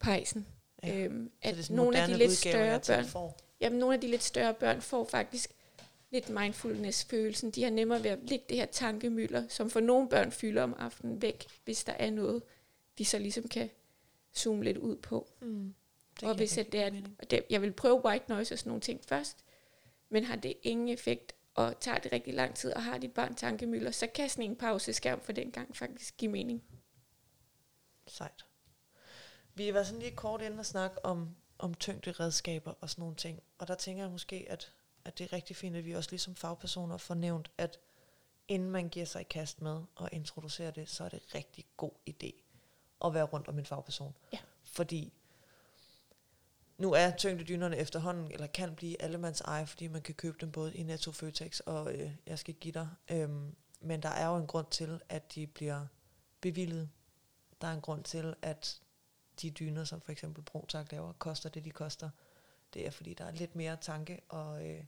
pejsen. 0.00 0.46
Ja. 0.82 0.98
Øhm, 0.98 1.30
at 1.42 1.70
nogle 1.70 2.00
af 2.00 2.08
de 2.08 2.16
lidt 2.16 2.32
større 2.32 2.80
børn, 2.86 3.04
får. 3.04 3.36
jamen 3.60 3.78
nogle 3.78 3.94
af 3.94 4.00
de 4.00 4.06
lidt 4.06 4.22
større 4.22 4.54
børn 4.54 4.80
får 4.80 5.04
faktisk 5.04 5.50
lidt 6.10 6.30
mindfulness-følelsen. 6.30 7.50
De 7.50 7.62
har 7.62 7.70
nemmere 7.70 8.04
ved 8.04 8.10
at 8.10 8.18
lægge 8.22 8.44
det 8.48 8.56
her 8.56 8.66
tankemøller, 8.66 9.48
som 9.48 9.70
for 9.70 9.80
nogle 9.80 10.08
børn 10.08 10.32
fylder 10.32 10.62
om 10.62 10.74
aftenen 10.78 11.22
væk, 11.22 11.46
hvis 11.64 11.84
der 11.84 11.92
er 11.92 12.10
noget, 12.10 12.42
de 12.98 13.04
så 13.04 13.18
ligesom 13.18 13.48
kan 13.48 13.70
zoome 14.36 14.64
lidt 14.64 14.76
ud 14.76 14.96
på. 14.96 15.28
Mm. 15.40 15.74
Det 16.20 16.28
og 16.28 16.36
hvis 16.36 16.58
at 16.58 16.72
det 16.72 16.80
er, 16.80 16.90
og 17.18 17.30
det, 17.30 17.44
jeg 17.50 17.62
vil 17.62 17.72
prøve 17.72 18.04
white 18.04 18.24
noise 18.28 18.54
og 18.54 18.58
sådan 18.58 18.70
nogle 18.70 18.80
ting 18.80 19.04
først, 19.04 19.44
men 20.08 20.24
har 20.24 20.36
det 20.36 20.54
ingen 20.62 20.88
effekt, 20.88 21.34
og 21.54 21.80
tager 21.80 21.98
det 21.98 22.12
rigtig 22.12 22.34
lang 22.34 22.54
tid, 22.54 22.72
og 22.72 22.82
har 22.82 22.98
dit 22.98 23.12
barn 23.12 23.34
tankemøller, 23.34 23.90
så 23.90 24.06
kan 24.06 24.28
sådan 24.28 24.50
en 24.50 24.56
pauseskærm 24.56 25.20
for 25.20 25.32
den 25.32 25.50
gang 25.50 25.76
faktisk 25.76 26.16
give 26.16 26.30
mening. 26.30 26.62
Sejt. 28.06 28.44
Vi 29.54 29.74
var 29.74 29.82
sådan 29.82 30.02
lige 30.02 30.16
kort 30.16 30.42
inde 30.42 30.58
og 30.58 30.66
snakke 30.66 31.04
om, 31.04 31.36
om 31.58 31.74
tyngde 31.74 32.12
redskaber 32.12 32.72
og 32.80 32.90
sådan 32.90 33.02
nogle 33.02 33.16
ting. 33.16 33.42
Og 33.58 33.68
der 33.68 33.74
tænker 33.74 34.02
jeg 34.02 34.10
måske, 34.10 34.46
at, 34.48 34.72
at 35.04 35.18
det 35.18 35.24
er 35.24 35.32
rigtig 35.32 35.56
fint, 35.56 35.76
at 35.76 35.84
vi 35.84 35.94
også 35.94 36.10
ligesom 36.10 36.34
fagpersoner 36.34 36.96
får 36.96 37.14
nævnt, 37.14 37.50
at 37.58 37.78
inden 38.48 38.70
man 38.70 38.88
giver 38.88 39.06
sig 39.06 39.20
i 39.20 39.26
kast 39.30 39.62
med 39.62 39.82
og 39.94 40.08
introducerer 40.12 40.70
det, 40.70 40.88
så 40.88 41.04
er 41.04 41.08
det 41.08 41.34
rigtig 41.34 41.64
god 41.76 41.92
idé 42.10 42.47
at 43.04 43.14
være 43.14 43.24
rundt 43.24 43.48
om 43.48 43.58
en 43.58 43.66
fagperson. 43.66 44.14
Ja. 44.32 44.38
Fordi 44.64 45.12
nu 46.78 46.92
er 46.92 47.10
tyngdedynerne 47.16 47.76
efterhånden, 47.76 48.30
eller 48.30 48.46
kan 48.46 48.74
blive 48.74 49.02
allemands 49.02 49.40
eje, 49.40 49.66
fordi 49.66 49.88
man 49.88 50.02
kan 50.02 50.14
købe 50.14 50.36
dem 50.40 50.52
både 50.52 50.74
i 50.74 50.82
Netto, 50.82 51.12
Føtex 51.12 51.60
og 51.60 51.94
øh, 51.94 52.10
jeg 52.26 52.38
skal 52.38 52.54
give 52.54 52.72
dig. 52.72 52.88
Øhm, 53.10 53.54
men 53.80 54.02
der 54.02 54.08
er 54.08 54.26
jo 54.26 54.36
en 54.36 54.46
grund 54.46 54.66
til, 54.70 55.00
at 55.08 55.34
de 55.34 55.46
bliver 55.46 55.86
bevillet. 56.40 56.90
Der 57.60 57.68
er 57.68 57.72
en 57.72 57.80
grund 57.80 58.04
til, 58.04 58.34
at 58.42 58.80
de 59.42 59.50
dyner, 59.50 59.84
som 59.84 60.00
for 60.00 60.12
eksempel 60.12 60.42
Brotak 60.42 60.92
laver, 60.92 61.12
koster 61.12 61.48
det, 61.48 61.64
de 61.64 61.70
koster. 61.70 62.10
Det 62.74 62.86
er, 62.86 62.90
fordi 62.90 63.14
der 63.14 63.24
er 63.24 63.32
lidt 63.32 63.56
mere 63.56 63.76
tanke 63.80 64.20
og, 64.28 64.66
øh, 64.68 64.84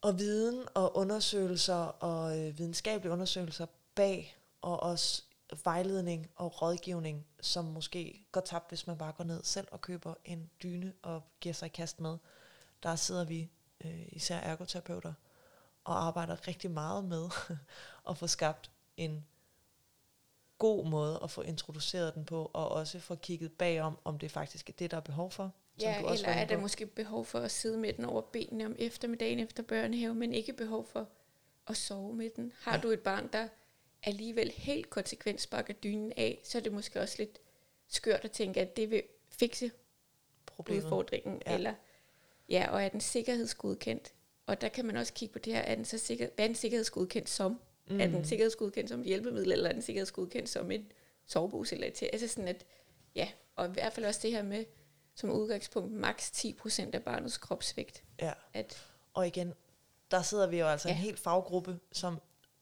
og 0.00 0.18
viden 0.18 0.66
og 0.74 0.96
undersøgelser 0.96 1.74
og 1.84 2.38
øh, 2.38 2.58
videnskabelige 2.58 3.12
undersøgelser 3.12 3.66
bag, 3.94 4.36
og 4.62 4.82
også 4.82 5.22
vejledning 5.64 6.30
og 6.36 6.62
rådgivning, 6.62 7.26
som 7.40 7.64
måske 7.64 8.26
går 8.32 8.40
tabt, 8.40 8.68
hvis 8.68 8.86
man 8.86 8.98
bare 8.98 9.12
går 9.12 9.24
ned 9.24 9.44
selv 9.44 9.68
og 9.70 9.80
køber 9.80 10.14
en 10.24 10.50
dyne 10.62 10.92
og 11.02 11.22
giver 11.40 11.52
sig 11.52 11.66
i 11.66 11.68
kast 11.68 12.00
med. 12.00 12.18
Der 12.82 12.96
sidder 12.96 13.24
vi, 13.24 13.50
øh, 13.84 14.02
især 14.08 14.36
ergoterapeuter, 14.36 15.12
og 15.84 16.06
arbejder 16.06 16.48
rigtig 16.48 16.70
meget 16.70 17.04
med 17.04 17.28
at 18.10 18.18
få 18.18 18.26
skabt 18.26 18.70
en 18.96 19.26
god 20.58 20.86
måde 20.86 21.20
at 21.22 21.30
få 21.30 21.42
introduceret 21.42 22.14
den 22.14 22.24
på, 22.24 22.50
og 22.52 22.68
også 22.68 23.00
få 23.00 23.14
kigget 23.14 23.52
bagom, 23.52 23.98
om 24.04 24.18
det 24.18 24.30
faktisk 24.30 24.68
er 24.68 24.72
det, 24.78 24.90
der 24.90 24.96
er 24.96 25.00
behov 25.00 25.30
for. 25.30 25.52
som 25.78 25.88
Ja, 25.88 26.00
du 26.02 26.06
også 26.06 26.26
er 26.26 26.44
der 26.44 26.54
på. 26.56 26.60
måske 26.60 26.86
behov 26.86 27.24
for 27.24 27.38
at 27.38 27.50
sidde 27.50 27.78
med 27.78 27.92
den 27.92 28.04
over 28.04 28.20
benene 28.22 28.66
om 28.66 28.76
eftermiddagen 28.78 29.38
efter 29.38 29.62
børnehave, 29.62 30.14
men 30.14 30.32
ikke 30.34 30.52
behov 30.52 30.86
for 30.86 31.08
at 31.66 31.76
sove 31.76 32.14
med 32.14 32.30
den. 32.36 32.52
Har 32.60 32.74
Ja. 32.74 32.80
du 32.80 32.88
et 32.90 33.00
barn, 33.00 33.28
der 33.32 33.48
alligevel 34.02 34.50
helt 34.50 34.90
konsekvent 34.90 35.40
sparker 35.40 35.74
dynen 35.74 36.12
af, 36.16 36.40
så 36.44 36.58
er 36.58 36.62
det 36.62 36.72
måske 36.72 37.00
også 37.00 37.14
lidt 37.18 37.38
skørt 37.88 38.24
at 38.24 38.30
tænke, 38.30 38.60
at 38.60 38.76
det 38.76 38.90
vil 38.90 39.02
fikse 39.28 39.70
Problemet. 40.46 40.84
udfordringen. 40.84 41.42
Ja. 41.46 41.54
Eller, 41.54 41.74
ja, 42.48 42.70
og 42.70 42.82
er 42.82 42.88
den 42.88 43.00
sikkerhedsgodkendt? 43.00 44.12
Og 44.46 44.60
der 44.60 44.68
kan 44.68 44.84
man 44.86 44.96
også 44.96 45.12
kigge 45.12 45.32
på 45.32 45.38
det 45.38 45.52
her, 45.52 45.60
er 45.60 45.74
den 45.74 45.84
så 45.84 45.98
sikker, 45.98 46.28
hvad 46.34 46.44
er 46.44 46.48
den 46.48 46.54
sikkerhedsgodkendt 46.54 47.28
som? 47.28 47.60
Mm. 47.88 48.00
Er 48.00 48.06
den 48.06 48.24
sikkerhedsgodkendt 48.24 48.90
som 48.90 49.00
et 49.00 49.06
hjælpemiddel, 49.06 49.52
eller 49.52 49.68
er 49.68 49.72
den 49.72 49.82
sikkerhedsgodkendt 49.82 50.48
som 50.48 50.70
en 50.70 50.92
sovebus? 51.26 51.72
Eller 51.72 51.90
til? 51.90 52.10
Altså 52.12 52.28
sådan 52.28 52.48
at, 52.48 52.66
ja, 53.14 53.28
og 53.56 53.68
i 53.68 53.70
hvert 53.70 53.92
fald 53.92 54.06
også 54.06 54.20
det 54.22 54.32
her 54.32 54.42
med, 54.42 54.64
som 55.14 55.30
udgangspunkt, 55.30 55.92
maks 55.92 56.30
10% 56.30 56.90
af 56.92 57.02
barnets 57.02 57.38
kropsvægt. 57.38 58.04
Ja. 58.20 58.32
At, 58.54 58.86
Og 59.14 59.26
igen, 59.26 59.54
der 60.10 60.22
sidder 60.22 60.46
vi 60.46 60.58
jo 60.58 60.66
altså 60.66 60.88
ja. 60.88 60.94
en 60.94 61.00
hel 61.00 61.16
faggruppe, 61.16 61.78
som, 61.92 62.18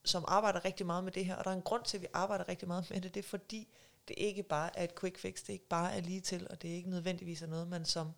som 0.08 0.24
arbejder 0.28 0.64
rigtig 0.64 0.86
meget 0.86 1.04
med 1.04 1.12
det 1.12 1.24
her, 1.24 1.36
og 1.36 1.44
der 1.44 1.50
er 1.50 1.54
en 1.54 1.62
grund 1.62 1.84
til, 1.84 1.96
at 1.96 2.02
vi 2.02 2.06
arbejder 2.12 2.48
rigtig 2.48 2.68
meget 2.68 2.90
med 2.90 3.00
det, 3.00 3.14
det 3.14 3.24
er 3.24 3.28
fordi, 3.28 3.68
det 4.08 4.14
ikke 4.18 4.42
bare 4.42 4.78
er 4.78 4.84
et 4.84 5.00
quick 5.00 5.18
fix, 5.18 5.40
det 5.40 5.48
er 5.48 5.52
ikke 5.52 5.68
bare 5.68 5.96
er 5.96 6.00
lige 6.00 6.20
til, 6.20 6.46
og 6.50 6.62
det 6.62 6.70
er 6.70 6.74
ikke 6.74 6.90
nødvendigvis 6.90 7.42
er 7.42 7.46
noget, 7.46 7.68
man 7.68 7.84
som 7.84 8.12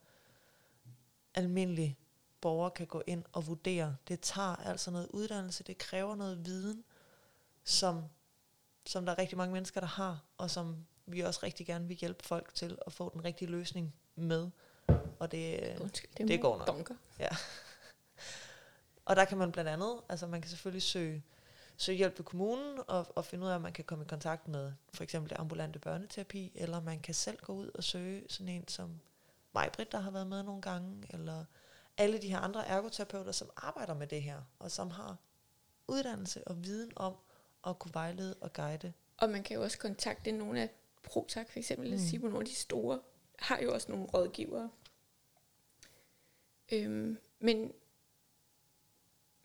almindelig 1.35 1.99
borger 2.41 2.69
kan 2.69 2.87
gå 2.87 3.03
ind 3.07 3.25
og 3.33 3.47
vurdere. 3.47 3.97
Det 4.09 4.21
tager 4.21 4.57
altså 4.57 4.91
noget 4.91 5.07
uddannelse, 5.11 5.65
det 5.65 5.79
kræver 5.79 6.15
noget 6.15 6.47
viden, 6.47 6.85
som, 7.65 8.05
som 8.87 9.05
der 9.05 9.13
er 9.13 9.19
rigtig 9.19 9.39
mange 9.39 9.53
mennesker, 9.53 9.81
der 9.81 9.89
har, 9.89 10.25
og 10.39 10.51
som 10.51 10.87
vi 11.07 11.21
også 11.21 11.41
rigtig 11.43 11.67
gerne 11.67 11.89
vil 11.89 11.97
hjælpe 11.97 12.25
folk 12.25 12.55
til 12.55 12.79
at 12.87 12.93
få 12.93 13.11
den 13.15 13.25
rigtige 13.25 13.51
løsning 13.51 13.95
med. 14.15 14.51
Og 15.19 15.33
det, 15.33 15.77
undskyld, 15.81 16.11
det 16.17 16.41
må 16.41 16.43
går 16.43 16.59
nok. 16.59 16.67
Dunker. 16.67 16.95
Ja. 17.19 17.29
Og 19.05 19.17
der 19.17 19.25
kan 19.25 19.39
man 19.39 19.53
blandt 19.53 19.71
andet, 19.71 20.01
altså 20.09 20.27
man 20.27 20.41
kan 20.41 20.51
selvfølgelig 20.51 20.83
søge, 20.83 21.23
søge 21.81 21.99
hjælp 21.99 22.19
ved 22.19 22.25
kommunen 22.25 22.79
og, 22.89 23.07
og 23.17 23.25
finde 23.25 23.45
ud 23.45 23.51
af, 23.51 23.55
om 23.55 23.61
man 23.61 23.73
kan 23.73 23.85
komme 23.85 24.05
i 24.05 24.09
kontakt 24.09 24.49
med 24.49 24.73
for 24.95 25.03
eksempel 25.03 25.31
det 25.31 25.37
ambulante 25.41 25.79
børneterapi, 25.79 26.53
eller 26.55 26.81
man 26.81 27.01
kan 27.01 27.15
selv 27.15 27.39
gå 27.41 27.53
ud 27.53 27.71
og 27.75 27.85
søge 27.85 28.25
sådan 28.29 28.49
en 28.49 28.69
som 28.69 29.01
Majbrit, 29.55 29.93
der 29.93 29.99
har 29.99 30.11
været 30.11 30.27
med 30.27 30.43
nogle 30.43 30.63
gange, 30.63 31.07
eller 31.11 31.45
alle 31.97 32.19
de 32.23 32.29
her 32.29 32.39
andre 32.39 32.67
ergoterapeuter, 32.67 33.33
som 33.33 33.51
arbejder 33.57 33.95
med 33.95 34.07
det 34.07 34.23
her, 34.23 34.43
og 34.59 34.71
som 34.71 34.91
har 34.91 35.17
uddannelse 35.89 36.49
og 36.49 36.65
viden 36.65 36.93
om 36.97 37.15
at 37.67 37.79
kunne 37.79 37.95
vejlede 37.95 38.35
og 38.41 38.53
guide. 38.53 38.93
Og 39.17 39.31
man 39.31 39.43
kan 39.43 39.57
jo 39.57 39.63
også 39.63 39.79
kontakte 39.79 40.33
nogle 40.33 40.61
af 40.63 40.71
Protak 41.03 41.51
for 41.51 41.59
eksempel, 41.59 41.91
Mm. 41.91 41.99
sige, 41.99 42.19
nogle 42.19 42.39
af 42.39 42.45
de 42.47 42.55
store, 42.55 43.01
har 43.39 43.59
jo 43.59 43.75
også 43.75 43.91
nogle 43.93 44.07
rådgivere. 44.07 44.71
Øhm, 46.73 47.19
men, 47.39 47.73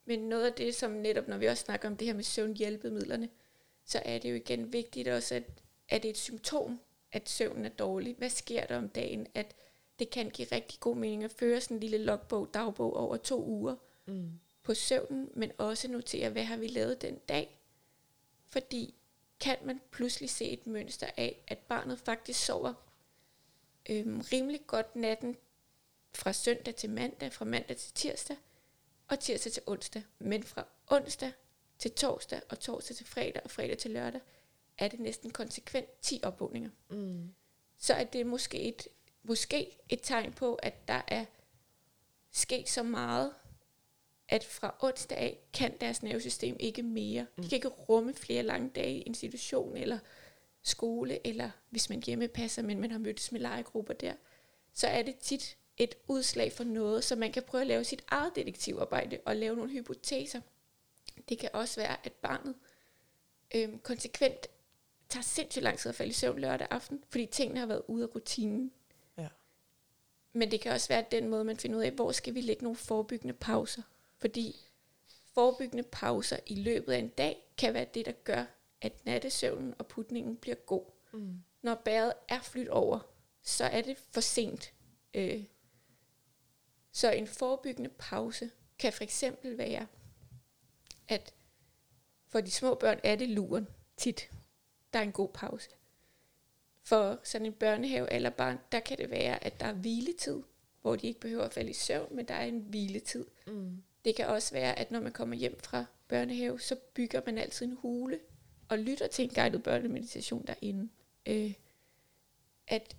men 0.05 0.19
noget 0.19 0.45
af 0.45 0.53
det, 0.53 0.75
som 0.75 0.91
netop, 0.91 1.27
når 1.27 1.37
vi 1.37 1.45
også 1.45 1.63
snakker 1.63 1.89
om 1.89 1.97
det 1.97 2.07
her 2.07 2.13
med 2.13 2.23
søvnhjælpemidlerne, 2.23 3.29
så 3.85 4.01
er 4.05 4.17
det 4.17 4.29
jo 4.29 4.35
igen 4.35 4.73
vigtigt 4.73 5.07
også, 5.07 5.35
at 5.35 5.43
er 5.89 5.97
det 5.97 6.09
et 6.09 6.17
symptom, 6.17 6.79
at 7.11 7.29
søvnen 7.29 7.65
er 7.65 7.69
dårlig? 7.69 8.15
Hvad 8.17 8.29
sker 8.29 8.65
der 8.65 8.77
om 8.77 8.89
dagen? 8.89 9.27
At 9.33 9.55
det 9.99 10.09
kan 10.09 10.29
give 10.29 10.47
rigtig 10.51 10.79
god 10.79 10.95
mening 10.95 11.23
at 11.23 11.31
føre 11.31 11.61
sådan 11.61 11.77
en 11.77 11.81
lille 11.81 11.97
logbog, 11.97 12.49
dagbog 12.53 12.97
over 12.97 13.17
to 13.17 13.45
uger 13.45 13.75
Mm. 14.07 14.31
på 14.63 14.73
søvnen, 14.73 15.29
men 15.33 15.51
også 15.57 15.87
notere, 15.91 16.29
hvad 16.29 16.43
har 16.43 16.57
vi 16.57 16.67
lavet 16.67 17.01
den 17.01 17.17
dag? 17.29 17.59
Fordi 18.45 18.93
kan 19.39 19.57
man 19.63 19.81
pludselig 19.91 20.29
se 20.29 20.45
et 20.49 20.67
mønster 20.67 21.07
af, 21.17 21.43
at 21.47 21.57
barnet 21.57 21.99
faktisk 21.99 22.45
sover 22.45 22.73
øhm, 23.89 24.21
rimelig 24.31 24.61
godt 24.67 24.95
natten 24.95 25.37
fra 26.13 26.33
søndag 26.33 26.75
til 26.75 26.89
mandag, 26.89 27.33
fra 27.33 27.45
mandag 27.45 27.77
til 27.77 27.93
tirsdag, 27.93 28.37
og 29.07 29.19
tirsdag 29.19 29.51
til 29.51 29.63
onsdag. 29.65 30.03
Men 30.19 30.43
fra 30.43 30.65
onsdag 30.87 31.31
til 31.79 31.91
torsdag, 31.91 32.41
og 32.49 32.59
torsdag 32.59 32.95
til 32.95 33.05
fredag, 33.05 33.41
og 33.43 33.51
fredag 33.51 33.77
til 33.77 33.91
lørdag, 33.91 34.21
er 34.77 34.87
det 34.87 34.99
næsten 34.99 35.31
konsekvent 35.31 36.01
10 36.01 36.19
opvågninger. 36.23 36.69
Mm. 36.89 37.33
Så 37.77 37.93
er 37.93 38.03
det 38.03 38.25
måske 38.25 38.61
et, 38.61 38.87
måske 39.23 39.77
et 39.89 39.99
tegn 40.03 40.33
på, 40.33 40.55
at 40.55 40.87
der 40.87 41.01
er 41.07 41.25
sket 42.31 42.69
så 42.69 42.83
meget, 42.83 43.33
at 44.29 44.43
fra 44.43 44.75
onsdag 44.79 45.17
af 45.17 45.39
kan 45.53 45.77
deres 45.81 46.03
nervesystem 46.03 46.55
ikke 46.59 46.83
mere. 46.83 47.27
De 47.37 47.49
kan 47.49 47.55
ikke 47.55 47.67
rumme 47.67 48.13
flere 48.13 48.43
lange 48.43 48.69
dage 48.69 48.97
i 48.97 49.01
institution 49.01 49.77
eller 49.77 49.99
skole, 50.61 51.27
eller 51.27 51.49
hvis 51.69 51.89
man 51.89 52.03
hjemme 52.03 52.27
passer, 52.27 52.61
men 52.61 52.79
man 52.79 52.91
har 52.91 52.97
mødtes 52.99 53.31
med 53.31 53.39
legegrupper 53.39 53.93
der, 53.93 54.13
så 54.73 54.87
er 54.87 55.01
det 55.01 55.17
tit 55.17 55.57
et 55.77 55.95
udslag 56.07 56.51
for 56.51 56.63
noget, 56.63 57.03
så 57.03 57.15
man 57.15 57.31
kan 57.31 57.43
prøve 57.43 57.61
at 57.61 57.67
lave 57.67 57.83
sit 57.83 58.03
eget 58.07 58.35
detektivarbejde 58.35 59.19
og 59.25 59.35
lave 59.35 59.55
nogle 59.55 59.71
hypoteser. 59.71 60.41
Det 61.29 61.39
kan 61.39 61.49
også 61.53 61.81
være, 61.81 62.05
at 62.05 62.13
barnet 62.13 62.55
øhm, 63.55 63.79
konsekvent 63.79 64.47
tager 65.09 65.23
sindssygt 65.23 65.63
lang 65.63 65.77
tid 65.77 65.89
at 65.89 65.95
falde 65.95 66.09
i 66.09 66.13
søvn 66.13 66.39
lørdag 66.39 66.67
aften, 66.71 67.03
fordi 67.09 67.25
tingene 67.25 67.59
har 67.59 67.67
været 67.67 67.83
ude 67.87 68.03
af 68.03 68.15
rutinen. 68.15 68.71
Ja. 69.17 69.27
Men 70.33 70.51
det 70.51 70.61
kan 70.61 70.71
også 70.71 70.87
være 70.87 71.05
den 71.11 71.29
måde, 71.29 71.43
man 71.43 71.57
finder 71.57 71.77
ud 71.77 71.83
af, 71.83 71.91
hvor 71.91 72.11
skal 72.11 72.35
vi 72.35 72.41
lægge 72.41 72.63
nogle 72.63 72.75
forebyggende 72.75 73.33
pauser. 73.33 73.81
Fordi 74.17 74.55
forebyggende 75.33 75.83
pauser 75.83 76.37
i 76.45 76.55
løbet 76.55 76.93
af 76.93 76.97
en 76.97 77.09
dag 77.09 77.53
kan 77.57 77.73
være 77.73 77.85
det, 77.93 78.05
der 78.05 78.11
gør, 78.11 78.45
at 78.81 79.05
nattesøvnen 79.05 79.73
og 79.79 79.87
putningen 79.87 80.35
bliver 80.35 80.55
god. 80.55 80.85
Mm. 81.13 81.43
Når 81.61 81.75
bæret 81.75 82.13
er 82.27 82.41
flyttet 82.41 82.71
over, 82.71 82.99
så 83.41 83.65
er 83.65 83.81
det 83.81 83.97
for 83.97 84.21
sent. 84.21 84.73
Øh, 85.13 85.43
så 86.95 87.11
en 87.11 87.27
forebyggende 87.27 87.89
pause 87.89 88.51
kan 88.79 88.93
for 88.93 89.03
eksempel 89.03 89.57
være, 89.57 89.87
at 91.07 91.33
for 92.27 92.41
de 92.41 92.51
små 92.51 92.75
børn 92.75 92.99
er 93.03 93.15
det 93.15 93.29
luren 93.29 93.67
tit. 93.97 94.29
Der 94.93 94.99
er 94.99 95.03
en 95.03 95.11
god 95.11 95.29
pause. 95.33 95.69
For 96.83 97.19
sådan 97.23 97.47
en 97.47 97.53
børnehave 97.53 98.13
eller 98.13 98.29
barn, 98.29 98.59
der 98.71 98.79
kan 98.79 98.97
det 98.97 99.09
være, 99.09 99.43
at 99.43 99.59
der 99.59 99.65
er 99.65 99.73
hviletid, 99.73 100.43
hvor 100.81 100.95
de 100.95 101.07
ikke 101.07 101.19
behøver 101.19 101.43
at 101.43 101.53
falde 101.53 101.69
i 101.69 101.73
søvn, 101.73 102.15
men 102.15 102.27
der 102.27 102.33
er 102.33 102.45
en 102.45 102.59
hviletid. 102.59 103.25
Mm. 103.47 103.83
Det 104.05 104.15
kan 104.15 104.27
også 104.27 104.53
være, 104.53 104.79
at 104.79 104.91
når 104.91 104.99
man 104.99 105.11
kommer 105.11 105.35
hjem 105.35 105.59
fra 105.59 105.85
børnehave, 106.07 106.59
så 106.59 106.75
bygger 106.93 107.21
man 107.25 107.37
altid 107.37 107.65
en 107.65 107.77
hule 107.81 108.19
og 108.69 108.79
lytter 108.79 109.07
til 109.07 109.23
en 109.23 109.31
guided 109.35 109.59
børnemeditation 109.59 110.45
derinde. 110.47 110.89
Øh, 111.25 111.53
at 112.67 112.95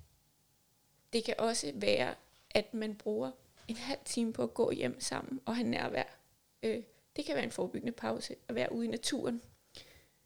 det 1.12 1.24
kan 1.24 1.34
også 1.38 1.72
være, 1.74 2.14
at 2.50 2.74
man 2.74 2.94
bruger 2.94 3.30
en 3.68 3.76
halv 3.76 3.98
time 4.04 4.32
på 4.32 4.42
at 4.42 4.54
gå 4.54 4.70
hjem 4.70 5.00
sammen 5.00 5.40
og 5.46 5.56
have 5.56 5.68
nærvær. 5.68 6.18
Øh, 6.62 6.82
det 7.16 7.24
kan 7.24 7.34
være 7.34 7.44
en 7.44 7.50
forebyggende 7.50 7.92
pause 7.92 8.34
at 8.48 8.54
være 8.54 8.72
ude 8.72 8.84
i 8.84 8.88
naturen. 8.88 9.42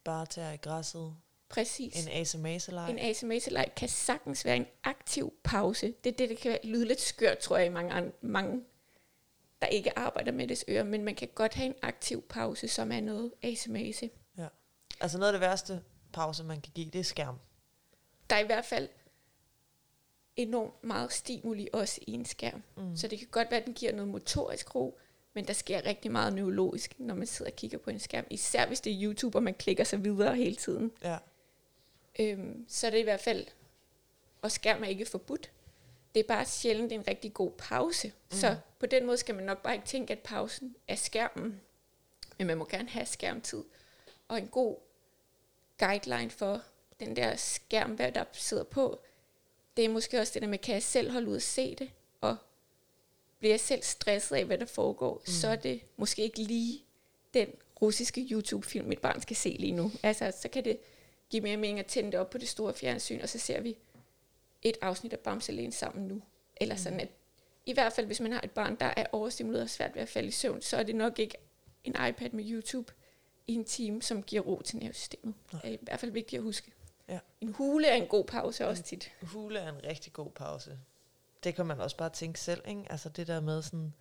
Bare 0.04 0.26
tage 0.26 0.54
i 0.54 0.56
græsset. 0.56 1.14
Præcis. 1.48 2.06
En 2.06 2.12
asamase-leg. 2.12 2.90
En 2.90 2.98
asamase-leg 2.98 3.72
kan 3.76 3.88
sagtens 3.88 4.44
være 4.44 4.56
en 4.56 4.66
aktiv 4.84 5.32
pause. 5.44 5.94
Det 6.04 6.12
er 6.12 6.16
det, 6.16 6.28
der 6.28 6.36
kan 6.36 6.58
lyde 6.64 6.84
lidt 6.84 7.00
skørt, 7.00 7.38
tror 7.38 7.56
jeg, 7.56 7.66
i 7.66 7.70
mange, 7.70 7.92
an- 7.92 8.12
mange 8.20 8.64
der 9.60 9.66
ikke 9.66 9.98
arbejder 9.98 10.32
med 10.32 10.48
det 10.48 10.64
ører, 10.68 10.84
men 10.84 11.04
man 11.04 11.14
kan 11.14 11.28
godt 11.34 11.54
have 11.54 11.66
en 11.66 11.74
aktiv 11.82 12.22
pause, 12.22 12.68
som 12.68 12.92
er 12.92 13.00
noget 13.00 13.32
asamase. 13.42 14.10
Ja. 14.38 14.46
Altså 15.00 15.18
noget 15.18 15.32
af 15.32 15.32
det 15.32 15.40
værste 15.40 15.82
pause, 16.12 16.44
man 16.44 16.60
kan 16.60 16.72
give, 16.74 16.90
det 16.90 16.98
er 16.98 17.04
skærm. 17.04 17.38
Der 18.30 18.36
er 18.36 18.40
i 18.40 18.46
hvert 18.46 18.64
fald 18.64 18.88
enormt 20.36 20.84
meget 20.84 21.12
stimuli 21.12 21.68
også 21.72 22.00
i 22.06 22.12
en 22.12 22.24
skærm. 22.24 22.62
Mm. 22.76 22.96
Så 22.96 23.08
det 23.08 23.18
kan 23.18 23.28
godt 23.30 23.50
være, 23.50 23.60
at 23.60 23.66
den 23.66 23.74
giver 23.74 23.92
noget 23.92 24.08
motorisk 24.08 24.74
ro, 24.74 24.98
men 25.34 25.46
der 25.46 25.52
sker 25.52 25.86
rigtig 25.86 26.12
meget 26.12 26.32
neurologisk, 26.32 26.94
når 26.98 27.14
man 27.14 27.26
sidder 27.26 27.50
og 27.50 27.56
kigger 27.56 27.78
på 27.78 27.90
en 27.90 28.00
skærm. 28.00 28.24
Især 28.30 28.66
hvis 28.66 28.80
det 28.80 28.92
er 28.92 29.02
YouTube, 29.02 29.38
og 29.38 29.42
man 29.42 29.54
klikker 29.54 29.84
sig 29.84 30.04
videre 30.04 30.36
hele 30.36 30.56
tiden. 30.56 30.92
Ja. 31.04 31.18
Øhm, 32.18 32.64
så 32.68 32.86
er 32.86 32.90
det 32.90 32.98
i 32.98 33.02
hvert 33.02 33.20
fald, 33.20 33.46
og 34.42 34.50
skærm 34.50 34.82
er 34.82 34.88
ikke 34.88 35.06
forbudt. 35.06 35.50
Det 36.14 36.20
er 36.20 36.28
bare 36.28 36.44
sjældent 36.46 36.92
en 36.92 37.08
rigtig 37.08 37.34
god 37.34 37.50
pause. 37.58 38.08
Mm. 38.08 38.36
Så 38.36 38.56
på 38.78 38.86
den 38.86 39.06
måde 39.06 39.16
skal 39.16 39.34
man 39.34 39.44
nok 39.44 39.62
bare 39.62 39.74
ikke 39.74 39.86
tænke, 39.86 40.12
at 40.12 40.18
pausen 40.18 40.76
er 40.88 40.94
skærmen. 40.94 41.60
Men 42.38 42.46
man 42.46 42.58
må 42.58 42.64
gerne 42.64 42.88
have 42.88 43.06
skærmtid. 43.06 43.64
Og 44.28 44.38
en 44.38 44.46
god 44.48 44.76
guideline 45.78 46.30
for 46.30 46.62
den 47.00 47.16
der 47.16 47.36
skærm, 47.36 47.90
hvad 47.90 48.12
der 48.12 48.24
sidder 48.32 48.64
på, 48.64 49.00
det 49.76 49.84
er 49.84 49.88
måske 49.88 50.20
også 50.20 50.34
det 50.34 50.42
der 50.42 50.48
med, 50.48 50.58
kan 50.58 50.74
jeg 50.74 50.82
selv 50.82 51.10
holde 51.10 51.28
ud 51.28 51.36
at 51.36 51.42
se 51.42 51.74
det? 51.74 51.90
Og 52.20 52.36
bliver 53.38 53.52
jeg 53.52 53.60
selv 53.60 53.82
stresset 53.82 54.36
af, 54.36 54.44
hvad 54.44 54.58
der 54.58 54.66
foregår, 54.66 55.14
mm. 55.14 55.32
så 55.32 55.48
er 55.48 55.56
det 55.56 55.80
måske 55.96 56.22
ikke 56.22 56.42
lige 56.42 56.84
den 57.34 57.48
russiske 57.82 58.28
YouTube-film, 58.30 58.88
mit 58.88 58.98
barn 58.98 59.22
skal 59.22 59.36
se 59.36 59.56
lige 59.58 59.72
nu. 59.72 59.92
Altså, 60.02 60.32
så 60.40 60.48
kan 60.48 60.64
det 60.64 60.78
give 61.30 61.42
mere 61.42 61.56
mening 61.56 61.78
at 61.78 61.86
tænde 61.86 62.12
det 62.12 62.20
op 62.20 62.30
på 62.30 62.38
det 62.38 62.48
store 62.48 62.74
fjernsyn, 62.74 63.20
og 63.20 63.28
så 63.28 63.38
ser 63.38 63.60
vi 63.60 63.76
et 64.62 64.76
afsnit 64.80 65.12
af 65.12 65.18
Bamse 65.18 65.72
sammen 65.72 66.08
nu. 66.08 66.22
Eller 66.56 66.76
sådan, 66.76 67.00
at 67.00 67.08
i 67.66 67.72
hvert 67.72 67.92
fald, 67.92 68.06
hvis 68.06 68.20
man 68.20 68.32
har 68.32 68.40
et 68.40 68.50
barn, 68.50 68.76
der 68.76 68.92
er 68.96 69.06
overstimuleret 69.12 69.62
og 69.62 69.70
svært 69.70 69.94
ved 69.94 70.02
at 70.02 70.08
falde 70.08 70.28
i 70.28 70.30
søvn, 70.30 70.62
så 70.62 70.76
er 70.76 70.82
det 70.82 70.94
nok 70.94 71.18
ikke 71.18 71.34
en 71.84 71.94
iPad 72.08 72.30
med 72.30 72.50
YouTube 72.50 72.92
i 73.46 73.54
en 73.54 73.64
time, 73.64 74.02
som 74.02 74.22
giver 74.22 74.42
ro 74.42 74.62
til 74.62 74.78
nervesystemet. 74.78 75.34
Det 75.52 75.60
er 75.64 75.68
i 75.68 75.78
hvert 75.82 76.00
fald 76.00 76.10
vigtigt 76.10 76.38
at 76.38 76.42
huske. 76.42 76.72
Ja. 77.10 77.18
En 77.40 77.52
hule 77.52 77.88
er 77.88 77.94
en 77.94 78.08
god 78.08 78.24
pause 78.24 78.66
også 78.66 78.82
tit. 78.82 79.12
Hule 79.22 79.58
er 79.58 79.72
en 79.72 79.84
rigtig 79.84 80.12
god 80.12 80.30
pause. 80.30 80.78
Det 81.44 81.54
kan 81.54 81.66
man 81.66 81.80
også 81.80 81.96
bare 81.96 82.10
tænke 82.10 82.40
selv, 82.40 82.62
ikke? 82.68 82.84
Altså 82.90 83.08
det 83.08 83.26
der 83.26 83.40
med 83.40 83.62
sådan... 83.62 83.94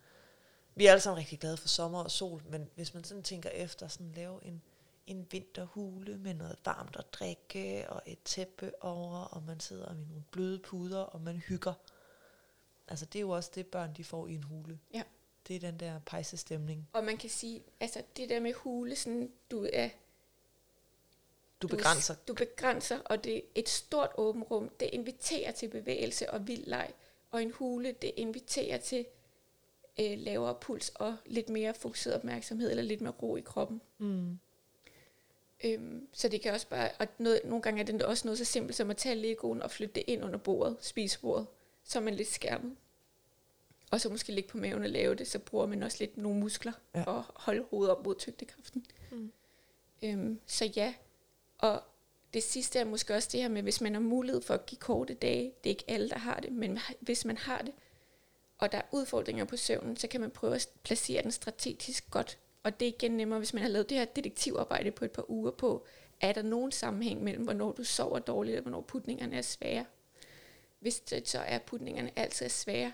Vi 0.75 0.85
er 0.85 0.91
alle 0.91 1.01
sammen 1.01 1.17
rigtig 1.17 1.39
glade 1.39 1.57
for 1.57 1.67
sommer 1.67 2.03
og 2.03 2.11
sol, 2.11 2.43
men 2.49 2.69
hvis 2.75 2.93
man 2.93 3.03
sådan 3.03 3.23
tænker 3.23 3.49
efter, 3.49 3.87
sådan 3.87 4.11
lave 4.11 4.45
en, 4.45 4.61
en 5.07 5.27
vinterhule 5.31 6.17
med 6.17 6.33
noget 6.33 6.55
varmt 6.65 6.95
at 6.95 7.13
drikke, 7.13 7.89
og 7.89 8.01
et 8.05 8.19
tæppe 8.25 8.83
over, 8.83 9.17
og 9.17 9.43
man 9.43 9.59
sidder 9.59 9.93
med 9.93 10.05
nogle 10.05 10.23
bløde 10.31 10.59
puder, 10.59 10.99
og 10.99 11.21
man 11.21 11.37
hygger. 11.37 11.73
Altså 12.87 13.05
det 13.05 13.19
er 13.19 13.21
jo 13.21 13.29
også 13.29 13.51
det, 13.55 13.67
børn 13.67 13.93
de 13.97 14.03
får 14.03 14.27
i 14.27 14.33
en 14.33 14.43
hule. 14.43 14.79
Ja. 14.93 15.03
Det 15.47 15.55
er 15.55 15.59
den 15.59 15.79
der 15.79 15.99
pejsestemning. 16.05 16.89
Og 16.93 17.03
man 17.03 17.17
kan 17.17 17.29
sige, 17.29 17.63
altså 17.79 18.03
det 18.17 18.29
der 18.29 18.39
med 18.39 18.53
hule, 18.53 18.95
sådan, 18.95 19.31
du 19.51 19.67
er 19.73 19.89
Du 21.61 21.67
Du- 21.67 21.75
begrænser. 21.75 22.15
Du 22.27 22.33
begrænser, 22.33 22.99
og 23.05 23.23
det 23.23 23.37
er 23.37 23.41
et 23.55 23.69
stort 23.69 24.09
åbent 24.17 24.51
rum. 24.51 24.69
Det 24.79 24.89
inviterer 24.93 25.51
til 25.51 25.67
bevægelse 25.67 26.29
og 26.29 26.47
vild 26.47 26.65
leg. 26.65 26.93
Og 27.31 27.41
en 27.41 27.51
hule, 27.51 27.91
det 28.01 28.11
inviterer 28.17 28.77
til 28.77 29.05
øh, 29.99 30.17
lavere 30.19 30.55
puls 30.61 30.89
og 30.95 31.15
lidt 31.25 31.49
mere 31.49 31.73
fokuseret 31.73 32.15
opmærksomhed, 32.15 32.69
eller 32.69 32.83
lidt 32.83 33.01
mere 33.01 33.13
ro 33.21 33.35
i 33.35 33.41
kroppen. 33.41 33.81
Mm. 33.97 34.39
Øhm, 35.63 36.07
så 36.13 36.27
det 36.27 36.41
kan 36.41 36.53
også 36.53 36.67
bare, 36.67 36.89
og 36.99 37.07
noget, 37.17 37.41
nogle 37.45 37.61
gange 37.61 37.81
er 37.81 37.85
det 37.85 38.01
også 38.03 38.27
noget 38.27 38.37
så 38.37 38.45
simpelt 38.45 38.75
som 38.75 38.89
at 38.89 38.97
tage 38.97 39.15
Legoen 39.15 39.61
og 39.61 39.71
flytte 39.71 39.93
det 39.95 40.03
ind 40.07 40.23
under 40.23 40.37
bordet, 40.39 40.77
spisebordet, 40.81 41.47
så 41.83 41.99
man 41.99 42.13
lidt 42.13 42.27
skærmet. 42.27 42.75
Og 43.91 44.01
så 44.01 44.09
måske 44.09 44.31
ligge 44.31 44.49
på 44.49 44.57
maven 44.57 44.83
og 44.83 44.89
lave 44.89 45.15
det, 45.15 45.27
så 45.27 45.39
bruger 45.39 45.65
man 45.65 45.83
også 45.83 45.97
lidt 45.99 46.17
nogle 46.17 46.39
muskler 46.39 46.71
ja. 46.95 47.03
og 47.03 47.23
holde 47.35 47.65
hovedet 47.69 47.95
op 47.97 48.05
mod 48.05 48.15
tyngdekraften. 48.15 48.85
Mm. 49.11 49.31
Øhm, 50.03 50.39
så 50.45 50.65
ja, 50.65 50.93
og 51.59 51.81
det 52.33 52.43
sidste 52.43 52.79
er 52.79 52.83
måske 52.83 53.15
også 53.15 53.29
det 53.31 53.41
her 53.41 53.47
med, 53.49 53.63
hvis 53.63 53.81
man 53.81 53.93
har 53.93 54.01
mulighed 54.01 54.41
for 54.41 54.53
at 54.53 54.65
give 54.65 54.79
korte 54.79 55.13
dage, 55.13 55.43
det 55.63 55.69
er 55.69 55.73
ikke 55.73 55.83
alle, 55.87 56.09
der 56.09 56.17
har 56.17 56.39
det, 56.39 56.51
men 56.51 56.79
hvis 56.99 57.25
man 57.25 57.37
har 57.37 57.61
det, 57.61 57.73
og 58.57 58.71
der 58.71 58.77
er 58.77 58.81
udfordringer 58.91 59.45
på 59.45 59.57
søvnen, 59.57 59.97
så 59.97 60.07
kan 60.07 60.21
man 60.21 60.31
prøve 60.31 60.55
at 60.55 60.69
placere 60.83 61.23
den 61.23 61.31
strategisk 61.31 62.11
godt. 62.11 62.37
Og 62.63 62.79
det 62.79 62.85
er 62.87 62.89
igen 62.89 63.11
nemmere, 63.11 63.39
hvis 63.39 63.53
man 63.53 63.63
har 63.63 63.69
lavet 63.69 63.89
det 63.89 63.97
her 63.97 64.05
detektivarbejde 64.05 64.91
på 64.91 65.05
et 65.05 65.11
par 65.11 65.29
uger 65.31 65.51
på, 65.51 65.85
er 66.21 66.33
der 66.33 66.41
nogen 66.41 66.71
sammenhæng 66.71 67.23
mellem, 67.23 67.43
hvornår 67.43 67.71
du 67.71 67.83
sover 67.83 68.19
dårligt, 68.19 68.57
og 68.57 68.61
hvornår 68.61 68.81
putningerne 68.81 69.35
er 69.35 69.41
svære. 69.41 69.85
Hvis 70.79 70.99
det 70.99 71.29
så 71.29 71.39
er, 71.39 71.43
at 71.43 71.63
putningerne 71.63 72.11
altid 72.15 72.45
er 72.45 72.49
svære, 72.49 72.93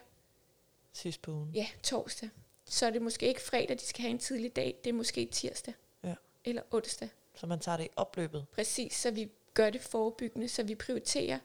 Sidst 0.93 1.21
på 1.21 1.31
ugen. 1.31 1.51
ja, 1.53 1.67
torsdag, 1.83 2.29
så 2.65 2.85
er 2.85 2.89
det 2.89 3.01
måske 3.01 3.27
ikke 3.27 3.41
fredag, 3.41 3.79
de 3.79 3.85
skal 3.85 4.01
have 4.01 4.11
en 4.11 4.19
tidlig 4.19 4.55
dag, 4.55 4.77
det 4.83 4.89
er 4.89 4.93
måske 4.93 5.25
tirsdag. 5.25 5.73
Ja. 6.03 6.15
Eller 6.45 6.61
onsdag. 6.71 7.09
Så 7.35 7.47
man 7.47 7.59
tager 7.59 7.77
det 7.77 7.85
i 7.85 7.89
opløbet. 7.95 8.45
Præcis, 8.51 8.93
så 8.93 9.11
vi 9.11 9.31
gør 9.53 9.69
det 9.69 9.81
forebyggende, 9.81 10.49
så 10.49 10.63
vi 10.63 10.75
prioriterer. 10.75 11.39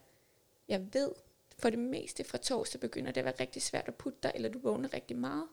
Jeg 0.68 0.94
ved, 0.94 1.12
for 1.58 1.70
det 1.70 1.78
meste 1.78 2.24
fra 2.24 2.38
torsdag 2.38 2.80
begynder 2.80 3.12
det 3.12 3.20
at 3.20 3.24
være 3.24 3.40
rigtig 3.40 3.62
svært 3.62 3.88
at 3.88 3.94
putte 3.94 4.18
dig, 4.22 4.32
eller 4.34 4.48
du 4.48 4.58
vågner 4.58 4.94
rigtig 4.94 5.16
meget. 5.16 5.46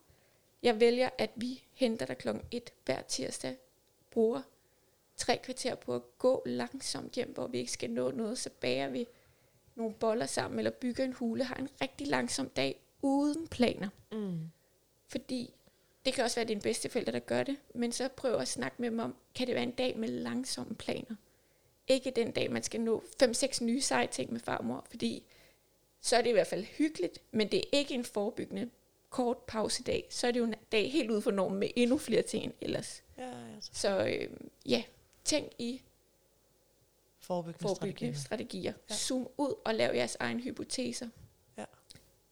Jeg 0.64 0.80
vælger, 0.80 1.10
at 1.18 1.30
vi 1.36 1.64
henter 1.74 2.06
dig 2.06 2.18
klokken 2.18 2.44
1 2.52 2.70
hver 2.86 3.02
tirsdag, 3.02 3.58
bruger 4.12 4.42
tre 5.18 5.40
kvarter 5.44 5.76
på 5.76 5.96
at 5.96 6.02
gå 6.18 6.44
langsomt 6.46 7.14
hjem, 7.14 7.34
hvor 7.34 7.48
vi 7.48 7.58
ikke 7.58 7.72
skal 7.72 7.90
nå 7.90 8.12
noget, 8.12 8.38
så 8.38 8.50
bager 8.62 8.90
vi 8.90 9.08
nogle 9.76 9.94
boller 9.94 10.26
sammen, 10.26 10.60
eller 10.60 10.72
bygger 10.72 11.04
en 11.04 11.14
hule, 11.14 11.44
har 11.44 11.56
en 11.56 11.70
rigtig 11.82 12.08
langsom 12.08 12.50
dag, 12.50 12.82
uden 13.02 13.48
planer. 13.48 13.90
Mm. 14.12 14.52
Fordi 15.08 15.54
det 16.08 16.16
kan 16.16 16.24
også 16.24 16.36
være 16.36 16.48
dine 16.48 16.62
bedsteforældre, 16.62 17.12
der 17.12 17.20
gør 17.20 17.44
det, 17.44 17.58
men 17.74 17.92
så 17.92 18.08
prøv 18.08 18.36
at 18.36 18.48
snakke 18.48 18.76
med 18.82 18.92
dem 18.92 19.00
om, 19.00 19.16
kan 19.36 19.48
det 19.48 19.56
være 19.56 19.64
en 19.64 19.72
dag 19.72 19.98
med 19.98 20.10
langsomme 20.10 20.76
planer? 20.76 21.16
Ikke 21.88 22.12
den 22.12 22.32
dag, 22.32 22.52
man 22.52 22.64
skal 22.64 22.82
nå 22.82 23.04
5-6 23.24 23.64
nye 23.64 23.82
seje 23.82 24.08
ting 24.08 24.32
med 24.32 24.40
farmor, 24.40 24.86
fordi 24.90 25.24
så 26.02 26.16
er 26.16 26.22
det 26.22 26.30
i 26.30 26.34
hvert 26.34 26.48
fald 26.48 26.64
hyggeligt, 26.64 27.20
men 27.32 27.52
det 27.52 27.60
er 27.60 27.64
ikke 27.72 27.94
en 27.94 28.06
forebyggende 28.06 28.70
kort 29.10 29.38
pausedag. 29.38 30.08
Så 30.10 30.28
er 30.28 30.32
det 30.32 30.40
jo 30.40 30.46
en 30.46 30.56
dag 30.72 30.92
helt 30.92 31.12
ude 31.12 31.22
for 31.22 31.32
normen 31.32 31.60
med 31.60 31.70
endnu 31.76 31.98
flere 31.98 32.22
ting 32.22 32.44
end 32.44 32.54
ellers. 32.62 33.04
Ja, 33.18 33.32
altså. 33.56 33.72
Så 33.74 34.06
øh, 34.08 34.30
ja, 34.66 34.84
tænk 35.24 35.52
i 35.60 35.82
Forebyggende, 37.20 37.62
forebyggende 37.62 38.20
strategier. 38.20 38.72
strategier. 38.72 38.74
Ja. 38.90 38.96
Zoom 38.96 39.28
ud 39.38 39.54
og 39.66 39.76
lav 39.76 39.96
jeres 39.96 40.18
egne 40.20 40.42
hypoteser. 40.42 41.10
Ja. 41.58 41.66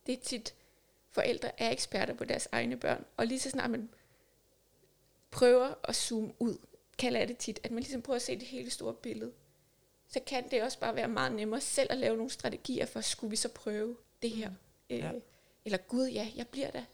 Det 0.05 0.13
er 0.13 0.21
tit, 0.23 0.55
forældre 1.15 1.61
er 1.61 1.71
eksperter 1.71 2.13
på 2.13 2.23
deres 2.23 2.47
egne 2.51 2.77
børn, 2.77 3.05
og 3.17 3.27
lige 3.27 3.39
så 3.39 3.49
snart 3.49 3.69
man 3.69 3.89
prøver 5.31 5.73
at 5.83 5.95
zoome 5.95 6.33
ud, 6.39 6.57
kalder 6.97 7.19
jeg 7.19 7.27
det 7.27 7.37
tit, 7.37 7.59
at 7.63 7.71
man 7.71 7.79
ligesom 7.79 8.01
prøver 8.01 8.15
at 8.15 8.21
se 8.21 8.35
det 8.35 8.47
hele 8.47 8.69
store 8.69 8.93
billede, 8.93 9.31
så 10.07 10.19
kan 10.27 10.49
det 10.51 10.63
også 10.63 10.79
bare 10.79 10.95
være 10.95 11.07
meget 11.07 11.31
nemmere 11.31 11.61
selv 11.61 11.91
at 11.91 11.97
lave 11.97 12.17
nogle 12.17 12.31
strategier 12.31 12.85
for, 12.85 13.01
skulle 13.01 13.31
vi 13.31 13.35
så 13.35 13.49
prøve 13.49 13.97
det 14.21 14.31
her? 14.31 14.49
Mm. 14.49 14.55
Ja. 14.89 15.13
Øh, 15.13 15.21
eller 15.65 15.77
gud 15.77 16.07
ja, 16.07 16.31
jeg 16.35 16.47
bliver 16.47 16.71
da. 16.71 16.85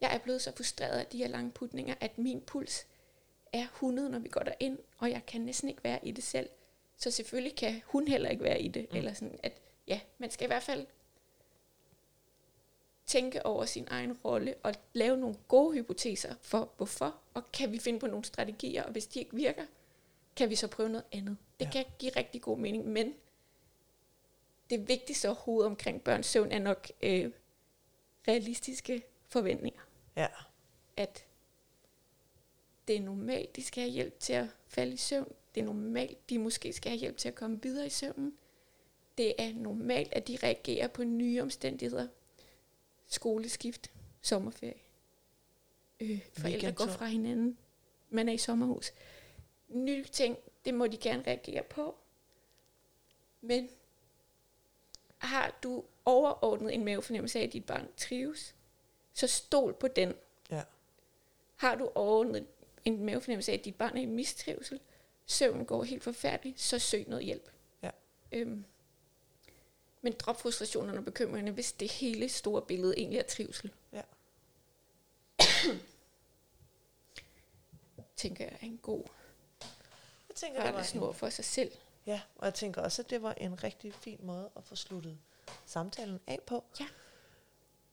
Jeg 0.00 0.14
er 0.14 0.18
blevet 0.18 0.42
så 0.42 0.52
frustreret 0.56 0.98
af 0.98 1.06
de 1.06 1.18
her 1.18 1.28
lange 1.28 1.50
putninger, 1.50 1.94
at 2.00 2.18
min 2.18 2.40
puls 2.40 2.86
er 3.52 3.62
100, 3.62 4.10
når 4.10 4.18
vi 4.18 4.28
går 4.28 4.40
derind, 4.40 4.78
og 4.98 5.10
jeg 5.10 5.26
kan 5.26 5.40
næsten 5.40 5.68
ikke 5.68 5.84
være 5.84 6.06
i 6.06 6.10
det 6.10 6.24
selv. 6.24 6.48
Så 6.96 7.10
selvfølgelig 7.10 7.56
kan 7.56 7.82
hun 7.84 8.08
heller 8.08 8.30
ikke 8.30 8.44
være 8.44 8.60
i 8.60 8.68
det. 8.68 8.86
Mm. 8.90 8.96
Eller 8.96 9.14
sådan, 9.14 9.38
at 9.42 9.52
ja, 9.88 10.00
man 10.18 10.30
skal 10.30 10.44
i 10.44 10.46
hvert 10.46 10.62
fald 10.62 10.86
tænke 13.06 13.46
over 13.46 13.64
sin 13.64 13.88
egen 13.90 14.12
rolle 14.12 14.54
og 14.62 14.74
lave 14.92 15.16
nogle 15.16 15.36
gode 15.48 15.74
hypoteser 15.74 16.34
for 16.40 16.72
hvorfor, 16.76 17.14
og 17.34 17.52
kan 17.52 17.72
vi 17.72 17.78
finde 17.78 17.98
på 17.98 18.06
nogle 18.06 18.24
strategier, 18.24 18.82
og 18.82 18.92
hvis 18.92 19.06
de 19.06 19.18
ikke 19.18 19.36
virker, 19.36 19.66
kan 20.36 20.50
vi 20.50 20.54
så 20.54 20.68
prøve 20.68 20.88
noget 20.88 21.04
andet. 21.12 21.36
Det 21.60 21.66
Ja. 21.66 21.70
kan 21.70 21.84
give 21.98 22.12
rigtig 22.16 22.42
god 22.42 22.58
mening, 22.58 22.86
men 22.88 23.14
det 24.70 24.88
vigtigste 24.88 25.26
overhovedet 25.28 25.66
omkring 25.66 26.02
børns 26.02 26.26
søvn 26.26 26.52
er 26.52 26.58
nok 26.58 26.88
øh, 27.02 27.30
realistiske 28.28 29.02
forventninger. 29.28 29.80
Ja. 30.16 30.26
At 30.96 31.24
det 32.88 32.96
er 32.96 33.00
normalt, 33.00 33.56
de 33.56 33.62
skal 33.64 33.82
have 33.82 33.92
hjælp 33.92 34.20
til 34.20 34.32
at 34.32 34.46
falde 34.68 34.92
i 34.92 34.96
søvn. 34.96 35.32
Det 35.54 35.60
er 35.60 35.64
normalt, 35.64 36.30
de 36.30 36.38
måske 36.38 36.72
skal 36.72 36.90
have 36.90 36.98
hjælp 37.00 37.16
til 37.16 37.28
at 37.28 37.34
komme 37.34 37.62
videre 37.62 37.86
i 37.86 37.90
søvnen. 37.90 38.38
Det 39.18 39.34
er 39.38 39.52
normalt, 39.54 40.12
at 40.12 40.28
de 40.28 40.38
reagerer 40.42 40.88
på 40.88 41.04
nye 41.04 41.42
omstændigheder. 41.42 42.08
Skoleskift, 43.06 43.90
sommerferie. 44.20 44.74
Øh, 46.00 46.20
forældre 46.32 46.72
går 46.72 46.86
fra 46.86 47.06
hinanden. 47.06 47.58
Man 48.10 48.28
er 48.28 48.32
i 48.32 48.38
sommerhus. 48.38 48.92
Nye 49.68 50.04
ting, 50.04 50.38
det 50.64 50.74
må 50.74 50.86
de 50.86 50.96
gerne 50.96 51.22
reagere 51.26 51.62
på. 51.62 51.96
Men 53.40 53.68
har 55.18 55.58
du 55.62 55.84
overordnet 56.04 56.74
en 56.74 56.84
mavefornemmelse 56.84 57.38
af, 57.38 57.42
at 57.42 57.52
dit 57.52 57.64
barn 57.64 57.88
trives, 57.96 58.54
så 59.12 59.26
stol 59.26 59.74
på 59.74 59.88
den. 59.88 60.14
Ja. 60.50 60.62
Har 61.56 61.74
du 61.74 61.90
overordnet 61.94 62.46
en 62.84 63.04
mavefornemmelse 63.04 63.52
af, 63.52 63.56
at 63.58 63.64
dit 63.64 63.74
barn 63.74 63.96
er 63.96 64.00
i 64.00 64.06
mistrivsel, 64.06 64.80
søvnen 65.26 65.66
går 65.66 65.84
helt 65.84 66.02
forfærdeligt, 66.02 66.60
så 66.60 66.78
søg 66.78 67.04
noget 67.08 67.24
hjælp. 67.24 67.50
Ja. 67.82 67.90
Øhm, 68.32 68.64
men 70.06 70.12
drop 70.12 70.40
frustrationerne 70.40 70.98
og 70.98 71.04
bekymringerne, 71.04 71.50
hvis 71.50 71.72
det 71.72 71.92
hele 71.92 72.28
store 72.28 72.62
billede 72.62 72.94
egentlig 72.96 73.18
er 73.18 73.22
trivsel. 73.22 73.72
Ja. 73.92 74.02
Tænker 78.16 78.44
jeg 78.44 78.52
er 78.52 78.66
en 78.66 78.78
god 78.82 79.04
Jeg 80.28 80.36
tænker, 80.36 80.64
det 80.64 80.74
var 80.74 81.08
en, 81.08 81.14
for 81.14 81.30
sig 81.30 81.44
selv. 81.44 81.72
ja, 82.06 82.20
og 82.36 82.44
jeg 82.44 82.54
tænker 82.54 82.82
også, 82.82 83.02
at 83.02 83.10
det 83.10 83.22
var 83.22 83.32
en 83.32 83.64
rigtig 83.64 83.94
fin 83.94 84.18
måde 84.22 84.50
at 84.56 84.64
få 84.64 84.76
sluttet 84.76 85.18
samtalen 85.64 86.20
af 86.26 86.38
på. 86.46 86.64
Ja. 86.80 86.86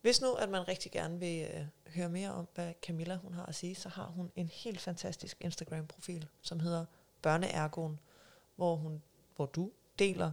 Hvis 0.01 0.21
nu, 0.21 0.33
at 0.33 0.49
man 0.49 0.67
rigtig 0.67 0.91
gerne 0.91 1.19
vil 1.19 1.49
øh, 1.53 1.65
høre 1.95 2.09
mere 2.09 2.31
om, 2.31 2.47
hvad 2.53 2.73
Camilla 2.81 3.15
hun 3.15 3.33
har 3.33 3.45
at 3.45 3.55
sige, 3.55 3.75
så 3.75 3.89
har 3.89 4.05
hun 4.05 4.31
en 4.35 4.47
helt 4.47 4.81
fantastisk 4.81 5.37
Instagram-profil, 5.39 6.27
som 6.41 6.59
hedder 6.59 6.85
Børneergoen, 7.21 7.99
hvor, 8.55 8.75
hun, 8.75 9.03
hvor 9.35 9.45
du 9.45 9.71
deler 9.99 10.31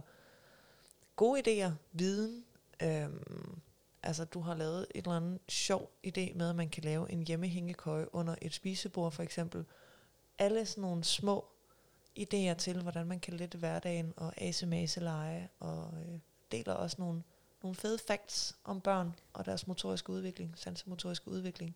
gode 1.21 1.39
idéer, 1.39 1.71
viden. 1.91 2.45
Øhm, 2.83 3.61
altså, 4.03 4.25
du 4.25 4.39
har 4.39 4.55
lavet 4.55 4.87
et 4.95 5.05
eller 5.05 5.17
andet 5.17 5.39
sjov 5.49 5.91
idé 6.07 6.33
med, 6.33 6.49
at 6.49 6.55
man 6.55 6.69
kan 6.69 6.83
lave 6.83 7.11
en 7.11 7.27
hjemmehængekøje 7.27 8.15
under 8.15 8.35
et 8.41 8.53
spisebord, 8.53 9.11
for 9.11 9.23
eksempel. 9.23 9.65
Alle 10.39 10.65
sådan 10.65 10.81
nogle 10.81 11.03
små 11.03 11.45
idéer 12.19 12.53
til, 12.53 12.81
hvordan 12.81 13.07
man 13.07 13.19
kan 13.19 13.33
lette 13.33 13.57
hverdagen 13.57 14.13
og 14.17 14.41
asemase-lege, 14.41 15.49
og 15.59 15.93
øh, 15.93 16.19
deler 16.51 16.73
også 16.73 16.95
nogle, 16.99 17.23
nogle 17.63 17.75
fede 17.75 17.97
facts 18.07 18.55
om 18.63 18.81
børn 18.81 19.15
og 19.33 19.45
deres 19.45 19.67
motoriske 19.67 20.09
udvikling, 20.09 20.53
sansemotoriske 20.55 21.27
udvikling. 21.27 21.75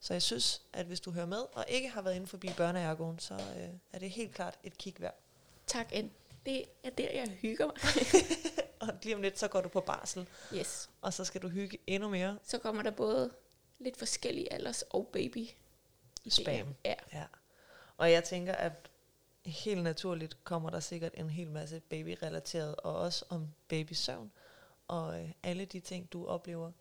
Så 0.00 0.14
jeg 0.14 0.22
synes, 0.22 0.62
at 0.72 0.86
hvis 0.86 1.00
du 1.00 1.10
hører 1.10 1.26
med 1.26 1.42
og 1.52 1.64
ikke 1.68 1.88
har 1.88 2.02
været 2.02 2.16
inde 2.16 2.26
forbi 2.26 2.48
børneergoen, 2.56 3.18
så 3.18 3.34
øh, 3.34 3.68
er 3.92 3.98
det 3.98 4.10
helt 4.10 4.34
klart 4.34 4.58
et 4.64 4.78
kig 4.78 4.94
værd. 4.98 5.14
Tak, 5.66 5.88
Anne. 5.92 6.10
Det 6.46 6.64
er 6.82 6.90
der, 6.90 7.10
jeg 7.10 7.28
hygger 7.28 7.66
mig. 7.66 7.76
Og 8.88 8.94
lige 9.02 9.14
om 9.14 9.22
lidt, 9.22 9.38
så 9.38 9.48
går 9.48 9.60
du 9.60 9.68
på 9.68 9.80
barsel, 9.80 10.28
Yes. 10.54 10.90
og 11.00 11.12
så 11.12 11.24
skal 11.24 11.42
du 11.42 11.48
hygge 11.48 11.78
endnu 11.86 12.08
mere. 12.08 12.38
Så 12.44 12.58
kommer 12.58 12.82
der 12.82 12.90
både 12.90 13.30
lidt 13.78 13.96
forskellige 13.96 14.52
alders 14.52 14.82
og 14.82 15.08
baby. 15.12 15.48
Spam. 16.28 16.74
Ja. 16.84 16.94
Ja. 17.12 17.24
Og 17.96 18.10
jeg 18.12 18.24
tænker, 18.24 18.52
at 18.54 18.72
helt 19.46 19.82
naturligt 19.82 20.44
kommer 20.44 20.70
der 20.70 20.80
sikkert 20.80 21.12
en 21.14 21.30
hel 21.30 21.50
masse 21.50 21.80
babyrelateret, 21.80 22.76
og 22.76 22.94
også 22.96 23.24
om 23.28 23.48
babysøvn, 23.68 24.32
og 24.88 25.22
øh, 25.22 25.30
alle 25.42 25.64
de 25.64 25.80
ting, 25.80 26.12
du 26.12 26.26
oplever 26.26 26.72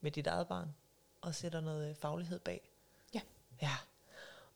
med 0.00 0.10
dit 0.10 0.26
eget 0.26 0.48
barn, 0.48 0.74
og 1.20 1.34
sætter 1.34 1.60
noget 1.60 1.88
øh, 1.90 1.94
faglighed 1.96 2.38
bag. 2.38 2.70
Ja. 3.14 3.20
Ja. 3.62 3.76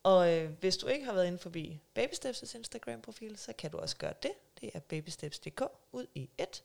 Og 0.03 0.33
øh, 0.33 0.51
hvis 0.61 0.77
du 0.77 0.87
ikke 0.87 1.05
har 1.07 1.13
været 1.13 1.27
inde 1.27 1.39
forbi 1.39 1.81
Babysteps' 1.99 2.57
Instagram-profil, 2.57 3.39
så 3.39 3.53
kan 3.59 3.71
du 3.71 3.79
også 3.79 3.97
gøre 3.97 4.15
det. 4.23 4.31
Det 4.61 4.71
er 4.75 4.81
babysteps.dk 4.81 5.63
ud 5.93 6.07
i 6.15 6.29
et. 6.39 6.63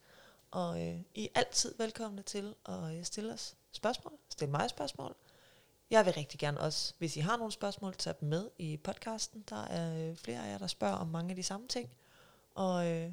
Og 0.52 0.88
øh, 0.88 1.00
I 1.16 1.26
er 1.26 1.40
altid 1.40 1.76
velkomne 1.78 2.22
til 2.22 2.56
at 2.66 2.98
øh, 2.98 3.04
stille 3.04 3.34
os 3.34 3.56
spørgsmål. 3.72 4.14
Stil 4.30 4.50
mig 4.50 4.70
spørgsmål. 4.70 5.16
Jeg 5.90 6.06
vil 6.06 6.14
rigtig 6.14 6.40
gerne 6.40 6.60
også, 6.60 6.94
hvis 6.98 7.18
I 7.18 7.20
har 7.20 7.38
nogle 7.38 7.52
spørgsmål, 7.52 7.96
tage 7.96 8.16
dem 8.20 8.30
med 8.30 8.50
i 8.58 8.78
podcasten. 8.78 9.44
Der 9.50 9.64
er 9.64 10.10
øh, 10.10 10.16
flere 10.16 10.46
af 10.46 10.52
jer, 10.52 10.58
der 10.58 10.68
spørger 10.68 10.96
om 10.96 11.08
mange 11.08 11.30
af 11.30 11.36
de 11.36 11.44
samme 11.44 11.68
ting. 11.68 11.90
Og 12.56 12.88
øh, 12.88 13.12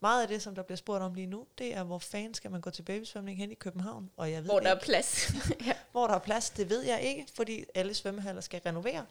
meget 0.00 0.22
af 0.22 0.28
det, 0.28 0.42
som 0.42 0.54
der 0.54 0.62
bliver 0.62 0.76
spurgt 0.76 1.02
om 1.02 1.14
lige 1.14 1.26
nu, 1.26 1.46
det 1.58 1.74
er, 1.74 1.84
hvor 1.84 1.98
fanden 1.98 2.34
skal 2.34 2.50
man 2.50 2.60
gå 2.60 2.70
til 2.70 2.82
babysvømning 2.82 3.38
hen 3.38 3.50
i 3.50 3.54
København? 3.54 4.10
Og 4.16 4.30
jeg 4.30 4.42
ved 4.42 4.50
Hvor 4.50 4.60
der 4.60 4.72
ikke, 4.72 4.80
er 4.80 4.84
plads. 4.84 5.32
ja. 5.66 5.72
hvor 5.92 6.06
der 6.06 6.14
er 6.14 6.18
plads, 6.18 6.50
det 6.50 6.70
ved 6.70 6.82
jeg 6.82 7.02
ikke, 7.02 7.26
fordi 7.34 7.64
alle 7.74 7.94
svømmehaller 7.94 8.40
skal 8.40 8.60
renovere. 8.66 9.06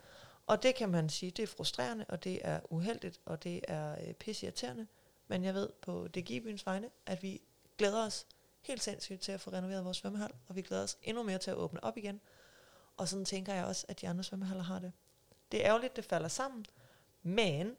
Og 0.47 0.63
det 0.63 0.75
kan 0.75 0.89
man 0.89 1.09
sige, 1.09 1.31
det 1.31 1.43
er 1.43 1.47
frustrerende, 1.47 2.05
og 2.09 2.23
det 2.23 2.39
er 2.43 2.59
uheldigt, 2.69 3.19
og 3.25 3.43
det 3.43 3.61
er 3.67 3.91
øh, 4.07 4.13
pisseirriterende. 4.13 4.87
Men 5.27 5.43
jeg 5.43 5.53
ved 5.53 5.69
på 5.81 6.07
DGI-byens 6.07 6.65
vegne, 6.65 6.89
at 7.05 7.23
vi 7.23 7.41
glæder 7.77 8.05
os 8.05 8.25
helt 8.61 8.83
sindssygt 8.83 9.21
til 9.21 9.31
at 9.31 9.41
få 9.41 9.49
renoveret 9.51 9.85
vores 9.85 9.97
svømmehal, 9.97 10.31
og 10.47 10.55
vi 10.55 10.61
glæder 10.61 10.83
os 10.83 10.97
endnu 11.03 11.23
mere 11.23 11.37
til 11.37 11.51
at 11.51 11.57
åbne 11.57 11.83
op 11.83 11.97
igen. 11.97 12.21
Og 12.97 13.07
sådan 13.07 13.25
tænker 13.25 13.53
jeg 13.53 13.65
også, 13.65 13.85
at 13.89 14.01
de 14.01 14.07
andre 14.07 14.23
svømmehaller 14.23 14.63
har 14.63 14.79
det. 14.79 14.91
Det 15.51 15.61
er 15.61 15.67
ærgerligt, 15.67 15.95
det 15.95 16.05
falder 16.05 16.27
sammen, 16.27 16.65
men 17.23 17.75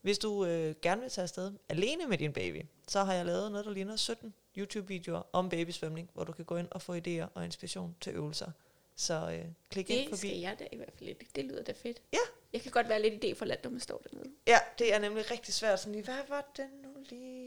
hvis 0.00 0.18
du 0.18 0.44
øh, 0.44 0.74
gerne 0.82 1.00
vil 1.00 1.10
tage 1.10 1.22
afsted 1.22 1.52
alene 1.68 2.06
med 2.06 2.18
din 2.18 2.32
baby, 2.32 2.62
så 2.88 3.04
har 3.04 3.14
jeg 3.14 3.26
lavet 3.26 3.50
noget, 3.52 3.66
der 3.66 3.72
ligner 3.72 3.96
17 3.96 4.34
YouTube-videoer 4.56 5.22
om 5.32 5.48
babysvømning, 5.48 6.10
hvor 6.14 6.24
du 6.24 6.32
kan 6.32 6.44
gå 6.44 6.56
ind 6.56 6.68
og 6.70 6.82
få 6.82 6.94
idéer 6.96 7.26
og 7.34 7.44
inspiration 7.44 7.96
til 8.00 8.14
øvelser. 8.14 8.50
Så 8.96 9.14
øh, 9.30 9.44
klik 9.70 9.90
ind 9.90 9.98
Det 10.00 10.08
forbi. 10.08 10.16
skal 10.28 10.38
jeg 10.38 10.56
da 10.58 10.66
i 10.72 10.76
hvert 10.76 10.92
fald 10.98 11.04
lidt. 11.08 11.36
Det 11.36 11.44
lyder 11.44 11.62
da 11.62 11.72
fedt. 11.72 12.02
Ja. 12.12 12.18
Jeg 12.52 12.60
kan 12.62 12.72
godt 12.72 12.88
være 12.88 13.02
lidt 13.02 13.24
idé 13.24 13.38
for 13.38 13.44
land, 13.44 13.60
når 13.64 13.70
man 13.70 13.80
står 13.80 14.02
dernede. 14.10 14.30
Ja, 14.46 14.58
det 14.78 14.94
er 14.94 14.98
nemlig 14.98 15.30
rigtig 15.30 15.54
svært. 15.54 15.80
Sådan 15.80 15.92
lige, 15.92 16.04
hvad 16.04 16.18
var 16.28 16.52
det 16.56 16.66
nu 16.82 16.88
lige? 17.10 17.43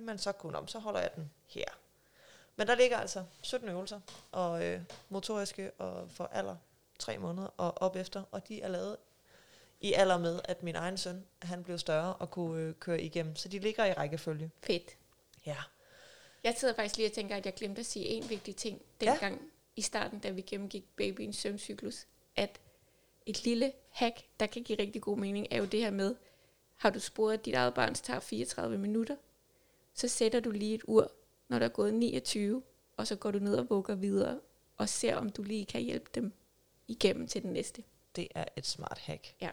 Men 0.00 0.18
så 0.18 0.32
kun 0.32 0.54
om, 0.54 0.68
så 0.68 0.78
holder 0.78 1.00
jeg 1.00 1.10
den 1.16 1.30
her. 1.46 1.64
Men 2.56 2.66
der 2.66 2.74
ligger 2.74 2.96
altså 2.98 3.24
17 3.42 3.68
øvelser, 3.68 4.00
og 4.32 4.64
øh, 4.64 4.80
motoriske 5.08 5.70
og 5.70 6.10
for 6.10 6.24
alder 6.32 6.56
tre 6.98 7.18
måneder 7.18 7.48
og 7.56 7.82
op 7.82 7.96
efter, 7.96 8.22
og 8.30 8.48
de 8.48 8.62
er 8.62 8.68
lavet 8.68 8.96
i 9.80 9.92
alder 9.92 10.18
med, 10.18 10.40
at 10.44 10.62
min 10.62 10.76
egen 10.76 10.98
søn, 10.98 11.26
han 11.42 11.64
blev 11.64 11.78
større 11.78 12.14
og 12.14 12.30
kunne 12.30 12.62
øh, 12.62 12.74
køre 12.74 13.00
igennem. 13.02 13.36
Så 13.36 13.48
de 13.48 13.58
ligger 13.58 13.84
i 13.84 13.92
rækkefølge. 13.92 14.50
Fedt. 14.62 14.96
Ja. 15.46 15.56
Jeg 16.44 16.54
sidder 16.58 16.74
faktisk 16.74 16.96
lige 16.96 17.08
og 17.08 17.12
tænker, 17.12 17.36
at 17.36 17.46
jeg 17.46 17.54
glemte 17.54 17.80
at 17.80 17.86
sige 17.86 18.04
en 18.06 18.30
vigtig 18.30 18.56
ting 18.56 18.82
Ja. 19.00 19.10
dengang 19.10 19.42
i 19.76 19.82
starten, 19.82 20.18
da 20.18 20.30
vi 20.30 20.40
gennemgik 20.40 20.84
babyens 20.96 21.36
søvncyklus, 21.36 22.06
at 22.36 22.60
et 23.26 23.44
lille 23.44 23.72
hack, 23.90 24.24
der 24.40 24.46
kan 24.46 24.62
give 24.62 24.78
rigtig 24.78 25.02
god 25.02 25.18
mening, 25.18 25.46
er 25.50 25.58
jo 25.58 25.64
det 25.64 25.80
her 25.80 25.90
med, 25.90 26.14
har 26.76 26.90
du 26.90 27.00
sporet, 27.00 27.34
at 27.34 27.44
dit 27.44 27.54
eget 27.54 27.74
barn 27.74 27.94
tager 27.94 28.20
34 28.20 28.78
minutter, 28.78 29.16
så 29.98 30.08
sætter 30.08 30.40
du 30.40 30.50
lige 30.50 30.74
et 30.74 30.82
ur, 30.84 31.12
når 31.48 31.58
der 31.58 31.66
er 31.66 31.70
gået 31.70 31.94
29, 31.94 32.62
og 32.96 33.06
så 33.06 33.16
går 33.16 33.30
du 33.30 33.38
ned 33.38 33.56
og 33.56 33.70
vugger 33.70 33.94
videre, 33.94 34.40
og 34.76 34.88
ser, 34.88 35.16
om 35.16 35.30
du 35.30 35.42
lige 35.42 35.66
kan 35.66 35.80
hjælpe 35.80 36.10
dem 36.14 36.32
igennem 36.88 37.26
til 37.28 37.42
den 37.42 37.52
næste. 37.52 37.82
Det 38.16 38.28
er 38.34 38.44
et 38.56 38.66
smart 38.66 38.98
hack. 38.98 39.34
Ja, 39.40 39.50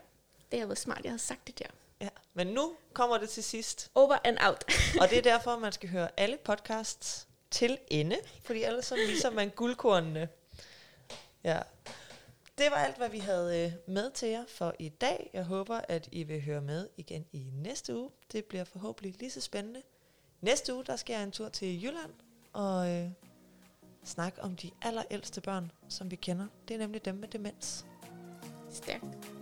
det 0.52 0.60
har 0.60 0.66
været 0.68 0.78
smart, 0.78 1.04
jeg 1.04 1.12
havde 1.12 1.22
sagt 1.22 1.48
det 1.48 1.60
der. 1.60 1.66
Ja. 2.02 2.10
Men 2.34 2.48
nu 2.48 2.76
kommer 2.94 3.18
det 3.18 3.30
til 3.30 3.44
sidst. 3.44 3.92
Over 3.96 4.18
and 4.24 4.38
out. 4.42 4.64
Og 5.02 5.10
det 5.10 5.18
er 5.18 5.22
derfor, 5.22 5.60
man 5.60 5.72
skal 5.72 5.90
høre 5.90 6.10
alle 6.18 6.38
podcasts 6.38 7.28
til 7.52 7.78
ende, 7.88 8.18
fordi 8.44 8.64
ellers 8.64 8.86
så 8.86 8.96
misser 9.10 9.30
man 9.30 9.50
guldkornene. 9.50 10.30
Ja. 11.44 11.60
Det 12.58 12.66
var 12.72 12.78
alt, 12.78 12.98
hvad 12.98 13.10
vi 13.10 13.20
havde 13.20 13.66
øh, 13.66 13.94
med 13.94 14.12
til 14.12 14.30
jer 14.30 14.46
for 14.48 14.74
i 14.80 14.90
dag. 14.90 15.30
Jeg 15.34 15.44
håber, 15.44 15.82
at 15.88 16.10
I 16.12 16.24
vil 16.24 16.42
høre 16.42 16.62
med 16.62 16.90
igen 16.98 17.26
i 17.32 17.50
næste 17.54 17.96
uge. 17.96 18.10
Det 18.32 18.46
bliver 18.46 18.64
forhåbentlig 18.64 19.16
lige 19.20 19.32
så 19.32 19.42
spændende. 19.42 19.82
Næste 20.42 20.76
uge, 20.76 20.84
der 20.84 20.96
skal 20.96 21.14
jeg 21.14 21.24
en 21.24 21.32
tur 21.32 21.50
til 21.50 21.84
Jylland 21.84 22.14
og 22.54 22.90
øh, 22.92 23.10
snakke 24.04 24.42
om 24.42 24.56
de 24.56 24.72
allerældste 24.82 25.42
børn, 25.42 25.72
som 25.90 26.12
vi 26.12 26.16
kender. 26.16 26.48
Det 26.68 26.74
er 26.74 26.78
nemlig 26.78 27.06
dem 27.06 27.16
med 27.16 27.28
demens. 27.28 27.86
Stærkt. 28.70 29.35